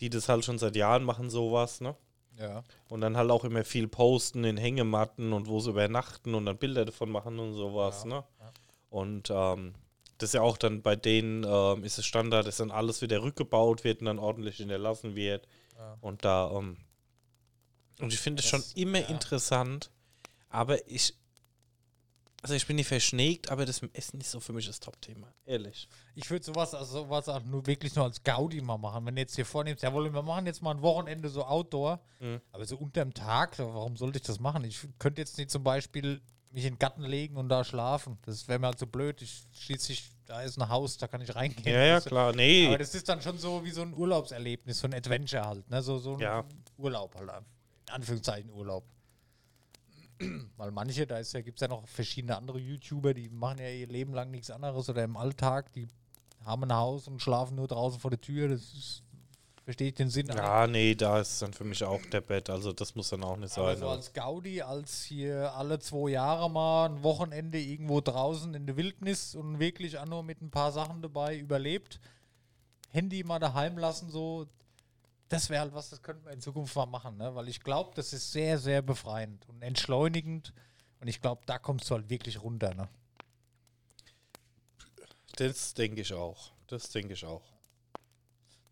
die 0.00 0.10
das 0.10 0.28
halt 0.28 0.44
schon 0.44 0.58
seit 0.58 0.76
Jahren 0.76 1.04
machen, 1.04 1.30
sowas, 1.30 1.80
ne? 1.80 1.94
Ja. 2.38 2.64
Und 2.88 3.00
dann 3.00 3.16
halt 3.16 3.30
auch 3.30 3.44
immer 3.44 3.64
viel 3.64 3.88
posten 3.88 4.44
in 4.44 4.58
Hängematten 4.58 5.32
und 5.32 5.46
wo 5.46 5.60
sie 5.60 5.70
übernachten 5.70 6.34
und 6.34 6.44
dann 6.44 6.58
Bilder 6.58 6.84
davon 6.84 7.10
machen 7.10 7.38
und 7.38 7.54
sowas, 7.54 8.02
Ja, 8.02 8.08
ne? 8.08 8.24
ja. 8.40 8.52
Und 8.90 9.30
ähm, 9.30 9.74
das 10.18 10.30
ist 10.30 10.34
ja 10.34 10.42
auch 10.42 10.58
dann 10.58 10.82
bei 10.82 10.96
denen 10.96 11.44
ähm, 11.44 11.84
ist 11.84 11.98
es 11.98 12.06
Standard, 12.06 12.46
dass 12.46 12.58
dann 12.58 12.70
alles 12.70 13.00
wieder 13.02 13.22
rückgebaut 13.22 13.84
wird 13.84 14.00
und 14.00 14.06
dann 14.06 14.18
ordentlich 14.18 14.56
hinterlassen 14.56 15.14
wird. 15.14 15.46
Ja. 15.76 15.96
Und 16.00 16.24
da, 16.24 16.50
ähm, 16.52 16.76
und 18.00 18.12
ich 18.12 18.20
finde 18.20 18.42
es 18.42 18.48
schon 18.48 18.62
immer 18.74 19.08
interessant, 19.08 19.90
aber 20.50 20.86
ich, 20.90 21.14
also 22.46 22.54
ich 22.54 22.64
bin 22.64 22.76
nicht 22.76 22.86
verschnägt, 22.86 23.50
aber 23.50 23.66
das 23.66 23.82
Essen 23.92 24.20
ist 24.20 24.30
so 24.30 24.38
für 24.38 24.52
mich 24.52 24.66
das 24.68 24.78
Top-Thema, 24.78 25.34
ehrlich. 25.46 25.88
Ich 26.14 26.30
würde 26.30 26.44
sowas, 26.44 26.74
also 26.74 27.00
sowas 27.02 27.28
auch 27.28 27.42
nur 27.42 27.66
wirklich 27.66 27.96
nur 27.96 28.04
als 28.04 28.22
Gaudi 28.22 28.60
mal 28.60 28.78
machen. 28.78 29.04
Wenn 29.04 29.16
du 29.16 29.20
jetzt 29.22 29.34
hier 29.34 29.44
vornimmst, 29.44 29.82
ja, 29.82 29.92
wollen 29.92 30.14
wir 30.14 30.22
machen 30.22 30.46
jetzt 30.46 30.62
mal 30.62 30.70
ein 30.70 30.80
Wochenende 30.80 31.28
so 31.28 31.44
Outdoor, 31.44 32.00
Mhm. 32.20 32.40
aber 32.52 32.64
so 32.64 32.76
unterm 32.76 33.12
Tag, 33.12 33.58
warum 33.58 33.96
sollte 33.96 34.18
ich 34.18 34.22
das 34.22 34.38
machen? 34.38 34.62
Ich 34.62 34.86
könnte 35.00 35.20
jetzt 35.20 35.36
nicht 35.38 35.50
zum 35.50 35.64
Beispiel 35.64 36.20
mich 36.52 36.64
in 36.64 36.74
den 36.74 36.78
Garten 36.78 37.02
legen 37.02 37.36
und 37.36 37.48
da 37.48 37.64
schlafen. 37.64 38.16
Das 38.24 38.46
wäre 38.46 38.60
mir 38.60 38.68
halt 38.68 38.78
so 38.78 38.86
blöd. 38.86 39.20
Ich 39.22 39.42
schließlich, 39.52 40.08
da 40.24 40.42
ist 40.42 40.56
ein 40.56 40.68
Haus, 40.68 40.96
da 40.98 41.08
kann 41.08 41.20
ich 41.20 41.34
reingehen. 41.34 41.74
Ja, 41.74 41.82
ja, 41.84 42.00
klar, 42.00 42.32
nee. 42.32 42.68
Aber 42.68 42.78
das 42.78 42.94
ist 42.94 43.08
dann 43.08 43.20
schon 43.20 43.38
so 43.38 43.64
wie 43.64 43.72
so 43.72 43.82
ein 43.82 43.92
Urlaubserlebnis, 43.92 44.78
so 44.78 44.86
ein 44.86 44.94
Adventure 44.94 45.44
halt, 45.44 45.68
ne? 45.68 45.82
So, 45.82 45.98
so 45.98 46.14
ein 46.14 46.20
Ja. 46.20 46.44
Urlaub 46.78 47.14
halt. 47.16 47.28
In 47.88 47.92
Anführungszeichen 47.92 48.50
Urlaub. 48.50 48.84
Weil 50.56 50.70
manche, 50.70 51.06
da 51.06 51.18
ist 51.18 51.32
ja, 51.32 51.40
gibt 51.40 51.58
es 51.58 51.60
ja 51.60 51.68
noch 51.68 51.86
verschiedene 51.86 52.36
andere 52.36 52.58
YouTuber, 52.58 53.14
die 53.14 53.28
machen 53.28 53.58
ja 53.58 53.68
ihr 53.68 53.86
Leben 53.86 54.14
lang 54.14 54.30
nichts 54.30 54.50
anderes 54.50 54.88
oder 54.88 55.04
im 55.04 55.16
Alltag, 55.16 55.72
die 55.72 55.88
haben 56.44 56.64
ein 56.64 56.74
Haus 56.74 57.08
und 57.08 57.20
schlafen 57.20 57.56
nur 57.56 57.66
draußen 57.66 58.00
vor 58.00 58.10
der 58.10 58.20
Tür. 58.20 58.48
Das 58.48 58.60
ist, 58.60 59.02
verstehe 59.64 59.88
ich 59.88 59.94
den 59.94 60.10
Sinn. 60.10 60.28
Ja, 60.28 60.66
nee, 60.66 60.94
da 60.94 61.20
ist 61.20 61.42
dann 61.42 61.52
für 61.52 61.64
mich 61.64 61.82
auch 61.82 62.00
der 62.06 62.20
Bett, 62.20 62.48
also 62.48 62.72
das 62.72 62.94
muss 62.94 63.08
dann 63.08 63.24
auch 63.24 63.36
nicht 63.36 63.52
sein. 63.52 63.76
so 63.76 63.88
als 63.88 64.12
Gaudi, 64.12 64.62
als 64.62 65.02
hier 65.02 65.52
alle 65.54 65.80
zwei 65.80 66.10
Jahre 66.10 66.48
mal 66.48 66.86
ein 66.86 67.02
Wochenende 67.02 67.58
irgendwo 67.58 68.00
draußen 68.00 68.54
in 68.54 68.66
der 68.66 68.76
Wildnis 68.76 69.34
und 69.34 69.58
wirklich 69.58 69.98
auch 69.98 70.06
nur 70.06 70.22
mit 70.22 70.40
ein 70.40 70.50
paar 70.50 70.70
Sachen 70.72 71.02
dabei 71.02 71.36
überlebt, 71.36 72.00
Handy 72.90 73.24
mal 73.24 73.40
daheim 73.40 73.76
lassen, 73.76 74.08
so, 74.08 74.46
das 75.28 75.50
wäre 75.50 75.62
halt 75.62 75.74
was, 75.74 75.90
das 75.90 76.02
könnten 76.02 76.24
wir 76.24 76.32
in 76.32 76.40
Zukunft 76.40 76.74
mal 76.76 76.86
machen, 76.86 77.16
ne? 77.16 77.34
weil 77.34 77.48
ich 77.48 77.60
glaube, 77.60 77.92
das 77.94 78.12
ist 78.12 78.32
sehr, 78.32 78.58
sehr 78.58 78.82
befreiend 78.82 79.48
und 79.48 79.62
entschleunigend 79.62 80.52
und 81.00 81.08
ich 81.08 81.20
glaube, 81.20 81.42
da 81.46 81.58
kommst 81.58 81.90
du 81.90 81.94
halt 81.94 82.08
wirklich 82.10 82.42
runter. 82.42 82.74
Ne? 82.74 82.88
Das 85.36 85.74
denke 85.74 86.00
ich 86.00 86.12
auch. 86.12 86.52
Das 86.66 86.90
denke 86.90 87.12
ich 87.14 87.24
auch. 87.24 87.42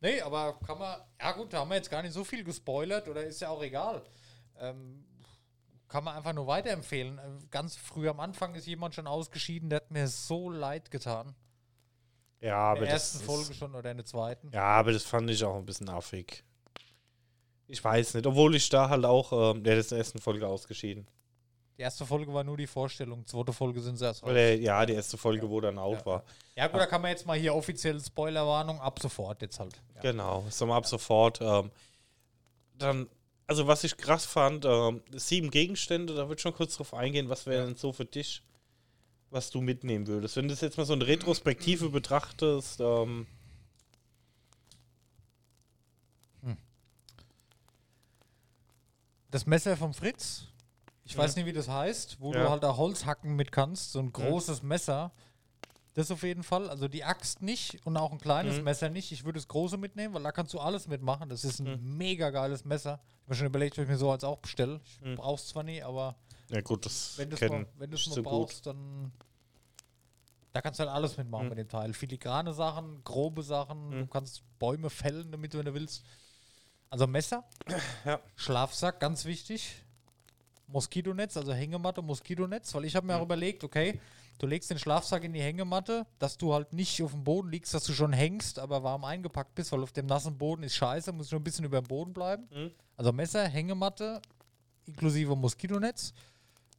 Nee, 0.01 0.21
aber 0.21 0.59
kann 0.67 0.79
man, 0.79 1.01
ja 1.21 1.33
gut, 1.33 1.53
da 1.53 1.61
haben 1.61 1.71
wir 1.71 1.77
jetzt 1.77 1.91
gar 1.91 2.03
nicht 2.03 2.13
so 2.13 2.25
viel 2.25 2.45
gespoilert 2.45 3.09
oder 3.09 3.25
ist 3.25 3.41
ja 3.41 3.49
auch 3.49 3.63
egal. 3.63 4.03
Ähm, 4.59 5.05
kann 5.89 6.05
man 6.05 6.17
einfach 6.17 6.33
nur 6.33 6.47
weiterempfehlen. 6.47 7.19
Ähm, 7.25 7.51
Ganz 7.51 7.77
früh 7.77 8.09
am 8.09 8.21
Anfang 8.21 8.55
ist 8.55 8.67
jemand 8.67 8.95
schon 8.95 9.07
ausgeschieden, 9.07 9.71
der 9.71 9.77
hat 9.77 9.91
mir 9.91 10.09
so 10.09 10.51
leid 10.51 10.91
getan. 10.91 11.35
Ja, 12.45 12.73
In 12.73 12.77
aber 12.77 12.85
der 12.87 12.95
das 12.95 13.03
ersten 13.15 13.19
ist, 13.21 13.25
Folge 13.25 13.55
schon 13.55 13.75
oder 13.75 13.91
in 13.91 13.97
der 13.97 14.07
zweiten. 14.07 14.51
Ja, 14.53 14.65
aber 14.65 14.93
das 14.93 15.03
fand 15.05 15.31
ich 15.31 15.43
auch 15.43 15.57
ein 15.57 15.65
bisschen 15.65 15.89
affig. 15.89 16.45
Ich 17.67 17.83
weiß 17.83 18.15
nicht, 18.15 18.27
obwohl 18.27 18.55
ich 18.55 18.69
da 18.69 18.91
halt 18.91 19.05
auch, 19.07 19.55
ähm, 19.55 19.65
der 19.65 19.79
ist 19.79 19.87
in 19.91 19.97
der 19.97 19.99
ersten 20.05 20.19
Folge 20.19 20.47
ausgeschieden. 20.47 21.09
Die 21.79 21.83
erste 21.83 22.05
Folge 22.07 22.33
war 22.33 22.45
nur 22.45 22.57
die 22.57 22.67
Vorstellung, 22.67 23.27
zweite 23.27 23.53
Folge 23.53 23.81
sind 23.81 23.97
sie 23.97 24.05
erst 24.05 24.23
raus. 24.23 24.31
Ja, 24.35 24.85
die 24.87 24.93
erste 24.93 25.17
Folge, 25.17 25.49
wo 25.49 25.61
dann 25.61 25.79
out 25.79 26.01
Ja. 26.01 26.07
war. 26.07 26.25
Ja 26.55 26.67
gut, 26.69 26.81
da 26.81 26.87
kann 26.87 27.01
man 27.03 27.11
jetzt 27.11 27.27
mal 27.27 27.37
hier 27.39 27.55
offiziell 27.55 27.99
Spoilerwarnung 28.01 28.79
ab 28.81 29.01
sofort 29.01 29.41
jetzt 29.43 29.59
halt. 29.59 29.81
Ja. 29.97 30.03
Genau, 30.03 30.45
ist 30.47 30.61
dann 30.61 30.71
ab 30.71 30.87
sofort. 30.87 31.41
Ähm, 31.41 31.73
dann, 32.79 33.09
also 33.47 33.67
was 33.67 33.83
ich 33.83 33.97
krass 33.97 34.25
fand, 34.27 34.65
ähm, 34.67 35.03
sieben 35.13 35.51
Gegenstände, 35.51 36.15
da 36.15 36.25
würde 36.29 36.35
ich 36.35 36.43
schon 36.43 36.55
kurz 36.55 36.77
drauf 36.77 36.93
eingehen, 36.95 37.29
was 37.29 37.47
wäre 37.47 37.65
denn 37.67 37.75
so 37.77 37.93
für 37.93 38.05
dich, 38.05 38.43
was 39.35 39.51
du 39.51 39.61
mitnehmen 39.61 40.07
würdest. 40.07 40.37
Wenn 40.37 40.45
du 40.47 40.55
das 40.55 40.61
jetzt 40.61 40.79
mal 40.79 40.85
so 40.87 40.93
eine 40.93 41.07
Retrospektive 41.07 41.91
betrachtest, 41.91 42.81
ähm, 42.81 43.27
Das 49.31 49.47
Messer 49.47 49.77
vom 49.77 49.93
Fritz, 49.95 50.45
ich 51.03 51.17
weiß 51.19 51.35
nicht, 51.35 51.45
wie 51.47 51.53
das 51.53 51.69
heißt, 51.69 52.21
wo 52.21 52.33
Ja. 52.33 52.45
du 52.45 52.51
halt 52.51 52.63
da 52.63 52.77
Holz 52.77 53.05
hacken 53.05 53.35
mit 53.35 53.51
kannst, 53.51 53.91
so 53.91 53.99
ein 53.99 54.13
großes 54.13 54.63
Messer. 54.63 55.11
Das 55.95 56.13
auf 56.13 56.23
jeden 56.23 56.45
Fall. 56.45 56.71
Also 56.71 56.87
die 56.87 57.03
Axt 57.03 57.43
nicht 57.43 57.85
und 57.85 57.97
auch 57.97 58.13
ein 58.13 58.21
kleines 58.21 58.59
Mhm. 58.59 58.63
Messer 58.65 58.91
nicht. 58.91 59.11
Ich 59.11 59.25
würde 59.25 59.39
das 59.39 59.49
große 59.49 59.77
mitnehmen, 59.77 60.15
weil 60.15 60.23
da 60.23 60.31
kannst 60.31 60.55
du 60.55 60.61
alles 60.61 60.87
mitmachen. 60.87 61.29
Das 61.29 61.43
ist 61.43 61.59
ein 61.59 61.81
Mhm. 61.83 61.97
mega 61.97 62.31
geiles 62.31 62.65
Messer. 62.65 63.01
Ich 63.23 63.25
habe 63.27 63.35
schon 63.35 63.47
überlegt, 63.49 63.77
ob 63.77 63.83
ich 63.83 63.89
mir 63.91 63.97
so 63.99 64.11
als 64.13 64.23
auch 64.23 64.39
bestelle. 64.39 64.81
Ich 64.85 65.01
Mhm. 65.01 65.17
brauch's 65.17 65.49
zwar 65.49 65.65
nie, 65.65 65.83
aber 65.83 66.15
ja 66.55 66.61
gut, 66.61 66.87
das 66.87 67.19
wenn 67.19 67.31
du 67.31 67.37
es 67.37 67.41
mal, 67.43 67.67
mal 67.79 68.23
brauchst, 68.23 68.67
dann 68.67 69.13
da 70.53 70.61
kannst 70.61 70.79
du 70.79 70.85
halt 70.85 70.93
alles 70.95 71.17
mitmachen 71.17 71.45
Mhm. 71.47 71.49
mit 71.51 71.59
dem 71.59 71.69
Teil. 71.69 71.93
Filigrane 71.93 72.53
Sachen, 72.55 73.03
grobe 73.03 73.43
Sachen, 73.43 73.91
du 73.91 73.97
Mhm. 73.97 74.11
kannst 74.11 74.43
Bäume 74.61 74.89
fällen 74.89 75.33
damit, 75.33 75.53
wenn 75.55 75.65
du 75.67 75.75
willst. 75.75 76.05
Also 76.91 77.09
Messer, 77.09 77.43
Ja. 78.05 78.21
Schlafsack, 78.37 79.01
ganz 79.01 79.25
wichtig. 79.25 79.83
Moskitonetz, 80.69 81.37
also 81.37 81.53
Hängematte, 81.53 82.03
Moskitonetz, 82.03 82.73
weil 82.75 82.85
ich 82.85 82.95
habe 82.97 83.07
mir 83.07 83.17
auch 83.17 83.23
überlegt, 83.23 83.65
okay, 83.65 84.01
du 84.39 84.47
legst 84.47 84.71
den 84.71 84.79
Schlafsack 84.79 85.25
in 85.25 85.33
die 85.33 85.43
Hängematte, 85.43 86.07
dass 86.19 86.39
du 86.39 86.55
halt 86.55 86.73
nicht 86.73 87.03
auf 87.03 87.11
dem 87.11 87.25
Boden 87.25 87.51
liegst, 87.51 87.75
dass 87.75 87.85
du 87.85 87.93
schon 87.93 88.13
hängst, 88.13 88.59
aber 88.59 88.83
warm 88.83 89.05
eingepackt 89.05 89.55
bist, 89.57 89.73
weil 89.73 89.83
auf 89.83 89.93
dem 89.93 90.07
nassen 90.07 90.39
Boden 90.39 90.63
ist 90.63 90.75
scheiße, 90.77 91.13
muss 91.13 91.29
schon 91.29 91.41
ein 91.41 91.45
bisschen 91.45 91.65
über 91.65 91.81
dem 91.83 91.89
Boden 91.89 92.13
bleiben. 92.15 92.49
Mhm. 92.51 92.71
Also 92.97 93.13
Messer, 93.13 93.47
Hängematte, 93.49 94.23
inklusive 94.87 95.35
Moskitonetz, 95.37 96.15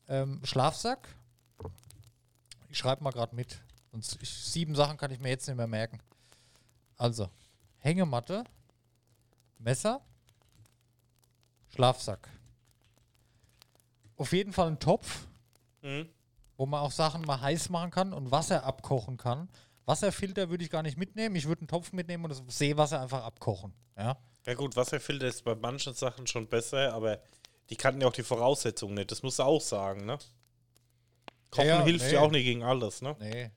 ähm, 0.08 0.42
Schlafsack. 0.44 1.08
Ich 2.70 2.78
schreibe 2.78 3.04
mal 3.04 3.12
gerade 3.12 3.36
mit. 3.36 3.60
Sonst 3.92 4.18
ich, 4.22 4.30
sieben 4.30 4.76
Sachen 4.76 4.98
kann 4.98 5.12
ich 5.12 5.20
mir 5.20 5.30
jetzt 5.30 5.48
nicht 5.48 5.56
mehr 5.58 5.68
merken. 5.68 6.00
Also, 6.98 7.30
Hängematte, 7.80 8.44
Messer, 9.60 10.02
Schlafsack. 11.74 12.30
Auf 14.18 14.32
jeden 14.34 14.54
Fall 14.54 14.68
ein 14.68 14.80
Topf, 14.80 15.28
Mhm. 15.82 16.10
wo 16.58 16.66
man 16.66 16.82
auch 16.82 16.92
Sachen 16.92 17.22
mal 17.24 17.40
heiß 17.42 17.70
machen 17.70 17.92
kann 17.92 18.14
und 18.14 18.32
Wasser 18.32 18.64
abkochen 18.64 19.18
kann. 19.18 19.50
Wasserfilter 19.86 20.50
würde 20.50 20.64
ich 20.64 20.70
gar 20.72 20.82
nicht 20.82 20.98
mitnehmen. 20.98 21.36
Ich 21.36 21.48
würde 21.48 21.62
einen 21.62 21.68
Topf 21.68 21.92
mitnehmen 21.94 22.24
und 22.26 22.30
das 22.32 22.42
Seewasser 22.48 23.02
einfach 23.02 23.24
abkochen. 23.24 23.74
Ja. 23.98 24.18
Ja 24.46 24.54
gut, 24.54 24.76
Wasserfilter 24.76 25.28
ist 25.28 25.44
bei 25.44 25.56
manchen 25.56 25.94
Sachen 25.94 26.26
schon 26.28 26.48
besser, 26.48 26.94
aber 26.94 27.20
Die 27.70 27.76
kannten 27.76 28.02
ja 28.02 28.08
auch 28.08 28.14
die 28.14 28.24
Voraussetzungen 28.24 28.94
nicht, 28.96 29.12
das 29.12 29.24
musst 29.24 29.40
du 29.40 29.44
auch 29.44 29.62
sagen, 29.62 30.06
ne? 30.06 30.18
Kochen 31.52 31.68
Ja, 31.68 31.84
hilft 31.84 32.06
nee. 32.06 32.14
ja 32.14 32.22
auch 32.22 32.32
nicht 32.32 32.44
gegen 32.44 32.64
alles, 32.64 33.02
ne? 33.02 33.16
Nee. 33.20 33.52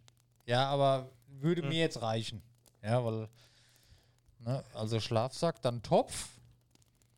Ja, 0.46 0.66
aber 0.68 1.10
würde 1.26 1.62
Hm. 1.62 1.68
mir 1.68 1.80
jetzt 1.80 2.00
reichen. 2.00 2.42
Ja, 2.82 3.04
weil, 3.04 3.28
ne, 4.38 4.64
also 4.72 5.00
Schlafsack, 5.00 5.60
dann 5.62 5.82
Topf. 5.82 6.28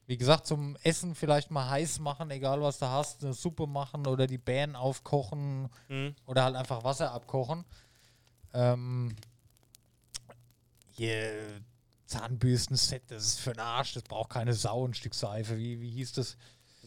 Wie 0.07 0.17
gesagt, 0.17 0.47
zum 0.47 0.77
Essen 0.83 1.15
vielleicht 1.15 1.53
mal 1.53 1.71
heiß 1.71 2.01
machen, 2.01 2.31
egal 2.33 2.61
was 2.61 2.81
du 2.81 2.87
hast, 2.87 3.23
eine 3.23 3.33
Suppe 3.35 3.69
machen 3.69 4.07
oder 4.09 4.27
die 4.27 4.39
Bären 4.39 4.75
aufkochen 4.75 5.69
Hm. 5.87 6.17
oder 6.27 6.43
halt 6.43 6.57
einfach 6.57 6.83
Wasser 6.83 7.13
abkochen. 7.13 7.65
Ähm, 8.53 9.15
hier 10.91 11.61
Zahnbürsten-Set, 12.07 13.03
das 13.13 13.25
ist 13.25 13.39
für 13.41 13.53
den 13.53 13.61
Arsch, 13.61 13.95
das 13.95 14.03
braucht 14.03 14.31
keine 14.31 14.53
Sau, 14.55 14.85
ein 14.87 14.95
Stück 14.95 15.15
Seife. 15.15 15.57
Wie, 15.57 15.81
wie 15.81 15.91
hieß 15.91 16.13
das? 16.15 16.37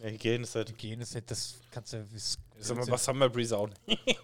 Ja, 0.04 0.10
Hygieneset. 0.10 0.70
Hygieneset, 0.70 1.32
das 1.32 1.56
kannst 1.72 1.94
du. 1.94 2.06
Das 2.14 2.38
Sag 2.60 2.78
mal, 2.78 2.88
was 2.90 3.08
haben 3.08 3.20
wir 3.20 3.30
Breeze 3.30 3.58
auch 3.58 3.70
nicht? 3.88 4.00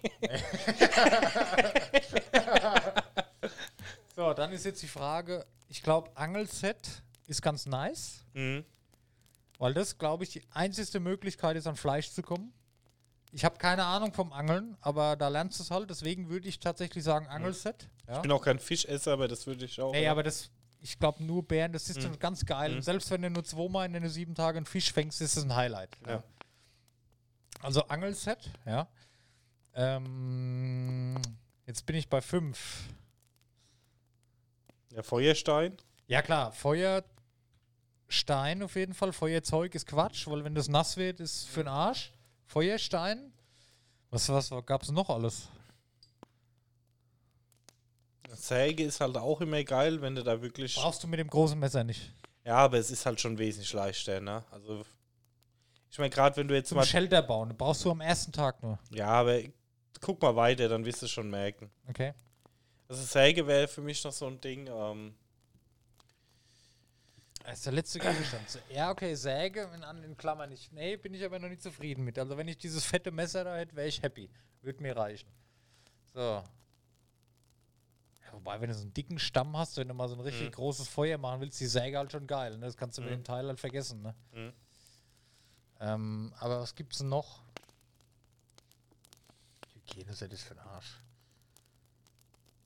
So, 4.14 4.34
dann 4.34 4.52
ist 4.52 4.66
jetzt 4.66 4.82
die 4.82 4.88
Frage, 4.88 5.46
ich 5.68 5.82
glaube, 5.82 6.10
Angelset 6.14 7.02
ist 7.26 7.40
ganz 7.40 7.64
nice, 7.64 8.26
Hm. 8.34 8.64
weil 9.58 9.72
das, 9.72 9.96
glaube 9.96 10.24
ich, 10.24 10.30
die 10.30 10.42
einzigste 10.50 11.00
Möglichkeit 11.00 11.56
ist, 11.56 11.66
an 11.66 11.76
Fleisch 11.76 12.10
zu 12.10 12.20
kommen. 12.20 12.52
Ich 13.32 13.46
habe 13.46 13.56
keine 13.56 13.84
Ahnung 13.84 14.12
vom 14.12 14.32
Angeln, 14.34 14.76
aber 14.82 15.16
da 15.16 15.28
lernst 15.28 15.58
du 15.58 15.62
es 15.62 15.70
halt, 15.70 15.88
deswegen 15.88 16.28
würde 16.28 16.48
ich 16.48 16.60
tatsächlich 16.60 17.02
sagen 17.02 17.28
Angelset. 17.28 17.88
Ja. 18.06 18.16
Ich 18.16 18.22
bin 18.22 18.32
auch 18.32 18.42
kein 18.44 18.58
Fischesser, 18.58 19.12
aber 19.12 19.26
das 19.26 19.46
würde 19.46 19.64
ich 19.64 19.80
auch. 19.80 19.92
Nee, 19.92 20.08
aber 20.08 20.22
das, 20.22 20.50
ich 20.82 20.98
glaube, 20.98 21.22
nur 21.22 21.46
Bären, 21.46 21.72
das 21.72 21.88
ist 21.88 22.02
dann 22.02 22.18
ganz 22.18 22.44
geil. 22.44 22.76
Mhm. 22.76 22.82
Selbst 22.82 23.10
wenn 23.10 23.22
du 23.22 23.30
nur 23.30 23.44
zweimal 23.44 23.86
in 23.86 23.92
den 23.92 24.08
sieben 24.08 24.34
Tagen 24.34 24.58
einen 24.58 24.66
Fisch 24.66 24.92
fängst, 24.92 25.20
ist 25.20 25.36
es 25.36 25.44
ein 25.44 25.54
Highlight. 25.54 25.96
Ja. 26.06 26.22
Also 27.62 27.84
Angelset, 27.88 28.50
ja. 28.64 28.88
Ähm, 29.74 31.20
jetzt 31.66 31.86
bin 31.86 31.96
ich 31.96 32.08
bei 32.08 32.20
fünf. 32.20 32.88
Ja, 34.92 35.02
Feuerstein. 35.02 35.76
Ja 36.06 36.22
klar, 36.22 36.52
Feuerstein 36.52 37.04
auf 38.62 38.74
jeden 38.74 38.94
Fall. 38.94 39.12
Feuerzeug 39.12 39.74
ist 39.74 39.86
Quatsch, 39.86 40.26
weil 40.26 40.44
wenn 40.44 40.54
das 40.54 40.68
nass 40.68 40.96
wird, 40.96 41.20
ist 41.20 41.48
für 41.48 41.60
den 41.60 41.68
Arsch. 41.68 42.12
Feuerstein. 42.46 43.32
Was, 44.10 44.28
was 44.28 44.50
gab 44.66 44.82
es 44.82 44.90
noch 44.90 45.08
alles? 45.10 45.48
Säge 48.36 48.84
ist 48.84 49.00
halt 49.00 49.16
auch 49.16 49.40
immer 49.40 49.62
geil, 49.64 50.00
wenn 50.02 50.14
du 50.14 50.22
da 50.22 50.40
wirklich. 50.42 50.74
Brauchst 50.74 51.02
du 51.02 51.08
mit 51.08 51.18
dem 51.20 51.28
großen 51.28 51.58
Messer 51.58 51.84
nicht. 51.84 52.12
Ja, 52.44 52.56
aber 52.56 52.78
es 52.78 52.90
ist 52.90 53.04
halt 53.06 53.20
schon 53.20 53.38
wesentlich 53.38 53.72
leichter, 53.72 54.20
ne? 54.20 54.44
Also. 54.50 54.84
Ich 55.90 55.98
meine, 55.98 56.10
gerade 56.10 56.36
wenn 56.36 56.46
du 56.48 56.54
jetzt 56.54 56.68
Zum 56.68 56.76
mal. 56.76 56.86
Shelter 56.86 57.20
bauen. 57.22 57.54
Brauchst 57.56 57.84
du 57.84 57.90
am 57.90 58.00
ersten 58.00 58.30
Tag 58.32 58.62
nur. 58.62 58.78
Ja, 58.90 59.08
aber 59.08 59.40
guck 60.00 60.22
mal 60.22 60.36
weiter, 60.36 60.68
dann 60.68 60.84
wirst 60.84 61.02
du 61.02 61.08
schon 61.08 61.28
merken. 61.28 61.70
Okay. 61.88 62.14
Also 62.88 63.02
Säge 63.02 63.46
wäre 63.46 63.66
für 63.68 63.80
mich 63.82 64.02
noch 64.04 64.12
so 64.12 64.26
ein 64.26 64.40
Ding. 64.40 64.68
Ähm, 64.68 65.14
Das 67.44 67.54
ist 67.58 67.66
der 67.66 67.72
letzte 67.72 67.98
Gegenstand. 67.98 68.42
Ja, 68.70 68.90
okay, 68.90 69.14
Säge 69.14 69.68
in, 69.74 69.82
an- 69.82 70.02
in 70.04 70.16
Klammern 70.16 70.50
nicht. 70.50 70.72
Nee, 70.72 70.96
bin 70.96 71.14
ich 71.14 71.24
aber 71.24 71.38
noch 71.38 71.48
nicht 71.48 71.62
zufrieden 71.62 72.04
mit. 72.04 72.18
Also 72.18 72.36
wenn 72.36 72.46
ich 72.48 72.58
dieses 72.58 72.84
fette 72.84 73.10
Messer 73.10 73.44
da 73.44 73.56
hätte, 73.56 73.74
wäre 73.74 73.88
ich 73.88 74.00
happy. 74.02 74.30
Würde 74.62 74.82
mir 74.82 74.96
reichen. 74.96 75.28
So. 76.14 76.42
Ja, 78.30 78.36
wobei, 78.36 78.60
wenn 78.60 78.68
du 78.68 78.74
so 78.74 78.82
einen 78.82 78.94
dicken 78.94 79.18
Stamm 79.18 79.56
hast, 79.56 79.76
wenn 79.76 79.88
du 79.88 79.94
mal 79.94 80.08
so 80.08 80.14
ein 80.14 80.20
richtig 80.20 80.48
Mhm. 80.48 80.52
großes 80.52 80.86
Feuer 80.88 81.18
machen 81.18 81.40
willst, 81.40 81.58
die 81.58 81.66
Säge 81.66 81.98
halt 81.98 82.12
schon 82.12 82.26
geil. 82.28 82.56
Ne? 82.58 82.66
Das 82.66 82.76
kannst 82.76 82.96
du 82.98 83.02
mit 83.02 83.10
Mhm. 83.10 83.14
dem 83.16 83.24
Teil 83.24 83.46
halt 83.46 83.58
vergessen. 83.60 84.02
Ne? 84.02 84.14
Mhm. 84.32 84.52
Ähm, 85.80 86.34
aber 86.38 86.60
was 86.60 86.74
gibt's 86.74 86.98
denn 86.98 87.08
noch? 87.08 87.42
Hygieneset 89.74 90.32
ist 90.32 90.42
für 90.44 90.54
den 90.54 90.60
Arsch. 90.62 91.00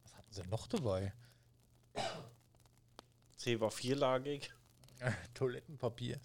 Was 0.03 0.15
hatten 0.17 0.33
sie 0.33 0.43
noch 0.49 0.67
dabei? 0.67 1.12
C 3.37 3.61
war 3.61 3.71
vierlagig. 3.71 4.53
Toilettenpapier. 5.35 6.21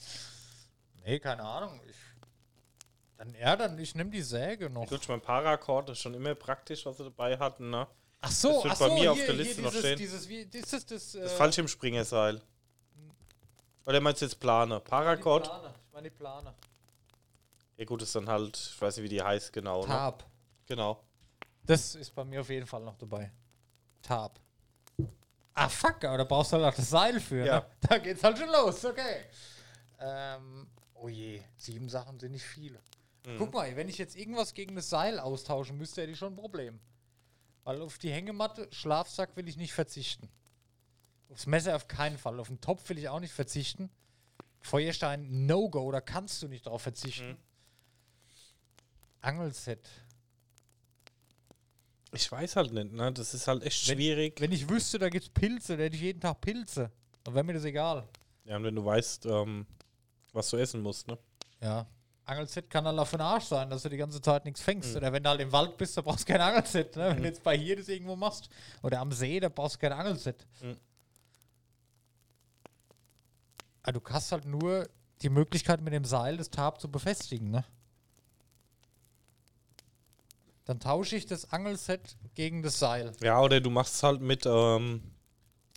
Nee, 1.06 1.20
keine 1.20 1.44
Ahnung. 1.44 1.80
Ich, 1.88 1.96
dann, 3.18 3.34
ja, 3.36 3.56
dann, 3.56 3.78
ich 3.78 3.94
nehme 3.96 4.10
die 4.10 4.22
Säge 4.22 4.70
noch. 4.70 4.88
Gut, 4.88 5.08
mein 5.10 5.22
Paracord 5.22 5.90
ist 5.92 6.00
schon 6.00 6.14
immer 6.14 6.36
praktisch, 6.36 6.86
was 6.86 6.98
sie 6.98 7.04
dabei 7.04 7.38
hatten, 7.38 7.70
ne? 7.70 7.88
Ach 8.22 8.32
so, 8.32 8.53
Das 8.53 8.63
wird 8.63 8.74
ach 8.74 8.80
bei 8.80 8.88
so, 8.89 8.93
mir 8.95 9.11
auf 9.11 9.17
hier, 9.17 9.26
der 9.28 9.36
hier 9.36 9.43
Liste 9.43 9.61
noch 9.61 9.70
dieses, 9.72 9.86
stehen. 9.86 9.97
Dieses, 9.97 10.30
wie, 10.30 10.45
das 10.45 10.74
ist 10.74 10.91
das, 10.91 11.15
äh, 11.15 11.22
Das 11.22 11.34
Fallschirmspringerseil. 11.34 12.41
Oder 13.86 14.01
meinst 14.01 14.22
du 14.22 14.26
jetzt 14.26 14.39
Plane? 14.39 14.80
Paracord? 14.82 15.47
Ich 15.47 15.93
meine 15.93 16.09
die 16.09 16.15
Plane. 16.15 16.53
Ja 17.78 17.86
gut, 17.86 18.01
ist 18.01 18.13
dann 18.13 18.28
halt, 18.28 18.57
ich 18.57 18.82
weiß 18.82 18.97
nicht, 18.97 19.05
wie 19.05 19.09
die 19.09 19.22
heißt 19.24 19.53
genau. 19.53 19.82
Ne? 19.82 19.88
Tab. 19.88 20.26
Genau. 20.65 21.01
Das 21.63 21.95
ist 21.95 22.13
bei 22.13 22.26
mir 22.26 22.41
auf 22.41 22.49
jeden 22.49 22.67
Fall 22.67 22.82
noch 22.82 22.97
dabei. 22.97 23.32
Tab. 24.01 24.39
Ah, 25.53 25.70
fuck, 25.70 26.03
aber 26.03 26.17
da 26.17 26.24
brauchst 26.24 26.51
du 26.51 26.57
halt 26.57 26.65
auch 26.65 26.76
das 26.76 26.89
Seil 26.89 27.20
für. 27.20 27.45
Ja. 27.45 27.59
Ne? 27.59 27.65
Da 27.89 27.97
geht's 27.97 28.24
halt 28.24 28.38
schon 28.38 28.49
los, 28.49 28.84
okay. 28.86 29.26
Ähm, 29.99 30.67
oh 30.93 31.07
je, 31.09 31.41
sieben 31.57 31.89
Sachen 31.89 32.20
sind 32.20 32.32
nicht 32.34 32.45
viele. 32.45 32.80
Mhm. 33.26 33.38
Guck 33.38 33.53
mal, 33.53 33.76
wenn 33.76 33.89
ich 33.89 33.97
jetzt 33.97 34.15
irgendwas 34.15 34.53
gegen 34.53 34.76
das 34.76 34.89
Seil 34.89 35.20
austauschen 35.20 35.78
müsste, 35.78 36.01
hätte 36.01 36.11
ich 36.11 36.17
schon 36.17 36.34
ein 36.34 36.38
Problem. 36.38 36.80
Weil 37.70 37.84
auf 37.84 37.99
die 37.99 38.11
Hängematte, 38.11 38.67
Schlafsack 38.72 39.38
will 39.38 39.47
ich 39.47 39.55
nicht 39.55 39.74
verzichten. 39.74 40.28
Aufs 41.30 41.45
Messer 41.45 41.76
auf 41.76 41.88
keinen 41.88 42.17
Fall. 42.17 42.39
Auf 42.39 42.47
den 42.47 42.59
Topf 42.61 42.89
will 42.89 42.97
ich 42.97 43.09
auch 43.09 43.20
nicht 43.20 43.32
verzichten. 43.32 43.91
Feuerstein, 44.59 45.45
No-Go, 45.45 45.91
da 45.91 46.01
kannst 46.01 46.41
du 46.41 46.47
nicht 46.47 46.65
drauf 46.65 46.82
verzichten. 46.82 47.30
Mhm. 47.34 47.38
Angelset. 49.22 49.88
Ich 52.11 52.32
weiß 52.32 52.55
halt 52.55 52.74
nicht, 52.74 52.91
ne? 52.91 53.13
Das 53.13 53.36
ist 53.36 53.47
halt 53.47 53.61
echt 53.61 53.88
Wenn- 53.88 53.97
schwierig. 53.97 54.41
Wenn 54.41 54.51
ich 54.51 54.67
wüsste, 54.67 54.97
da 54.97 55.09
gibt's 55.09 55.30
Pilze, 55.30 55.74
dann 55.74 55.84
hätte 55.84 55.95
ich 55.95 56.01
jeden 56.01 56.22
Tag 56.22 56.41
Pilze. 56.41 56.89
Dann 57.24 57.36
wäre 57.36 57.43
mir 57.45 57.53
das 57.53 57.65
egal. 57.65 58.09
Ja, 58.45 58.55
und 58.55 58.63
wenn 58.63 58.74
du 58.76 58.84
weißt, 58.84 59.28
ähm, 59.28 59.67
was 60.34 60.49
du 60.49 60.57
essen 60.57 60.82
musst, 60.82 61.07
ne? 61.07 61.20
Ja. 61.61 61.86
Angelset 62.30 62.70
kann 62.70 62.86
halt 62.86 62.98
auf 63.00 63.12
den 63.12 63.22
Arsch 63.22 63.46
sein, 63.46 63.70
dass 63.70 63.84
du 63.84 63.90
die 63.90 63.98
ganze 63.98 64.22
Zeit 64.22 64.46
nichts 64.46 64.62
fängst. 64.62 64.92
Mhm. 64.92 64.98
Oder 64.98 65.14
wenn 65.14 65.24
du 65.24 65.30
halt 65.30 65.42
im 65.42 65.52
Wald 65.52 65.78
bist, 65.78 65.98
da 65.98 66.02
brauchst 66.02 66.22
du 66.22 66.32
kein 66.32 66.42
Angelset. 66.42 66.96
Ne? 66.96 67.10
Wenn 67.10 67.24
du 67.24 67.28
jetzt 67.28 67.44
bei 67.44 67.58
hier 67.58 67.76
das 67.76 67.88
irgendwo 67.88 68.16
machst 68.16 68.50
oder 68.84 69.00
am 69.00 69.12
See, 69.12 69.40
da 69.40 69.50
brauchst 69.50 69.76
du 69.76 69.80
kein 69.80 69.94
Angelset. 69.94 70.46
Mhm. 70.62 70.78
Aber 73.84 74.00
du 74.00 74.02
hast 74.10 74.32
halt 74.32 74.46
nur 74.46 74.88
die 75.22 75.30
Möglichkeit, 75.30 75.82
mit 75.82 75.94
dem 75.94 76.06
Seil 76.06 76.38
das 76.38 76.50
Tab 76.50 76.80
zu 76.80 76.90
befestigen. 76.90 77.50
Ne? 77.50 77.66
Dann 80.66 80.80
tausche 80.80 81.16
ich 81.16 81.26
das 81.26 81.52
Angelset 81.52 82.16
gegen 82.36 82.62
das 82.62 82.78
Seil. 82.78 83.12
Ja, 83.22 83.42
oder 83.42 83.60
du 83.60 83.72
machst 83.72 83.96
es 83.96 84.04
halt 84.04 84.22
mit, 84.22 84.46
ähm, 84.46 85.02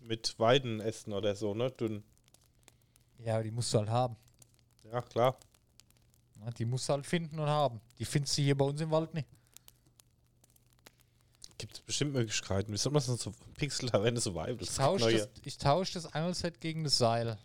mit 0.02 0.38
Weidenästen 0.38 1.12
oder 1.14 1.34
so, 1.34 1.54
ne? 1.54 1.70
Dünn. 1.70 2.04
Ja, 3.18 3.34
aber 3.34 3.44
die 3.44 3.50
musst 3.50 3.72
du 3.72 3.78
halt 3.78 3.88
haben. 3.88 4.16
Ja, 4.84 5.00
klar. 5.00 5.38
Ja, 6.44 6.50
Die 6.50 6.64
musst 6.64 6.88
du 6.88 6.92
halt 6.94 7.06
finden 7.06 7.38
und 7.38 7.48
haben. 7.48 7.80
Die 7.98 8.04
findest 8.04 8.36
du 8.38 8.42
hier 8.42 8.56
bei 8.56 8.64
uns 8.64 8.80
im 8.80 8.90
Wald 8.90 9.14
nicht. 9.14 9.28
Gibt 11.58 11.74
es 11.74 11.80
bestimmt 11.80 12.12
Möglichkeiten. 12.14 12.72
Wie 12.72 12.76
soll 12.76 12.92
man 12.92 13.02
so 13.02 13.32
Pixel 13.56 13.88
da 13.88 14.02
wenn 14.02 14.16
so 14.16 14.32
Survival? 14.32 14.58
Ich 14.60 14.74
tausche 14.74 15.12
das, 15.12 15.28
ich 15.44 15.58
tausch 15.58 15.92
das 15.92 16.12
Angelset 16.12 16.60
gegen 16.60 16.82
das 16.84 16.98
Seil. 16.98 17.38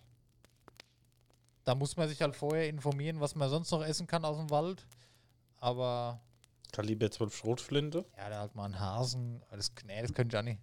Da 1.65 1.75
muss 1.75 1.97
man 1.97 2.07
sich 2.09 2.21
halt 2.21 2.35
vorher 2.35 2.69
informieren, 2.69 3.19
was 3.19 3.35
man 3.35 3.49
sonst 3.49 3.69
noch 3.71 3.83
essen 3.83 4.07
kann 4.07 4.25
aus 4.25 4.37
dem 4.37 4.49
Wald. 4.49 4.87
Aber 5.59 6.21
Kaliber 6.71 7.11
12 7.11 7.35
Schrotflinte. 7.35 8.05
ja, 8.17 8.29
da 8.29 8.39
halt 8.39 8.55
mal 8.55 8.65
einen 8.65 8.79
Hasen. 8.79 9.41
Das, 9.51 9.71
nee, 9.85 10.01
das 10.01 10.13
könnte 10.13 10.35
ich 10.35 10.39
auch 10.39 10.43
nicht. 10.45 10.59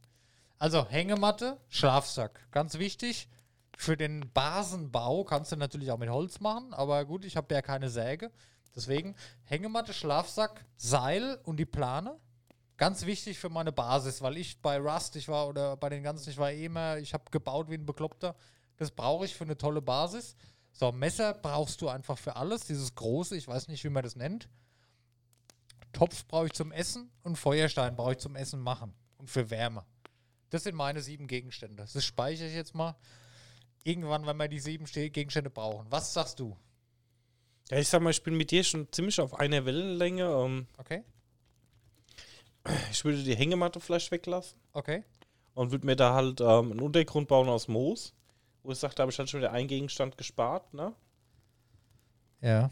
Also 0.59 0.89
Hängematte, 0.89 1.59
Schlafsack. 1.69 2.47
Ganz 2.51 2.79
wichtig. 2.79 3.29
Für 3.77 3.97
den 3.97 4.31
Basenbau 4.33 5.25
kannst 5.25 5.53
du 5.53 5.57
natürlich 5.57 5.91
auch 5.91 5.99
mit 5.99 6.09
Holz 6.09 6.41
machen, 6.41 6.73
aber 6.75 7.05
gut, 7.05 7.25
ich 7.25 7.37
habe 7.37 7.53
ja 7.55 7.63
keine 7.63 7.91
Säge. 7.91 8.31
Deswegen 8.75 9.15
Hängematte, 9.45 9.93
Schlafsack, 9.93 10.65
Seil 10.77 11.39
und 11.45 11.59
die 11.59 11.67
Plane. 11.67 12.19
Ganz 12.77 13.07
wichtig 13.07 13.39
für 13.39 13.51
meine 13.51 13.71
Basis, 13.73 14.21
weil 14.21 14.37
ich 14.37 14.61
bei 14.61 14.79
Rust, 14.79 15.15
ich 15.17 15.29
war 15.29 15.49
oder 15.49 15.77
bei 15.77 15.89
den 15.89 16.03
ganzen, 16.03 16.31
ich 16.31 16.39
war 16.39 16.51
eh 16.51 16.65
immer, 16.65 16.99
ich 16.99 17.15
habe 17.15 17.25
gebaut 17.31 17.71
wie 17.71 17.75
ein 17.75 17.87
Bekloppter. 17.87 18.35
Das 18.77 18.91
brauche 18.91 19.25
ich 19.25 19.35
für 19.35 19.45
eine 19.45 19.57
tolle 19.57 19.81
Basis. 19.81 20.35
So, 20.73 20.91
Messer 20.91 21.35
brauchst 21.35 21.81
du 21.83 21.89
einfach 21.89 22.19
für 22.19 22.35
alles. 22.35 22.65
Dieses 22.67 22.95
große, 22.97 23.37
ich 23.37 23.47
weiß 23.47 23.69
nicht, 23.69 23.85
wie 23.85 23.91
man 23.91 24.03
das 24.03 24.17
nennt. 24.17 24.49
Topf 25.93 26.27
brauche 26.27 26.47
ich 26.47 26.53
zum 26.53 26.73
Essen 26.73 27.13
und 27.23 27.37
Feuerstein 27.37 27.95
brauche 27.95 28.13
ich 28.13 28.19
zum 28.19 28.35
Essen 28.35 28.61
machen 28.61 28.93
und 29.19 29.31
für 29.31 29.51
Wärme. 29.51 29.85
Das 30.51 30.65
sind 30.65 30.75
meine 30.75 31.01
sieben 31.01 31.29
Gegenstände. 31.29 31.87
Das 31.93 32.05
speichere 32.05 32.49
ich 32.49 32.55
jetzt 32.55 32.75
mal. 32.75 32.97
Irgendwann, 33.85 34.27
wenn 34.27 34.37
wir 34.37 34.49
die 34.49 34.59
sieben 34.61 34.87
Gegenstände 34.87 35.51
brauchen. 35.51 35.87
Was 35.91 36.13
sagst 36.15 36.41
du? 36.41 36.57
Ja, 37.71 37.79
ich 37.79 37.89
sag 37.89 38.01
mal, 38.03 38.11
ich 38.11 38.23
bin 38.23 38.35
mit 38.37 38.51
dir 38.51 38.65
schon 38.65 38.91
ziemlich 38.93 39.21
auf 39.21 39.35
einer 39.39 39.65
Wellenlänge. 39.65 40.25
Ähm, 40.25 40.67
Okay? 40.79 41.03
ich 42.91 43.05
würde 43.05 43.23
die 43.23 43.37
Hängematte 43.37 43.79
vielleicht 43.79 44.11
weglassen 44.11 44.59
Okay? 44.73 45.05
und 45.55 45.71
würde 45.71 45.85
mir 45.87 45.97
da 45.97 46.15
halt 46.15 46.41
ähm, 46.41 46.73
einen 46.73 46.81
Untergrund 46.81 47.29
bauen 47.29 47.49
aus 47.49 47.69
Moos. 47.69 48.15
Wo 48.63 48.73
ich 48.73 48.79
sage, 48.79 48.95
da 48.95 49.03
habe 49.03 49.13
ich 49.13 49.19
halt 49.19 49.29
schon 49.29 49.41
wieder 49.41 49.53
einen 49.53 49.69
Gegenstand 49.69 50.17
gespart, 50.17 50.73
ne? 50.73 50.95
Ja. 52.41 52.71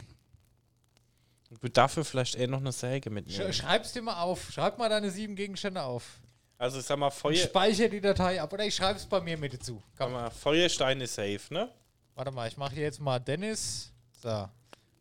Ich 1.51 1.61
würde 1.61 1.73
dafür 1.73 2.03
vielleicht 2.03 2.33
eher 2.33 2.47
noch 2.47 2.59
eine 2.59 2.71
Säge 2.71 3.11
Sch 3.11 3.13
mitnehmen. 3.13 3.53
schreib's 3.53 3.93
dir 3.93 4.01
mal 4.01 4.19
auf. 4.23 4.51
Schreib 4.51 4.79
mal 4.79 4.89
deine 4.89 5.11
sieben 5.11 5.35
Gegenstände 5.35 5.83
auf. 5.83 6.19
Also 6.57 6.79
ich 6.79 6.85
sag 6.85 6.97
mal, 6.97 7.09
Feuer, 7.09 7.35
speicher 7.35 7.89
die 7.89 7.99
Datei 7.99 8.41
ab. 8.41 8.53
Oder 8.53 8.65
ich 8.65 8.75
schreib's 8.75 9.05
bei 9.05 9.19
mir 9.21 9.37
mit 9.37 9.53
dazu. 9.53 9.81
sag 9.97 10.05
Komm, 10.05 10.13
mal, 10.13 10.29
Feuerstein 10.29 11.01
ist 11.01 11.15
safe, 11.15 11.41
ne? 11.49 11.69
warte 12.15 12.31
mal, 12.31 12.47
ich 12.47 12.57
mache 12.57 12.75
hier 12.75 12.83
jetzt 12.83 12.99
mal 12.99 13.19
Dennis. 13.19 13.91
So. 14.21 14.29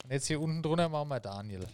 Und 0.05 0.11
jetzt 0.11 0.26
hier 0.26 0.40
unten 0.40 0.62
drunter 0.62 0.88
machen 0.88 1.09
wir 1.09 1.20
Daniel. 1.20 1.66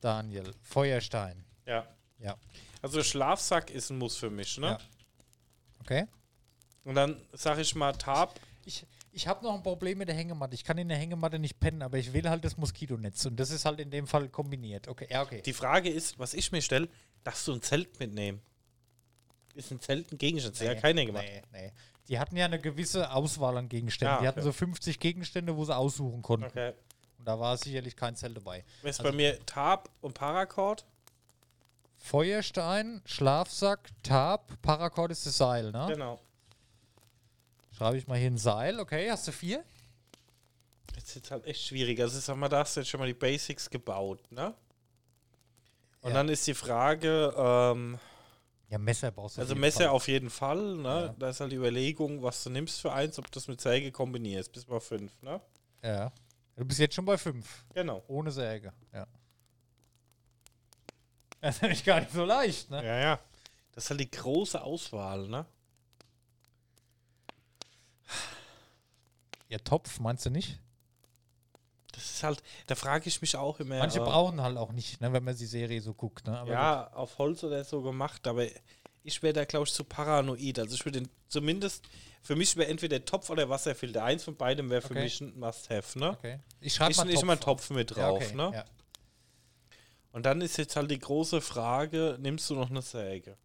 Daniel. 0.00 0.54
Feuerstein. 0.62 1.44
Ja. 1.66 1.86
Ja. 2.18 2.36
Also 2.80 3.02
Schlafsack 3.02 3.70
ist 3.70 3.90
ein 3.90 3.98
Muss 3.98 4.16
für 4.16 4.30
mich, 4.30 4.58
ne? 4.58 4.66
Ja. 4.68 4.78
Okay. 5.80 6.06
Und 6.84 6.94
dann 6.96 7.16
sag 7.32 7.58
ich 7.58 7.74
mal 7.74 7.92
Tab. 7.92 8.40
Ich, 8.64 8.84
ich 9.12 9.28
habe 9.28 9.44
noch 9.44 9.54
ein 9.54 9.62
Problem 9.62 9.98
mit 9.98 10.08
der 10.08 10.16
Hängematte. 10.16 10.54
Ich 10.54 10.64
kann 10.64 10.78
in 10.78 10.88
der 10.88 10.98
Hängematte 10.98 11.38
nicht 11.38 11.60
pennen, 11.60 11.82
aber 11.82 11.98
ich 11.98 12.12
will 12.12 12.28
halt 12.28 12.44
das 12.44 12.56
Moskitonetz. 12.56 13.24
Und 13.26 13.38
das 13.38 13.50
ist 13.50 13.64
halt 13.64 13.78
in 13.78 13.90
dem 13.90 14.06
Fall 14.06 14.28
kombiniert. 14.28 14.88
Okay, 14.88 15.06
ja, 15.10 15.22
okay. 15.22 15.42
Die 15.42 15.52
Frage 15.52 15.90
ist, 15.90 16.18
was 16.18 16.34
ich 16.34 16.50
mir 16.50 16.62
stelle, 16.62 16.88
darfst 17.22 17.46
du 17.46 17.52
ein 17.52 17.62
Zelt 17.62 18.00
mitnehmen? 18.00 18.40
Ist 19.54 19.70
ein 19.70 19.80
Zelt 19.80 20.10
ein 20.12 20.18
Gegenstand? 20.18 20.58
Ja, 20.60 20.74
keine 20.74 21.04
gemacht. 21.06 21.24
Nee, 21.24 21.42
nee. 21.52 21.72
Die 22.08 22.18
hatten 22.18 22.36
ja 22.36 22.46
eine 22.46 22.58
gewisse 22.60 23.10
Auswahl 23.12 23.56
an 23.58 23.68
Gegenständen. 23.68 24.16
Ja, 24.16 24.20
Die 24.22 24.28
hatten 24.28 24.42
so 24.42 24.52
50 24.52 24.98
Gegenstände, 24.98 25.56
wo 25.56 25.64
sie 25.64 25.76
aussuchen 25.76 26.22
konnten. 26.22 26.46
Okay. 26.46 26.72
Und 27.18 27.24
da 27.26 27.38
war 27.38 27.56
sicherlich 27.56 27.94
kein 27.96 28.16
Zelt 28.16 28.36
dabei. 28.36 28.64
Ist 28.82 28.98
Also- 29.00 29.04
bei 29.04 29.12
mir 29.12 29.38
Tab 29.46 29.88
und 30.00 30.14
Paracord. 30.14 30.84
Feuerstein, 31.98 33.00
Schlafsack, 33.04 33.90
Tab, 34.02 34.60
Paracord 34.60 35.12
ist 35.12 35.24
das 35.26 35.36
Seil, 35.36 35.70
ne? 35.70 35.86
Genau. 35.88 36.18
Schreibe 37.76 37.96
ich 37.96 38.08
mal 38.08 38.18
hier 38.18 38.30
ein 38.30 38.38
Seil. 38.38 38.80
Okay, 38.80 39.08
hast 39.10 39.28
du 39.28 39.32
vier? 39.32 39.62
Jetzt 40.96 41.08
ist 41.10 41.14
jetzt 41.14 41.30
halt 41.30 41.46
echt 41.46 41.62
schwierig. 41.64 42.00
Also 42.00 42.18
sag 42.18 42.36
mal, 42.36 42.48
da 42.48 42.58
hast 42.60 42.76
du 42.76 42.80
jetzt 42.80 42.88
schon 42.90 42.98
mal 43.00 43.06
die 43.06 43.14
Basics 43.14 43.70
gebaut, 43.70 44.20
ne? 44.32 44.52
Und 46.02 46.10
Ja. 46.10 46.16
dann 46.16 46.28
ist 46.28 46.44
die 46.48 46.54
Frage, 46.54 47.32
ähm, 47.36 47.98
Ja, 48.72 48.78
Messer 48.78 49.10
brauchst 49.10 49.36
du. 49.36 49.40
auf 49.40 49.42
also 49.42 49.52
jeden 49.52 49.60
Messer 49.60 49.78
Fall. 49.80 49.88
auf 49.88 50.08
jeden 50.08 50.30
Fall, 50.30 50.76
ne? 50.78 50.88
Ja. 50.88 51.14
Da 51.18 51.28
ist 51.28 51.40
halt 51.40 51.52
die 51.52 51.56
Überlegung, 51.56 52.22
was 52.22 52.42
du 52.42 52.48
nimmst 52.48 52.80
für 52.80 52.90
eins, 52.90 53.18
ob 53.18 53.26
du 53.26 53.32
das 53.32 53.46
mit 53.46 53.60
Säge 53.60 53.92
kombinierst, 53.92 54.50
bis 54.50 54.64
bei 54.64 54.80
fünf, 54.80 55.12
ne? 55.20 55.42
Ja. 55.82 56.10
Du 56.56 56.64
bist 56.64 56.80
jetzt 56.80 56.94
schon 56.94 57.04
bei 57.04 57.18
fünf. 57.18 57.66
Genau. 57.74 58.02
Ohne 58.08 58.32
Säge. 58.32 58.72
Ja. 58.92 59.06
Das 61.42 61.56
ist 61.56 61.62
nämlich 61.62 61.84
gar 61.84 61.98
nicht 62.00 62.12
so 62.12 62.24
leicht, 62.24 62.70
ne? 62.70 62.82
Ja, 62.86 62.98
ja. 62.98 63.20
Das 63.72 63.84
ist 63.84 63.90
halt 63.90 63.98
die 64.00 64.10
große 64.10 64.62
Auswahl, 64.62 65.26
ne? 65.26 65.44
Ja, 69.48 69.58
Topf, 69.58 69.98
meinst 69.98 70.24
du 70.24 70.30
nicht? 70.30 70.60
Das 72.02 72.10
ist 72.14 72.22
halt, 72.24 72.42
da 72.66 72.74
frage 72.74 73.06
ich 73.08 73.20
mich 73.20 73.36
auch 73.36 73.60
immer. 73.60 73.78
Manche 73.78 73.98
äh, 74.00 74.04
brauchen 74.04 74.40
halt 74.42 74.56
auch 74.56 74.72
nicht, 74.72 75.00
ne, 75.00 75.12
wenn 75.12 75.22
man 75.22 75.36
die 75.36 75.46
Serie 75.46 75.80
so 75.80 75.94
guckt, 75.94 76.26
ne? 76.26 76.44
Ja, 76.48 76.92
auf 76.92 77.18
Holz 77.18 77.44
oder 77.44 77.62
so 77.64 77.80
gemacht, 77.82 78.26
aber 78.26 78.46
ich 79.04 79.22
wäre 79.22 79.32
da, 79.32 79.44
glaube 79.44 79.66
ich, 79.66 79.72
zu 79.72 79.84
paranoid. 79.84 80.58
Also 80.58 80.74
ich 80.74 80.84
würde 80.84 81.04
zumindest, 81.28 81.84
für 82.22 82.34
mich 82.36 82.56
wäre 82.56 82.68
entweder 82.68 82.98
der 82.98 83.04
Topf 83.04 83.30
oder 83.30 83.48
Wasserfilter. 83.48 84.02
Eins 84.04 84.24
von 84.24 84.36
beidem 84.36 84.68
wäre 84.70 84.80
für 84.82 84.90
Okay. 84.90 85.02
mich 85.04 85.20
ein 85.20 85.38
Must-Have, 85.38 85.98
ne? 85.98 86.10
Okay. 86.10 86.38
Ich 86.60 86.74
schreibe 86.74 86.90
Ich 86.92 86.96
mal 86.98 87.04
Topf. 87.12 87.22
mal 87.24 87.32
einen 87.32 87.40
Topf 87.40 87.70
mit 87.70 87.90
Ja, 87.90 87.96
drauf, 87.96 88.22
okay. 88.24 88.34
ne? 88.36 88.50
Ja. 88.54 88.64
Und 90.12 90.26
dann 90.26 90.40
ist 90.40 90.56
jetzt 90.58 90.76
halt 90.76 90.90
die 90.90 90.98
große 90.98 91.40
Frage, 91.40 92.16
nimmst 92.20 92.50
du 92.50 92.54
noch 92.54 92.68
eine 92.70 92.82
Säge? 92.82 93.36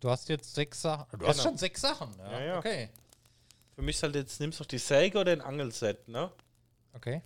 Du 0.00 0.10
hast 0.10 0.28
jetzt 0.28 0.54
sechs 0.54 0.82
Sachen. 0.82 1.06
Du 1.18 1.26
hast 1.26 1.36
Genau. 1.38 1.48
schon 1.50 1.58
sechs 1.58 1.80
Sachen. 1.80 2.14
Ja, 2.18 2.32
Ja, 2.32 2.40
ja. 2.44 2.58
Okay. 2.58 2.88
Für 3.74 3.82
mich 3.82 3.96
ist 3.96 4.02
halt 4.02 4.14
jetzt, 4.14 4.40
nimmst 4.40 4.58
du 4.58 4.62
noch 4.64 4.68
die 4.68 4.78
Säge 4.78 5.18
oder 5.18 5.32
ein 5.32 5.40
Angelset, 5.42 6.08
ne? 6.08 6.30
Okay. 6.94 7.20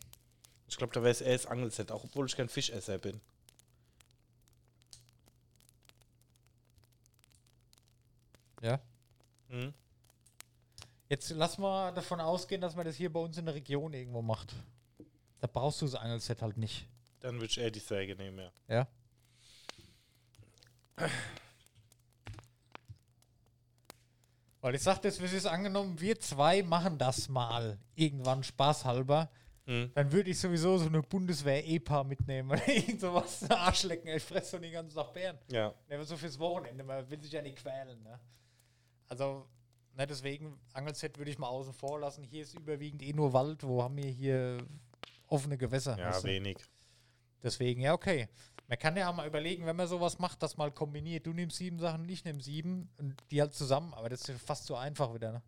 Ich 0.70 0.76
glaube, 0.76 0.92
da 0.92 1.02
wäre 1.02 1.10
es 1.10 1.20
eher 1.20 1.32
das 1.32 1.46
Angelset, 1.46 1.90
auch 1.90 2.04
obwohl 2.04 2.26
ich 2.26 2.36
kein 2.36 2.48
Fischesser 2.48 2.98
bin. 2.98 3.20
Ja. 8.62 8.78
Mhm. 9.48 9.74
Jetzt 11.08 11.30
lass 11.30 11.58
mal 11.58 11.92
davon 11.92 12.20
ausgehen, 12.20 12.60
dass 12.60 12.76
man 12.76 12.86
das 12.86 12.94
hier 12.94 13.12
bei 13.12 13.18
uns 13.18 13.36
in 13.36 13.46
der 13.46 13.56
Region 13.56 13.92
irgendwo 13.92 14.22
macht. 14.22 14.54
Da 15.40 15.48
brauchst 15.48 15.82
du 15.82 15.86
das 15.86 15.96
Angelset 15.96 16.40
halt 16.40 16.56
nicht. 16.56 16.86
Dann 17.18 17.34
würde 17.34 17.46
ich 17.46 17.58
eher 17.58 17.72
die 17.72 17.80
Säge 17.80 18.14
nehmen, 18.14 18.38
ja. 18.38 18.52
Ja. 18.68 18.86
Weil 24.60 24.76
ich 24.76 24.82
sagte, 24.82 25.08
es 25.08 25.18
ist 25.18 25.46
angenommen, 25.46 26.00
wir 26.00 26.20
zwei 26.20 26.62
machen 26.62 26.96
das 26.96 27.28
mal 27.28 27.76
irgendwann 27.96 28.44
spaßhalber. 28.44 29.28
Mhm. 29.66 29.90
Dann 29.94 30.10
würde 30.12 30.30
ich 30.30 30.38
sowieso 30.38 30.78
so 30.78 30.86
eine 30.86 31.02
Bundeswehr-EPA 31.02 32.04
mitnehmen 32.04 32.50
oder 32.50 32.68
irgend 32.68 33.00
sowas. 33.00 33.44
Arschlecken, 33.50 34.08
ich 34.08 34.22
fresse 34.22 34.56
doch 34.56 34.62
den 34.62 34.72
ganzen 34.72 34.96
Tag 34.96 35.12
Bären. 35.12 35.38
Ja. 35.48 35.74
Ne, 35.88 36.04
so 36.04 36.16
fürs 36.16 36.38
Wochenende, 36.38 36.82
man 36.82 37.08
will 37.08 37.22
sich 37.22 37.32
ja 37.32 37.42
nicht 37.42 37.56
quälen. 37.56 38.02
Ne? 38.02 38.18
Also, 39.08 39.46
ne, 39.96 40.06
deswegen, 40.06 40.58
Angelset 40.72 41.18
würde 41.18 41.30
ich 41.30 41.38
mal 41.38 41.48
außen 41.48 41.72
vor 41.72 42.00
lassen. 42.00 42.24
Hier 42.24 42.42
ist 42.42 42.54
überwiegend 42.54 43.02
eh 43.02 43.12
nur 43.12 43.32
Wald, 43.32 43.62
wo 43.62 43.82
haben 43.82 43.96
wir 43.96 44.10
hier 44.10 44.58
offene 45.28 45.56
Gewässer. 45.56 45.98
Ja, 45.98 46.08
weißt 46.08 46.24
du? 46.24 46.28
wenig. 46.28 46.58
Deswegen, 47.42 47.80
ja, 47.80 47.94
okay. 47.94 48.28
Man 48.68 48.78
kann 48.78 48.96
ja 48.96 49.10
auch 49.10 49.14
mal 49.14 49.26
überlegen, 49.26 49.66
wenn 49.66 49.74
man 49.74 49.88
sowas 49.88 50.18
macht, 50.18 50.42
das 50.42 50.56
mal 50.56 50.70
kombiniert. 50.70 51.26
Du 51.26 51.32
nimmst 51.32 51.56
sieben 51.56 51.78
Sachen, 51.78 52.08
ich 52.08 52.24
nehme 52.24 52.40
sieben 52.40 52.88
und 52.98 53.16
die 53.30 53.40
halt 53.40 53.52
zusammen. 53.52 53.92
Aber 53.94 54.08
das 54.08 54.20
ist 54.20 54.28
ja 54.28 54.34
fast 54.36 54.66
so 54.66 54.76
einfach 54.76 55.12
wieder, 55.12 55.32
ne? 55.32 55.42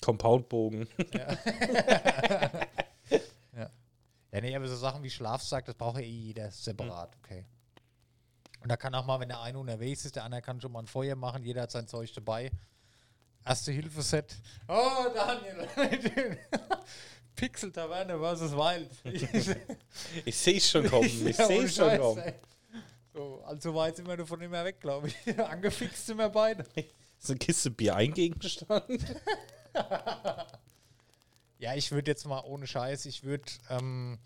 Compoundbogen. 0.00 0.88
Ja, 1.12 1.36
nee, 4.40 4.56
aber 4.56 4.66
so 4.66 4.76
Sachen 4.76 5.02
wie 5.02 5.10
Schlafsack, 5.10 5.66
das 5.66 5.74
braucht 5.74 5.96
ja 5.98 6.02
eh 6.02 6.08
jeder 6.08 6.50
separat, 6.50 7.14
okay. 7.22 7.44
Und 8.62 8.68
da 8.68 8.76
kann 8.76 8.94
auch 8.94 9.04
mal, 9.04 9.18
wenn 9.20 9.28
der 9.28 9.40
eine 9.40 9.58
unterwegs 9.58 10.04
ist, 10.04 10.16
der 10.16 10.24
andere 10.24 10.40
kann 10.40 10.60
schon 10.60 10.72
mal 10.72 10.80
ein 10.80 10.86
Feuer 10.86 11.16
machen, 11.16 11.42
jeder 11.44 11.62
hat 11.62 11.70
sein 11.70 11.86
Zeug 11.88 12.12
dabei. 12.14 12.50
Erste 13.44 13.72
Hilfeset. 13.72 14.36
Oh, 14.68 15.06
Daniel! 15.12 15.68
Pixel-Taverne 17.34 18.18
versus 18.18 18.52
Wild. 18.52 18.90
Ich 20.24 20.36
sehe 20.36 20.58
es 20.58 20.70
schon 20.70 20.88
kommen. 20.88 21.04
Ich 21.26 21.36
Ja, 21.36 21.46
sehe 21.46 21.64
es 21.64 21.74
schon 21.74 21.98
kommen. 21.98 22.32
So, 23.12 23.42
allzu 23.44 23.74
weit 23.74 23.96
sind 23.96 24.06
wir 24.06 24.16
davon 24.16 24.40
immer 24.40 24.64
weg, 24.64 24.80
glaube 24.80 25.08
ich. 25.08 25.38
Angefixt 25.40 26.06
sind 26.06 26.18
wir 26.18 26.28
beide. 26.28 26.64
Ist 27.18 27.30
eine 27.30 27.38
Kiste 27.38 27.70
Bier 27.70 27.96
ein 27.96 28.14
Gegenstand? 28.14 28.84
Ja, 31.62 31.76
ich 31.76 31.92
würde 31.92 32.10
jetzt 32.10 32.26
mal 32.26 32.40
ohne 32.40 32.66
Scheiß, 32.66 33.06
ich 33.06 33.22
würde 33.22 33.44
ähm, 33.70 34.18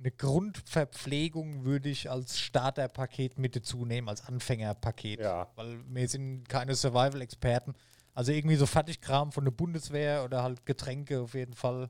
eine 0.00 0.10
Grundverpflegung 0.10 1.62
würde 1.64 1.88
ich 1.88 2.10
als 2.10 2.40
Starterpaket 2.40 3.38
mit 3.38 3.54
dazu 3.54 3.84
nehmen, 3.84 4.08
als 4.08 4.24
Anfängerpaket. 4.26 5.20
Ja. 5.20 5.46
Weil 5.54 5.78
wir 5.86 6.08
sind 6.08 6.48
keine 6.48 6.74
Survival-Experten. 6.74 7.72
Also 8.14 8.32
irgendwie 8.32 8.56
so 8.56 8.66
Fertigkram 8.66 9.30
von 9.30 9.44
der 9.44 9.52
Bundeswehr 9.52 10.24
oder 10.24 10.42
halt 10.42 10.66
Getränke 10.66 11.20
auf 11.20 11.34
jeden 11.34 11.54
Fall. 11.54 11.88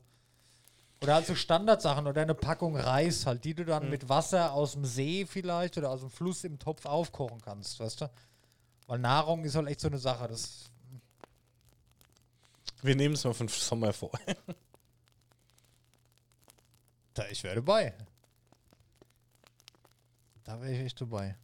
Oder 1.01 1.15
halt 1.15 1.25
so 1.25 1.33
Standardsachen 1.33 2.05
oder 2.05 2.21
eine 2.21 2.35
Packung 2.35 2.75
Reis 2.75 3.25
halt, 3.25 3.45
die 3.45 3.55
du 3.55 3.65
dann 3.65 3.89
mit 3.89 4.09
Wasser 4.09 4.53
aus 4.53 4.73
dem 4.73 4.85
See 4.85 5.25
vielleicht 5.25 5.79
oder 5.79 5.89
aus 5.89 6.01
dem 6.01 6.11
Fluss 6.11 6.43
im 6.43 6.59
Topf 6.59 6.85
aufkochen 6.85 7.41
kannst, 7.41 7.79
weißt 7.79 8.01
du? 8.01 8.11
Weil 8.85 8.99
Nahrung 8.99 9.43
ist 9.43 9.55
halt 9.55 9.69
echt 9.69 9.79
so 9.79 9.87
eine 9.87 9.97
Sache. 9.97 10.27
Das 10.27 10.69
Wir 12.83 12.95
nehmen 12.95 13.15
es 13.15 13.23
mal 13.23 13.33
von 13.33 13.47
Sommer 13.47 13.91
vor. 13.91 14.11
Da, 17.17 17.27
ich 17.29 17.43
wäre 17.43 17.55
dabei. 17.55 17.95
Da 20.43 20.61
wäre 20.61 20.71
ich 20.71 20.79
echt 20.81 21.01
dabei. 21.01 21.35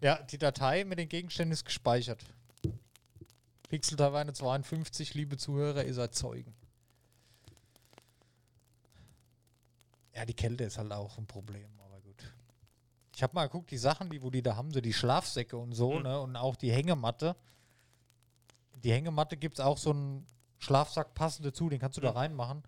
Ja, 0.00 0.22
die 0.22 0.38
Datei 0.38 0.84
mit 0.84 1.00
den 1.00 1.08
Gegenständen 1.08 1.52
ist 1.52 1.64
gespeichert. 1.64 2.24
Pixel 3.68 3.96
Taverne 3.96 4.32
52, 4.32 5.14
liebe 5.14 5.36
Zuhörer, 5.36 5.84
ihr 5.84 5.94
seid 5.94 6.14
Zeugen. 6.14 6.54
Ja, 10.14 10.24
die 10.24 10.34
Kälte 10.34 10.62
ist 10.62 10.78
halt 10.78 10.92
auch 10.92 11.18
ein 11.18 11.26
Problem, 11.26 11.68
aber 11.80 12.00
gut. 12.00 12.32
Ich 13.16 13.24
habe 13.24 13.34
mal 13.34 13.46
geguckt, 13.46 13.72
die 13.72 13.78
Sachen, 13.78 14.10
die, 14.10 14.22
wo 14.22 14.30
die 14.30 14.42
da 14.42 14.54
haben, 14.54 14.70
so 14.72 14.80
die 14.80 14.92
Schlafsäcke 14.92 15.56
und 15.56 15.72
so, 15.72 15.94
Mhm. 15.94 16.02
ne, 16.04 16.20
und 16.20 16.36
auch 16.36 16.54
die 16.54 16.70
Hängematte. 16.70 17.34
Die 18.76 18.92
Hängematte 18.92 19.36
gibt 19.36 19.58
es 19.58 19.64
auch 19.64 19.76
so 19.78 19.90
einen 19.90 20.24
Schlafsack 20.58 21.14
passend 21.14 21.44
dazu, 21.46 21.68
den 21.68 21.80
kannst 21.80 21.96
du 21.96 22.00
da 22.00 22.12
Mhm. 22.12 22.16
reinmachen. 22.16 22.62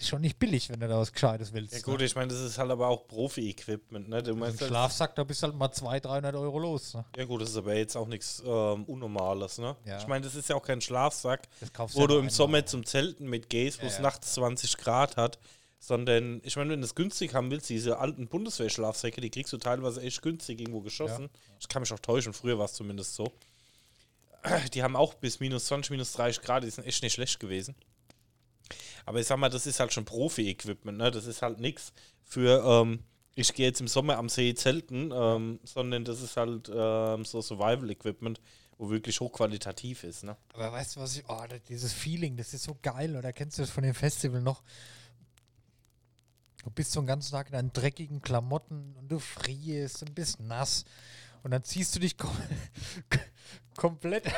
Ist 0.00 0.08
schon 0.08 0.22
nicht 0.22 0.38
billig, 0.38 0.70
wenn 0.70 0.80
du 0.80 0.88
da 0.88 0.98
was 0.98 1.12
Gescheites 1.12 1.52
willst. 1.52 1.74
Ja 1.74 1.80
gut, 1.80 1.98
ne? 1.98 2.06
ich 2.06 2.14
meine, 2.14 2.28
das 2.28 2.40
ist 2.40 2.56
halt 2.56 2.70
aber 2.70 2.88
auch 2.88 3.06
Profi-Equipment, 3.06 4.08
ne? 4.08 4.22
Du 4.22 4.32
Ein 4.32 4.38
meinst, 4.38 4.58
halt- 4.62 4.70
Schlafsack, 4.70 5.14
da 5.14 5.24
bist 5.24 5.42
du 5.42 5.48
halt 5.48 5.56
mal 5.56 5.70
200, 5.70 6.06
300 6.06 6.34
Euro 6.36 6.58
los. 6.58 6.94
Ne? 6.94 7.04
ja 7.18 7.24
gut, 7.26 7.42
das 7.42 7.50
ist 7.50 7.56
aber 7.58 7.74
jetzt 7.74 7.96
auch 7.96 8.08
nichts 8.08 8.42
ähm, 8.46 8.84
Unnormales, 8.84 9.58
ne? 9.58 9.76
Ja. 9.84 9.98
Ich 9.98 10.06
meine, 10.06 10.24
das 10.24 10.34
ist 10.34 10.48
ja 10.48 10.56
auch 10.56 10.62
kein 10.62 10.80
Schlafsack, 10.80 11.48
wo 11.92 12.00
ja 12.00 12.06
du 12.06 12.18
im. 12.18 12.30
Sommer 12.30 12.64
zum 12.64 12.86
Zelten 12.86 13.28
mitgehst, 13.28 13.82
wo 13.82 13.86
es 13.86 13.96
ja. 13.96 14.00
nachts 14.00 14.32
20 14.32 14.78
Grad 14.78 15.18
hat, 15.18 15.38
sondern, 15.80 16.40
ich 16.44 16.56
meine, 16.56 16.70
wenn 16.70 16.80
du 16.80 16.86
es 16.86 16.94
günstig 16.94 17.34
haben 17.34 17.50
willst, 17.50 17.68
diese 17.68 17.98
alten 17.98 18.26
Bundeswehr-Schlafsäcke, 18.26 19.20
die 19.20 19.28
kriegst 19.28 19.52
du 19.52 19.58
teilweise 19.58 20.00
echt 20.00 20.22
günstig 20.22 20.60
irgendwo 20.60 20.80
geschossen. 20.80 21.28
Ich 21.60 21.68
kann 21.68 21.82
mich 21.82 21.92
auch 21.92 21.98
täuschen, 21.98 22.32
früher 22.32 22.58
war 22.58 22.64
es 22.64 22.72
zumindest 22.72 23.16
so. 23.16 23.30
Die 24.72 24.82
haben 24.82 24.96
auch 24.96 25.12
bis 25.12 25.40
minus 25.40 25.66
20, 25.66 25.90
minus 25.90 26.12
30 26.12 26.42
Grad, 26.42 26.64
die 26.64 26.70
sind 26.70 26.86
echt 26.86 27.02
nicht 27.02 27.12
schlecht 27.12 27.38
gewesen. 27.38 27.74
Aber 29.10 29.18
ich 29.18 29.26
sag 29.26 29.38
mal, 29.38 29.48
das 29.48 29.66
ist 29.66 29.80
halt 29.80 29.92
schon 29.92 30.04
Profi-Equipment, 30.04 30.96
ne? 30.96 31.10
Das 31.10 31.26
ist 31.26 31.42
halt 31.42 31.58
nichts 31.58 31.92
für, 32.22 32.64
ähm, 32.64 33.02
ich 33.34 33.52
gehe 33.54 33.66
jetzt 33.66 33.80
im 33.80 33.88
Sommer 33.88 34.16
am 34.18 34.28
See 34.28 34.54
zelten, 34.54 35.10
ähm, 35.12 35.58
sondern 35.64 36.04
das 36.04 36.22
ist 36.22 36.36
halt 36.36 36.70
ähm, 36.72 37.24
so 37.24 37.42
Survival-Equipment, 37.42 38.40
wo 38.78 38.88
wirklich 38.88 39.18
hochqualitativ 39.18 40.04
ist, 40.04 40.22
ne? 40.22 40.36
Aber 40.54 40.70
weißt 40.70 40.94
du, 40.94 41.00
was 41.00 41.16
ich. 41.16 41.24
Oh, 41.26 41.42
dieses 41.68 41.92
Feeling, 41.92 42.36
das 42.36 42.54
ist 42.54 42.62
so 42.62 42.78
geil. 42.80 43.16
Oder 43.16 43.32
kennst 43.32 43.58
du 43.58 43.62
das 43.62 43.70
von 43.70 43.82
dem 43.82 43.96
Festival 43.96 44.42
noch? 44.42 44.62
Du 46.62 46.70
bist 46.70 46.92
so 46.92 47.00
den 47.00 47.08
ganzen 47.08 47.32
Tag 47.32 47.48
in 47.48 47.54
deinen 47.54 47.72
dreckigen 47.72 48.22
Klamotten 48.22 48.94
und 48.96 49.08
du 49.08 49.18
frierst 49.18 50.02
und 50.02 50.14
bist 50.14 50.38
nass. 50.38 50.84
Und 51.42 51.50
dann 51.50 51.64
ziehst 51.64 51.96
du 51.96 51.98
dich 51.98 52.16
kom 52.16 52.30
komplett, 53.76 54.30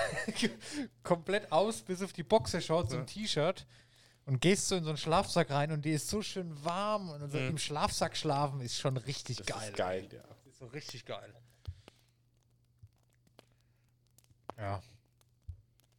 komplett 1.03 1.53
aus, 1.53 1.83
bis 1.83 2.01
auf 2.01 2.15
die 2.15 2.23
Boxershorts 2.23 2.95
und 2.95 3.09
T-Shirt 3.09 3.67
und 4.27 4.41
gehst 4.41 4.69
so 4.69 4.77
in 4.77 4.85
so 4.85 4.91
einen 4.91 4.97
Schlafsack 4.99 5.51
rein 5.51 5.73
und 5.73 5.85
die 5.85 5.93
ist 5.93 6.09
so 6.09 6.23
schön 6.23 6.65
warm 6.65 7.11
und 7.11 7.31
so 7.31 7.39
Mhm. 7.39 7.49
im 7.49 7.59
Schlafsack 7.59 8.17
schlafen 8.17 8.61
ist 8.61 8.79
schon 8.79 8.97
richtig 8.97 9.39
Das 9.39 9.47
geil. 9.47 9.69
ist 9.71 9.77
geil, 9.77 10.09
ja. 10.13 10.23
Ist 10.49 10.59
so 10.59 10.67
richtig 10.67 11.05
geil. 11.05 11.35
Ja. 14.59 14.81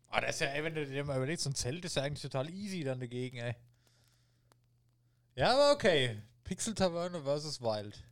Aber 0.10 0.22
das 0.22 0.36
ist 0.36 0.42
ja, 0.42 0.48
ey, 0.48 0.64
wenn 0.64 0.76
du 0.76 0.86
dir 0.86 1.04
mal 1.04 1.18
überlegst, 1.18 1.44
so 1.44 1.50
ein 1.50 1.56
Zelt 1.56 1.84
ist 1.86 1.96
ja 1.96 2.04
eigentlich 2.04 2.22
total 2.22 2.50
easy 2.50 2.84
dann 2.84 3.00
dagegen, 3.00 3.38
ey. 3.38 3.56
Ja, 5.36 5.54
aber 5.54 5.72
okay. 5.74 6.22
Pixel 6.44 6.76
Taverne 6.76 7.22
versus 7.24 7.60
Wild. 7.62 8.04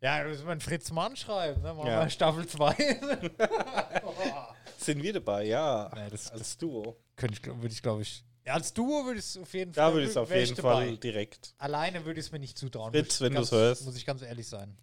Ja, 0.00 0.18
da 0.22 0.28
müssen 0.28 0.44
wir 0.46 0.52
einen 0.52 0.60
Fritz 0.60 0.90
Mann 0.90 1.16
schreiben, 1.16 1.62
ne? 1.62 1.74
Machen 1.74 1.88
Ja. 1.88 2.02
wir 2.02 2.10
Staffel 2.10 2.46
2. 2.46 2.74
Sind 4.78 5.02
wir 5.02 5.12
dabei, 5.12 5.44
ja. 5.44 5.90
Nee, 5.94 6.10
das- 6.10 6.30
als 6.30 6.56
Duo. 6.56 6.96
Könnte 7.16 7.34
ich, 7.40 7.44
würde 7.46 7.68
ich, 7.68 7.82
glaube 7.82 8.02
ich. 8.02 8.24
Ja, 8.48 8.54
als 8.54 8.72
Duo 8.72 9.04
würde 9.04 9.18
ich 9.20 9.26
es 9.26 9.36
auf 9.36 9.52
jeden 9.52 9.72
Da 9.74 9.82
Fall. 9.84 9.92
würde 9.92 10.04
ich 10.04 10.10
es 10.10 10.16
auf 10.16 10.30
jeden 10.34 10.56
dabei. 10.56 10.86
Fall 10.86 10.96
direkt. 10.96 11.54
Alleine 11.58 12.06
würde 12.06 12.18
ich 12.18 12.26
es 12.26 12.32
mir 12.32 12.38
nicht 12.38 12.56
zutrauen. 12.56 12.92
Fritz, 12.92 13.20
wenn 13.20 13.34
ganz- 13.34 13.50
du's 13.50 13.58
hörst. 13.58 13.84
Muss 13.84 13.94
ich 13.94 14.06
ganz 14.06 14.22
ehrlich 14.22 14.46
sein. 14.48 14.74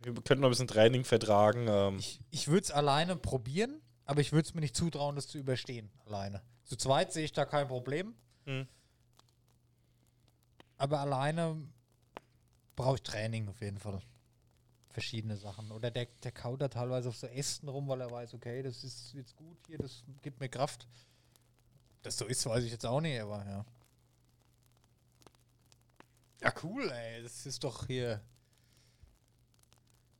Wir 0.00 0.12
könnten 0.12 0.40
noch 0.42 0.48
ein 0.48 0.50
bisschen 0.50 0.68
Training 0.68 1.04
vertragen. 1.04 1.66
Ähm, 1.70 1.96
Ich, 1.98 2.20
ich 2.30 2.48
würde 2.48 2.64
es 2.64 2.70
alleine 2.70 3.16
probieren, 3.16 3.80
aber 4.04 4.20
ich 4.20 4.32
würde 4.32 4.46
es 4.46 4.52
mir 4.52 4.60
nicht 4.60 4.76
zutrauen, 4.76 5.16
das 5.16 5.26
zu 5.26 5.38
überstehen. 5.38 5.90
Alleine. 6.04 6.42
Zu 6.64 6.76
zweit 6.76 7.10
sehe 7.14 7.24
ich 7.24 7.32
da 7.32 7.46
kein 7.46 7.66
Problem. 7.66 8.14
Hm. 8.44 8.68
Aber 10.76 11.00
alleine 11.00 11.56
brauche 12.76 12.96
ich 12.96 13.02
Training 13.02 13.48
auf 13.48 13.60
jeden 13.62 13.78
Fall. 13.78 14.00
Verschiedene 14.90 15.38
Sachen. 15.38 15.70
Oder 15.72 15.90
der, 15.90 16.06
der 16.24 16.32
kaut 16.32 16.60
da 16.60 16.68
teilweise 16.68 17.08
auf 17.08 17.16
so 17.16 17.26
Ästen 17.26 17.68
rum, 17.70 17.88
weil 17.88 18.02
er 18.02 18.10
weiß, 18.10 18.34
okay, 18.34 18.62
das 18.62 18.84
ist 18.84 19.14
jetzt 19.14 19.34
gut 19.34 19.56
hier, 19.66 19.78
das 19.78 20.04
gibt 20.20 20.40
mir 20.40 20.50
Kraft. 20.50 20.86
Das 22.02 22.16
so 22.16 22.24
ist, 22.26 22.44
weiß 22.46 22.64
ich 22.64 22.70
jetzt 22.72 22.86
auch 22.86 23.00
nicht, 23.00 23.20
aber 23.20 23.44
ja. 23.46 23.64
Ja, 26.40 26.54
cool, 26.62 26.88
ey. 26.90 27.22
Das 27.22 27.46
ist 27.46 27.62
doch 27.64 27.86
hier. 27.86 28.20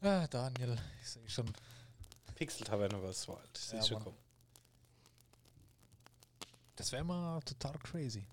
Ah, 0.01 0.27
Daniel, 0.27 0.77
ich 1.01 1.11
sehe 1.11 1.29
schon. 1.29 1.51
Pixel 2.35 2.67
Taverne 2.67 2.99
vs. 3.01 3.29
Wild. 3.29 3.39
Das 3.53 3.73
Ja, 3.73 3.79
ist 3.79 3.89
schon 3.89 3.95
Mann. 3.97 4.05
kommen. 4.05 4.19
Das 6.77 6.93
wäre 6.93 7.05
mal 7.05 7.41
total 7.43 7.77
crazy. 7.81 8.27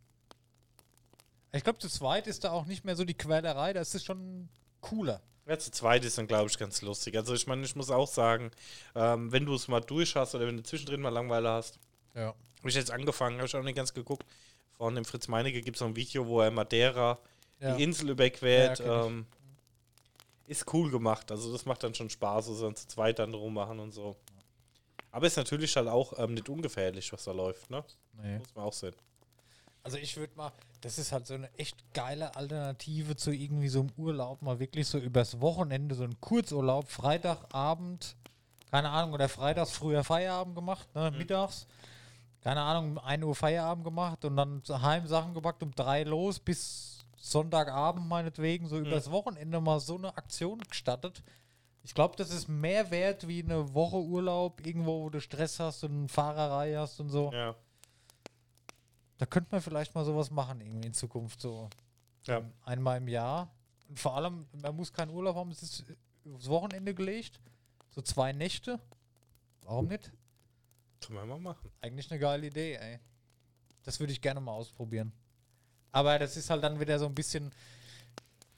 Ich 1.51 1.63
glaube, 1.63 1.79
zu 1.79 1.89
zweit 1.89 2.27
ist 2.27 2.43
da 2.43 2.51
auch 2.51 2.65
nicht 2.65 2.83
mehr 2.85 2.95
so 2.95 3.03
die 3.05 3.13
Quälerei, 3.17 3.73
da 3.73 3.81
ist 3.81 4.05
schon 4.05 4.49
cooler. 4.81 5.21
Ja, 5.47 5.57
zu 5.57 5.71
zweit 5.71 6.03
ist 6.03 6.17
dann, 6.17 6.27
glaube 6.27 6.49
ich, 6.49 6.57
ganz 6.57 6.81
lustig. 6.81 7.15
Also 7.15 7.33
ich 7.33 7.47
meine, 7.47 7.63
ich 7.65 7.75
muss 7.75 7.89
auch 7.89 8.07
sagen, 8.07 8.51
ähm, 8.93 9.31
wenn 9.31 9.45
du 9.45 9.53
es 9.55 9.67
mal 9.67 9.79
durch 9.79 10.15
hast 10.15 10.35
oder 10.35 10.47
wenn 10.47 10.57
du 10.57 10.63
zwischendrin 10.63 11.01
mal 11.01 11.09
Langeweile 11.09 11.49
hast, 11.49 11.79
Ja. 12.13 12.33
Habe 12.65 12.71
ich 12.71 12.75
jetzt 12.77 12.89
angefangen, 12.89 13.37
habe 13.37 13.45
ich 13.45 13.55
auch 13.55 13.61
nicht 13.61 13.75
ganz 13.75 13.93
geguckt. 13.93 14.25
Von 14.71 14.95
dem 14.95 15.05
Fritz 15.05 15.27
Meinecke 15.27 15.61
gibt 15.61 15.75
es 15.77 15.79
so 15.81 15.85
ein 15.85 15.95
Video, 15.95 16.25
wo 16.25 16.41
er 16.41 16.49
Madeira 16.49 17.19
Ja. 17.59 17.75
die 17.75 17.83
Insel 17.83 18.09
überquert. 18.09 18.79
Ja, 18.79 19.05
ähm, 19.05 19.27
ist 20.47 20.73
cool 20.73 20.89
gemacht. 20.89 21.29
Also 21.29 21.51
das 21.53 21.67
macht 21.67 21.83
dann 21.83 21.93
schon 21.93 22.09
Spaß, 22.09 22.47
so 22.47 22.59
dann 22.65 22.75
zu 22.75 22.87
zweit 22.87 23.19
dann 23.19 23.35
rummachen 23.35 23.79
und 23.79 23.91
so. 23.91 24.15
Aber 25.11 25.27
ist 25.27 25.37
natürlich 25.37 25.75
halt 25.75 25.87
auch 25.87 26.17
ähm, 26.17 26.33
nicht 26.33 26.49
ungefährlich, 26.49 27.13
was 27.13 27.25
da 27.25 27.33
läuft, 27.33 27.69
ne? 27.69 27.83
Nee. 28.13 28.39
Muss 28.39 28.55
man 28.55 28.65
auch 28.65 28.73
sehen. 28.73 28.95
Also 29.83 29.97
ich 29.97 30.17
würde 30.17 30.35
mal, 30.35 30.51
das 30.81 30.97
ist 30.97 31.11
halt 31.11 31.27
so 31.27 31.35
eine 31.35 31.53
echt 31.59 31.77
geile 31.93 32.35
Alternative 32.35 33.15
zu 33.15 33.29
irgendwie 33.31 33.69
so 33.69 33.81
einem 33.81 33.91
Urlaub, 33.95 34.41
mal 34.41 34.57
wirklich 34.59 34.87
so 34.87 34.97
übers 34.97 35.39
Wochenende, 35.39 35.93
so 35.93 36.03
ein 36.03 36.19
Kurzurlaub, 36.19 36.89
Freitagabend, 36.89 38.15
keine 38.71 38.89
Ahnung, 38.89 39.13
oder 39.13 39.29
freitags 39.29 39.71
früher 39.73 40.03
Feierabend 40.03 40.55
gemacht, 40.55 40.87
ne, 40.95 41.11
mittags, 41.11 41.67
keine 42.45 42.61
Ahnung, 42.61 42.91
um 42.91 42.97
1 42.99 43.23
Uhr 43.23 43.33
Feierabend 43.33 43.83
gemacht 43.83 44.23
und 44.23 44.37
dann 44.37 44.63
zu 44.63 44.79
Heim 44.79 45.07
Sachen 45.07 45.33
gepackt, 45.33 45.63
um 45.63 45.71
drei 45.71 46.03
los 46.03 46.39
bis 46.39 47.03
Sonntagabend 47.17 48.07
meinetwegen, 48.07 48.67
so 48.67 48.77
übers 48.77 49.09
Wochenende 49.09 49.59
mal 49.59 49.79
so 49.79 49.97
eine 49.97 50.15
Aktion 50.15 50.59
gestattet. 50.59 51.23
Ich 51.81 51.95
glaube, 51.95 52.15
das 52.17 52.29
ist 52.29 52.47
mehr 52.47 52.91
wert 52.91 53.27
wie 53.27 53.41
eine 53.41 53.73
Woche 53.73 53.97
Urlaub, 53.97 54.63
irgendwo, 54.63 55.05
wo 55.05 55.09
du 55.09 55.19
Stress 55.19 55.59
hast 55.59 55.85
und 55.85 56.07
Fahrerei 56.07 56.75
hast 56.75 56.99
und 56.99 57.09
so. 57.09 57.31
Ja. 57.33 57.55
Da 59.17 59.25
könnte 59.25 59.49
man 59.51 59.61
vielleicht 59.61 59.95
mal 59.95 60.05
sowas 60.05 60.29
machen, 60.29 60.61
irgendwie 60.61 60.85
in 60.89 60.93
Zukunft 60.93 61.41
so. 61.41 61.67
Ja. 62.25 62.43
Einmal 62.63 62.99
im 62.99 63.07
Jahr. 63.07 63.49
Und 63.89 63.99
vor 63.99 64.15
allem, 64.17 64.45
man 64.61 64.75
muss 64.75 64.93
keinen 64.93 65.09
Urlaub 65.09 65.35
haben, 65.35 65.49
es 65.49 65.63
ist 65.63 65.85
aufs 66.31 66.47
Wochenende 66.47 66.93
gelegt. 66.93 67.41
So 67.89 68.03
zwei 68.03 68.33
Nächte. 68.33 68.79
Warum 69.63 69.87
nicht? 69.87 70.11
Können 71.07 71.19
wir 71.19 71.25
mal 71.25 71.39
machen. 71.39 71.69
Eigentlich 71.81 72.09
eine 72.11 72.19
geile 72.19 72.47
Idee, 72.47 72.75
ey. 72.75 72.99
Das 73.83 73.99
würde 73.99 74.13
ich 74.13 74.21
gerne 74.21 74.39
mal 74.41 74.51
ausprobieren. 74.53 75.11
Aber 75.91 76.17
das 76.19 76.35
ist 76.37 76.49
halt 76.49 76.63
dann 76.63 76.79
wieder 76.79 76.97
so 76.99 77.05
ein 77.05 77.15
bisschen. 77.15 77.53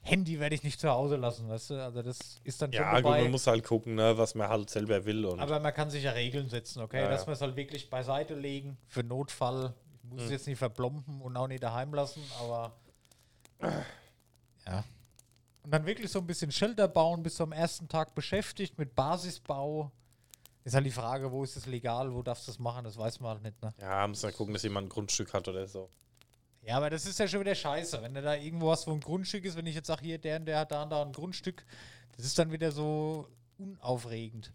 Handy 0.00 0.40
werde 0.40 0.54
ich 0.54 0.62
nicht 0.62 0.80
zu 0.80 0.88
Hause 0.88 1.16
lassen, 1.16 1.48
weißt 1.48 1.70
du? 1.70 1.84
Also 1.84 2.00
das 2.02 2.18
ist 2.42 2.62
dann 2.62 2.72
schon 2.72 2.82
Ja, 2.82 2.94
gut, 3.00 3.10
man 3.10 3.30
muss 3.30 3.46
halt 3.46 3.62
gucken, 3.64 3.94
ne, 3.96 4.16
was 4.16 4.34
man 4.34 4.48
halt 4.48 4.70
selber 4.70 5.04
will. 5.04 5.26
Und 5.26 5.38
Aber 5.38 5.60
man 5.60 5.74
kann 5.74 5.90
sich 5.90 6.04
ja 6.04 6.12
Regeln 6.12 6.48
setzen, 6.48 6.80
okay? 6.80 7.02
Ja, 7.02 7.08
Dass 7.10 7.22
ja. 7.22 7.26
wir 7.26 7.32
es 7.34 7.40
halt 7.42 7.56
wirklich 7.56 7.90
beiseite 7.90 8.34
legen 8.34 8.78
für 8.86 9.02
Notfall. 9.02 9.74
Ich 10.02 10.08
muss 10.08 10.20
es 10.22 10.26
Hm. 10.28 10.32
jetzt 10.32 10.46
nicht 10.46 10.58
verplomben 10.58 11.20
und 11.20 11.36
auch 11.36 11.46
nicht 11.48 11.62
daheim 11.62 11.92
lassen, 11.92 12.22
aber 12.40 12.72
ja. 14.66 14.84
Und 15.62 15.70
dann 15.72 15.84
wirklich 15.84 16.10
so 16.10 16.20
ein 16.20 16.26
bisschen 16.26 16.50
Shelter 16.52 16.88
bauen, 16.88 17.22
bis 17.22 17.34
zum 17.34 17.52
ersten 17.52 17.88
Tag 17.88 18.14
beschäftigt 18.14 18.78
mit 18.78 18.94
Basisbau. 18.94 19.92
Ist 20.68 20.74
halt 20.74 20.84
die 20.84 20.90
Frage, 20.90 21.32
wo 21.32 21.42
ist 21.44 21.56
es 21.56 21.64
legal, 21.64 22.12
wo 22.12 22.20
darfst 22.20 22.46
du 22.46 22.52
das 22.52 22.58
machen, 22.58 22.84
das 22.84 22.98
weiß 22.98 23.20
man 23.20 23.30
halt 23.30 23.42
nicht, 23.42 23.62
ne? 23.62 23.72
ja, 23.80 24.06
muss 24.06 24.22
man 24.22 24.34
gucken, 24.34 24.52
dass 24.52 24.62
jemand 24.64 24.86
ein 24.86 24.90
Grundstück 24.90 25.32
hat 25.32 25.48
oder 25.48 25.66
so. 25.66 25.88
Ja, 26.60 26.76
aber 26.76 26.90
das 26.90 27.06
ist 27.06 27.18
ja 27.18 27.26
schon 27.26 27.40
wieder 27.40 27.54
scheiße, 27.54 28.02
wenn 28.02 28.12
du 28.12 28.20
da 28.20 28.34
irgendwo 28.34 28.70
hast, 28.70 28.86
wo 28.86 28.92
ein 28.92 29.00
Grundstück 29.00 29.46
ist, 29.46 29.56
wenn 29.56 29.64
ich 29.64 29.74
jetzt 29.74 29.86
sage, 29.86 30.02
hier, 30.04 30.18
der 30.18 30.40
und 30.40 30.44
der 30.44 30.58
hat 30.58 30.70
da 30.70 30.82
und 30.82 30.90
da 30.90 31.00
ein 31.00 31.12
Grundstück, 31.12 31.64
das 32.18 32.26
ist 32.26 32.38
dann 32.38 32.52
wieder 32.52 32.70
so 32.70 33.28
unaufregend. 33.56 34.52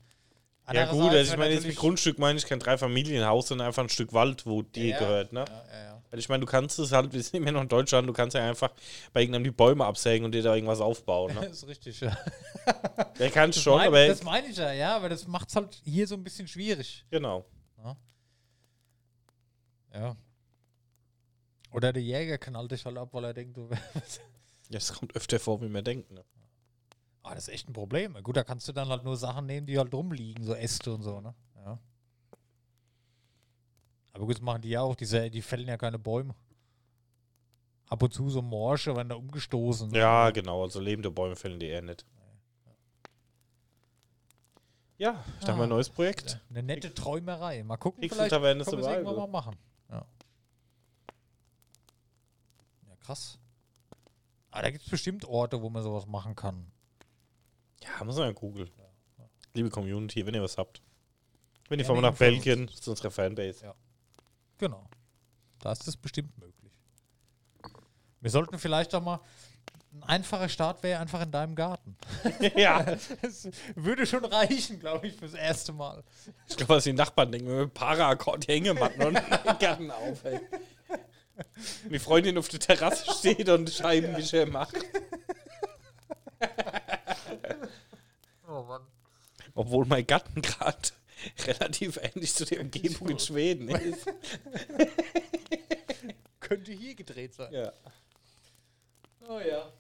Ja, 0.72 0.86
gut, 0.92 1.10
also 1.10 1.32
ich 1.32 1.38
meine, 1.40 1.56
jetzt 1.56 1.66
mit 1.66 1.78
Grundstück 1.78 2.20
meine 2.20 2.38
ich 2.38 2.46
kein 2.46 2.60
Dreifamilienhaus, 2.60 3.48
sondern 3.48 3.66
einfach 3.66 3.82
ein 3.82 3.90
Stück 3.90 4.14
Wald, 4.14 4.46
wo 4.46 4.62
dir 4.62 4.90
Ja, 4.90 5.00
gehört, 5.00 5.34
ne? 5.34 5.46
Ja, 5.48 5.66
ja, 5.74 5.84
ja. 5.86 6.02
Weil 6.14 6.20
ich 6.20 6.30
meine, 6.30 6.42
du 6.42 6.46
kannst 6.46 6.78
es 6.78 6.92
halt, 6.92 7.12
wir 7.14 7.24
sind 7.24 7.42
immer 7.42 7.52
noch 7.52 7.64
in 7.64 7.68
Deutschland, 7.70 8.08
du 8.08 8.14
kannst 8.14 8.36
ja 8.36 8.48
einfach 8.48 8.72
bei 9.14 9.22
irgendeinem 9.22 9.46
die 9.46 9.50
Bäume 9.52 9.84
absägen 9.84 10.26
und 10.26 10.32
dir 10.32 10.44
da 10.44 10.54
irgendwas 10.54 10.80
aufbauen, 10.80 11.34
ne? 11.34 11.42
Das 11.42 11.52
ist 11.64 11.68
richtig, 11.68 12.02
ja. 12.02 12.16
Der 13.18 13.32
kann 13.32 13.50
Das 13.50 13.60
schon, 13.60 13.78
mein- 13.80 13.88
aber 13.88 14.06
das 14.08 14.22
meine 14.24 14.48
ich 14.48 14.56
ja, 14.58 14.72
ja, 14.74 14.96
aber 14.96 15.10
das 15.10 15.26
macht 15.28 15.50
es 15.50 15.56
halt 15.56 15.74
hier 15.84 16.06
so 16.08 16.14
ein 16.14 16.24
bisschen 16.24 16.48
schwierig. 16.48 17.04
genau. 17.10 17.46
Ja. 19.92 20.16
Oder 21.72 21.94
der 21.94 22.04
Jäger 22.04 22.38
knallt 22.38 22.72
dich 22.72 22.86
halt 22.86 22.98
ab, 22.98 23.10
weil 23.12 23.24
er 23.26 23.34
denkt, 23.34 23.58
du 23.58 23.70
Ja, 23.72 23.78
das 24.70 24.94
kommt 24.94 25.16
öfter 25.16 25.40
vor, 25.40 25.62
wie 25.62 25.68
man 25.70 25.84
denkt, 25.84 26.12
ne? 26.12 26.24
Ah, 27.24 27.34
das 27.36 27.48
ist 27.48 27.54
echt 27.54 27.70
ein 27.70 27.74
Problem. 27.74 28.18
Gut, 28.22 28.38
da 28.38 28.44
kannst 28.44 28.68
du 28.68 28.72
dann 28.72 28.90
halt 28.90 29.04
nur 29.04 29.18
Sachen 29.18 29.46
nehmen, 29.48 29.66
die 29.66 29.78
halt 29.80 29.92
rumliegen, 29.94 30.44
so 30.44 30.54
Äste 30.54 30.94
und 30.94 31.02
so, 31.04 31.22
ne? 31.22 31.34
Ja. 34.14 34.18
Aber 34.18 34.26
gut, 34.26 34.36
das 34.36 34.42
machen 34.42 34.62
die 34.62 34.70
ja 34.70 34.82
auch, 34.82 34.96
diese, 34.96 35.30
die 35.30 35.42
fällen 35.42 35.68
ja 35.68 35.78
keine 35.78 36.00
Bäume. 36.00 36.36
Ab 37.88 38.02
und 38.02 38.14
zu 38.14 38.30
so 38.30 38.42
Morsche 38.42 38.96
werden 38.96 39.10
da 39.10 39.16
umgestoßen. 39.16 39.92
Ja, 39.94 40.30
genau, 40.32 40.64
also 40.64 40.80
lebende 40.80 41.12
Bäume 41.12 41.36
fällen 41.36 41.60
die 41.60 41.68
eher 41.68 41.82
nicht. 41.82 42.06
Ja, 44.98 45.24
ich 45.40 45.46
dachte 45.46 45.54
mal, 45.54 45.62
Ah. 45.62 45.64
ein 45.64 45.70
neues 45.70 45.90
Projekt. 45.90 46.40
Eine 46.50 46.64
nette 46.64 46.94
Träumerei. 46.94 47.64
Mal 47.64 47.78
gucken, 47.78 48.02
Pixel 48.02 48.18
vielleicht 48.30 48.32
können 48.32 48.44
wir 48.44 48.62
es 48.62 48.72
irgendwann 48.72 49.16
mal 49.16 49.28
machen. 49.28 49.56
Ja. 49.90 50.06
ja, 52.88 52.96
krass. 53.02 53.38
Aber 54.52 54.62
da 54.62 54.70
gibt 54.70 54.84
es 54.86 54.90
bestimmt 54.90 55.26
Orte, 55.26 55.62
wo 55.62 55.70
man 55.70 55.84
sowas 55.84 56.06
machen 56.06 56.36
kann. 56.36 56.72
Ja, 57.82 58.04
muss 58.06 58.16
man 58.16 58.28
ja 58.28 58.32
googeln. 58.34 58.70
Liebe 59.56 59.70
Community, 59.70 60.26
wenn 60.26 60.36
ihr 60.36 60.44
was 60.44 60.58
habt. 60.58 60.82
Wenn 61.70 61.80
ihr 61.80 61.86
Gerne 61.86 61.96
fahren 62.02 62.04
wir 62.04 62.12
nach. 62.12 62.18
Belgien, 62.18 62.68
das 62.68 62.76
ist 62.80 62.88
unsere 62.88 63.12
Fanbase. 63.12 63.66
Ja. 63.66 63.76
Genau. 64.58 64.88
Da 65.60 65.72
ist 65.72 65.88
es 65.88 65.96
bestimmt 65.98 66.38
möglich. 66.38 66.72
Wir 68.20 68.32
sollten 68.32 68.58
vielleicht 68.58 68.94
auch 68.96 69.02
mal. 69.02 69.20
Ein 69.94 70.04
einfacher 70.04 70.50
Start 70.50 70.82
wäre 70.82 71.00
einfach 71.00 71.22
in 71.22 71.30
deinem 71.30 71.56
Garten. 71.56 71.96
ja. 72.56 72.84
Das 73.22 73.48
würde 73.76 74.08
schon 74.08 74.26
reichen, 74.26 74.80
glaube 74.80 75.06
ich, 75.08 75.16
fürs 75.16 75.36
erste 75.36 75.72
Mal. 75.72 76.04
Ich 76.48 76.58
glaube, 76.58 76.76
was 76.76 76.86
die 76.86 76.94
Nachbarn 76.94 77.32
denken, 77.32 77.48
wenn 77.48 77.58
wir 77.60 77.68
Para-Akkord 77.68 78.48
Hängematten 78.48 79.04
und 79.04 79.14
den 79.46 79.60
Garten 79.60 79.92
auf, 79.92 80.26
ey. 80.26 80.40
die 81.92 82.00
Freundin 82.00 82.40
auf 82.40 82.48
der 82.48 82.60
Terrasse 82.60 83.06
steht 83.20 83.48
und 83.50 83.70
Scheibenwischer 83.70 84.48
macht. 84.48 84.76
Oh 88.48 88.64
Mann. 88.64 88.82
Obwohl 89.54 89.86
mein 89.86 90.08
Gatten 90.08 90.42
gerade 90.42 90.80
relativ 91.48 91.98
ähnlich 91.98 92.34
zu 92.34 92.46
der 92.46 92.62
Umgebung 92.62 93.10
in 93.10 93.20
Schweden 93.20 93.70
ist. 93.70 94.06
Könnte 96.40 96.72
hier 96.72 96.96
gedreht 96.96 97.34
sein. 97.34 97.54
Ja. 97.54 97.72
Oh 99.28 99.40
ja. 99.40 99.72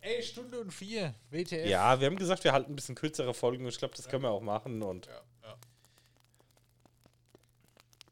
Ey, 0.00 0.22
Stunde 0.22 0.60
und 0.60 0.70
vier. 0.70 1.14
WTF. 1.30 1.66
ja, 1.66 1.98
wir 1.98 2.06
haben 2.06 2.16
gesagt, 2.16 2.44
wir 2.44 2.52
halten 2.52 2.72
ein 2.72 2.76
bisschen 2.76 2.94
kürzere 2.94 3.34
Folgen 3.34 3.66
ich 3.66 3.78
glaube, 3.78 3.94
das 3.96 4.08
können 4.08 4.22
wir 4.22 4.30
auch 4.30 4.40
machen. 4.40 4.82
Und 4.82 5.08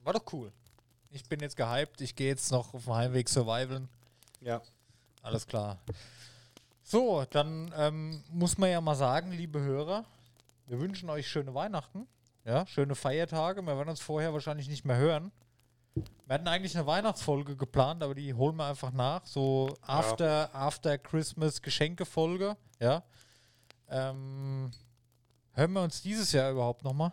War 0.04 0.12
doch 0.12 0.32
cool. 0.32 0.52
Ich 1.10 1.24
bin 1.24 1.40
jetzt 1.40 1.56
gehypt. 1.56 2.00
Ich 2.02 2.14
gehe 2.14 2.28
jetzt 2.28 2.52
noch 2.52 2.74
auf 2.74 2.84
dem 2.84 2.94
Heimweg 2.94 3.28
survivalen. 3.28 3.88
ja, 4.40 4.60
Alles 5.22 5.46
klar. 5.46 5.80
So, 6.82 7.24
dann 7.30 7.72
ähm, 7.76 8.22
muss 8.28 8.58
man 8.58 8.70
ja 8.70 8.80
mal 8.82 8.94
sagen, 8.94 9.32
liebe 9.32 9.60
Hörer, 9.60 10.04
wir 10.66 10.78
wünschen 10.80 11.08
euch 11.08 11.26
schöne 11.26 11.54
Weihnachten. 11.54 12.06
Ja, 12.44 12.66
schöne 12.66 12.94
Feiertage. 12.94 13.62
Wir 13.62 13.76
werden 13.76 13.88
uns 13.88 14.00
vorher 14.00 14.32
wahrscheinlich 14.32 14.68
nicht 14.68 14.84
mehr 14.84 14.96
hören. 14.96 15.32
Wir 16.26 16.34
hatten 16.34 16.48
eigentlich 16.48 16.76
eine 16.76 16.86
Weihnachtsfolge 16.86 17.56
geplant, 17.56 18.02
aber 18.02 18.14
die 18.14 18.34
holen 18.34 18.56
wir 18.56 18.66
einfach 18.66 18.92
nach. 18.92 19.24
So 19.24 19.76
After, 19.80 20.54
After 20.54 20.98
Christmas 20.98 21.62
Geschenkefolge. 21.62 22.56
Ja. 22.80 23.02
Ähm, 23.88 24.70
hören 25.52 25.72
wir 25.72 25.82
uns 25.82 26.02
dieses 26.02 26.32
Jahr 26.32 26.50
überhaupt 26.50 26.82
nochmal? 26.84 27.12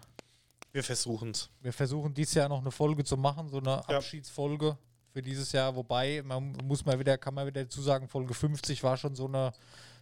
wir 0.73 0.83
versuchen 0.83 1.31
es. 1.31 1.49
Wir 1.59 1.73
versuchen 1.73 2.13
dieses 2.13 2.33
Jahr 2.33 2.47
noch 2.47 2.61
eine 2.61 2.71
Folge 2.71 3.03
zu 3.03 3.17
machen, 3.17 3.49
so 3.49 3.57
eine 3.57 3.83
Ja. 3.89 3.97
Abschiedsfolge 3.97 4.77
für 5.11 5.21
dieses 5.21 5.51
Jahr. 5.51 5.75
Wobei, 5.75 6.21
man 6.23 6.53
muss 6.63 6.85
mal 6.85 6.97
wieder, 6.97 7.17
kann 7.17 7.33
man 7.33 7.45
wieder 7.45 7.61
dazu 7.63 7.81
sagen, 7.81 8.07
Folge 8.07 8.33
50 8.33 8.81
war 8.81 8.95
schon 8.95 9.13
so 9.13 9.27
eine 9.27 9.51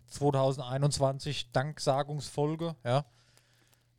2021 0.07 1.51
Danksagungsfolge, 1.51 2.75
ja. 2.84 3.03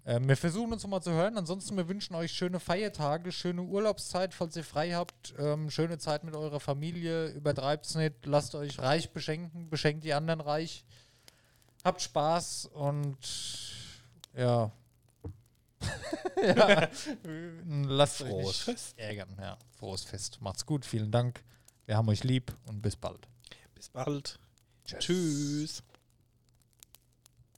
Ähm, 0.06 0.28
wir 0.28 0.36
versuchen 0.36 0.72
uns 0.72 0.82
nochmal 0.82 1.02
zu 1.02 1.12
hören. 1.12 1.36
Ansonsten, 1.36 1.76
wir 1.76 1.88
wünschen 1.88 2.14
euch 2.14 2.32
schöne 2.32 2.60
Feiertage, 2.60 3.32
schöne 3.32 3.62
Urlaubszeit, 3.62 4.32
falls 4.34 4.56
ihr 4.56 4.64
frei 4.64 4.92
habt. 4.92 5.34
Ähm, 5.38 5.70
schöne 5.70 5.98
Zeit 5.98 6.24
mit 6.24 6.34
eurer 6.34 6.60
Familie. 6.60 7.28
Übertreibt's 7.28 7.94
nicht. 7.94 8.14
Lasst 8.24 8.54
euch 8.54 8.78
reich 8.78 9.10
beschenken. 9.10 9.68
Beschenkt 9.68 10.04
die 10.04 10.14
anderen 10.14 10.40
reich. 10.40 10.84
Habt 11.84 12.02
Spaß 12.02 12.66
und 12.66 13.16
ja. 14.36 14.70
ja. 16.42 16.88
Lasst 17.66 18.22
euch 18.22 18.28
Frohes 18.28 18.46
nicht 18.46 18.62
Fest. 18.62 18.98
ärgern. 18.98 19.36
Ja. 19.40 19.58
Frohes 19.78 20.04
Fest. 20.04 20.38
Macht's 20.40 20.66
gut. 20.66 20.84
Vielen 20.84 21.10
Dank. 21.10 21.42
Wir 21.86 21.96
haben 21.96 22.08
euch 22.08 22.24
lieb 22.24 22.54
und 22.66 22.82
bis 22.82 22.96
bald. 22.96 23.28
Bis 23.74 23.88
bald. 23.88 24.38
Tschüss. 24.84 25.82